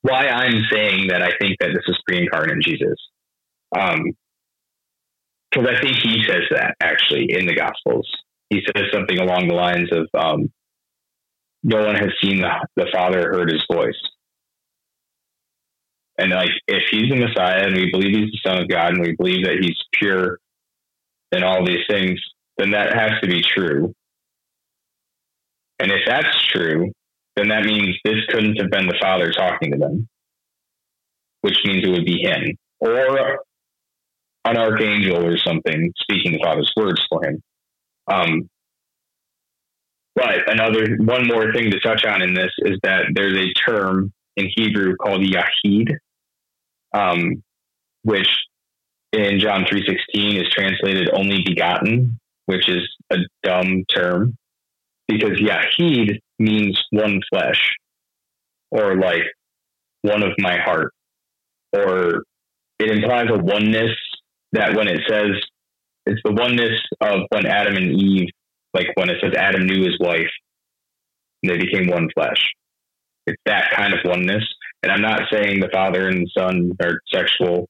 why 0.03 0.29
I'm 0.29 0.63
saying 0.73 1.09
that 1.09 1.21
I 1.21 1.33
think 1.41 1.57
that 1.59 1.71
this 1.75 1.83
is 1.89 1.99
pre-incarnate 2.07 2.63
Jesus. 2.63 2.97
Um, 3.77 4.13
because 5.51 5.69
I 5.77 5.81
think 5.81 5.97
he 5.97 6.23
says 6.27 6.43
that 6.51 6.75
actually 6.81 7.27
in 7.31 7.47
the 7.47 7.55
Gospels. 7.55 8.09
He 8.51 8.61
says 8.67 8.85
something 8.93 9.19
along 9.19 9.49
the 9.49 9.55
lines 9.55 9.89
of, 9.93 10.09
um, 10.15 10.53
"No 11.63 11.85
one 11.85 11.97
has 11.97 12.11
seen 12.23 12.41
the, 12.41 12.51
the 12.77 12.87
Father, 12.93 13.33
heard 13.33 13.51
His 13.51 13.65
voice." 13.71 13.99
And 16.19 16.33
like, 16.33 16.51
if 16.67 16.83
he's 16.91 17.09
the 17.09 17.17
Messiah, 17.17 17.65
and 17.65 17.77
we 17.77 17.91
believe 17.91 18.17
he's 18.17 18.33
the 18.33 18.41
Son 18.45 18.61
of 18.61 18.69
God, 18.69 18.95
and 18.95 19.01
we 19.01 19.15
believe 19.17 19.45
that 19.45 19.59
he's 19.61 19.77
pure, 19.93 20.39
and 21.33 21.45
all 21.45 21.65
these 21.65 21.85
things, 21.89 22.21
then 22.57 22.73
that 22.73 22.95
has 22.95 23.13
to 23.23 23.29
be 23.29 23.41
true. 23.43 23.95
And 25.79 25.93
if 25.93 26.01
that's 26.07 26.47
true, 26.49 26.91
then 27.37 27.49
that 27.49 27.65
means 27.65 27.97
this 28.05 28.25
couldn't 28.31 28.57
have 28.57 28.71
been 28.71 28.89
the 28.89 28.99
Father 29.01 29.31
talking 29.31 29.73
to 29.73 29.79
them, 29.79 30.09
which 31.43 31.59
means 31.65 31.85
it 31.85 31.91
would 31.91 32.05
be 32.05 32.21
him 32.21 32.57
or 32.81 33.39
an 34.45 34.57
archangel 34.57 35.25
or 35.25 35.39
something 35.39 35.93
speaking 36.01 36.33
the 36.33 36.41
Father's 36.43 36.73
words 36.77 37.01
for 37.09 37.25
him. 37.25 37.43
Um, 38.11 38.49
but 40.15 40.51
another 40.51 40.97
one 40.99 41.29
more 41.29 41.53
thing 41.53 41.71
to 41.71 41.81
touch 41.81 42.05
on 42.05 42.23
in 42.23 42.35
this 42.35 42.51
is 42.59 42.79
that 42.83 43.05
there's 43.15 43.39
a 43.39 43.53
term 43.71 44.13
in 44.37 44.51
Hebrew 44.57 44.97
called 44.97 45.23
Yahid, 45.23 45.97
um, 46.93 47.43
which 48.03 48.29
in 49.13 49.41
John 49.41 49.65
three 49.69 49.85
sixteen 49.87 50.37
is 50.37 50.51
translated 50.51 51.11
only 51.13 51.43
begotten, 51.45 52.19
which 52.47 52.69
is 52.69 52.89
a 53.11 53.17
dumb 53.43 53.85
term 53.95 54.37
because 55.07 55.41
Yahid 55.41 56.19
means 56.39 56.81
one 56.91 57.21
flesh 57.31 57.75
or 58.71 58.97
like 58.97 59.23
one 60.03 60.23
of 60.23 60.33
my 60.39 60.59
heart, 60.59 60.93
or 61.73 62.25
it 62.79 62.91
implies 62.91 63.29
a 63.31 63.39
oneness 63.39 63.97
that 64.53 64.75
when 64.75 64.89
it 64.89 65.01
says 65.09 65.31
it's 66.07 66.21
the 66.25 66.33
oneness 66.33 66.81
of 67.01 67.21
when 67.31 67.47
Adam 67.47 67.77
and 67.77 68.01
Eve, 68.01 68.29
like 68.75 68.87
when 68.95 69.11
it 69.11 69.17
says 69.23 69.33
Adam 69.37 69.67
knew 69.67 69.85
his 69.85 69.99
wife, 70.01 70.31
they 71.43 71.59
became 71.59 71.89
one 71.89 72.09
flesh. 72.15 72.51
It's 73.27 73.41
that 73.45 73.71
kind 73.73 73.93
of 73.93 74.01
oneness. 74.05 74.45
And 74.83 74.93
I'm 74.93 75.03
not 75.03 75.23
saying 75.33 75.61
the 75.61 75.69
father 75.73 76.09
and 76.09 76.27
the 76.27 76.31
son 76.39 76.77
are 76.81 77.01
sexual. 77.13 77.69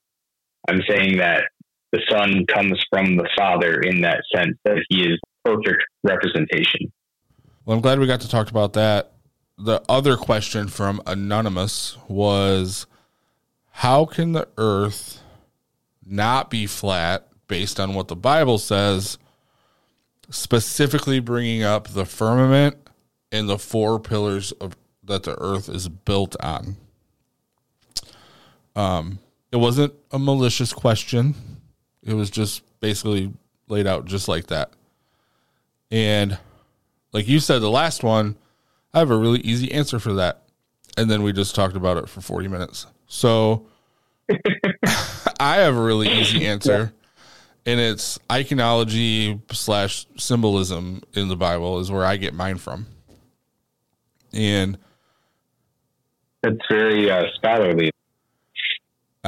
I'm 0.69 0.83
saying 0.89 1.19
that 1.19 1.45
the 1.93 2.03
son 2.11 2.45
comes 2.47 2.83
from 2.91 3.17
the 3.17 3.29
father 3.37 3.81
in 3.81 4.03
that 4.03 4.23
sense 4.35 4.57
that 4.65 4.85
he 4.91 5.03
is 5.03 5.19
perfect 5.45 5.83
representation. 6.03 6.93
Well, 7.65 7.77
I'm 7.77 7.83
glad 7.83 7.99
we 7.99 8.07
got 8.07 8.21
to 8.21 8.29
talk 8.29 8.51
about 8.51 8.75
that. 8.75 9.13
The 9.57 9.83
other 9.89 10.17
question 10.17 10.69
from 10.69 11.01
Anonymous 11.07 11.97
was 12.09 12.87
how 13.71 14.05
can 14.05 14.33
the 14.33 14.49
earth 14.59 15.23
not 16.05 16.51
be 16.51 16.67
flat 16.67 17.29
based 17.49 17.81
on 17.81 17.95
what 17.95 18.09
the 18.09 18.17
Bible 18.17 18.59
says, 18.59 19.19
specifically 20.31 21.21
bringing 21.21 21.63
up 21.63 21.89
the 21.89 22.05
firmament 22.05 22.77
and 23.33 23.49
the 23.49 23.59
four 23.59 23.99
pillars 23.99 24.53
of 24.53 24.77
that 25.03 25.23
the 25.23 25.41
earth 25.41 25.69
is 25.69 25.89
built 25.89 26.37
on? 26.41 26.77
Um, 28.79 29.19
it 29.51 29.57
wasn't 29.57 29.93
a 30.13 30.21
malicious 30.21 30.73
question. 30.73 31.35
It 32.05 32.15
was 32.15 32.31
just 32.31 32.63
basically 32.79 33.33
laid 33.67 33.89
out 33.89 34.05
just 34.05 34.29
like 34.29 34.47
that. 34.47 34.71
And 35.91 36.39
like 37.13 37.27
you 37.27 37.41
said, 37.41 37.59
the 37.59 37.71
last 37.71 38.05
one, 38.05 38.37
I 38.95 39.01
have 39.01 39.11
a 39.11 39.17
really 39.17 39.41
easy 39.41 39.73
answer 39.73 39.99
for 39.99 40.13
that. 40.15 40.45
And 40.97 41.11
then 41.11 41.25
we 41.25 41.33
just 41.33 41.57
talked 41.57 41.75
about 41.75 41.97
it 41.97 42.09
for 42.09 42.21
40 42.21 42.47
minutes. 42.47 42.87
So 43.09 43.67
I 45.41 45.57
have 45.57 45.75
a 45.75 45.83
really 45.83 46.09
easy 46.09 46.47
answer. 46.47 46.93
And 47.67 47.81
it's 47.81 48.17
iconology 48.31 49.41
slash 49.53 50.07
symbolism 50.17 51.03
in 51.15 51.27
the 51.27 51.37
Bible 51.37 51.81
is 51.81 51.91
where 51.91 52.05
I 52.05 52.17
get 52.17 52.33
mine 52.33 52.59
from. 52.59 52.87
And 54.33 54.79
it's 56.45 56.65
very 56.71 57.11
uh, 57.11 57.25
scholarly. 57.35 57.91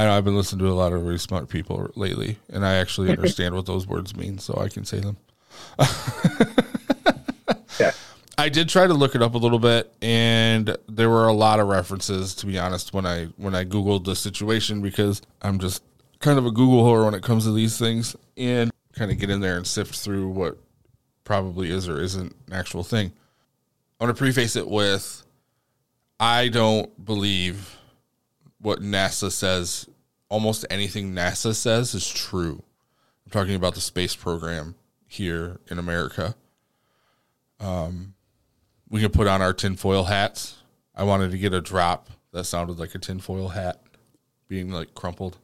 I 0.00 0.06
know 0.06 0.16
I've 0.16 0.24
been 0.24 0.34
listening 0.34 0.64
to 0.64 0.72
a 0.72 0.72
lot 0.72 0.94
of 0.94 1.02
really 1.02 1.18
smart 1.18 1.50
people 1.50 1.90
lately, 1.94 2.38
and 2.48 2.64
I 2.64 2.76
actually 2.76 3.10
understand 3.16 3.54
what 3.54 3.66
those 3.66 3.86
words 3.86 4.16
mean, 4.16 4.38
so 4.38 4.58
I 4.58 4.70
can 4.70 4.86
say 4.86 4.98
them. 4.98 5.18
yeah. 7.78 7.90
I 8.38 8.48
did 8.48 8.70
try 8.70 8.86
to 8.86 8.94
look 8.94 9.14
it 9.14 9.20
up 9.20 9.34
a 9.34 9.38
little 9.38 9.58
bit, 9.58 9.92
and 10.00 10.74
there 10.88 11.10
were 11.10 11.26
a 11.26 11.34
lot 11.34 11.60
of 11.60 11.68
references. 11.68 12.34
To 12.36 12.46
be 12.46 12.58
honest, 12.58 12.94
when 12.94 13.04
I 13.04 13.26
when 13.36 13.54
I 13.54 13.66
googled 13.66 14.06
the 14.06 14.16
situation, 14.16 14.80
because 14.80 15.20
I'm 15.42 15.58
just 15.58 15.82
kind 16.18 16.38
of 16.38 16.46
a 16.46 16.50
Google 16.50 16.82
whore 16.82 17.04
when 17.04 17.12
it 17.12 17.22
comes 17.22 17.44
to 17.44 17.52
these 17.52 17.78
things, 17.78 18.16
and 18.38 18.70
kind 18.94 19.10
of 19.10 19.18
get 19.18 19.28
in 19.28 19.40
there 19.40 19.58
and 19.58 19.66
sift 19.66 19.94
through 19.96 20.30
what 20.30 20.56
probably 21.24 21.70
is 21.70 21.90
or 21.90 22.00
isn't 22.00 22.34
an 22.46 22.54
actual 22.54 22.84
thing. 22.84 23.12
I 24.00 24.04
want 24.04 24.16
to 24.16 24.18
preface 24.18 24.56
it 24.56 24.66
with, 24.66 25.26
I 26.18 26.48
don't 26.48 27.04
believe 27.04 27.76
what 28.60 28.80
NASA 28.80 29.30
says, 29.30 29.89
almost 30.30 30.64
anything 30.70 31.12
NASA 31.12 31.54
says 31.54 31.94
is 31.94 32.08
true. 32.08 32.62
I'm 33.26 33.30
talking 33.30 33.54
about 33.54 33.74
the 33.74 33.80
space 33.80 34.16
program 34.16 34.76
here 35.06 35.58
in 35.68 35.78
America. 35.78 36.34
Um, 37.58 38.14
we 38.88 39.00
can 39.00 39.10
put 39.10 39.26
on 39.26 39.42
our 39.42 39.52
tinfoil 39.52 40.04
hats. 40.04 40.56
I 40.94 41.04
wanted 41.04 41.32
to 41.32 41.38
get 41.38 41.52
a 41.52 41.60
drop 41.60 42.08
that 42.32 42.44
sounded 42.44 42.78
like 42.78 42.94
a 42.94 42.98
tinfoil 42.98 43.48
hat 43.48 43.82
being 44.48 44.70
like 44.70 44.94
crumpled. 44.94 45.38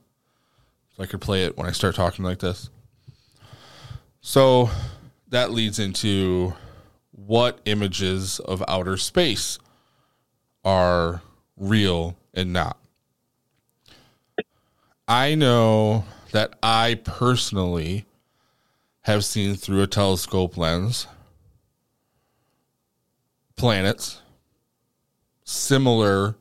So 0.96 1.02
I 1.02 1.06
could 1.06 1.20
play 1.20 1.44
it 1.44 1.56
when 1.56 1.66
I 1.66 1.72
start 1.72 1.94
talking 1.94 2.24
like 2.24 2.38
this. 2.38 2.70
So 4.20 4.70
that 5.28 5.50
leads 5.50 5.78
into 5.78 6.54
what 7.10 7.60
images 7.64 8.40
of 8.40 8.62
outer 8.66 8.96
space 8.96 9.58
are 10.64 11.22
real 11.56 12.16
and 12.34 12.52
not. 12.52 12.78
I 15.08 15.34
know 15.36 16.04
that 16.32 16.54
I 16.62 17.00
personally 17.04 18.06
have 19.02 19.24
seen 19.24 19.54
through 19.54 19.82
a 19.82 19.86
telescope 19.86 20.56
lens 20.56 21.06
planets 23.56 24.20
similar 25.44 26.36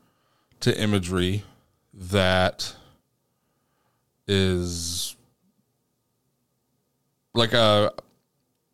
to 0.60 0.82
imagery 0.82 1.44
that 1.94 2.76
is 4.28 5.16
like 7.34 7.54
a 7.54 7.92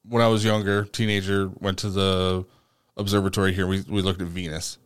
when 0.07 0.23
I 0.23 0.27
was 0.27 0.43
younger, 0.43 0.85
teenager, 0.85 1.51
went 1.59 1.79
to 1.79 1.89
the 1.89 2.45
observatory 2.97 3.53
here. 3.53 3.67
We 3.67 3.81
we 3.81 4.01
looked 4.01 4.21
at 4.21 4.27
Venus. 4.27 4.77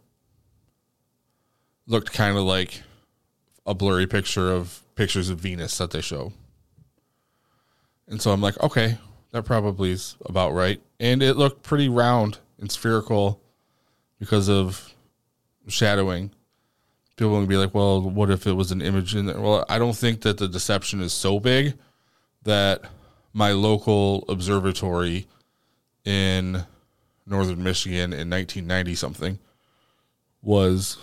Looked 1.88 2.12
kind 2.12 2.36
of 2.38 2.44
like 2.44 2.82
a 3.68 3.76
blurry 3.76 4.08
picture 4.08 4.52
of 4.52 4.82
pictures 4.96 5.30
of 5.30 5.40
Venus 5.40 5.78
that 5.78 5.92
they 5.92 6.02
show. 6.02 6.34
And 8.08 8.22
so 8.22 8.32
I'm 8.32 8.42
like, 8.42 8.62
okay, 8.62 8.98
that 9.32 9.44
probably 9.44 9.92
is 9.92 10.16
about 10.26 10.54
right. 10.54 10.82
And 11.00 11.22
it 11.22 11.36
looked 11.36 11.64
pretty 11.64 11.90
round 11.90 12.40
and 12.60 12.72
spherical 12.72 13.42
because 14.20 14.50
of 14.50 14.94
shadowing. 15.68 16.32
People 17.18 17.40
would 17.40 17.50
be 17.50 17.58
like, 17.58 17.74
well, 17.74 18.02
what 18.02 18.30
if 18.30 18.46
it 18.46 18.54
was 18.54 18.72
an 18.72 18.82
image 18.82 19.16
in 19.16 19.26
there? 19.26 19.40
Well, 19.40 19.66
I 19.70 19.80
don't 19.80 19.96
think 19.96 20.22
that 20.22 20.38
the 20.38 20.48
deception 20.48 21.02
is 21.02 21.14
so 21.14 21.40
big 21.40 21.74
that 22.44 22.84
my 23.34 23.52
local 23.52 24.24
observatory 24.30 25.28
in 26.04 26.64
northern 27.26 27.64
Michigan 27.64 28.14
in 28.14 28.30
1990 28.30 28.96
something 28.96 29.40
was 30.42 30.98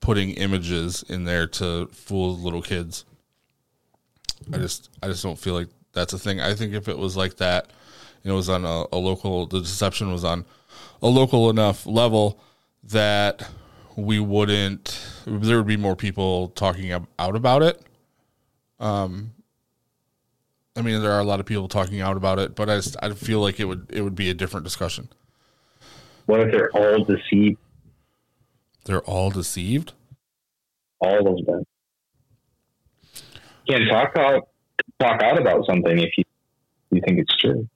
putting 0.00 0.30
images 0.30 1.04
in 1.08 1.24
there 1.24 1.46
to 1.46 1.86
fool 1.88 2.36
little 2.36 2.62
kids. 2.62 3.04
I 4.52 4.58
just 4.58 4.90
I 5.02 5.08
just 5.08 5.22
don't 5.22 5.38
feel 5.38 5.54
like 5.54 5.68
that's 5.92 6.12
a 6.12 6.18
thing. 6.18 6.40
I 6.40 6.54
think 6.54 6.72
if 6.74 6.88
it 6.88 6.98
was 6.98 7.16
like 7.16 7.36
that, 7.36 7.70
you 8.22 8.28
know, 8.28 8.34
it 8.34 8.36
was 8.36 8.48
on 8.48 8.64
a, 8.64 8.84
a 8.92 8.98
local 8.98 9.46
the 9.46 9.60
deception 9.60 10.12
was 10.12 10.24
on 10.24 10.44
a 11.02 11.08
local 11.08 11.50
enough 11.50 11.86
level 11.86 12.40
that 12.84 13.48
we 13.96 14.18
wouldn't 14.18 15.06
there 15.26 15.58
would 15.58 15.66
be 15.66 15.76
more 15.76 15.96
people 15.96 16.48
talking 16.48 16.90
out 16.92 17.36
about 17.36 17.62
it. 17.62 17.80
Um 18.80 19.32
I 20.76 20.82
mean 20.82 21.02
there 21.02 21.12
are 21.12 21.20
a 21.20 21.24
lot 21.24 21.40
of 21.40 21.46
people 21.46 21.68
talking 21.68 22.00
out 22.00 22.16
about 22.16 22.38
it, 22.38 22.54
but 22.54 22.70
I 22.70 22.76
just, 22.76 22.96
I 23.02 23.10
feel 23.10 23.40
like 23.40 23.60
it 23.60 23.66
would 23.66 23.90
it 23.92 24.02
would 24.02 24.14
be 24.14 24.30
a 24.30 24.34
different 24.34 24.64
discussion. 24.64 25.08
What 26.26 26.40
if 26.40 26.52
they're 26.52 26.70
all 26.70 27.04
deceived? 27.04 27.58
They're 28.84 29.02
all 29.02 29.30
deceived? 29.30 29.92
All 31.00 31.38
of 31.38 31.46
them. 31.46 31.64
Can 33.68 33.86
talk 33.88 34.16
out 34.16 34.48
talk 35.00 35.22
out 35.22 35.40
about 35.40 35.66
something 35.66 35.98
if 35.98 36.10
you 36.16 36.24
you 36.90 37.00
think 37.04 37.18
it's 37.18 37.36
true. 37.36 37.68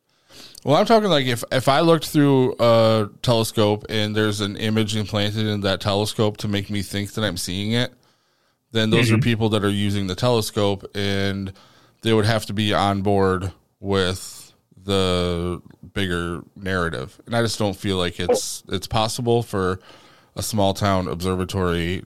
Well, 0.65 0.77
I'm 0.77 0.87
talking 0.87 1.09
like 1.09 1.27
if 1.27 1.45
if 1.53 1.69
I 1.69 1.81
looked 1.81 2.07
through 2.07 2.57
a 2.59 3.09
telescope 3.23 3.87
and 3.89 4.15
there's 4.15 4.41
an 4.41 4.57
image 4.57 4.97
implanted 4.97 5.47
in 5.47 5.61
that 5.61 5.81
telescope 5.81 6.39
to 6.39 6.49
make 6.49 6.71
me 6.71 6.83
think 6.83 7.13
that 7.13 7.25
I'm 7.25 7.37
seeing 7.37 7.73
it, 7.73 7.93
then 8.73 8.91
those 8.91 9.07
mm-hmm. 9.07 9.17
are 9.17 9.21
people 9.21 9.49
that 9.51 9.65
are 9.65 9.71
using 9.71 10.07
the 10.07 10.15
telescope 10.15 10.85
and 10.95 11.53
they 12.03 12.13
would 12.13 12.27
have 12.27 12.47
to 12.47 12.53
be 12.53 12.75
on 12.75 13.03
board 13.03 13.53
with 13.81 14.53
the 14.77 15.63
bigger 15.93 16.43
narrative. 16.57 17.21
And 17.27 17.37
I 17.37 17.43
just 17.43 17.59
don't 17.59 17.77
feel 17.77 17.97
like 17.97 18.19
it's 18.19 18.65
it's 18.69 18.87
possible 18.87 19.43
for 19.43 19.81
a 20.35 20.43
small 20.43 20.75
town 20.75 21.09
observatory 21.09 22.05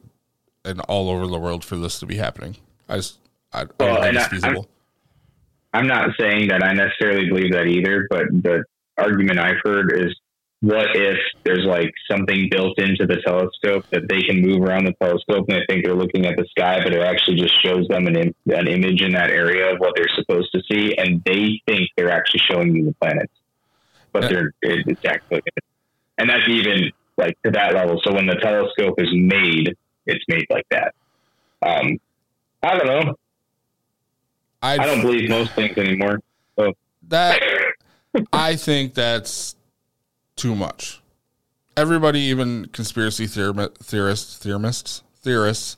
and 0.65 0.81
all 0.83 1.09
over 1.09 1.27
the 1.27 1.39
world 1.39 1.65
for 1.65 1.77
this 1.77 1.99
to 2.01 2.07
be 2.07 2.17
happening. 2.17 2.57
I 2.89 2.97
just 2.97 3.20
I, 3.53 3.65
well, 3.79 4.03
I 4.03 4.11
don't 4.11 4.15
think 4.15 4.17
it's 4.17 4.27
feasible. 4.29 4.69
I'm 5.73 5.87
not 5.87 6.11
saying 6.19 6.49
that 6.49 6.63
I 6.63 6.73
necessarily 6.73 7.29
believe 7.29 7.53
that 7.53 7.67
either, 7.67 8.07
but 8.11 8.25
the 8.31 8.65
argument 8.99 9.39
I've 9.39 9.61
heard 9.65 9.93
is 9.97 10.15
what 10.61 10.95
if 10.95 11.17
there's 11.45 11.65
like 11.65 11.91
something 12.11 12.49
built 12.51 12.79
into 12.79 13.07
the 13.07 13.17
telescope 13.25 13.87
that 13.93 14.09
they 14.09 14.21
can 14.21 14.43
move 14.43 14.63
around 14.63 14.85
the 14.85 14.93
telescope 15.01 15.47
and 15.49 15.57
they 15.57 15.65
think 15.69 15.85
they're 15.85 15.95
looking 15.95 16.27
at 16.27 16.37
the 16.37 16.45
sky, 16.51 16.81
but 16.83 16.93
it 16.93 17.01
actually 17.01 17.37
just 17.37 17.55
shows 17.63 17.89
them 17.89 18.07
an, 18.07 18.17
Im- 18.17 18.35
an 18.47 18.69
image 18.69 19.01
in 19.01 19.13
that 19.13 19.31
area 19.31 19.73
of 19.73 19.79
what 19.79 19.95
they're 19.97 20.13
supposed 20.15 20.51
to 20.53 20.61
see, 20.71 20.95
and 20.99 21.23
they 21.25 21.63
think 21.67 21.89
they're 21.97 22.11
actually 22.11 22.43
showing 22.51 22.77
you 22.77 22.85
the 22.85 22.95
planets, 23.01 23.33
but 24.13 24.29
they're 24.29 24.53
it's 24.63 25.05
actually, 25.07 25.43
and 26.19 26.29
that's 26.29 26.47
even 26.49 26.93
like 27.17 27.39
to 27.45 27.51
that 27.53 27.75
level. 27.75 27.99
So 28.05 28.13
when 28.13 28.27
the 28.27 28.37
telescope 28.37 28.97
is 28.99 29.09
made, 29.13 29.75
it's 30.07 30.25
made 30.29 30.47
like 30.51 30.67
that. 30.71 30.95
Um, 31.63 31.99
I 32.63 32.77
don't 32.77 32.87
know. 32.87 33.15
I'd, 34.63 34.81
I 34.81 34.85
do 34.85 34.97
not 34.97 35.03
believe 35.03 35.29
most 35.31 35.53
things 35.53 35.77
anymore. 35.79 36.21
So. 36.57 36.75
That 37.09 37.43
I 38.33 38.57
think 38.57 38.95
that's 38.95 39.57
too 40.37 40.55
much. 40.55 41.01
Everybody, 41.77 42.21
even 42.21 42.67
conspiracy 42.67 43.27
theorists, 43.27 44.39
theorists, 44.39 45.03
theorists, 45.23 45.77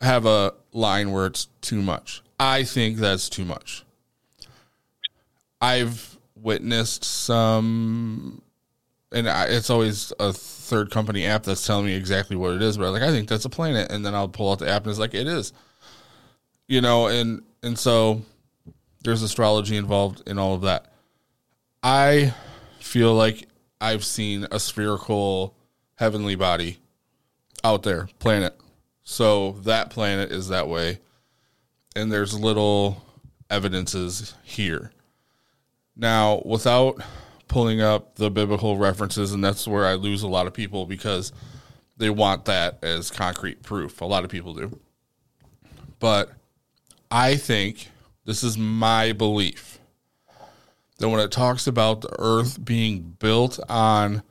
have 0.00 0.26
a 0.26 0.54
line 0.72 1.12
where 1.12 1.26
it's 1.26 1.46
too 1.60 1.80
much. 1.80 2.22
I 2.38 2.64
think 2.64 2.98
that's 2.98 3.28
too 3.28 3.44
much. 3.44 3.84
I've 5.60 6.18
witnessed 6.34 7.04
some, 7.04 8.42
and 9.12 9.28
I, 9.28 9.46
it's 9.46 9.70
always 9.70 10.12
a 10.18 10.32
third 10.32 10.90
company 10.90 11.26
app 11.26 11.44
that's 11.44 11.66
telling 11.66 11.86
me 11.86 11.94
exactly 11.94 12.36
what 12.36 12.52
it 12.52 12.62
is. 12.62 12.78
But 12.78 12.86
I'm 12.86 12.92
like, 12.92 13.02
I 13.02 13.10
think 13.10 13.28
that's 13.28 13.44
a 13.44 13.50
planet, 13.50 13.92
and 13.92 14.04
then 14.04 14.14
I'll 14.14 14.28
pull 14.28 14.50
out 14.50 14.58
the 14.58 14.68
app 14.68 14.82
and 14.82 14.90
it's 14.90 14.98
like, 14.98 15.14
it 15.14 15.26
is. 15.26 15.52
You 16.70 16.80
know, 16.80 17.08
and 17.08 17.42
and 17.64 17.76
so 17.76 18.22
there's 19.02 19.22
astrology 19.22 19.76
involved 19.76 20.22
in 20.28 20.38
all 20.38 20.54
of 20.54 20.60
that. 20.60 20.92
I 21.82 22.32
feel 22.78 23.12
like 23.12 23.48
I've 23.80 24.04
seen 24.04 24.46
a 24.52 24.60
spherical 24.60 25.56
heavenly 25.96 26.36
body 26.36 26.78
out 27.64 27.82
there, 27.82 28.08
planet. 28.20 28.56
So 29.02 29.56
that 29.64 29.90
planet 29.90 30.30
is 30.30 30.46
that 30.46 30.68
way. 30.68 31.00
And 31.96 32.12
there's 32.12 32.38
little 32.38 33.02
evidences 33.50 34.36
here. 34.44 34.92
Now, 35.96 36.40
without 36.44 37.02
pulling 37.48 37.80
up 37.80 38.14
the 38.14 38.30
biblical 38.30 38.78
references, 38.78 39.32
and 39.32 39.42
that's 39.42 39.66
where 39.66 39.86
I 39.86 39.94
lose 39.94 40.22
a 40.22 40.28
lot 40.28 40.46
of 40.46 40.54
people 40.54 40.86
because 40.86 41.32
they 41.96 42.10
want 42.10 42.44
that 42.44 42.78
as 42.84 43.10
concrete 43.10 43.64
proof. 43.64 44.00
A 44.00 44.04
lot 44.04 44.22
of 44.22 44.30
people 44.30 44.54
do. 44.54 44.78
But 45.98 46.30
I 47.10 47.36
think 47.36 47.88
this 48.24 48.44
is 48.44 48.56
my 48.56 49.12
belief 49.12 49.78
that 50.98 51.08
when 51.08 51.20
it 51.20 51.32
talks 51.32 51.66
about 51.66 52.02
the 52.02 52.14
earth 52.18 52.64
being 52.64 53.16
built 53.18 53.58
on 53.68 54.22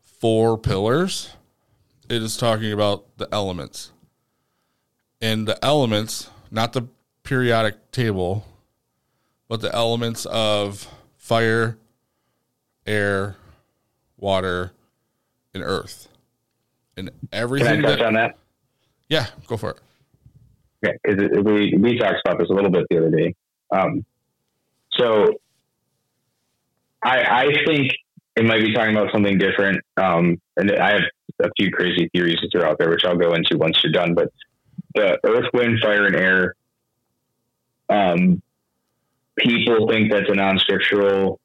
four 0.00 0.56
pillars, 0.58 1.30
it 2.08 2.22
is 2.22 2.36
talking 2.36 2.72
about 2.72 3.04
the 3.16 3.28
elements. 3.32 3.90
And 5.20 5.48
the 5.48 5.62
elements, 5.64 6.30
not 6.50 6.72
the 6.72 6.88
periodic 7.24 7.90
table, 7.90 8.46
but 9.48 9.60
the 9.60 9.74
elements 9.74 10.26
of 10.26 10.86
fire, 11.16 11.78
air, 12.86 13.36
water, 14.16 14.72
and 15.54 15.62
earth. 15.64 16.08
And 16.96 17.10
everything. 17.32 17.80
Can 17.80 17.84
I 17.84 17.88
touch 17.88 17.98
that, 17.98 18.06
on 18.06 18.14
that? 18.14 18.38
Yeah, 19.08 19.26
go 19.46 19.56
for 19.56 19.70
it. 19.70 19.78
Yeah, 20.82 20.92
because 21.02 21.44
we 21.44 21.74
we 21.78 21.98
talked 21.98 22.16
about 22.24 22.38
this 22.38 22.48
a 22.48 22.52
little 22.52 22.70
bit 22.70 22.86
the 22.90 22.98
other 22.98 23.10
day. 23.10 23.34
Um, 23.70 24.04
so 24.92 25.26
I 27.02 27.20
I 27.20 27.64
think 27.66 27.92
it 28.36 28.44
might 28.44 28.62
be 28.62 28.72
talking 28.72 28.96
about 28.96 29.12
something 29.12 29.38
different. 29.38 29.82
Um, 29.96 30.40
and 30.56 30.72
I 30.72 30.92
have 30.92 31.02
a 31.42 31.50
few 31.58 31.70
crazy 31.70 32.08
theories 32.12 32.38
to 32.40 32.48
throw 32.50 32.68
out 32.68 32.78
there, 32.78 32.88
which 32.88 33.04
I'll 33.04 33.16
go 33.16 33.34
into 33.34 33.58
once 33.58 33.80
you're 33.82 33.92
done. 33.92 34.14
But 34.14 34.32
the 34.94 35.18
earth, 35.24 35.50
wind, 35.52 35.78
fire, 35.82 36.06
and 36.06 36.16
air. 36.16 36.54
Um, 37.88 38.42
people 39.36 39.88
think 39.88 40.12
that's 40.12 40.30
a 40.30 40.34
non-scriptural 40.34 41.40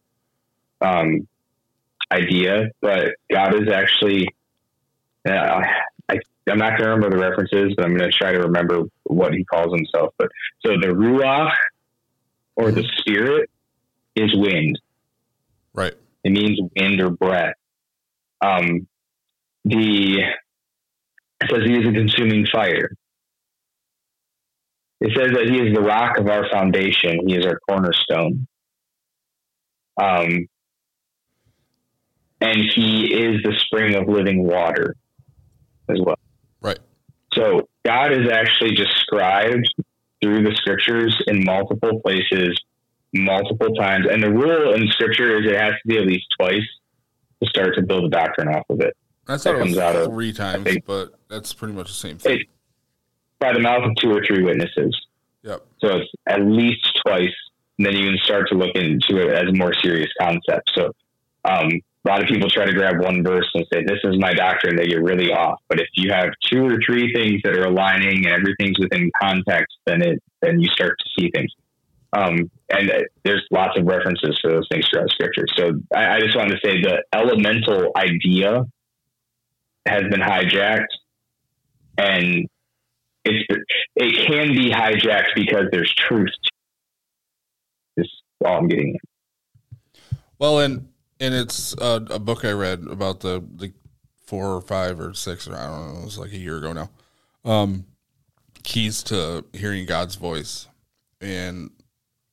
um, 0.82 1.28
idea, 2.12 2.70
but 2.82 3.16
God 3.32 3.56
is 3.56 3.70
actually. 3.72 4.28
Uh, 5.28 5.62
I 6.10 6.20
I'm 6.50 6.58
not 6.58 6.78
going 6.78 6.84
to 6.84 6.96
remember 6.96 7.18
the 7.18 7.22
references, 7.22 7.74
but 7.76 7.86
I'm 7.86 7.98
going 7.98 8.10
to 8.10 8.16
try 8.16 8.32
to 8.32 8.40
remember 8.40 8.84
what 9.04 9.34
he 9.34 9.44
calls 9.46 9.74
himself. 9.76 10.14
But 10.18 10.30
so 10.66 10.74
the 10.80 10.88
ruach 10.88 11.54
or 12.56 12.72
the 12.72 12.84
spirit 12.98 13.50
is 14.16 14.34
wind. 14.36 14.80
Right. 15.74 15.94
It 16.24 16.32
means 16.32 16.60
wind 16.76 17.02
or 17.02 17.10
breath. 17.10 17.56
Um, 18.42 18.88
the 19.64 20.20
it 21.42 21.50
says 21.50 21.64
he 21.66 21.78
is 21.78 21.88
a 21.88 21.92
consuming 21.92 22.46
fire. 22.52 22.92
It 25.02 25.12
says 25.16 25.32
that 25.34 25.50
he 25.50 25.60
is 25.60 25.76
the 25.76 25.82
rock 25.82 26.18
of 26.18 26.28
our 26.28 26.50
foundation. 26.50 27.28
He 27.28 27.36
is 27.36 27.46
our 27.46 27.60
cornerstone. 27.68 28.48
Um, 30.02 30.48
and 32.42 32.58
he 32.74 33.14
is 33.14 33.42
the 33.44 33.54
spring 33.60 33.96
of 33.96 34.08
living 34.08 34.44
water 34.44 34.96
as 35.90 36.00
well. 36.04 36.20
Right. 36.62 36.80
So 37.34 37.68
God 37.86 38.12
is 38.12 38.30
actually 38.30 38.76
described 38.76 39.74
through 40.22 40.44
the 40.44 40.56
scriptures 40.56 41.16
in 41.28 41.44
multiple 41.44 42.02
places, 42.02 42.60
multiple 43.14 43.74
times. 43.76 44.08
And 44.10 44.24
the 44.24 44.32
rule 44.32 44.74
in 44.74 44.88
scripture 44.88 45.38
is 45.38 45.46
it 45.52 45.60
has 45.60 45.74
to 45.74 45.88
be 45.88 45.98
at 45.98 46.06
least 46.06 46.26
twice 46.40 46.64
to 47.44 47.50
start 47.50 47.76
to 47.76 47.82
build 47.84 48.06
a 48.06 48.10
doctrine 48.10 48.48
off 48.48 48.66
of 48.70 48.82
it. 48.82 48.96
That's 49.28 49.44
that 49.44 49.58
comes 49.58 49.78
out 49.78 49.96
of 49.96 50.08
three 50.08 50.34
times, 50.34 50.64
think, 50.64 50.86
but 50.86 51.16
that's 51.30 51.52
pretty 51.54 51.74
much 51.74 51.88
the 51.88 51.94
same 51.94 52.18
thing. 52.18 52.42
It, 52.42 52.48
by 53.40 53.54
the 53.54 53.60
mouth 53.60 53.84
of 53.84 53.96
two 54.00 54.12
or 54.12 54.24
three 54.26 54.44
witnesses. 54.44 54.96
Yep. 55.44 55.66
So 55.80 55.98
it's 55.98 56.12
at 56.28 56.42
least 56.42 57.00
twice, 57.06 57.34
and 57.78 57.86
then 57.86 57.96
you 57.96 58.10
can 58.10 58.18
start 58.24 58.48
to 58.50 58.56
look 58.56 58.76
into 58.76 59.22
it 59.22 59.34
as 59.34 59.50
a 59.50 59.54
more 59.54 59.74
serious 59.82 60.10
concept. 60.20 60.72
So 60.76 60.92
um, 61.44 61.70
a 62.06 62.10
lot 62.10 62.22
of 62.22 62.28
people 62.28 62.50
try 62.50 62.66
to 62.66 62.74
grab 62.74 63.02
one 63.02 63.24
verse 63.24 63.50
and 63.56 63.66
say, 63.74 63.84
this 63.84 64.00
is 64.04 64.20
my 64.20 64.34
doctrine, 64.34 64.76
they 64.76 64.88
you're 64.88 65.04
really 65.04 65.32
off. 65.32 65.60
But 65.68 65.80
if 65.80 65.88
you 65.96 66.12
have 66.12 66.30
two 66.52 66.64
or 66.66 66.78
three 66.86 67.12
things 67.14 67.42
that 67.44 67.58
are 67.58 67.66
aligning 67.66 68.26
and 68.26 68.34
everything's 68.34 68.78
within 68.78 69.12
context, 69.20 69.76
then 69.86 70.02
it, 70.02 70.22
then 70.42 70.60
you 70.60 70.68
start 70.68 70.98
to 71.00 71.10
see 71.20 71.32
things. 71.34 71.52
Um, 72.16 72.52
and 72.70 72.92
uh, 72.92 73.00
there's 73.24 73.46
lots 73.52 73.78
of 73.78 73.86
references 73.86 74.40
for 74.42 74.52
those 74.52 74.68
things 74.72 74.86
throughout 74.90 75.10
scripture. 75.10 75.46
So 75.56 75.72
I, 75.96 76.18
I 76.18 76.20
just 76.20 76.36
wanted 76.36 76.60
to 76.60 76.68
say 76.68 76.82
the 76.82 77.04
elemental 77.14 77.92
idea 77.98 78.66
has 79.88 80.04
been 80.04 80.22
hijacked 80.22 80.86
and 81.98 82.48
it's, 83.26 83.66
it 83.96 84.28
can 84.28 84.50
be 84.56 84.70
hijacked 84.70 85.34
because 85.36 85.66
there's 85.72 85.94
truth. 85.96 86.30
Is 87.98 88.10
all 88.46 88.60
I'm 88.60 88.68
getting. 88.68 88.98
Well, 90.38 90.60
and 90.60 90.88
and 91.26 91.36
it's 91.36 91.74
a, 91.80 92.06
a, 92.10 92.20
book 92.20 92.46
I 92.46 92.52
read 92.52 92.86
about 92.88 93.20
the 93.20 93.44
the 93.56 93.74
four 94.26 94.48
or 94.48 94.62
five 94.62 95.00
or 95.00 95.14
six 95.14 95.48
or 95.48 95.56
I 95.56 95.68
don't 95.68 95.94
know. 95.94 96.02
It 96.02 96.06
was 96.06 96.18
like 96.18 96.32
a 96.32 96.38
year 96.38 96.58
ago 96.58 96.74
now. 96.74 96.90
Um, 97.44 97.86
keys 98.64 99.04
to 99.04 99.46
hearing 99.54 99.86
God's 99.86 100.16
voice, 100.16 100.68
and 101.22 101.72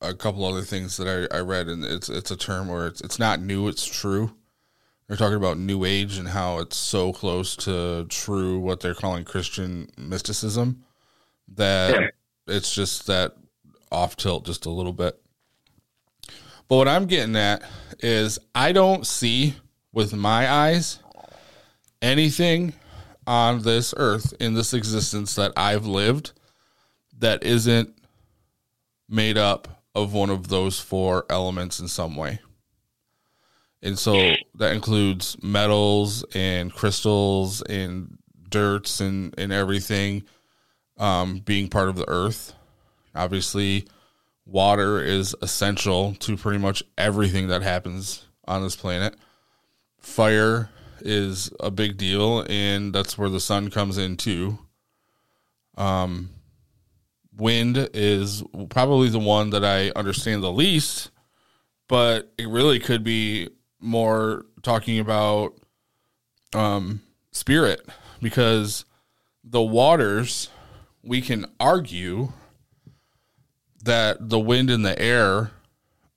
a 0.01 0.13
couple 0.13 0.45
other 0.45 0.61
things 0.61 0.97
that 0.97 1.29
I, 1.31 1.37
I 1.37 1.39
read, 1.41 1.67
and 1.67 1.83
it's 1.83 2.09
it's 2.09 2.31
a 2.31 2.37
term 2.37 2.67
where 2.67 2.87
it's 2.87 3.01
it's 3.01 3.19
not 3.19 3.41
new, 3.41 3.67
it's 3.67 3.85
true. 3.85 4.31
they're 5.07 5.17
talking 5.17 5.37
about 5.37 5.57
New 5.57 5.85
Age 5.85 6.17
and 6.17 6.27
how 6.27 6.59
it's 6.59 6.77
so 6.77 7.13
close 7.13 7.55
to 7.57 8.05
true 8.09 8.59
what 8.59 8.79
they're 8.79 8.93
calling 8.93 9.23
Christian 9.23 9.89
mysticism 9.97 10.83
that 11.55 11.99
yeah. 11.99 12.07
it's 12.47 12.73
just 12.73 13.07
that 13.07 13.33
off 13.91 14.15
tilt 14.15 14.45
just 14.45 14.65
a 14.65 14.69
little 14.71 14.93
bit. 14.93 15.19
But 16.73 16.77
what 16.77 16.87
I'm 16.87 17.05
getting 17.05 17.35
at 17.35 17.61
is 17.99 18.39
I 18.55 18.71
don't 18.71 19.05
see 19.05 19.53
with 19.91 20.11
my 20.11 20.51
eyes 20.51 20.97
anything 22.01 22.73
on 23.27 23.61
this 23.61 23.93
earth 23.95 24.33
in 24.39 24.55
this 24.55 24.73
existence 24.73 25.35
that 25.35 25.51
I've 25.55 25.85
lived 25.85 26.31
that 27.19 27.43
isn't 27.43 27.95
made 29.07 29.37
up 29.37 29.83
of 29.93 30.13
one 30.13 30.31
of 30.31 30.47
those 30.47 30.79
four 30.79 31.27
elements 31.29 31.79
in 31.79 31.87
some 31.87 32.15
way. 32.15 32.39
And 33.83 33.99
so 33.99 34.33
that 34.55 34.73
includes 34.73 35.37
metals 35.43 36.25
and 36.33 36.73
crystals 36.73 37.61
and 37.61 38.17
dirts 38.49 38.99
and, 38.99 39.35
and 39.37 39.53
everything 39.53 40.23
um, 40.97 41.37
being 41.37 41.67
part 41.67 41.89
of 41.89 41.97
the 41.97 42.09
earth. 42.09 42.55
Obviously, 43.13 43.85
water 44.45 45.01
is 45.01 45.35
essential 45.41 46.15
to 46.15 46.37
pretty 46.37 46.59
much 46.59 46.83
everything 46.97 47.47
that 47.47 47.61
happens 47.61 48.25
on 48.45 48.61
this 48.61 48.75
planet. 48.75 49.15
Fire 49.99 50.69
is 51.01 51.49
a 51.59 51.71
big 51.71 51.97
deal, 51.97 52.45
and 52.49 52.93
that's 52.93 53.17
where 53.17 53.29
the 53.29 53.39
sun 53.39 53.69
comes 53.69 53.97
in 53.97 54.17
too. 54.17 54.59
Um, 55.77 56.29
wind 57.35 57.89
is 57.93 58.43
probably 58.69 59.09
the 59.09 59.19
one 59.19 59.49
that 59.51 59.63
I 59.63 59.91
understand 59.95 60.43
the 60.43 60.51
least, 60.51 61.09
but 61.87 62.31
it 62.37 62.47
really 62.47 62.79
could 62.79 63.03
be 63.03 63.49
more 63.79 64.45
talking 64.61 64.99
about 64.99 65.57
um, 66.53 67.01
spirit 67.31 67.85
because 68.21 68.85
the 69.43 69.61
waters 69.61 70.49
we 71.03 71.21
can 71.21 71.45
argue 71.59 72.31
that 73.83 74.29
the 74.29 74.39
wind 74.39 74.69
and 74.69 74.85
the 74.85 74.99
air 74.99 75.51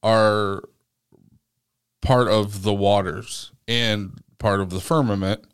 are 0.02 0.62
part 2.00 2.28
of 2.28 2.62
the 2.62 2.74
waters 2.74 3.52
and 3.66 4.20
part 4.38 4.60
of 4.60 4.70
the 4.70 4.80
firmament 4.80 5.44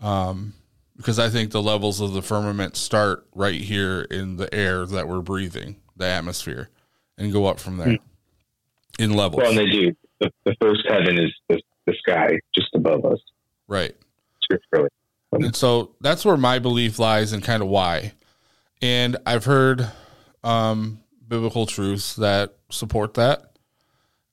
um, 0.00 0.54
because 0.96 1.18
I 1.18 1.28
think 1.28 1.50
the 1.50 1.62
levels 1.62 2.00
of 2.00 2.12
the 2.12 2.22
firmament 2.22 2.76
start 2.76 3.26
right 3.34 3.60
here 3.60 4.02
in 4.10 4.36
the 4.36 4.52
air 4.52 4.86
that 4.86 5.08
we're 5.08 5.20
breathing, 5.20 5.76
the 5.96 6.06
atmosphere, 6.06 6.70
and 7.18 7.32
go 7.32 7.46
up 7.46 7.60
from 7.60 7.76
there 7.76 7.88
mm. 7.88 7.98
in 8.98 9.14
levels. 9.14 9.42
Well, 9.42 9.50
and 9.50 9.58
they 9.58 9.70
do 9.70 9.92
the, 10.20 10.32
the 10.44 10.56
first 10.60 10.86
heaven 10.88 11.18
is 11.18 11.32
the, 11.48 11.60
the 11.86 11.94
sky 11.94 12.38
just 12.54 12.74
above 12.74 13.04
us. 13.04 13.20
Right. 13.68 13.94
Scripturally. 14.42 14.88
And 15.32 15.54
so 15.54 15.92
that's 16.00 16.24
where 16.24 16.36
my 16.36 16.58
belief 16.58 16.98
lies 16.98 17.32
and 17.32 17.42
kind 17.42 17.62
of 17.62 17.68
why. 17.68 18.12
And 18.80 19.16
I've 19.26 19.44
heard 19.44 19.90
um, 20.46 21.00
biblical 21.26 21.66
truths 21.66 22.14
that 22.16 22.54
support 22.70 23.14
that. 23.14 23.58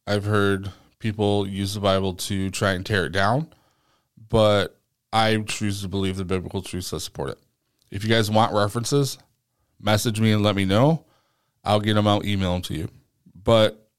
I've 0.06 0.26
heard 0.26 0.72
people 1.00 1.48
use 1.48 1.74
the 1.74 1.80
Bible 1.80 2.14
to 2.14 2.52
try 2.52 2.74
and 2.74 2.86
tear 2.86 3.06
it 3.06 3.12
down, 3.12 3.48
but 4.30 4.80
I 5.12 5.38
choose 5.40 5.82
to 5.82 5.88
believe 5.88 6.18
the 6.18 6.26
biblical 6.26 6.62
truths 6.62 6.92
that 6.92 7.00
support 7.00 7.32
it. 7.32 7.40
If 7.90 8.04
you 8.04 8.10
guys 8.10 8.30
want 8.30 8.54
references, 8.54 9.18
message 9.82 10.20
me 10.20 10.32
and 10.32 10.44
let 10.44 10.56
me 10.56 10.66
know. 10.66 11.06
I'll 11.64 11.80
get 11.80 11.96
them 11.96 12.08
out, 12.08 12.26
email 12.26 12.54
them 12.54 12.62
to 12.64 12.76
you. 12.76 12.90
But 13.44 13.90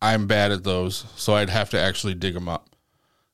I'm 0.00 0.26
bad 0.26 0.52
at 0.52 0.64
those, 0.64 1.04
so 1.16 1.34
I'd 1.34 1.50
have 1.50 1.70
to 1.70 1.80
actually 1.80 2.14
dig 2.14 2.34
them 2.34 2.48
up. 2.48 2.74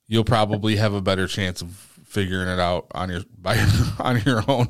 You'll 0.09 0.25
probably 0.25 0.77
have 0.77 0.95
a 0.95 1.01
better 1.01 1.29
chance 1.29 1.63
of 1.63 1.71
figuring 2.05 2.49
it 2.49 2.59
out 2.59 2.87
on 2.93 3.11
your 3.11 3.21
by 3.39 3.57
on 3.99 4.21
your 4.23 4.43
own 4.49 4.69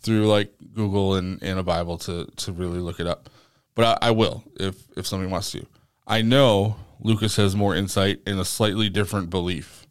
through 0.00 0.26
like 0.28 0.52
Google 0.74 1.14
and, 1.14 1.42
and 1.42 1.58
a 1.58 1.62
Bible 1.62 1.98
to 1.98 2.26
to 2.36 2.52
really 2.52 2.78
look 2.78 3.00
it 3.00 3.06
up. 3.06 3.30
But 3.74 3.98
I, 4.02 4.08
I 4.08 4.10
will 4.10 4.44
if 4.58 4.76
if 4.96 5.06
somebody 5.06 5.30
wants 5.30 5.52
to. 5.52 5.66
I 6.06 6.22
know 6.22 6.76
Lucas 7.00 7.36
has 7.36 7.54
more 7.54 7.74
insight 7.74 8.20
in 8.26 8.38
a 8.38 8.44
slightly 8.44 8.88
different 8.88 9.30
belief. 9.30 9.86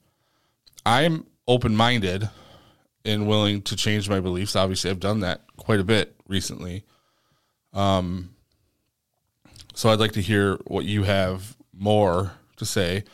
I'm 0.86 1.26
open 1.48 1.76
minded 1.76 2.30
and 3.06 3.27
willing 3.27 3.61
to 3.64 3.76
change 3.76 4.10
my 4.10 4.19
beliefs. 4.19 4.56
Obviously, 4.56 4.90
I've 4.90 4.99
done 4.99 5.22
that 5.22 5.41
quite 5.57 5.80
a 5.80 5.84
bit 5.84 6.15
recently. 6.27 6.84
Um, 7.73 8.36
so 9.73 9.90
I'd 9.90 9.99
like 9.99 10.14
to 10.14 10.22
hear 10.22 10.56
what 10.65 10.86
you 10.86 11.03
have 11.03 11.56
more 11.73 12.34
to 12.57 12.65
say. 12.65 13.06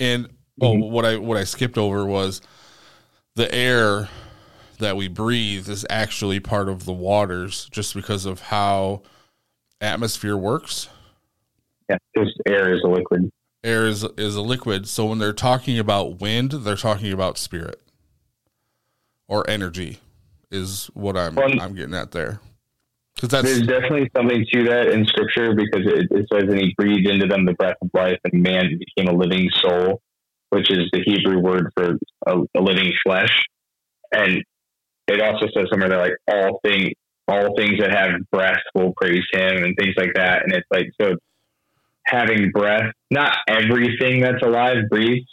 And 0.00 0.28
oh, 0.60 0.72
mm-hmm. 0.72 0.92
what 0.92 1.04
I 1.04 1.16
what 1.16 1.36
I 1.36 1.44
skipped 1.44 1.78
over 1.78 2.04
was 2.04 2.40
the 3.34 3.52
air 3.54 4.08
that 4.78 4.96
we 4.96 5.08
breathe 5.08 5.68
is 5.68 5.86
actually 5.90 6.40
part 6.40 6.68
of 6.68 6.84
the 6.84 6.92
waters 6.92 7.68
just 7.70 7.94
because 7.94 8.26
of 8.26 8.40
how 8.40 9.02
atmosphere 9.80 10.36
works. 10.36 10.88
Yeah, 11.88 11.98
because 12.14 12.32
air 12.46 12.72
is 12.72 12.82
a 12.84 12.88
liquid. 12.88 13.30
Air 13.64 13.86
is 13.86 14.04
is 14.16 14.36
a 14.36 14.42
liquid. 14.42 14.88
So 14.88 15.06
when 15.06 15.18
they're 15.18 15.32
talking 15.32 15.78
about 15.78 16.20
wind, 16.20 16.52
they're 16.52 16.76
talking 16.76 17.12
about 17.12 17.38
spirit 17.38 17.80
or 19.28 19.48
energy 19.48 19.98
is 20.50 20.86
what 20.94 21.16
I'm 21.16 21.34
well, 21.34 21.60
I'm 21.60 21.74
getting 21.74 21.94
at 21.94 22.12
there. 22.12 22.40
Because 23.20 23.42
there's 23.42 23.66
definitely 23.66 24.10
something 24.16 24.46
to 24.52 24.64
that 24.64 24.88
in 24.88 25.04
scripture 25.04 25.54
because 25.54 25.84
it, 25.86 26.06
it, 26.10 26.26
says, 26.32 26.44
and 26.44 26.58
he 26.58 26.74
breathed 26.76 27.08
into 27.08 27.26
them 27.26 27.46
the 27.46 27.52
breath 27.54 27.76
of 27.82 27.90
life, 27.92 28.18
and 28.24 28.42
man 28.42 28.78
became 28.78 29.12
a 29.12 29.16
living 29.16 29.48
soul, 29.60 30.00
which 30.50 30.70
is 30.70 30.88
the 30.92 31.02
Hebrew 31.04 31.40
word 31.40 31.72
for 31.76 31.98
a, 32.26 32.38
a 32.56 32.60
living 32.60 32.92
flesh. 33.04 33.44
And 34.12 34.44
it 35.08 35.20
also 35.20 35.46
says 35.54 35.66
somewhere 35.70 35.88
that 35.88 35.98
like 35.98 36.16
all 36.28 36.60
things, 36.62 36.92
all 37.26 37.56
things 37.56 37.78
that 37.80 37.90
have 37.90 38.10
breath 38.30 38.60
will 38.74 38.92
praise 38.96 39.24
him, 39.32 39.64
and 39.64 39.74
things 39.76 39.94
like 39.96 40.12
that. 40.14 40.42
And 40.42 40.52
it's 40.52 40.66
like 40.70 40.88
so 41.00 41.16
having 42.04 42.50
breath. 42.50 42.92
Not 43.10 43.36
everything 43.48 44.20
that's 44.20 44.42
alive 44.42 44.88
breathes. 44.90 45.28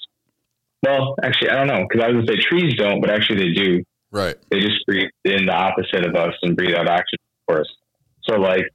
Well, 0.84 1.16
actually, 1.24 1.50
I 1.50 1.56
don't 1.56 1.68
know 1.68 1.86
because 1.88 2.04
I 2.04 2.08
was 2.12 2.26
gonna 2.26 2.38
say 2.40 2.48
trees 2.48 2.76
don't, 2.78 3.02
but 3.02 3.10
actually 3.10 3.48
they 3.48 3.54
do. 3.54 3.84
Right. 4.12 4.36
They 4.50 4.60
just 4.60 4.86
breathe 4.86 5.10
in 5.26 5.48
the 5.48 5.54
opposite 5.54 6.06
of 6.06 6.16
us 6.16 6.34
and 6.42 6.56
breathe 6.56 6.76
out 6.76 6.88
oxygen 6.88 7.26
for 7.46 7.62
us. 7.62 7.68
So 8.24 8.36
like, 8.36 8.66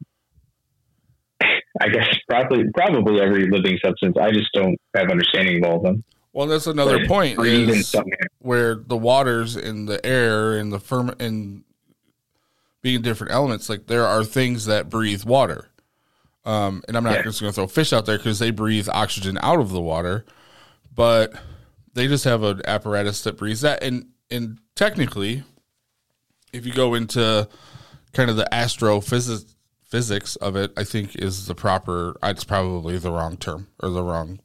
I 1.80 1.88
guess 1.88 2.08
probably 2.28 2.64
probably 2.74 3.20
every 3.20 3.48
living 3.48 3.78
substance. 3.82 4.16
I 4.20 4.32
just 4.32 4.48
don't 4.52 4.76
have 4.94 5.10
understanding 5.10 5.64
of 5.64 5.70
all 5.70 5.76
of 5.78 5.82
them. 5.84 6.04
Well, 6.32 6.46
that's 6.46 6.66
another 6.66 7.06
point 7.06 7.44
is 7.44 7.94
where 8.38 8.76
the 8.76 8.96
waters 8.96 9.56
and 9.56 9.88
the 9.88 10.04
air 10.06 10.56
and 10.56 10.72
the 10.72 10.78
firm 10.78 11.14
and 11.18 11.64
being 12.82 13.02
different 13.02 13.32
elements. 13.32 13.68
Like 13.68 13.86
there 13.86 14.06
are 14.06 14.24
things 14.24 14.66
that 14.66 14.88
breathe 14.88 15.24
water. 15.24 15.68
Um, 16.44 16.82
and 16.88 16.96
I'm 16.96 17.04
not 17.04 17.16
yeah. 17.16 17.22
just 17.22 17.40
going 17.40 17.52
to 17.52 17.54
throw 17.54 17.66
fish 17.66 17.92
out 17.92 18.06
there 18.06 18.16
because 18.16 18.38
they 18.38 18.50
breathe 18.50 18.88
oxygen 18.90 19.38
out 19.42 19.60
of 19.60 19.70
the 19.70 19.80
water, 19.80 20.24
but 20.94 21.34
they 21.92 22.06
just 22.06 22.24
have 22.24 22.42
an 22.42 22.62
apparatus 22.64 23.22
that 23.22 23.36
breathes 23.36 23.60
that. 23.60 23.82
And 23.82 24.08
and 24.30 24.58
technically, 24.74 25.42
if 26.52 26.64
you 26.64 26.72
go 26.72 26.94
into 26.94 27.48
kind 28.12 28.30
of 28.30 28.36
the 28.36 28.52
astrophysics 28.54 29.54
physics 29.84 30.36
of 30.36 30.56
it, 30.56 30.72
I 30.76 30.84
think 30.84 31.16
is 31.16 31.46
the 31.46 31.54
proper. 31.54 32.16
It's 32.22 32.44
probably 32.44 32.96
the 32.96 33.10
wrong 33.10 33.36
term 33.36 33.66
or 33.82 33.90
the 33.90 34.02
wrong 34.02 34.40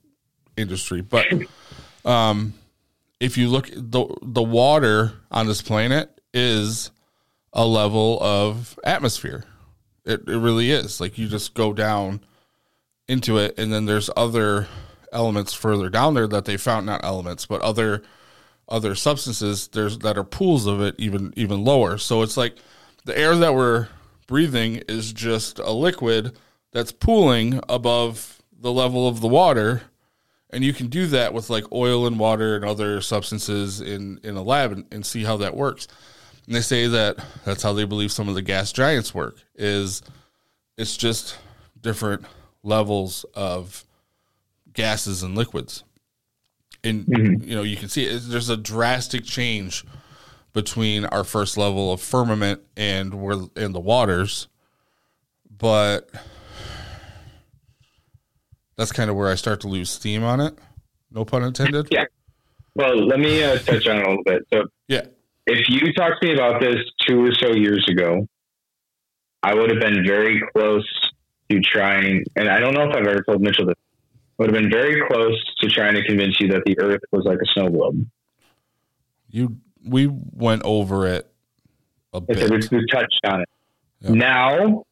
industry, 0.57 1.01
but 1.01 1.27
um, 2.05 2.53
if 3.19 3.37
you 3.37 3.49
look 3.49 3.69
the 3.73 4.05
the 4.21 4.43
water 4.43 5.13
on 5.31 5.47
this 5.47 5.61
planet 5.61 6.21
is 6.33 6.91
a 7.53 7.65
level 7.65 8.21
of 8.21 8.77
atmosphere. 8.83 9.45
It 10.05 10.21
it 10.27 10.37
really 10.37 10.71
is. 10.71 11.01
Like 11.01 11.17
you 11.17 11.27
just 11.27 11.53
go 11.53 11.73
down 11.73 12.21
into 13.07 13.37
it, 13.37 13.57
and 13.57 13.73
then 13.73 13.85
there's 13.85 14.09
other 14.15 14.67
elements 15.11 15.53
further 15.53 15.89
down 15.89 16.13
there 16.13 16.27
that 16.27 16.45
they 16.45 16.57
found 16.57 16.85
not 16.85 17.03
elements, 17.03 17.45
but 17.45 17.61
other 17.61 18.03
other 18.67 18.95
substances 18.95 19.67
there's 19.69 19.99
that 19.99 20.17
are 20.17 20.23
pools 20.23 20.67
of 20.67 20.81
it 20.81 20.95
even 20.97 21.33
even 21.35 21.63
lower. 21.63 21.97
So 21.97 22.21
it's 22.21 22.37
like 22.37 22.57
the 23.05 23.17
air 23.17 23.35
that 23.35 23.55
we're 23.55 23.87
breathing 24.27 24.81
is 24.87 25.13
just 25.13 25.59
a 25.59 25.71
liquid 25.71 26.37
that's 26.71 26.91
pooling 26.91 27.61
above 27.69 28.41
the 28.59 28.71
level 28.71 29.07
of 29.07 29.21
the 29.21 29.27
water 29.27 29.83
and 30.55 30.63
you 30.63 30.73
can 30.73 30.87
do 30.87 31.07
that 31.07 31.33
with 31.33 31.49
like 31.49 31.71
oil 31.71 32.07
and 32.07 32.17
water 32.17 32.55
and 32.55 32.65
other 32.65 33.01
substances 33.01 33.81
in 33.81 34.19
in 34.23 34.35
a 34.35 34.41
lab 34.41 34.71
and, 34.71 34.85
and 34.91 35.05
see 35.05 35.23
how 35.23 35.37
that 35.37 35.55
works 35.55 35.87
and 36.47 36.55
they 36.55 36.61
say 36.61 36.87
that 36.87 37.17
that's 37.43 37.61
how 37.61 37.73
they 37.73 37.85
believe 37.85 38.11
some 38.11 38.27
of 38.27 38.35
the 38.35 38.41
gas 38.41 38.71
giants 38.71 39.13
work 39.13 39.37
is 39.55 40.01
it's 40.77 40.97
just 40.97 41.37
different 41.81 42.25
levels 42.63 43.25
of 43.35 43.85
gases 44.73 45.21
and 45.21 45.35
liquids 45.35 45.83
and 46.83 47.05
mm-hmm. 47.05 47.47
you 47.47 47.55
know 47.55 47.63
you 47.63 47.77
can 47.77 47.89
see 47.89 48.05
it, 48.05 48.19
there's 48.25 48.49
a 48.49 48.57
drastic 48.57 49.23
change 49.23 49.85
between 50.55 51.03
our 51.05 51.25
first 51.25 51.57
level 51.57 51.91
of 51.91 51.99
firmament 51.99 52.61
and 52.77 53.13
we're 53.13 53.43
in 53.57 53.73
the 53.73 53.79
waters. 53.79 54.47
But 55.57 56.09
that's 58.77 58.91
kind 58.91 59.09
of 59.09 59.15
where 59.15 59.29
I 59.29 59.35
start 59.35 59.61
to 59.61 59.67
lose 59.67 59.89
steam 59.89 60.23
on 60.23 60.39
it. 60.41 60.57
No 61.11 61.25
pun 61.25 61.43
intended. 61.43 61.87
Yeah. 61.91 62.05
Well, 62.75 62.95
let 63.07 63.19
me 63.19 63.41
uh, 63.43 63.57
touch 63.59 63.87
on 63.87 63.97
it 63.97 64.05
a 64.05 64.09
little 64.09 64.23
bit. 64.23 64.41
So, 64.53 64.63
Yeah. 64.87 65.05
if 65.47 65.69
you 65.69 65.93
talked 65.93 66.21
to 66.21 66.27
me 66.27 66.33
about 66.33 66.59
this 66.61 66.77
two 67.07 67.23
or 67.25 67.33
so 67.33 67.53
years 67.55 67.85
ago, 67.89 68.27
I 69.41 69.53
would 69.53 69.69
have 69.69 69.79
been 69.79 70.05
very 70.05 70.41
close 70.53 70.85
to 71.49 71.59
trying, 71.61 72.23
and 72.35 72.49
I 72.49 72.59
don't 72.59 72.73
know 72.73 72.89
if 72.89 72.95
I've 72.95 73.05
ever 73.07 73.23
told 73.23 73.41
Mitchell 73.41 73.67
this, 73.67 73.75
would 74.37 74.49
have 74.53 74.61
been 74.61 74.71
very 74.71 75.01
close 75.07 75.39
to 75.61 75.69
trying 75.69 75.93
to 75.93 76.03
convince 76.05 76.39
you 76.41 76.49
that 76.49 76.63
the 76.65 76.77
Earth 76.79 77.01
was 77.11 77.23
like 77.25 77.37
a 77.41 77.45
snow 77.53 77.69
globe. 77.69 78.05
You 79.29 79.57
we 79.87 80.07
went 80.07 80.63
over 80.63 81.07
it 81.07 81.29
a 82.11 82.17
I 82.29 82.33
said 82.33 82.49
we, 82.49 82.57
bit. 82.57 82.71
we 82.71 82.85
touched 82.91 83.21
on 83.25 83.41
it. 83.41 83.49
Yeah. 84.01 84.09
Now, 84.11 84.83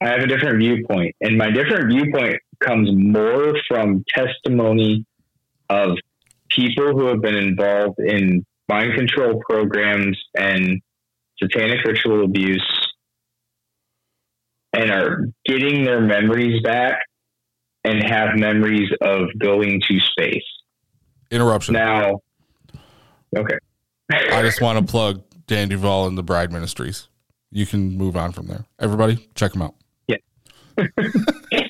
I 0.00 0.08
have 0.08 0.20
a 0.20 0.26
different 0.26 0.58
viewpoint, 0.60 1.16
and 1.20 1.36
my 1.36 1.50
different 1.50 1.88
viewpoint 1.92 2.38
comes 2.60 2.88
more 2.92 3.54
from 3.68 4.04
testimony 4.14 5.04
of 5.68 5.96
people 6.50 6.92
who 6.92 7.06
have 7.06 7.20
been 7.20 7.36
involved 7.36 7.98
in 7.98 8.44
mind 8.68 8.94
control 8.96 9.40
programs 9.48 10.18
and 10.36 10.80
satanic 11.42 11.84
ritual 11.84 12.24
abuse 12.24 12.92
and 14.72 14.90
are 14.90 15.26
getting 15.44 15.84
their 15.84 16.00
memories 16.00 16.62
back 16.62 16.98
and 17.84 18.02
have 18.02 18.36
memories 18.36 18.90
of 19.00 19.28
going 19.38 19.80
to 19.88 19.98
space. 20.00 20.44
Interruption. 21.30 21.74
Now, 21.74 22.20
okay. 23.36 23.56
I 24.12 24.42
just 24.42 24.60
want 24.60 24.78
to 24.78 24.90
plug 24.90 25.22
Dan 25.46 25.68
Duval 25.68 26.06
and 26.06 26.18
the 26.18 26.22
Bride 26.22 26.52
Ministries. 26.52 27.08
You 27.50 27.66
can 27.66 27.96
move 27.96 28.16
on 28.16 28.32
from 28.32 28.46
there. 28.46 28.64
Everybody, 28.78 29.28
check 29.34 29.52
them 29.52 29.62
out. 29.62 29.74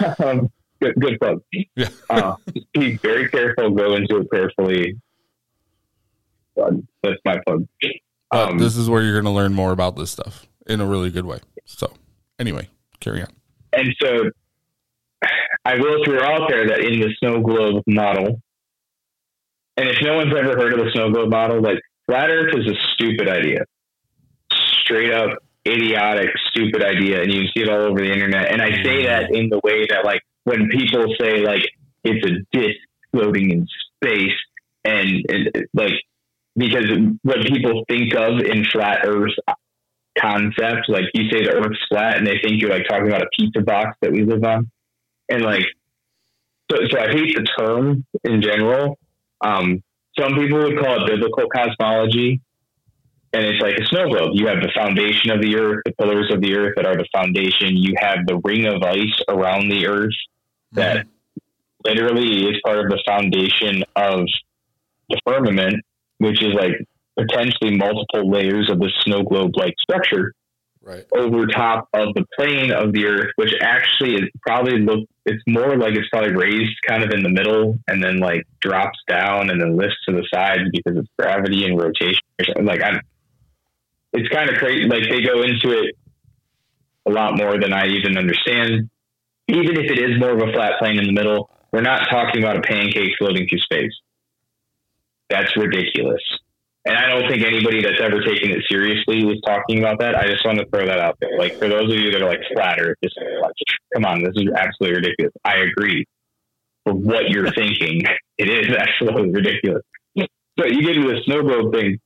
um, 0.24 0.50
good, 0.80 0.94
good 0.98 1.20
plug. 1.20 1.42
Yeah. 1.76 1.88
uh, 2.10 2.36
be 2.74 2.96
very 2.96 3.28
careful. 3.28 3.70
Go 3.70 3.94
into 3.94 4.18
it 4.18 4.30
prayerfully. 4.30 5.00
Uh, 6.60 6.70
That's 7.02 7.18
my 7.24 7.38
plug. 7.46 7.66
Um, 8.30 8.58
this 8.58 8.76
is 8.76 8.88
where 8.88 9.02
you're 9.02 9.12
going 9.12 9.24
to 9.24 9.30
learn 9.30 9.52
more 9.52 9.72
about 9.72 9.96
this 9.96 10.10
stuff 10.10 10.46
in 10.66 10.80
a 10.80 10.86
really 10.86 11.10
good 11.10 11.26
way. 11.26 11.38
So, 11.64 11.92
anyway, 12.38 12.68
carry 13.00 13.22
on. 13.22 13.28
and 13.72 13.94
so, 14.00 14.30
I 15.64 15.76
will 15.76 16.04
throw 16.04 16.22
out 16.22 16.48
there 16.48 16.66
that 16.68 16.80
in 16.80 17.00
the 17.00 17.14
snow 17.18 17.40
globe 17.40 17.82
model, 17.86 18.42
and 19.76 19.88
if 19.88 19.96
no 20.02 20.16
one's 20.16 20.34
ever 20.36 20.56
heard 20.56 20.72
of 20.72 20.80
the 20.80 20.90
snow 20.92 21.10
globe 21.10 21.30
model, 21.30 21.60
like 21.60 21.78
flat 22.06 22.30
Earth 22.30 22.54
is 22.56 22.66
a 22.66 22.74
stupid 22.94 23.28
idea, 23.28 23.64
straight 24.82 25.12
up 25.12 25.38
idiotic, 25.66 26.30
stupid 26.50 26.82
idea, 26.82 27.22
and 27.22 27.32
you 27.32 27.46
see 27.46 27.62
it 27.62 27.68
all 27.68 27.82
over 27.82 28.00
the 28.00 28.12
internet. 28.12 28.52
And 28.52 28.60
I 28.60 28.82
say 28.82 29.06
that 29.06 29.34
in 29.34 29.48
the 29.48 29.60
way 29.62 29.86
that, 29.88 30.04
like, 30.04 30.22
when 30.44 30.68
people 30.68 31.04
say 31.20 31.44
like 31.44 31.62
it's 32.04 32.26
a 32.26 32.34
disc 32.56 32.78
floating 33.12 33.50
in 33.50 33.66
space, 33.96 34.36
and, 34.84 35.24
and 35.28 35.66
like 35.74 35.94
because 36.56 36.86
what 37.22 37.46
people 37.46 37.84
think 37.88 38.14
of 38.14 38.40
in 38.40 38.64
flat 38.66 39.06
Earth 39.06 39.32
concept, 40.18 40.88
like 40.88 41.04
you 41.14 41.30
say 41.30 41.44
the 41.44 41.52
Earth's 41.52 41.78
flat, 41.88 42.18
and 42.18 42.26
they 42.26 42.38
think 42.42 42.60
you're 42.60 42.70
like 42.70 42.86
talking 42.88 43.08
about 43.08 43.22
a 43.22 43.28
pizza 43.38 43.60
box 43.60 43.96
that 44.02 44.12
we 44.12 44.24
live 44.24 44.44
on, 44.44 44.70
and 45.28 45.42
like 45.42 45.64
so. 46.70 46.78
So 46.90 46.98
I 46.98 47.08
hate 47.08 47.36
the 47.36 47.46
term 47.58 48.04
in 48.24 48.42
general. 48.42 48.98
Um, 49.40 49.82
some 50.18 50.34
people 50.34 50.58
would 50.58 50.78
call 50.78 51.04
it 51.04 51.10
biblical 51.10 51.48
cosmology, 51.48 52.40
and 53.32 53.46
it's 53.46 53.62
like 53.62 53.76
a 53.78 53.86
snow 53.86 54.08
globe. 54.08 54.32
You 54.34 54.46
have 54.48 54.60
the 54.60 54.70
foundation 54.74 55.30
of 55.30 55.40
the 55.40 55.56
Earth, 55.56 55.82
the 55.84 55.92
pillars 55.92 56.30
of 56.32 56.40
the 56.40 56.54
Earth 56.54 56.74
that 56.76 56.86
are 56.86 56.96
the 56.96 57.08
foundation. 57.12 57.76
You 57.76 57.94
have 57.98 58.26
the 58.26 58.38
ring 58.44 58.66
of 58.66 58.82
ice 58.82 59.20
around 59.28 59.70
the 59.70 59.86
Earth 59.86 60.14
that 60.72 61.06
mm-hmm. 61.06 61.88
literally 61.88 62.44
is 62.44 62.60
part 62.64 62.78
of 62.78 62.90
the 62.90 63.02
foundation 63.06 63.84
of 63.96 64.26
the 65.08 65.20
firmament, 65.26 65.82
which 66.18 66.42
is 66.42 66.54
like 66.54 66.72
potentially 67.18 67.76
multiple 67.76 68.30
layers 68.30 68.70
of 68.70 68.78
the 68.78 68.90
snow 69.04 69.22
globe 69.22 69.52
like 69.56 69.74
structure 69.80 70.32
Right. 70.84 71.04
over 71.16 71.46
top 71.46 71.88
of 71.94 72.12
the 72.14 72.24
plane 72.36 72.72
of 72.72 72.92
the 72.92 73.06
earth, 73.06 73.30
which 73.36 73.54
actually 73.60 74.16
is 74.16 74.22
probably 74.44 74.80
look 74.80 75.08
it's 75.24 75.40
more 75.46 75.76
like 75.76 75.94
it's 75.94 76.08
probably 76.08 76.34
raised 76.34 76.74
kind 76.88 77.04
of 77.04 77.10
in 77.10 77.22
the 77.22 77.28
middle 77.28 77.78
and 77.86 78.02
then 78.02 78.18
like 78.18 78.42
drops 78.60 78.98
down 79.06 79.50
and 79.50 79.60
then 79.60 79.76
lifts 79.76 79.94
to 80.08 80.12
the 80.12 80.26
sides 80.34 80.62
because 80.72 80.98
of 80.98 81.06
gravity 81.16 81.64
and 81.66 81.80
rotation 81.80 82.18
or 82.40 82.46
something. 82.46 82.64
Like 82.64 82.82
I 82.82 83.00
it's 84.12 84.28
kind 84.28 84.50
of 84.50 84.56
crazy. 84.56 84.86
Like 84.86 85.04
they 85.08 85.22
go 85.22 85.42
into 85.42 85.70
it 85.70 85.94
a 87.06 87.10
lot 87.10 87.36
more 87.36 87.58
than 87.58 87.72
I 87.72 87.86
even 87.88 88.16
understand. 88.16 88.90
Even 89.48 89.76
if 89.76 89.90
it 89.90 89.98
is 89.98 90.18
more 90.20 90.30
of 90.30 90.48
a 90.48 90.52
flat 90.52 90.78
plane 90.78 90.98
in 90.98 91.06
the 91.06 91.12
middle, 91.12 91.50
we're 91.72 91.82
not 91.82 92.08
talking 92.10 92.42
about 92.42 92.56
a 92.56 92.62
pancake 92.62 93.12
floating 93.18 93.46
through 93.48 93.58
space. 93.58 93.92
That's 95.30 95.56
ridiculous. 95.56 96.22
And 96.84 96.96
I 96.96 97.08
don't 97.08 97.28
think 97.30 97.44
anybody 97.44 97.80
that's 97.80 98.00
ever 98.00 98.20
taken 98.22 98.50
it 98.50 98.64
seriously 98.68 99.24
was 99.24 99.40
talking 99.46 99.78
about 99.78 100.00
that. 100.00 100.16
I 100.16 100.26
just 100.26 100.44
want 100.44 100.58
to 100.58 100.66
throw 100.66 100.84
that 100.84 100.98
out 100.98 101.16
there. 101.20 101.38
Like 101.38 101.56
for 101.58 101.68
those 101.68 101.92
of 101.92 101.98
you 101.98 102.10
that 102.10 102.22
are 102.22 102.28
like 102.28 102.40
flat 102.52 102.80
earth, 102.80 102.98
just 103.02 103.16
like, 103.40 103.52
come 103.94 104.04
on, 104.04 104.22
this 104.22 104.34
is 104.34 104.48
absolutely 104.54 104.96
ridiculous. 104.96 105.32
I 105.44 105.58
agree. 105.58 106.04
For 106.84 106.92
what 106.92 107.30
you're 107.30 107.52
thinking, 107.54 108.02
it 108.36 108.48
is 108.48 108.76
absolutely 108.78 109.30
ridiculous. 109.30 109.82
But 110.56 110.72
you 110.72 110.82
get 110.82 110.96
into 110.96 111.08
the 111.08 111.20
snow 111.24 111.42
globe 111.42 111.72
thing. 111.72 111.98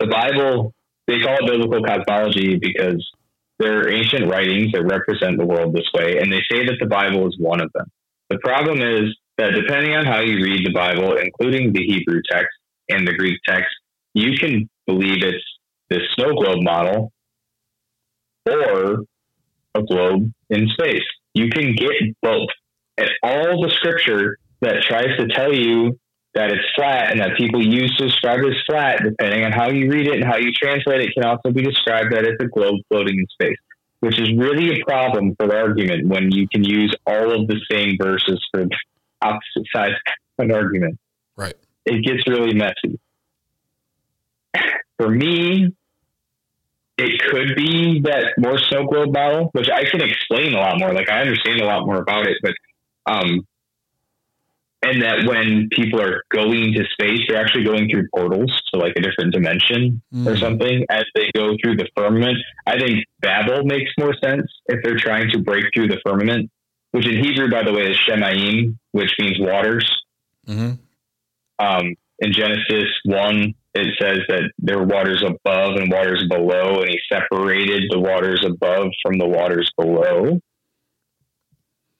The 0.00 0.06
Bible, 0.06 0.74
they 1.10 1.20
call 1.20 1.34
it 1.34 1.46
biblical 1.46 1.84
cosmology 1.84 2.56
because 2.56 3.04
there 3.58 3.80
are 3.80 3.88
ancient 3.90 4.30
writings 4.30 4.72
that 4.72 4.84
represent 4.84 5.38
the 5.38 5.44
world 5.44 5.74
this 5.74 5.88
way, 5.92 6.18
and 6.18 6.32
they 6.32 6.40
say 6.50 6.64
that 6.66 6.76
the 6.80 6.86
Bible 6.86 7.26
is 7.28 7.36
one 7.38 7.60
of 7.60 7.70
them. 7.74 7.86
The 8.30 8.38
problem 8.38 8.80
is 8.80 9.14
that 9.38 9.50
depending 9.54 9.94
on 9.94 10.06
how 10.06 10.20
you 10.20 10.36
read 10.42 10.64
the 10.64 10.72
Bible, 10.72 11.16
including 11.16 11.72
the 11.72 11.84
Hebrew 11.84 12.20
text 12.30 12.52
and 12.88 13.06
the 13.06 13.12
Greek 13.12 13.38
text, 13.46 13.70
you 14.14 14.36
can 14.38 14.68
believe 14.86 15.22
it's 15.22 15.44
this 15.88 16.02
snow 16.14 16.32
globe 16.34 16.62
model 16.62 17.12
or 18.48 19.04
a 19.74 19.82
globe 19.82 20.32
in 20.48 20.68
space. 20.68 21.02
You 21.34 21.50
can 21.50 21.74
get 21.74 21.92
both. 22.22 22.48
And 22.96 23.10
all 23.22 23.62
the 23.62 23.70
scripture 23.76 24.38
that 24.60 24.82
tries 24.82 25.16
to 25.18 25.26
tell 25.28 25.52
you 25.52 25.98
that 26.34 26.50
it's 26.50 26.64
flat 26.76 27.10
and 27.10 27.20
that 27.20 27.36
people 27.36 27.64
use 27.64 27.94
to 27.96 28.06
describe 28.06 28.40
it 28.40 28.48
as 28.48 28.56
flat, 28.68 29.02
depending 29.02 29.44
on 29.44 29.52
how 29.52 29.68
you 29.70 29.90
read 29.90 30.06
it 30.06 30.14
and 30.14 30.24
how 30.24 30.36
you 30.36 30.52
translate 30.52 31.00
it, 31.00 31.12
can 31.12 31.24
also 31.24 31.50
be 31.50 31.62
described 31.62 32.12
that 32.12 32.24
it's 32.24 32.42
a 32.42 32.46
globe 32.46 32.80
floating 32.88 33.18
in 33.18 33.26
space, 33.32 33.56
which 34.00 34.20
is 34.20 34.30
really 34.36 34.80
a 34.80 34.84
problem 34.84 35.34
for 35.36 35.48
the 35.48 35.56
argument 35.56 36.08
when 36.08 36.30
you 36.30 36.46
can 36.48 36.62
use 36.62 36.94
all 37.06 37.32
of 37.32 37.48
the 37.48 37.60
same 37.70 37.96
verses 38.00 38.40
for 38.52 38.64
opposite 39.22 39.66
sides 39.74 39.94
of 40.38 40.44
an 40.44 40.52
argument. 40.52 40.98
Right. 41.36 41.54
It 41.84 42.04
gets 42.04 42.26
really 42.28 42.54
messy. 42.54 43.00
For 44.98 45.08
me, 45.08 45.74
it 46.98 47.20
could 47.30 47.56
be 47.56 48.02
that 48.02 48.34
more 48.38 48.58
snow 48.58 48.86
globe 48.86 49.12
model, 49.12 49.48
which 49.52 49.68
I 49.70 49.84
can 49.84 50.02
explain 50.02 50.54
a 50.54 50.58
lot 50.58 50.78
more. 50.78 50.92
Like 50.92 51.08
I 51.10 51.22
understand 51.22 51.60
a 51.60 51.64
lot 51.64 51.86
more 51.86 51.96
about 51.96 52.26
it, 52.26 52.36
but 52.42 52.52
um, 53.06 53.46
and 54.82 55.02
that 55.02 55.26
when 55.26 55.68
people 55.70 56.00
are 56.00 56.22
going 56.32 56.72
to 56.72 56.84
space, 56.92 57.20
they're 57.28 57.40
actually 57.40 57.64
going 57.64 57.88
through 57.90 58.08
portals, 58.14 58.62
to 58.72 58.80
like 58.80 58.94
a 58.96 59.02
different 59.02 59.32
dimension 59.32 60.00
or 60.26 60.34
Mm. 60.34 60.40
something 60.40 60.86
as 60.90 61.04
they 61.14 61.30
go 61.34 61.54
through 61.62 61.76
the 61.76 61.86
firmament. 61.96 62.38
I 62.66 62.78
think 62.78 63.04
Babel 63.20 63.64
makes 63.64 63.90
more 63.98 64.14
sense 64.22 64.50
if 64.66 64.82
they're 64.82 64.98
trying 64.98 65.30
to 65.32 65.38
break 65.38 65.66
through 65.74 65.88
the 65.88 66.00
firmament, 66.04 66.50
which 66.92 67.06
in 67.06 67.22
Hebrew, 67.22 67.50
by 67.50 67.62
the 67.62 67.72
way, 67.72 67.90
is 67.90 67.98
Shemaim, 68.08 68.76
which 68.92 69.12
means 69.18 69.38
waters. 69.38 69.86
hmm 70.46 70.72
Um, 71.58 71.94
in 72.20 72.32
Genesis 72.32 72.88
1, 73.04 73.54
it 73.74 73.88
says 74.00 74.20
that 74.28 74.50
there 74.58 74.78
were 74.78 74.86
waters 74.86 75.22
above 75.22 75.76
and 75.76 75.90
waters 75.92 76.24
below, 76.28 76.80
and 76.80 76.88
he 76.88 76.98
separated 77.12 77.84
the 77.90 78.00
waters 78.00 78.42
above 78.44 78.88
from 79.02 79.18
the 79.18 79.26
waters 79.28 79.70
below, 79.76 80.40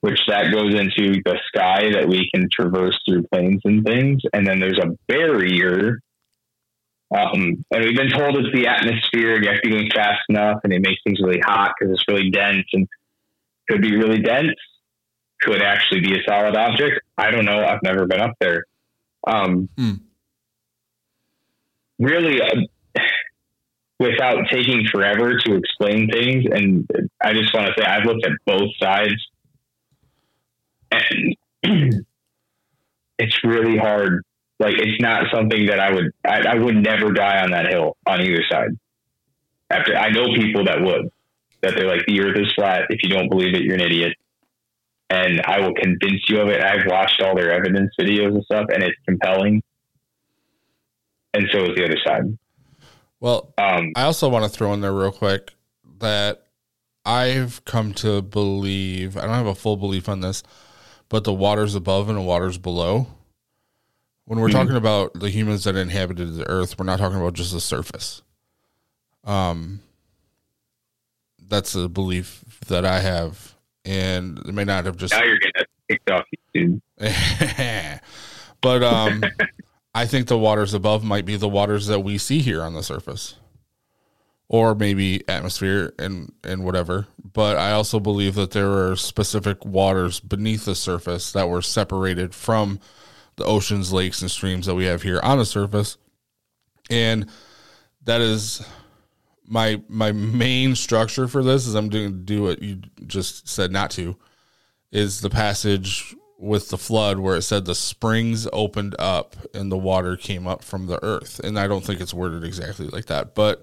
which 0.01 0.18
that 0.28 0.51
goes 0.52 0.74
into 0.74 1.20
the 1.24 1.39
sky 1.48 1.90
that 1.93 2.09
we 2.09 2.28
can 2.35 2.48
traverse 2.51 2.98
through 3.06 3.24
planes 3.32 3.60
and 3.64 3.85
things. 3.85 4.22
And 4.32 4.47
then 4.47 4.59
there's 4.59 4.78
a 4.78 4.97
barrier. 5.06 6.01
Um, 7.14 7.64
and 7.70 7.85
we've 7.85 7.97
been 7.97 8.10
told 8.10 8.36
it's 8.36 8.55
the 8.55 8.68
atmosphere, 8.68 9.35
and 9.35 9.44
you 9.44 9.51
have 9.51 9.62
to 9.62 9.68
be 9.68 9.90
fast 9.94 10.20
enough, 10.28 10.60
and 10.64 10.72
it 10.72 10.81
makes 10.81 11.02
things 11.05 11.18
really 11.20 11.40
hot 11.44 11.72
because 11.78 11.94
it's 11.94 12.05
really 12.09 12.31
dense 12.31 12.66
and 12.72 12.89
could 13.68 13.82
be 13.82 13.97
really 13.97 14.20
dense, 14.20 14.56
could 15.40 15.62
actually 15.62 16.01
be 16.01 16.14
a 16.14 16.22
solid 16.27 16.56
object. 16.56 17.01
I 17.18 17.31
don't 17.31 17.44
know. 17.44 17.64
I've 17.64 17.82
never 17.82 18.06
been 18.06 18.20
up 18.20 18.36
there. 18.40 18.64
Um, 19.27 19.68
Hmm. 19.77 19.93
Really, 21.98 22.40
uh, 22.40 23.02
without 23.98 24.47
taking 24.51 24.86
forever 24.90 25.36
to 25.39 25.55
explain 25.56 26.09
things, 26.10 26.47
and 26.51 26.89
I 27.22 27.35
just 27.35 27.52
want 27.52 27.66
to 27.66 27.74
say 27.77 27.86
I've 27.86 28.06
looked 28.06 28.24
at 28.24 28.32
both 28.47 28.70
sides, 28.82 29.14
and 30.90 31.36
it's 33.18 33.44
really 33.44 33.76
hard. 33.76 34.22
Like 34.58 34.74
it's 34.76 35.00
not 35.00 35.24
something 35.32 35.66
that 35.66 35.80
I 35.80 35.92
would 35.92 36.12
I, 36.24 36.42
I 36.48 36.54
would 36.56 36.76
never 36.76 37.12
die 37.12 37.42
on 37.42 37.52
that 37.52 37.68
hill 37.68 37.96
on 38.06 38.20
either 38.20 38.44
side. 38.50 38.70
After 39.70 39.96
I 39.96 40.10
know 40.10 40.34
people 40.34 40.64
that 40.64 40.80
would 40.82 41.10
that 41.62 41.74
they're 41.76 41.88
like 41.88 42.04
the 42.06 42.20
earth 42.20 42.38
is 42.38 42.52
flat. 42.54 42.82
If 42.90 43.02
you 43.02 43.08
don't 43.08 43.28
believe 43.28 43.54
it, 43.54 43.62
you're 43.62 43.74
an 43.74 43.80
idiot. 43.80 44.14
And 45.08 45.40
I 45.44 45.60
will 45.60 45.74
convince 45.74 46.22
you 46.28 46.40
of 46.40 46.48
it. 46.48 46.62
I've 46.62 46.86
watched 46.86 47.20
all 47.20 47.34
their 47.34 47.52
evidence 47.52 47.90
videos 48.00 48.28
and 48.28 48.44
stuff, 48.44 48.66
and 48.72 48.82
it's 48.82 48.96
compelling. 49.06 49.60
and 51.34 51.48
so 51.52 51.64
is 51.64 51.76
the 51.76 51.84
other 51.84 51.98
side. 52.06 52.38
Well, 53.18 53.52
um, 53.58 53.92
I 53.96 54.02
also 54.02 54.28
want 54.28 54.44
to 54.44 54.48
throw 54.48 54.72
in 54.72 54.80
there 54.80 54.92
real 54.92 55.12
quick 55.12 55.54
that 55.98 56.46
I've 57.04 57.64
come 57.64 57.92
to 57.94 58.22
believe, 58.22 59.16
I 59.16 59.22
don't 59.22 59.34
have 59.34 59.46
a 59.46 59.54
full 59.54 59.76
belief 59.76 60.08
on 60.08 60.20
this, 60.20 60.42
but 61.11 61.24
the 61.24 61.35
waters 61.35 61.74
above 61.74 62.09
and 62.09 62.16
the 62.16 62.23
waters 62.23 62.57
below. 62.57 63.07
When 64.24 64.39
we're 64.39 64.49
mm-hmm. 64.49 64.59
talking 64.59 64.77
about 64.77 65.12
the 65.15 65.28
humans 65.28 65.65
that 65.65 65.77
inhabited 65.77 66.35
the 66.37 66.49
earth, 66.49 66.78
we're 66.78 66.87
not 66.87 67.01
talking 67.01 67.19
about 67.19 67.35
just 67.35 67.53
the 67.53 67.61
surface. 67.61 68.23
Um, 69.24 69.81
that's 71.49 71.74
a 71.74 71.89
belief 71.89 72.45
that 72.69 72.85
I 72.85 73.01
have, 73.01 73.57
and 73.85 74.39
it 74.39 74.55
may 74.55 74.65
not 74.65 74.85
have 74.85 74.97
just. 74.97 75.12
Now 75.12 75.24
you're 75.24 75.39
getting 75.39 75.65
kicked 75.91 76.11
off 76.11 76.24
YouTube. 76.55 76.81
but 78.61 78.82
um, 78.85 79.24
I 79.95 80.07
think 80.07 80.28
the 80.28 80.39
waters 80.39 80.74
above 80.74 81.03
might 81.03 81.27
be 81.27 81.35
the 81.35 81.49
waters 81.49 81.89
that 81.89 82.01
we 82.01 82.16
see 82.16 82.39
here 82.39 82.62
on 82.62 82.74
the 82.74 82.85
surface 82.85 83.35
or 84.51 84.74
maybe 84.74 85.27
atmosphere 85.28 85.94
and 85.98 86.32
and 86.43 86.64
whatever. 86.64 87.06
But 87.32 87.56
I 87.56 87.70
also 87.70 88.01
believe 88.01 88.35
that 88.35 88.51
there 88.51 88.90
are 88.90 88.97
specific 88.97 89.64
waters 89.64 90.18
beneath 90.18 90.64
the 90.64 90.74
surface 90.74 91.32
that 91.32 91.48
were 91.48 91.62
separated 91.62 92.35
from 92.35 92.81
the 93.36 93.44
oceans, 93.44 93.93
lakes, 93.93 94.20
and 94.20 94.31
streams 94.31 94.66
that 94.66 94.74
we 94.74 94.85
have 94.85 95.02
here 95.02 95.20
on 95.22 95.39
the 95.39 95.47
surface, 95.47 95.97
and 96.90 97.31
that 98.02 98.20
is 98.20 98.60
my 99.47 99.81
my 99.89 100.10
main 100.10 100.74
structure 100.74 101.28
for 101.28 101.44
this. 101.44 101.68
Is 101.68 101.77
I'm 101.77 101.89
doing 101.89 102.24
do 102.24 102.43
what 102.43 102.60
you 102.60 102.82
just 103.06 103.48
said 103.48 103.70
not 103.70 103.93
to. 103.93 104.16
Is 104.90 105.20
the 105.20 105.31
passage 105.31 106.16
with 106.36 106.70
the 106.70 106.78
flood 106.78 107.20
where 107.20 107.36
it 107.36 107.43
said 107.43 107.66
the 107.66 107.74
springs 107.74 108.48
opened 108.52 108.97
up 108.98 109.36
and 109.55 109.70
the 109.70 109.78
water 109.78 110.16
came 110.16 110.48
up 110.48 110.64
from 110.64 110.89
the 110.89 110.98
earth, 111.05 111.39
and 111.39 111.56
I 111.56 111.68
don't 111.68 111.85
think 111.85 112.01
it's 112.01 112.12
worded 112.12 112.43
exactly 112.43 112.89
like 112.89 113.06
that, 113.06 113.36
but 113.36 113.62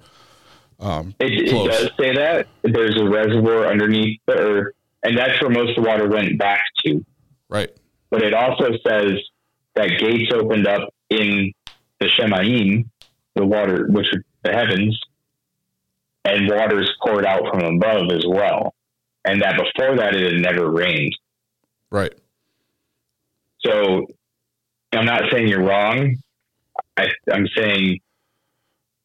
um, 0.79 1.15
it, 1.19 1.49
it, 1.49 1.69
does 1.69 1.91
say 1.99 2.13
that 2.15 2.47
there's 2.63 2.99
a 2.99 3.05
reservoir 3.05 3.65
underneath 3.65 4.19
the 4.27 4.33
earth, 4.33 4.75
and 5.03 5.17
that's 5.17 5.41
where 5.41 5.49
most 5.49 5.77
of 5.77 5.83
the 5.83 5.89
water 5.89 6.07
went 6.07 6.37
back 6.37 6.61
to. 6.85 7.03
Right. 7.49 7.69
But 8.09 8.21
it 8.21 8.33
also 8.33 8.71
says 8.87 9.13
that 9.75 9.89
gates 9.99 10.31
opened 10.33 10.67
up 10.67 10.93
in 11.09 11.51
the 11.99 12.07
Shemaim, 12.07 12.87
the 13.35 13.45
water, 13.45 13.87
which 13.89 14.07
are 14.13 14.23
the 14.43 14.51
heavens, 14.51 14.99
and 16.25 16.49
waters 16.49 16.91
poured 17.05 17.25
out 17.25 17.41
from 17.51 17.63
above 17.63 18.11
as 18.11 18.23
well. 18.27 18.73
And 19.25 19.41
that 19.41 19.55
before 19.57 19.97
that, 19.97 20.15
it 20.15 20.33
had 20.33 20.41
never 20.41 20.69
rained. 20.69 21.15
Right. 21.89 22.13
So 23.65 24.05
I'm 24.93 25.05
not 25.05 25.23
saying 25.31 25.47
you're 25.47 25.63
wrong. 25.63 26.17
I, 26.95 27.07
I'm 27.31 27.47
saying 27.55 27.99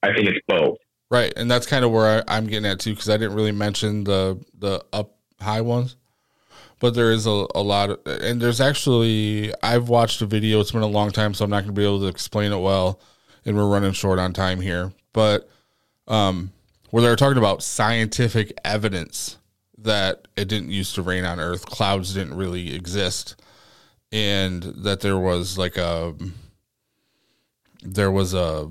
I 0.02 0.12
think 0.14 0.28
it's 0.28 0.40
both. 0.46 0.78
Right, 1.12 1.30
and 1.36 1.50
that's 1.50 1.66
kind 1.66 1.84
of 1.84 1.90
where 1.90 2.24
I, 2.26 2.38
am 2.38 2.46
getting 2.46 2.64
at 2.64 2.80
too, 2.80 2.94
because 2.94 3.10
I 3.10 3.18
didn't 3.18 3.34
really 3.34 3.52
mention 3.52 4.04
the 4.04 4.42
the 4.58 4.82
up 4.94 5.14
high 5.38 5.60
ones, 5.60 5.96
but 6.78 6.94
there 6.94 7.12
is 7.12 7.26
a, 7.26 7.46
a 7.54 7.60
lot 7.60 7.90
of, 7.90 8.00
and 8.06 8.40
there's 8.40 8.62
actually 8.62 9.52
I've 9.62 9.90
watched 9.90 10.22
a 10.22 10.26
video. 10.26 10.58
It's 10.58 10.72
been 10.72 10.80
a 10.80 10.86
long 10.86 11.10
time, 11.10 11.34
so 11.34 11.44
I'm 11.44 11.50
not 11.50 11.64
going 11.64 11.74
to 11.74 11.78
be 11.78 11.84
able 11.84 12.00
to 12.00 12.06
explain 12.06 12.50
it 12.50 12.60
well, 12.60 12.98
and 13.44 13.54
we're 13.54 13.68
running 13.68 13.92
short 13.92 14.18
on 14.18 14.32
time 14.32 14.58
here. 14.58 14.90
But 15.12 15.50
um, 16.08 16.50
where 16.88 17.02
they're 17.02 17.14
talking 17.14 17.36
about 17.36 17.62
scientific 17.62 18.58
evidence 18.64 19.36
that 19.76 20.28
it 20.34 20.48
didn't 20.48 20.70
used 20.70 20.94
to 20.94 21.02
rain 21.02 21.26
on 21.26 21.40
Earth, 21.40 21.66
clouds 21.66 22.14
didn't 22.14 22.38
really 22.38 22.74
exist, 22.74 23.38
and 24.12 24.62
that 24.62 25.00
there 25.00 25.18
was 25.18 25.58
like 25.58 25.76
a 25.76 26.14
there 27.82 28.10
was 28.10 28.32
a 28.32 28.70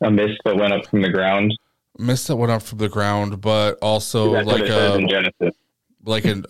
a 0.00 0.10
mist 0.10 0.40
that 0.44 0.56
went 0.56 0.72
up 0.72 0.86
from 0.86 1.02
the 1.02 1.10
ground. 1.10 1.56
Mist 1.98 2.28
that 2.28 2.36
went 2.36 2.52
up 2.52 2.62
from 2.62 2.78
the 2.78 2.88
ground, 2.88 3.40
but 3.40 3.78
also 3.82 4.30
like 4.30 4.68
a 4.68 5.52
like 6.04 6.24
an 6.24 6.44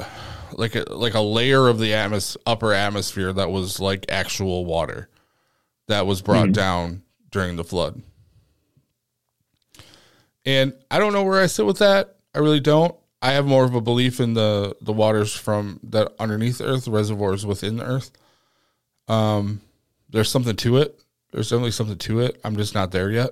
like 0.52 0.74
a 0.74 0.84
like 0.90 1.14
a 1.14 1.20
layer 1.20 1.68
of 1.68 1.78
the 1.78 1.92
atmos- 1.92 2.36
upper 2.46 2.72
atmosphere 2.72 3.32
that 3.32 3.50
was 3.50 3.80
like 3.80 4.06
actual 4.08 4.64
water 4.64 5.08
that 5.86 6.06
was 6.06 6.20
brought 6.22 6.44
mm-hmm. 6.44 6.52
down 6.52 7.02
during 7.30 7.56
the 7.56 7.64
flood. 7.64 8.02
And 10.44 10.72
I 10.90 10.98
don't 10.98 11.12
know 11.12 11.24
where 11.24 11.42
I 11.42 11.46
sit 11.46 11.66
with 11.66 11.78
that. 11.78 12.16
I 12.34 12.38
really 12.38 12.60
don't. 12.60 12.94
I 13.20 13.32
have 13.32 13.46
more 13.46 13.64
of 13.64 13.74
a 13.74 13.80
belief 13.80 14.20
in 14.20 14.34
the 14.34 14.76
the 14.80 14.92
waters 14.92 15.34
from 15.34 15.80
that 15.84 16.12
underneath 16.18 16.60
earth, 16.60 16.86
reservoirs 16.86 17.44
within 17.44 17.76
the 17.76 17.84
earth. 17.84 18.10
Um, 19.08 19.60
there's 20.10 20.30
something 20.30 20.56
to 20.56 20.76
it. 20.78 21.02
There's 21.30 21.50
definitely 21.50 21.72
something 21.72 21.98
to 21.98 22.20
it. 22.20 22.40
I'm 22.44 22.56
just 22.56 22.74
not 22.74 22.90
there 22.90 23.10
yet. 23.10 23.30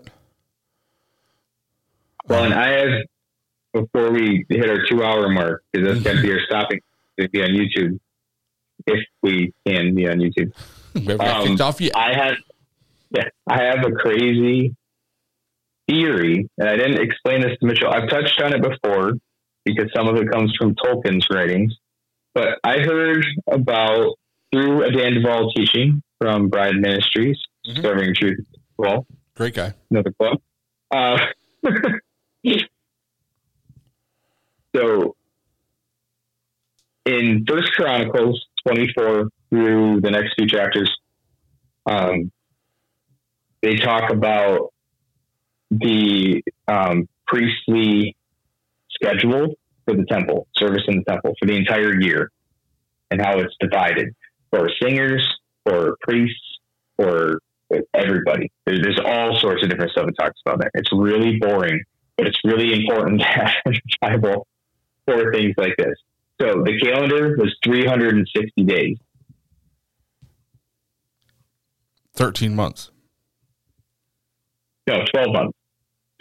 Well, 2.28 2.44
and 2.44 2.55
I 2.55 2.68
have 2.73 3.06
before 3.73 4.10
we 4.10 4.44
hit 4.48 4.68
our 4.68 4.86
two 4.89 5.02
hour 5.02 5.28
mark 5.28 5.62
because 5.73 5.89
that's 5.89 6.05
going 6.05 6.16
to 6.16 6.23
be 6.23 6.32
our 6.32 6.40
stopping 6.48 6.81
to 7.18 7.28
be 7.28 7.43
on 7.43 7.51
YouTube 7.51 7.98
if 8.86 9.05
we 9.23 9.52
can 9.66 9.94
be 9.94 10.09
on 10.09 10.18
YouTube. 10.18 10.52
Um. 11.20 11.56
I 11.94 12.14
have, 12.14 12.36
yeah, 13.10 13.24
I 13.47 13.62
have 13.64 13.85
a 13.86 13.93
crazy 13.93 14.74
theory, 15.89 16.48
and 16.59 16.68
I 16.68 16.77
didn't 16.77 17.01
explain 17.01 17.43
this 17.43 17.59
to 17.60 17.66
Mitchell. 17.66 17.90
I've 17.90 18.09
touched 18.09 18.40
on 18.40 18.55
it 18.55 18.62
before 18.62 19.12
because 19.64 19.90
some 19.94 20.09
of 20.09 20.16
it 20.16 20.31
comes 20.31 20.55
from 20.59 20.74
Tolkien's 20.74 21.27
writings, 21.31 21.74
but 22.35 22.59
I 22.64 22.78
heard 22.78 23.24
about 23.51 24.14
through 24.52 24.85
a 24.85 24.90
Dan 24.90 25.14
Duval 25.14 25.52
teaching 25.52 26.02
from 26.18 26.48
Bride 26.48 26.77
Ministries 26.77 27.39
mm-hmm. 27.67 27.83
serving 27.83 28.15
truth. 28.15 28.47
Well, 28.77 29.07
great 29.35 29.55
guy. 29.55 29.75
Another 29.91 30.13
club. 30.13 30.41
Uh, 30.91 31.19
so 34.75 35.17
in 37.05 37.45
First 37.49 37.73
Chronicles 37.73 38.45
24 38.67 39.29
through 39.51 40.01
the 40.01 40.11
next 40.11 40.35
few 40.37 40.47
chapters, 40.47 40.91
um, 41.87 42.31
they 43.63 43.77
talk 43.77 44.11
about 44.11 44.73
the 45.71 46.43
um, 46.69 47.09
priestly 47.27 48.17
schedule 48.91 49.55
for 49.85 49.95
the 49.95 50.05
temple, 50.07 50.47
service 50.57 50.83
in 50.89 50.99
the 50.99 51.05
temple 51.05 51.35
for 51.39 51.47
the 51.47 51.55
entire 51.55 52.01
year, 52.01 52.31
and 53.11 53.21
how 53.21 53.39
it's 53.39 53.55
divided 53.61 54.15
for 54.51 54.69
singers, 54.83 55.27
for 55.65 55.97
priests, 56.03 56.59
for 56.97 57.41
everybody. 57.95 58.51
There's, 58.65 58.81
there's 58.83 59.01
all 59.05 59.39
sorts 59.39 59.63
of 59.63 59.71
different 59.71 59.93
stuff 59.93 60.09
it 60.09 60.15
talks 60.19 60.41
about 60.45 60.61
there. 60.61 60.71
It's 60.75 60.91
really 60.93 61.39
boring, 61.39 61.83
but 62.17 62.27
it's 62.27 62.39
really 62.45 62.75
important 62.75 63.21
to 63.21 63.27
have 63.27 63.53
a 63.67 63.81
Bible 64.01 64.47
for 65.07 65.33
things 65.33 65.55
like 65.57 65.75
this. 65.77 65.95
So 66.41 66.63
the 66.65 66.79
calendar 66.83 67.37
was 67.39 67.57
360 67.65 68.65
days. 68.65 68.99
13 72.15 72.55
months. 72.55 72.91
No, 74.87 75.05
12 75.13 75.33
months. 75.33 75.59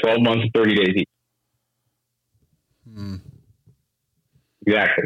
12 0.02 0.22
months 0.22 0.46
30 0.54 0.76
days 0.76 0.94
each. 0.96 1.10
Hmm. 2.92 3.16
Exactly. 4.66 5.04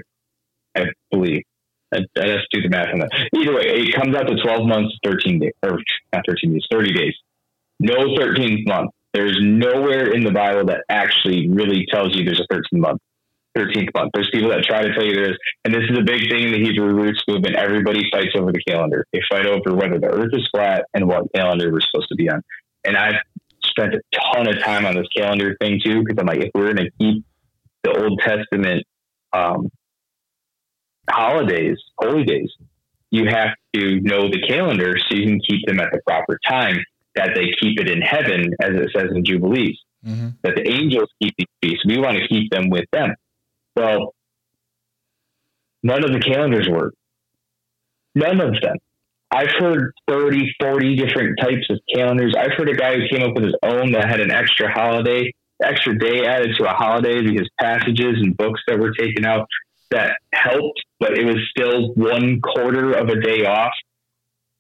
I 0.76 0.86
believe. 1.12 1.44
I, 1.94 1.98
I 2.18 2.26
just 2.28 2.48
do 2.52 2.62
the 2.62 2.70
math 2.70 2.94
on 2.94 3.00
that. 3.00 3.12
Either 3.36 3.56
way, 3.56 3.64
it 3.66 3.96
comes 3.96 4.16
out 4.16 4.28
to 4.28 4.36
12 4.36 4.68
months, 4.68 4.96
13 5.04 5.40
days, 5.40 5.52
or 5.64 5.80
not 6.14 6.24
13 6.28 6.54
days, 6.54 6.66
30 6.72 6.94
days. 6.94 7.14
No 7.80 7.96
13th 7.96 8.68
month. 8.68 8.92
There's 9.14 9.38
nowhere 9.42 10.14
in 10.14 10.24
the 10.24 10.32
Bible 10.32 10.66
that 10.66 10.84
actually 10.90 11.50
really 11.50 11.86
tells 11.92 12.16
you 12.16 12.24
there's 12.24 12.42
a 12.42 12.54
13th 12.54 12.80
month. 12.80 13.02
13th 13.58 13.90
month. 13.96 14.12
There's 14.14 14.30
people 14.32 14.50
that 14.50 14.64
try 14.64 14.84
to 14.84 14.94
tell 14.94 15.04
you 15.04 15.16
there 15.16 15.32
is, 15.32 15.38
and 15.66 15.74
this 15.74 15.84
is 15.90 15.98
a 15.98 16.04
big 16.04 16.30
thing 16.30 16.44
in 16.44 16.52
the 16.52 16.60
Hebrew 16.60 16.94
roots 16.94 17.24
movement. 17.28 17.56
Everybody 17.56 18.02
fights 18.12 18.36
over 18.38 18.52
the 18.52 18.62
calendar. 18.68 19.06
They 19.12 19.22
fight 19.30 19.48
over 19.48 19.76
whether 19.76 20.00
the 20.00 20.08
earth 20.08 20.30
is 20.34 20.48
flat 20.54 20.86
and 20.94 21.08
what 21.08 21.26
calendar 21.34 21.72
we're 21.72 21.82
supposed 21.82 22.10
to 22.10 22.16
be 22.16 22.30
on. 22.30 22.44
And 22.86 22.96
I've 22.96 23.16
spent 23.64 23.96
a 23.96 24.02
ton 24.34 24.48
of 24.48 24.64
time 24.64 24.86
on 24.86 24.96
this 24.96 25.08
calendar 25.16 25.58
thing 25.60 25.80
too, 25.84 26.04
because 26.04 26.18
I'm 26.20 26.28
like, 26.28 26.40
if 26.40 26.52
we're 26.54 26.74
going 26.74 26.86
to 26.86 26.92
keep 27.00 27.26
the 27.84 27.92
Old 27.92 28.22
Testament 28.24 28.86
um, 29.34 29.70
holidays, 31.12 31.78
holy 31.98 32.24
days, 32.24 32.50
you 33.12 33.26
have 33.28 33.50
to 33.74 34.00
know 34.02 34.30
the 34.30 34.42
calendar 34.48 34.96
so 34.98 35.16
you 35.16 35.26
can 35.26 35.40
keep 35.48 35.66
them 35.66 35.80
at 35.80 35.90
the 35.92 36.00
proper 36.06 36.40
time, 36.48 36.78
that 37.16 37.32
they 37.36 37.52
keep 37.60 37.80
it 37.80 37.90
in 37.90 38.02
heaven, 38.02 38.54
as 38.62 38.72
it 38.72 38.90
says 38.96 39.10
in 39.14 39.26
Jubilees, 39.26 39.78
mm-hmm. 40.06 40.30
that 40.44 40.56
the 40.56 40.70
angels 40.70 41.10
keep 41.22 41.34
these 41.38 41.48
feasts. 41.62 41.86
We 41.86 41.98
want 41.98 42.18
to 42.18 42.28
keep 42.28 42.52
them 42.52 42.70
with 42.70 42.86
them. 42.92 43.16
Well, 43.76 44.14
none 45.84 46.04
of 46.04 46.12
the 46.14 46.20
calendars 46.20 46.68
work. 46.70 46.94
None 48.16 48.40
of 48.42 48.54
them. 48.62 48.78
I've 49.32 49.52
heard 49.60 49.92
30, 50.08 50.52
40 50.60 50.96
different 50.96 51.40
types 51.40 51.68
of 51.70 51.80
calendars. 51.94 52.34
I've 52.38 52.54
heard 52.58 52.70
a 52.70 52.76
guy 52.76 52.96
who 52.96 53.08
came 53.10 53.28
up 53.28 53.36
with 53.36 53.46
his 53.46 53.56
own 53.62 53.92
that 53.92 54.10
had 54.10 54.20
an 54.20 54.32
extra 54.32 54.72
holiday, 54.72 55.32
extra 55.64 55.98
day 55.98 56.26
added 56.26 56.56
to 56.58 56.66
a 56.66 56.74
holiday 56.74 57.22
because 57.22 57.48
passages 57.60 58.16
and 58.18 58.36
books 58.36 58.62
that 58.68 58.80
were 58.80 58.92
taken 58.92 59.26
out 59.26 59.48
that 59.92 60.18
helped, 60.34 60.82
but 61.00 61.18
it 61.18 61.26
was 61.26 61.38
still 61.50 61.94
one 61.94 62.40
quarter 62.42 62.92
of 62.94 63.10
a 63.10 63.20
day 63.20 63.46
off. 63.46 63.74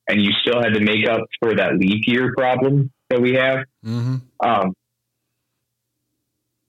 and 0.07 0.21
you 0.21 0.31
still 0.41 0.59
had 0.61 0.73
to 0.73 0.79
make 0.79 1.07
up 1.07 1.21
for 1.39 1.53
that 1.55 1.75
leap 1.77 2.03
year 2.07 2.33
problem 2.35 2.91
that 3.09 3.21
we 3.21 3.33
have. 3.33 3.59
Mm-hmm. 3.85 4.15
Um, 4.39 4.73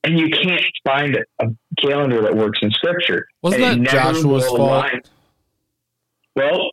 and 0.03 0.19
you 0.19 0.29
can't 0.29 0.61
find 0.85 1.17
a 1.39 1.45
calendar 1.79 2.21
that 2.23 2.35
works 2.35 2.59
in 2.61 2.69
scripture. 2.71 3.25
Wasn't 3.41 3.63
And 3.63 3.85
that 3.87 4.13
Joshua's 4.13 4.45
fault? 4.45 4.59
align. 4.59 5.01
Well, 6.35 6.69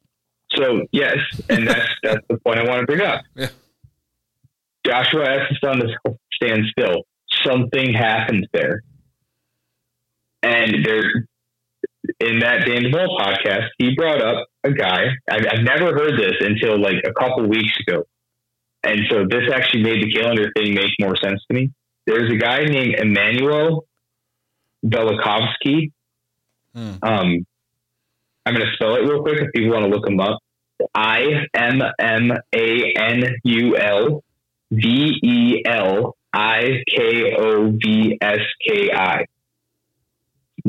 so 0.54 0.82
yes, 0.92 1.16
and 1.48 1.66
that's 1.68 1.88
that's 2.02 2.26
the 2.28 2.38
point 2.38 2.58
I 2.58 2.64
want 2.68 2.80
to 2.80 2.86
bring 2.86 3.00
up. 3.00 3.22
Yeah. 3.34 3.48
Joshua 4.86 5.24
asked 5.28 5.54
the 5.60 5.66
sun 5.66 5.78
to 5.80 6.18
stand 6.34 6.64
still. 6.70 7.02
Something 7.44 7.92
happened 7.92 8.46
there, 8.52 8.82
and 10.42 10.84
there 10.84 11.27
in 12.20 12.40
that 12.40 12.64
Dan 12.66 12.84
Duval 12.84 13.18
podcast, 13.18 13.68
he 13.78 13.94
brought 13.94 14.22
up 14.22 14.46
a 14.64 14.72
guy. 14.72 15.06
I've, 15.30 15.46
I've 15.50 15.64
never 15.64 15.92
heard 15.92 16.18
this 16.18 16.34
until 16.40 16.80
like 16.80 17.02
a 17.04 17.12
couple 17.12 17.46
weeks 17.48 17.72
ago, 17.86 18.04
and 18.84 19.00
so 19.10 19.24
this 19.28 19.50
actually 19.52 19.82
made 19.82 20.02
the 20.02 20.12
calendar 20.12 20.50
thing 20.56 20.74
make 20.74 20.92
more 21.00 21.16
sense 21.16 21.42
to 21.48 21.54
me. 21.54 21.70
There's 22.06 22.30
a 22.32 22.36
guy 22.36 22.64
named 22.64 22.94
Immanuel 22.98 23.86
Velikovsky. 24.84 25.92
Hmm. 26.74 26.94
Um, 27.02 27.46
I'm 28.46 28.54
going 28.54 28.66
to 28.66 28.72
spell 28.74 28.94
it 28.94 29.00
real 29.00 29.22
quick 29.22 29.40
if 29.40 29.52
people 29.52 29.72
want 29.72 29.84
to 29.84 29.90
look 29.90 30.08
him 30.08 30.20
up. 30.20 30.38
I 30.94 31.46
M 31.54 31.82
M 31.98 32.32
A 32.54 32.92
N 32.96 33.24
U 33.44 33.76
L 33.76 34.24
V 34.70 35.12
E 35.22 35.62
L 35.66 36.16
I 36.32 36.82
K 36.88 37.34
O 37.36 37.70
V 37.72 38.16
S 38.20 38.38
K 38.66 38.90
I. 38.94 39.24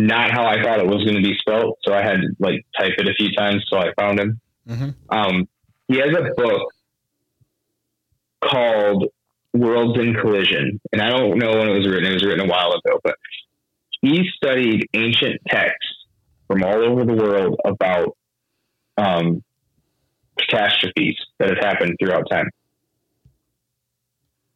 Not 0.02 0.32
how 0.32 0.46
I 0.46 0.64
thought 0.64 0.80
it 0.80 0.88
was 0.88 1.04
going 1.04 1.22
to 1.22 1.22
be 1.22 1.36
spelled, 1.38 1.76
so 1.84 1.94
I 1.94 2.02
had 2.02 2.22
to 2.22 2.30
like 2.40 2.66
type 2.80 2.94
it 2.98 3.06
a 3.06 3.14
few 3.16 3.34
times 3.34 3.66
so 3.70 3.80
I 3.80 3.92
found 4.00 4.18
him. 4.18 4.40
Mm-hmm. 4.66 4.90
Um, 5.10 5.50
he 5.90 5.98
has 5.98 6.08
a 6.08 6.34
book 6.38 6.72
called 8.42 9.08
Worlds 9.54 10.00
in 10.00 10.14
Collision, 10.14 10.80
and 10.94 11.02
I 11.02 11.10
don't 11.10 11.38
know 11.38 11.50
when 11.50 11.68
it 11.68 11.78
was 11.78 11.86
written. 11.86 12.10
It 12.10 12.14
was 12.14 12.26
written 12.26 12.48
a 12.48 12.50
while 12.50 12.70
ago, 12.70 13.02
but 13.04 13.16
he 14.02 14.24
studied 14.38 14.88
ancient 14.94 15.42
texts 15.50 16.06
from 16.48 16.64
all 16.64 16.82
over 16.82 17.04
the 17.04 17.16
world 17.16 17.60
about 17.66 18.16
um, 18.98 19.44
catastrophes 20.38 21.18
that 21.40 21.50
have 21.50 21.58
happened 21.58 21.98
throughout 22.00 22.24
time. 22.32 22.50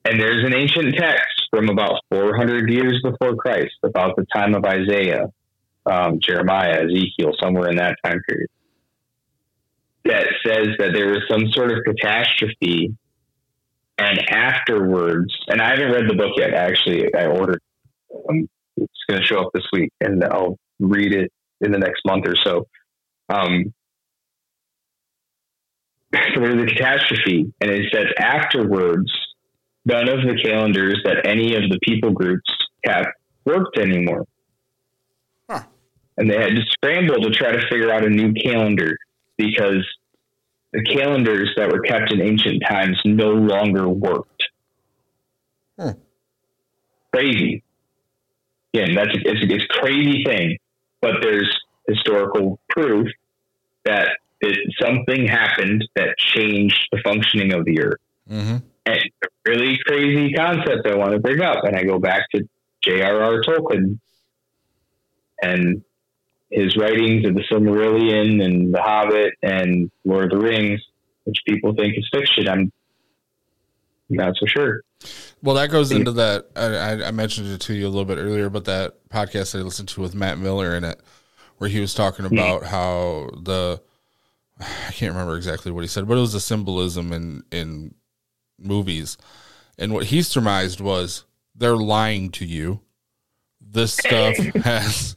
And 0.05 0.17
there's 0.21 0.45
an 0.45 0.55
ancient 0.55 0.95
text 0.95 1.42
from 1.53 1.69
about 1.69 1.99
400 2.09 2.67
years 2.67 2.99
before 3.03 3.35
Christ, 3.35 3.75
about 3.83 4.15
the 4.15 4.25
time 4.33 4.55
of 4.55 4.65
Isaiah, 4.65 5.27
um, 5.85 6.19
Jeremiah, 6.19 6.83
Ezekiel, 6.85 7.33
somewhere 7.39 7.69
in 7.69 7.75
that 7.75 7.95
time 8.03 8.19
period, 8.27 8.49
that 10.05 10.25
says 10.43 10.69
that 10.79 10.93
there 10.93 11.09
was 11.09 11.21
some 11.29 11.51
sort 11.51 11.71
of 11.71 11.83
catastrophe. 11.85 12.95
And 13.99 14.19
afterwards, 14.31 15.31
and 15.47 15.61
I 15.61 15.69
haven't 15.69 15.91
read 15.91 16.09
the 16.09 16.15
book 16.15 16.31
yet, 16.37 16.55
actually, 16.55 17.13
I 17.13 17.27
ordered 17.27 17.61
um, 18.27 18.49
it's 18.77 18.91
going 19.07 19.21
to 19.21 19.27
show 19.27 19.39
up 19.39 19.51
this 19.53 19.67
week 19.71 19.91
and 20.01 20.23
I'll 20.23 20.57
read 20.79 21.13
it 21.13 21.31
in 21.61 21.71
the 21.71 21.77
next 21.77 22.01
month 22.03 22.25
or 22.25 22.35
so. 22.43 22.67
Um, 23.29 23.71
so 26.33 26.39
there's 26.39 26.63
a 26.63 26.65
catastrophe, 26.65 27.53
and 27.61 27.69
it 27.69 27.93
says 27.93 28.07
afterwards, 28.17 29.11
none 29.85 30.09
of 30.09 30.21
the 30.21 30.39
calendars 30.43 31.01
that 31.05 31.25
any 31.25 31.55
of 31.55 31.63
the 31.69 31.79
people 31.83 32.11
groups 32.11 32.49
have 32.85 33.07
worked 33.45 33.77
anymore. 33.77 34.25
Huh. 35.49 35.63
And 36.17 36.29
they 36.29 36.35
had 36.35 36.55
to 36.55 36.61
scramble 36.71 37.21
to 37.21 37.29
try 37.31 37.51
to 37.51 37.67
figure 37.69 37.91
out 37.91 38.05
a 38.05 38.09
new 38.09 38.33
calendar 38.33 38.97
because 39.37 39.85
the 40.71 40.83
calendars 40.83 41.51
that 41.57 41.71
were 41.71 41.81
kept 41.81 42.11
in 42.11 42.21
ancient 42.21 42.63
times 42.67 42.99
no 43.05 43.29
longer 43.29 43.87
worked. 43.87 44.43
Hmm. 45.77 45.91
Crazy. 47.13 47.63
Again, 48.73 48.95
that's 48.95 49.11
it's, 49.13 49.39
it's 49.43 49.63
a 49.65 49.79
crazy 49.79 50.23
thing, 50.25 50.57
but 51.01 51.21
there's 51.21 51.49
historical 51.87 52.59
proof 52.69 53.07
that 53.85 54.17
it, 54.41 54.57
something 54.81 55.27
happened 55.27 55.87
that 55.95 56.17
changed 56.17 56.87
the 56.91 56.99
functioning 57.03 57.53
of 57.53 57.65
the 57.65 57.81
earth. 57.81 57.99
Mm-hmm. 58.29 58.57
And 58.85 58.97
a 58.97 59.27
really 59.45 59.77
crazy 59.85 60.33
concept 60.33 60.87
I 60.87 60.95
want 60.95 61.11
to 61.11 61.19
bring 61.19 61.41
up, 61.41 61.63
and 61.63 61.75
I 61.75 61.83
go 61.83 61.99
back 61.99 62.29
to 62.33 62.47
J.R.R. 62.83 63.41
Tolkien 63.41 63.99
and 65.41 65.83
his 66.51 66.77
writings 66.77 67.25
of 67.25 67.33
the 67.35 67.43
Silmarillion 67.51 68.43
and 68.43 68.73
the 68.73 68.81
Hobbit 68.81 69.33
and 69.41 69.89
Lord 70.05 70.31
of 70.31 70.39
the 70.39 70.45
Rings, 70.45 70.81
which 71.23 71.37
people 71.47 71.73
think 71.73 71.97
is 71.97 72.07
fiction. 72.13 72.47
I'm 72.47 72.71
not 74.09 74.35
so 74.39 74.45
sure. 74.45 74.81
Well, 75.41 75.55
that 75.55 75.69
goes 75.69 75.91
into 75.91 76.11
that. 76.13 76.47
I, 76.55 77.07
I- 77.07 77.11
mentioned 77.11 77.47
it 77.47 77.59
to 77.61 77.73
you 77.73 77.87
a 77.87 77.89
little 77.89 78.05
bit 78.05 78.17
earlier, 78.17 78.49
but 78.49 78.65
that 78.65 79.09
podcast 79.09 79.57
I 79.57 79.63
listened 79.63 79.89
to 79.89 80.01
with 80.01 80.15
Matt 80.15 80.37
Miller 80.37 80.75
in 80.75 80.83
it, 80.83 81.01
where 81.57 81.69
he 81.69 81.79
was 81.79 81.93
talking 81.93 82.25
hmm. 82.25 82.33
about 82.33 82.63
how 82.63 83.29
the 83.41 83.81
I 84.59 84.91
can't 84.91 85.11
remember 85.11 85.35
exactly 85.35 85.71
what 85.71 85.81
he 85.81 85.87
said, 85.87 86.07
but 86.07 86.17
it 86.17 86.21
was 86.21 86.33
the 86.33 86.39
symbolism 86.39 87.11
in 87.11 87.43
in 87.51 87.95
movies, 88.59 89.17
and 89.77 89.93
what 89.93 90.05
he 90.05 90.21
surmised 90.21 90.79
was 90.81 91.25
they're 91.55 91.75
lying 91.75 92.29
to 92.31 92.45
you. 92.45 92.81
This 93.61 93.93
stuff 93.93 94.37
has 94.63 95.15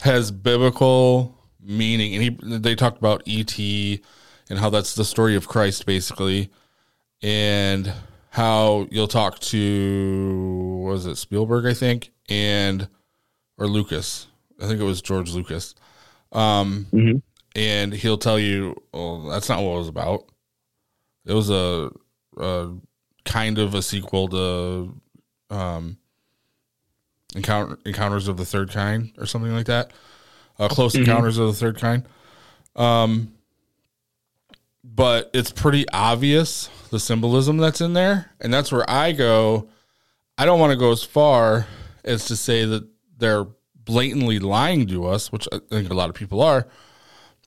has 0.00 0.30
biblical 0.30 1.34
meaning, 1.60 2.14
and 2.14 2.22
he 2.22 2.58
they 2.58 2.74
talked 2.74 2.98
about 2.98 3.22
ET 3.26 3.58
and 3.58 4.58
how 4.58 4.70
that's 4.70 4.94
the 4.94 5.04
story 5.04 5.34
of 5.36 5.48
Christ 5.48 5.86
basically, 5.86 6.50
and 7.22 7.92
how 8.30 8.86
you'll 8.90 9.08
talk 9.08 9.38
to 9.40 10.82
was 10.84 11.06
it 11.06 11.16
Spielberg 11.16 11.66
I 11.66 11.74
think 11.74 12.10
and 12.28 12.88
or 13.58 13.66
Lucas 13.66 14.26
I 14.60 14.66
think 14.66 14.80
it 14.80 14.84
was 14.84 15.02
George 15.02 15.32
Lucas, 15.32 15.74
um, 16.32 16.86
Mhm. 16.92 17.22
and 17.54 17.92
he'll 17.92 18.16
tell 18.18 18.38
you, 18.38 18.74
"Oh, 18.94 19.28
that's 19.28 19.48
not 19.50 19.62
what 19.62 19.74
it 19.74 19.78
was 19.78 19.88
about. 19.88 20.30
It 21.26 21.34
was 21.34 21.50
a, 21.50 21.90
a 22.36 22.74
kind 23.24 23.58
of 23.58 23.74
a 23.74 23.82
sequel 23.82 24.28
to 24.28 25.00
um, 25.54 25.98
Encounter, 27.34 27.78
Encounters 27.84 28.28
of 28.28 28.36
the 28.36 28.44
Third 28.44 28.70
Kind 28.70 29.12
or 29.18 29.26
something 29.26 29.52
like 29.52 29.66
that. 29.66 29.92
Uh, 30.58 30.68
Close 30.68 30.94
Encounters 30.94 31.38
of 31.38 31.48
the 31.48 31.52
Third 31.52 31.78
Kind. 31.78 32.04
Um, 32.74 33.32
but 34.82 35.30
it's 35.34 35.50
pretty 35.50 35.86
obvious 35.90 36.70
the 36.90 37.00
symbolism 37.00 37.58
that's 37.58 37.80
in 37.80 37.92
there, 37.92 38.30
and 38.40 38.52
that's 38.52 38.72
where 38.72 38.88
I 38.88 39.12
go. 39.12 39.68
I 40.38 40.46
don't 40.46 40.60
want 40.60 40.70
to 40.70 40.78
go 40.78 40.92
as 40.92 41.02
far 41.02 41.66
as 42.04 42.26
to 42.26 42.36
say 42.36 42.64
that 42.64 42.86
they're 43.18 43.46
blatantly 43.74 44.38
lying 44.38 44.86
to 44.88 45.06
us, 45.06 45.32
which 45.32 45.48
I 45.52 45.58
think 45.70 45.90
a 45.90 45.94
lot 45.94 46.08
of 46.08 46.14
people 46.14 46.42
are. 46.42 46.66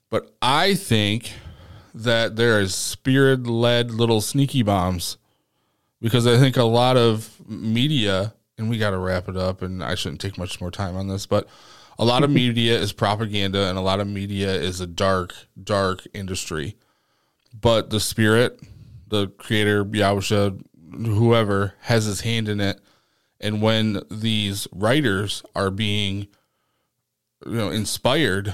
But 0.09 0.35
I 0.41 0.75
think 0.75 1.31
that 1.93 2.35
there 2.35 2.59
is 2.59 2.75
spirit 2.75 3.47
led 3.47 3.91
little 3.91 4.21
sneaky 4.21 4.63
bombs 4.63 5.17
because 6.01 6.25
I 6.25 6.37
think 6.37 6.57
a 6.57 6.63
lot 6.63 6.97
of 6.97 7.41
media, 7.47 8.33
and 8.57 8.69
we 8.69 8.77
got 8.77 8.91
to 8.91 8.97
wrap 8.97 9.27
it 9.27 9.35
up, 9.35 9.61
and 9.61 9.83
I 9.83 9.95
shouldn't 9.95 10.21
take 10.21 10.37
much 10.37 10.61
more 10.61 10.71
time 10.71 10.95
on 10.95 11.07
this, 11.07 11.25
but 11.25 11.47
a 11.97 12.05
lot 12.05 12.23
of 12.23 12.29
media 12.31 12.79
is 12.79 12.93
propaganda 12.93 13.67
and 13.67 13.77
a 13.77 13.81
lot 13.81 13.99
of 13.99 14.07
media 14.07 14.53
is 14.53 14.79
a 14.79 14.87
dark, 14.87 15.33
dark 15.61 16.07
industry. 16.13 16.75
But 17.59 17.89
the 17.89 17.99
spirit, 17.99 18.61
the 19.07 19.27
creator, 19.27 19.83
Yahusha, 19.83 20.61
whoever 20.91 21.73
has 21.81 22.05
his 22.05 22.21
hand 22.21 22.47
in 22.47 22.61
it. 22.61 22.79
And 23.41 23.61
when 23.61 24.01
these 24.09 24.67
writers 24.71 25.43
are 25.55 25.71
being, 25.71 26.27
you 27.45 27.53
know, 27.53 27.69
inspired, 27.69 28.53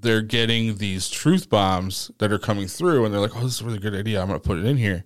they're 0.00 0.22
getting 0.22 0.76
these 0.76 1.08
truth 1.08 1.48
bombs 1.48 2.10
that 2.18 2.32
are 2.32 2.38
coming 2.38 2.66
through, 2.68 3.04
and 3.04 3.12
they're 3.14 3.20
like, 3.20 3.36
"Oh, 3.36 3.40
this 3.44 3.54
is 3.54 3.60
a 3.60 3.64
really 3.64 3.78
good 3.78 3.94
idea. 3.94 4.20
I'm 4.20 4.28
going 4.28 4.40
to 4.40 4.46
put 4.46 4.58
it 4.58 4.64
in 4.64 4.76
here," 4.76 5.04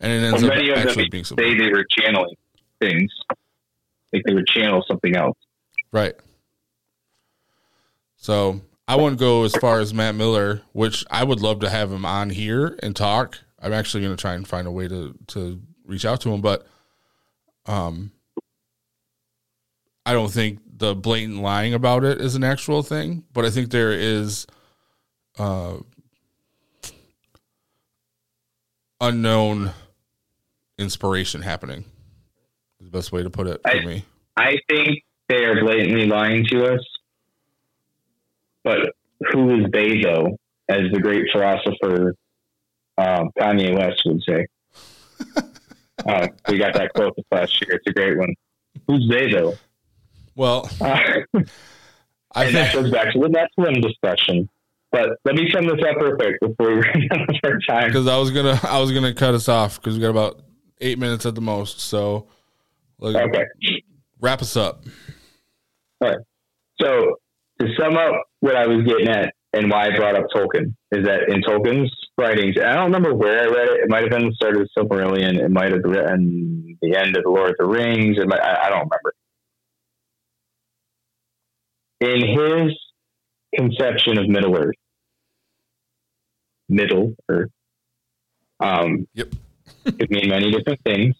and 0.00 0.12
it 0.12 0.24
ends 0.24 0.42
Well, 0.42 0.52
up 0.52 0.58
of 0.58 0.68
actually 0.78 1.04
them 1.04 1.10
being 1.10 1.24
say 1.24 1.28
something 1.28 1.58
they 1.58 1.68
were 1.70 1.84
channeling 1.90 2.34
things, 2.80 3.10
like 4.12 4.22
they 4.26 4.34
would 4.34 4.46
channel 4.46 4.84
something 4.86 5.16
else. 5.16 5.36
right. 5.92 6.14
So 8.16 8.60
I 8.88 8.96
wouldn't 8.96 9.20
go 9.20 9.44
as 9.44 9.54
far 9.56 9.78
as 9.80 9.94
Matt 9.94 10.14
Miller, 10.14 10.62
which 10.72 11.04
I 11.10 11.22
would 11.22 11.40
love 11.40 11.60
to 11.60 11.70
have 11.70 11.92
him 11.92 12.04
on 12.04 12.30
here 12.30 12.78
and 12.82 12.96
talk. 12.96 13.38
I'm 13.60 13.72
actually 13.72 14.02
going 14.02 14.16
to 14.16 14.20
try 14.20 14.34
and 14.34 14.46
find 14.46 14.66
a 14.66 14.70
way 14.72 14.88
to 14.88 15.14
to 15.28 15.60
reach 15.84 16.04
out 16.04 16.20
to 16.22 16.32
him, 16.32 16.40
but 16.40 16.66
um, 17.66 18.12
I 20.06 20.12
don't 20.12 20.30
think 20.30 20.60
the 20.78 20.94
blatant 20.94 21.42
lying 21.42 21.74
about 21.74 22.04
it 22.04 22.20
is 22.20 22.36
an 22.36 22.44
actual 22.44 22.84
thing, 22.84 23.24
but 23.32 23.44
I 23.44 23.50
think 23.50 23.70
there 23.70 23.90
is 23.90 24.46
uh, 25.36 25.78
unknown 29.00 29.72
inspiration 30.78 31.42
happening. 31.42 31.84
Is 32.78 32.86
the 32.86 32.92
best 32.92 33.10
way 33.10 33.24
to 33.24 33.30
put 33.30 33.48
it 33.48 33.60
for 33.62 33.76
I- 33.76 33.84
me. 33.84 34.04
I 34.36 34.58
think 34.68 35.02
they 35.28 35.44
are 35.44 35.60
blatantly 35.60 36.06
lying 36.06 36.44
to 36.50 36.74
us. 36.74 36.80
But 38.62 38.92
who 39.32 39.58
is 39.64 39.70
they, 39.72 40.02
though? 40.02 40.36
As 40.68 40.82
the 40.92 41.00
great 41.00 41.26
philosopher 41.32 42.14
um, 42.98 43.30
Kanye 43.38 43.74
West 43.76 44.02
would 44.04 44.22
say. 44.22 44.46
uh, 46.06 46.28
we 46.48 46.58
got 46.58 46.74
that 46.74 46.92
quote 46.94 47.14
this 47.16 47.24
last 47.32 47.60
year. 47.62 47.76
It's 47.76 47.86
a 47.88 47.92
great 47.92 48.18
one. 48.18 48.34
Who's 48.86 49.08
they 49.08 49.32
though? 49.32 49.54
Well, 50.36 50.68
Uh, 50.80 50.98
I 52.34 52.44
and 52.44 52.54
that 52.56 52.74
goes 52.74 52.90
back 52.92 53.12
to 53.14 53.18
the 53.18 53.28
Nephilim 53.28 53.80
discussion. 53.82 54.48
But 54.92 55.10
let 55.24 55.34
me 55.34 55.50
sum 55.52 55.64
this 55.66 55.80
up 55.88 55.96
real 56.00 56.14
quick 56.16 56.36
before 56.40 56.74
we 56.74 56.74
run 56.80 57.08
out 57.12 57.28
of 57.30 57.36
our 57.44 57.58
time. 57.68 57.88
because 57.88 58.06
I 58.06 58.16
was 58.18 58.30
gonna 58.30 58.60
I 58.62 58.78
was 58.78 58.92
gonna 58.92 59.14
cut 59.14 59.34
us 59.34 59.48
off 59.48 59.80
because 59.80 59.94
we 59.94 60.00
got 60.00 60.10
about 60.10 60.42
eight 60.80 60.98
minutes 60.98 61.24
at 61.26 61.34
the 61.34 61.40
most. 61.40 61.80
So, 61.80 62.28
like, 62.98 63.16
Okay. 63.16 63.44
wrap 64.20 64.42
us 64.42 64.56
up. 64.56 64.84
All 66.00 66.08
right. 66.08 66.18
So 66.80 67.16
to 67.60 67.66
sum 67.78 67.96
up 67.96 68.12
what 68.40 68.54
I 68.54 68.66
was 68.66 68.84
getting 68.86 69.08
at 69.08 69.32
and 69.54 69.70
why 69.70 69.86
I 69.86 69.96
brought 69.96 70.14
up 70.14 70.26
Tolkien 70.34 70.74
is 70.92 71.04
that 71.06 71.28
in 71.30 71.40
Tolkien's 71.42 71.90
writings, 72.18 72.56
and 72.56 72.66
I 72.66 72.74
don't 72.74 72.84
remember 72.92 73.14
where 73.14 73.40
I 73.40 73.46
read 73.46 73.68
it. 73.70 73.80
It 73.84 73.88
might 73.90 74.02
have 74.02 74.10
been 74.10 74.26
the 74.28 74.34
start 74.34 74.56
of 74.56 74.62
the 74.62 74.80
Silmarillion. 74.82 75.38
It 75.42 75.50
might 75.50 75.72
have 75.72 75.82
been 75.82 76.76
the 76.82 76.96
end 76.96 77.16
of 77.16 77.24
the 77.24 77.30
Lord 77.30 77.50
of 77.50 77.56
the 77.58 77.66
Rings. 77.66 78.18
It 78.18 78.28
might, 78.28 78.40
I, 78.40 78.66
I 78.66 78.68
don't 78.68 78.80
remember. 78.90 79.14
In 82.06 82.20
his 82.24 82.78
conception 83.52 84.16
of 84.16 84.28
Middle 84.28 84.56
Earth, 84.56 84.76
Middle 86.68 87.16
Earth, 87.28 87.50
um, 88.60 89.08
Yep. 89.14 89.32
could 89.84 90.10
mean 90.10 90.28
many 90.28 90.52
different 90.52 90.80
things. 90.84 91.16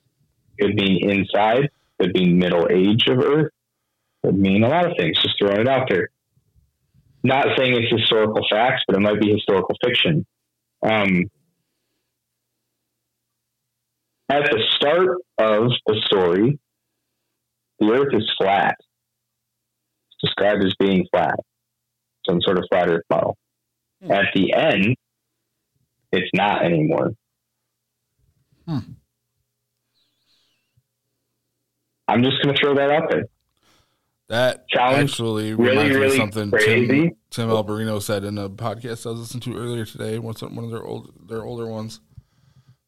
Could 0.60 0.76
mean 0.76 1.10
inside. 1.10 1.70
Could 1.98 2.14
mean 2.14 2.38
middle 2.38 2.68
age 2.70 3.08
of 3.08 3.18
Earth 3.18 3.52
would 4.22 4.38
mean 4.38 4.62
a 4.62 4.68
lot 4.68 4.86
of 4.86 4.96
things. 4.96 5.20
Just 5.20 5.36
throwing 5.40 5.60
it 5.60 5.68
out 5.68 5.88
there. 5.88 6.10
Not 7.24 7.58
saying 7.58 7.74
it's 7.74 7.90
historical 7.90 8.46
facts, 8.48 8.84
but 8.86 8.96
it 8.96 9.00
might 9.00 9.20
be 9.20 9.32
historical 9.32 9.76
fiction. 9.84 10.24
Um, 10.82 11.24
at 14.28 14.44
the 14.50 14.62
start 14.76 15.18
of 15.38 15.72
the 15.86 16.00
story, 16.04 16.60
the 17.80 17.90
Earth 17.90 18.14
is 18.14 18.30
flat. 18.38 18.76
It's 20.27 20.35
described 20.35 20.65
as 20.65 20.74
being 20.78 21.07
flat, 21.12 21.36
some 22.28 22.40
sort 22.40 22.59
of 22.59 22.65
flat 22.70 22.89
Earth 22.89 23.05
model. 23.11 23.36
Hmm. 24.03 24.12
At 24.12 24.27
the 24.35 24.53
end, 24.53 24.97
it's 26.12 26.31
not 26.35 26.65
anymore. 26.65 27.12
Hmm. 28.66 28.78
I'm 32.09 32.23
just 32.23 32.43
going 32.43 32.55
to 32.55 32.61
throw 32.61 32.74
that 32.77 32.90
out 32.90 33.11
there. 33.11 33.24
That 34.28 34.65
Sounds 34.74 34.97
actually 34.97 35.55
really, 35.55 35.70
reminds 35.70 35.90
me 35.90 35.94
of 35.94 36.01
really 36.01 36.16
something 36.16 36.51
crazy. 36.51 36.86
Tim, 36.86 37.16
Tim 37.31 37.48
Alberino 37.48 38.03
said 38.03 38.24
in 38.24 38.39
a 38.39 38.51
podcast 38.51 39.07
I 39.07 39.11
was 39.11 39.20
listening 39.20 39.55
to 39.55 39.57
earlier 39.61 39.85
today. 39.85 40.19
What's 40.19 40.43
one 40.43 40.65
of 40.65 40.70
their 40.70 40.82
old 40.82 41.28
their 41.28 41.44
older 41.44 41.66
ones? 41.66 42.01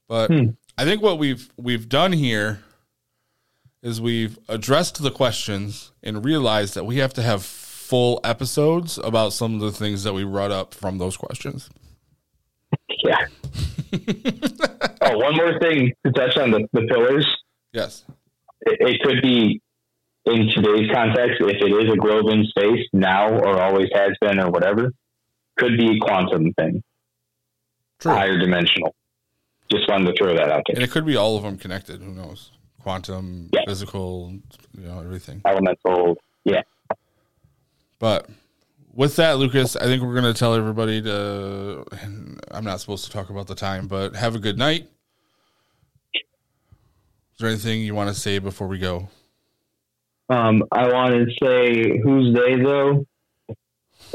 But 0.09 0.31
Hmm. 0.33 0.51
I 0.77 0.85
think 0.85 1.01
what 1.01 1.19
we've 1.19 1.49
we've 1.57 1.89
done 1.89 2.13
here 2.13 2.61
is 3.83 4.01
we've 4.01 4.39
addressed 4.49 5.03
the 5.03 5.11
questions 5.11 5.93
and 6.03 6.25
realized 6.25 6.75
that 6.75 6.85
we 6.85 6.97
have 6.97 7.15
to 7.15 7.23
have 7.23 7.45
full 7.45 8.21
episodes 8.25 8.99
about 8.99 9.33
some 9.33 9.55
of 9.55 9.61
the 9.61 9.73
things 9.73 10.03
that 10.05 10.13
we 10.13 10.25
brought 10.25 10.51
up 10.51 10.75
from 10.75 10.99
those 10.99 11.17
questions. 11.17 11.71
Yeah. 13.05 13.27
oh, 15.03 15.19
one 15.19 15.37
more 15.37 15.59
thing 15.61 15.93
to 16.05 16.13
touch 16.13 16.37
on 16.37 16.51
the, 16.51 16.69
the 16.73 16.83
pillars. 16.83 17.27
Yes. 17.73 18.05
It, 18.63 18.79
it 18.81 19.03
could 19.03 19.23
be 19.23 19.63
in 20.27 20.49
today's 20.55 20.91
context, 20.93 21.41
if 21.41 21.63
it 21.63 21.87
is 21.87 21.93
a 21.93 21.97
globe 21.97 22.27
in 22.29 22.45
space 22.45 22.87
now 22.93 23.31
or 23.31 23.61
always 23.61 23.89
has 23.95 24.11
been 24.21 24.39
or 24.39 24.51
whatever, 24.51 24.93
could 25.57 25.79
be 25.79 25.97
a 25.97 25.99
quantum 26.01 26.53
thing, 26.55 26.83
True. 27.99 28.13
higher 28.13 28.39
dimensional. 28.39 28.95
Just 29.71 29.89
wanted 29.89 30.15
to 30.15 30.15
throw 30.19 30.35
that 30.35 30.51
out 30.51 30.63
there. 30.67 30.77
And 30.77 30.83
it 30.83 30.91
could 30.91 31.07
be 31.07 31.17
all 31.17 31.37
of 31.37 31.43
them 31.43 31.59
connected. 31.59 32.03
Who 32.03 32.13
knows? 32.13 32.51
Quantum, 32.83 33.51
Yeah. 33.53 33.63
physical, 33.67 34.33
you 34.77 34.87
know, 34.89 35.01
everything. 35.01 35.43
Elemental. 35.47 36.17
Yeah. 36.45 36.63
But 37.99 38.29
with 38.95 39.17
that, 39.17 39.39
Lucas, 39.39 39.77
I 39.77 39.85
think 39.85 40.03
we're 40.03 40.19
going 40.21 40.33
to 40.33 40.39
tell 40.39 40.55
everybody 40.55 41.03
to. 41.03 41.85
and 42.01 42.41
I'm 42.51 42.65
not 42.65 42.81
supposed 42.81 43.05
to 43.07 43.11
talk 43.11 43.31
about 43.31 43.47
the 43.49 43.55
time, 43.55 43.89
but 43.89 44.15
have 44.15 44.35
a 44.35 44.39
good 44.39 44.57
night. 44.59 44.89
Is 46.15 46.23
there 47.41 47.49
anything 47.49 47.83
you 47.83 47.95
want 47.95 48.09
to 48.09 48.15
say 48.15 48.39
before 48.39 48.67
we 48.69 48.79
go? 48.79 49.09
Um, 50.31 50.63
I 50.73 50.89
want 50.93 51.15
to 51.15 51.27
say 51.43 51.99
who's 51.99 52.35
they 52.35 52.57
though? 52.57 53.07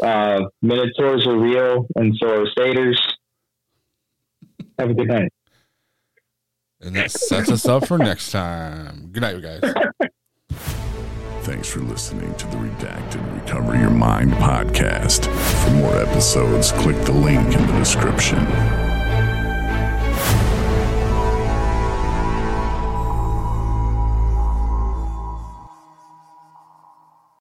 Uh, 0.01 0.45
Minotaurs 0.61 1.25
are 1.27 1.35
real 1.37 1.87
and 1.95 2.15
so 2.17 2.41
are 2.43 2.47
satyrs. 2.57 3.01
Have 4.79 4.89
a 4.89 4.93
good 4.93 5.07
night. 5.07 5.32
And 6.83 6.95
that 6.95 7.11
sets 7.11 7.49
us 7.49 7.65
up 7.65 7.87
for 7.87 7.97
next 7.97 8.31
time. 8.31 9.09
Good 9.11 9.21
night, 9.21 9.35
you 9.35 9.41
guys. 9.41 9.73
Thanks 11.43 11.69
for 11.69 11.79
listening 11.79 12.33
to 12.35 12.47
the 12.47 12.57
Redacted 12.57 13.41
Recover 13.41 13.75
Your 13.77 13.89
Mind 13.89 14.33
podcast. 14.33 15.25
For 15.63 15.71
more 15.71 15.97
episodes, 15.97 16.71
click 16.73 16.97
the 17.05 17.13
link 17.13 17.53
in 17.53 17.67
the 17.67 17.73
description. 17.73 18.92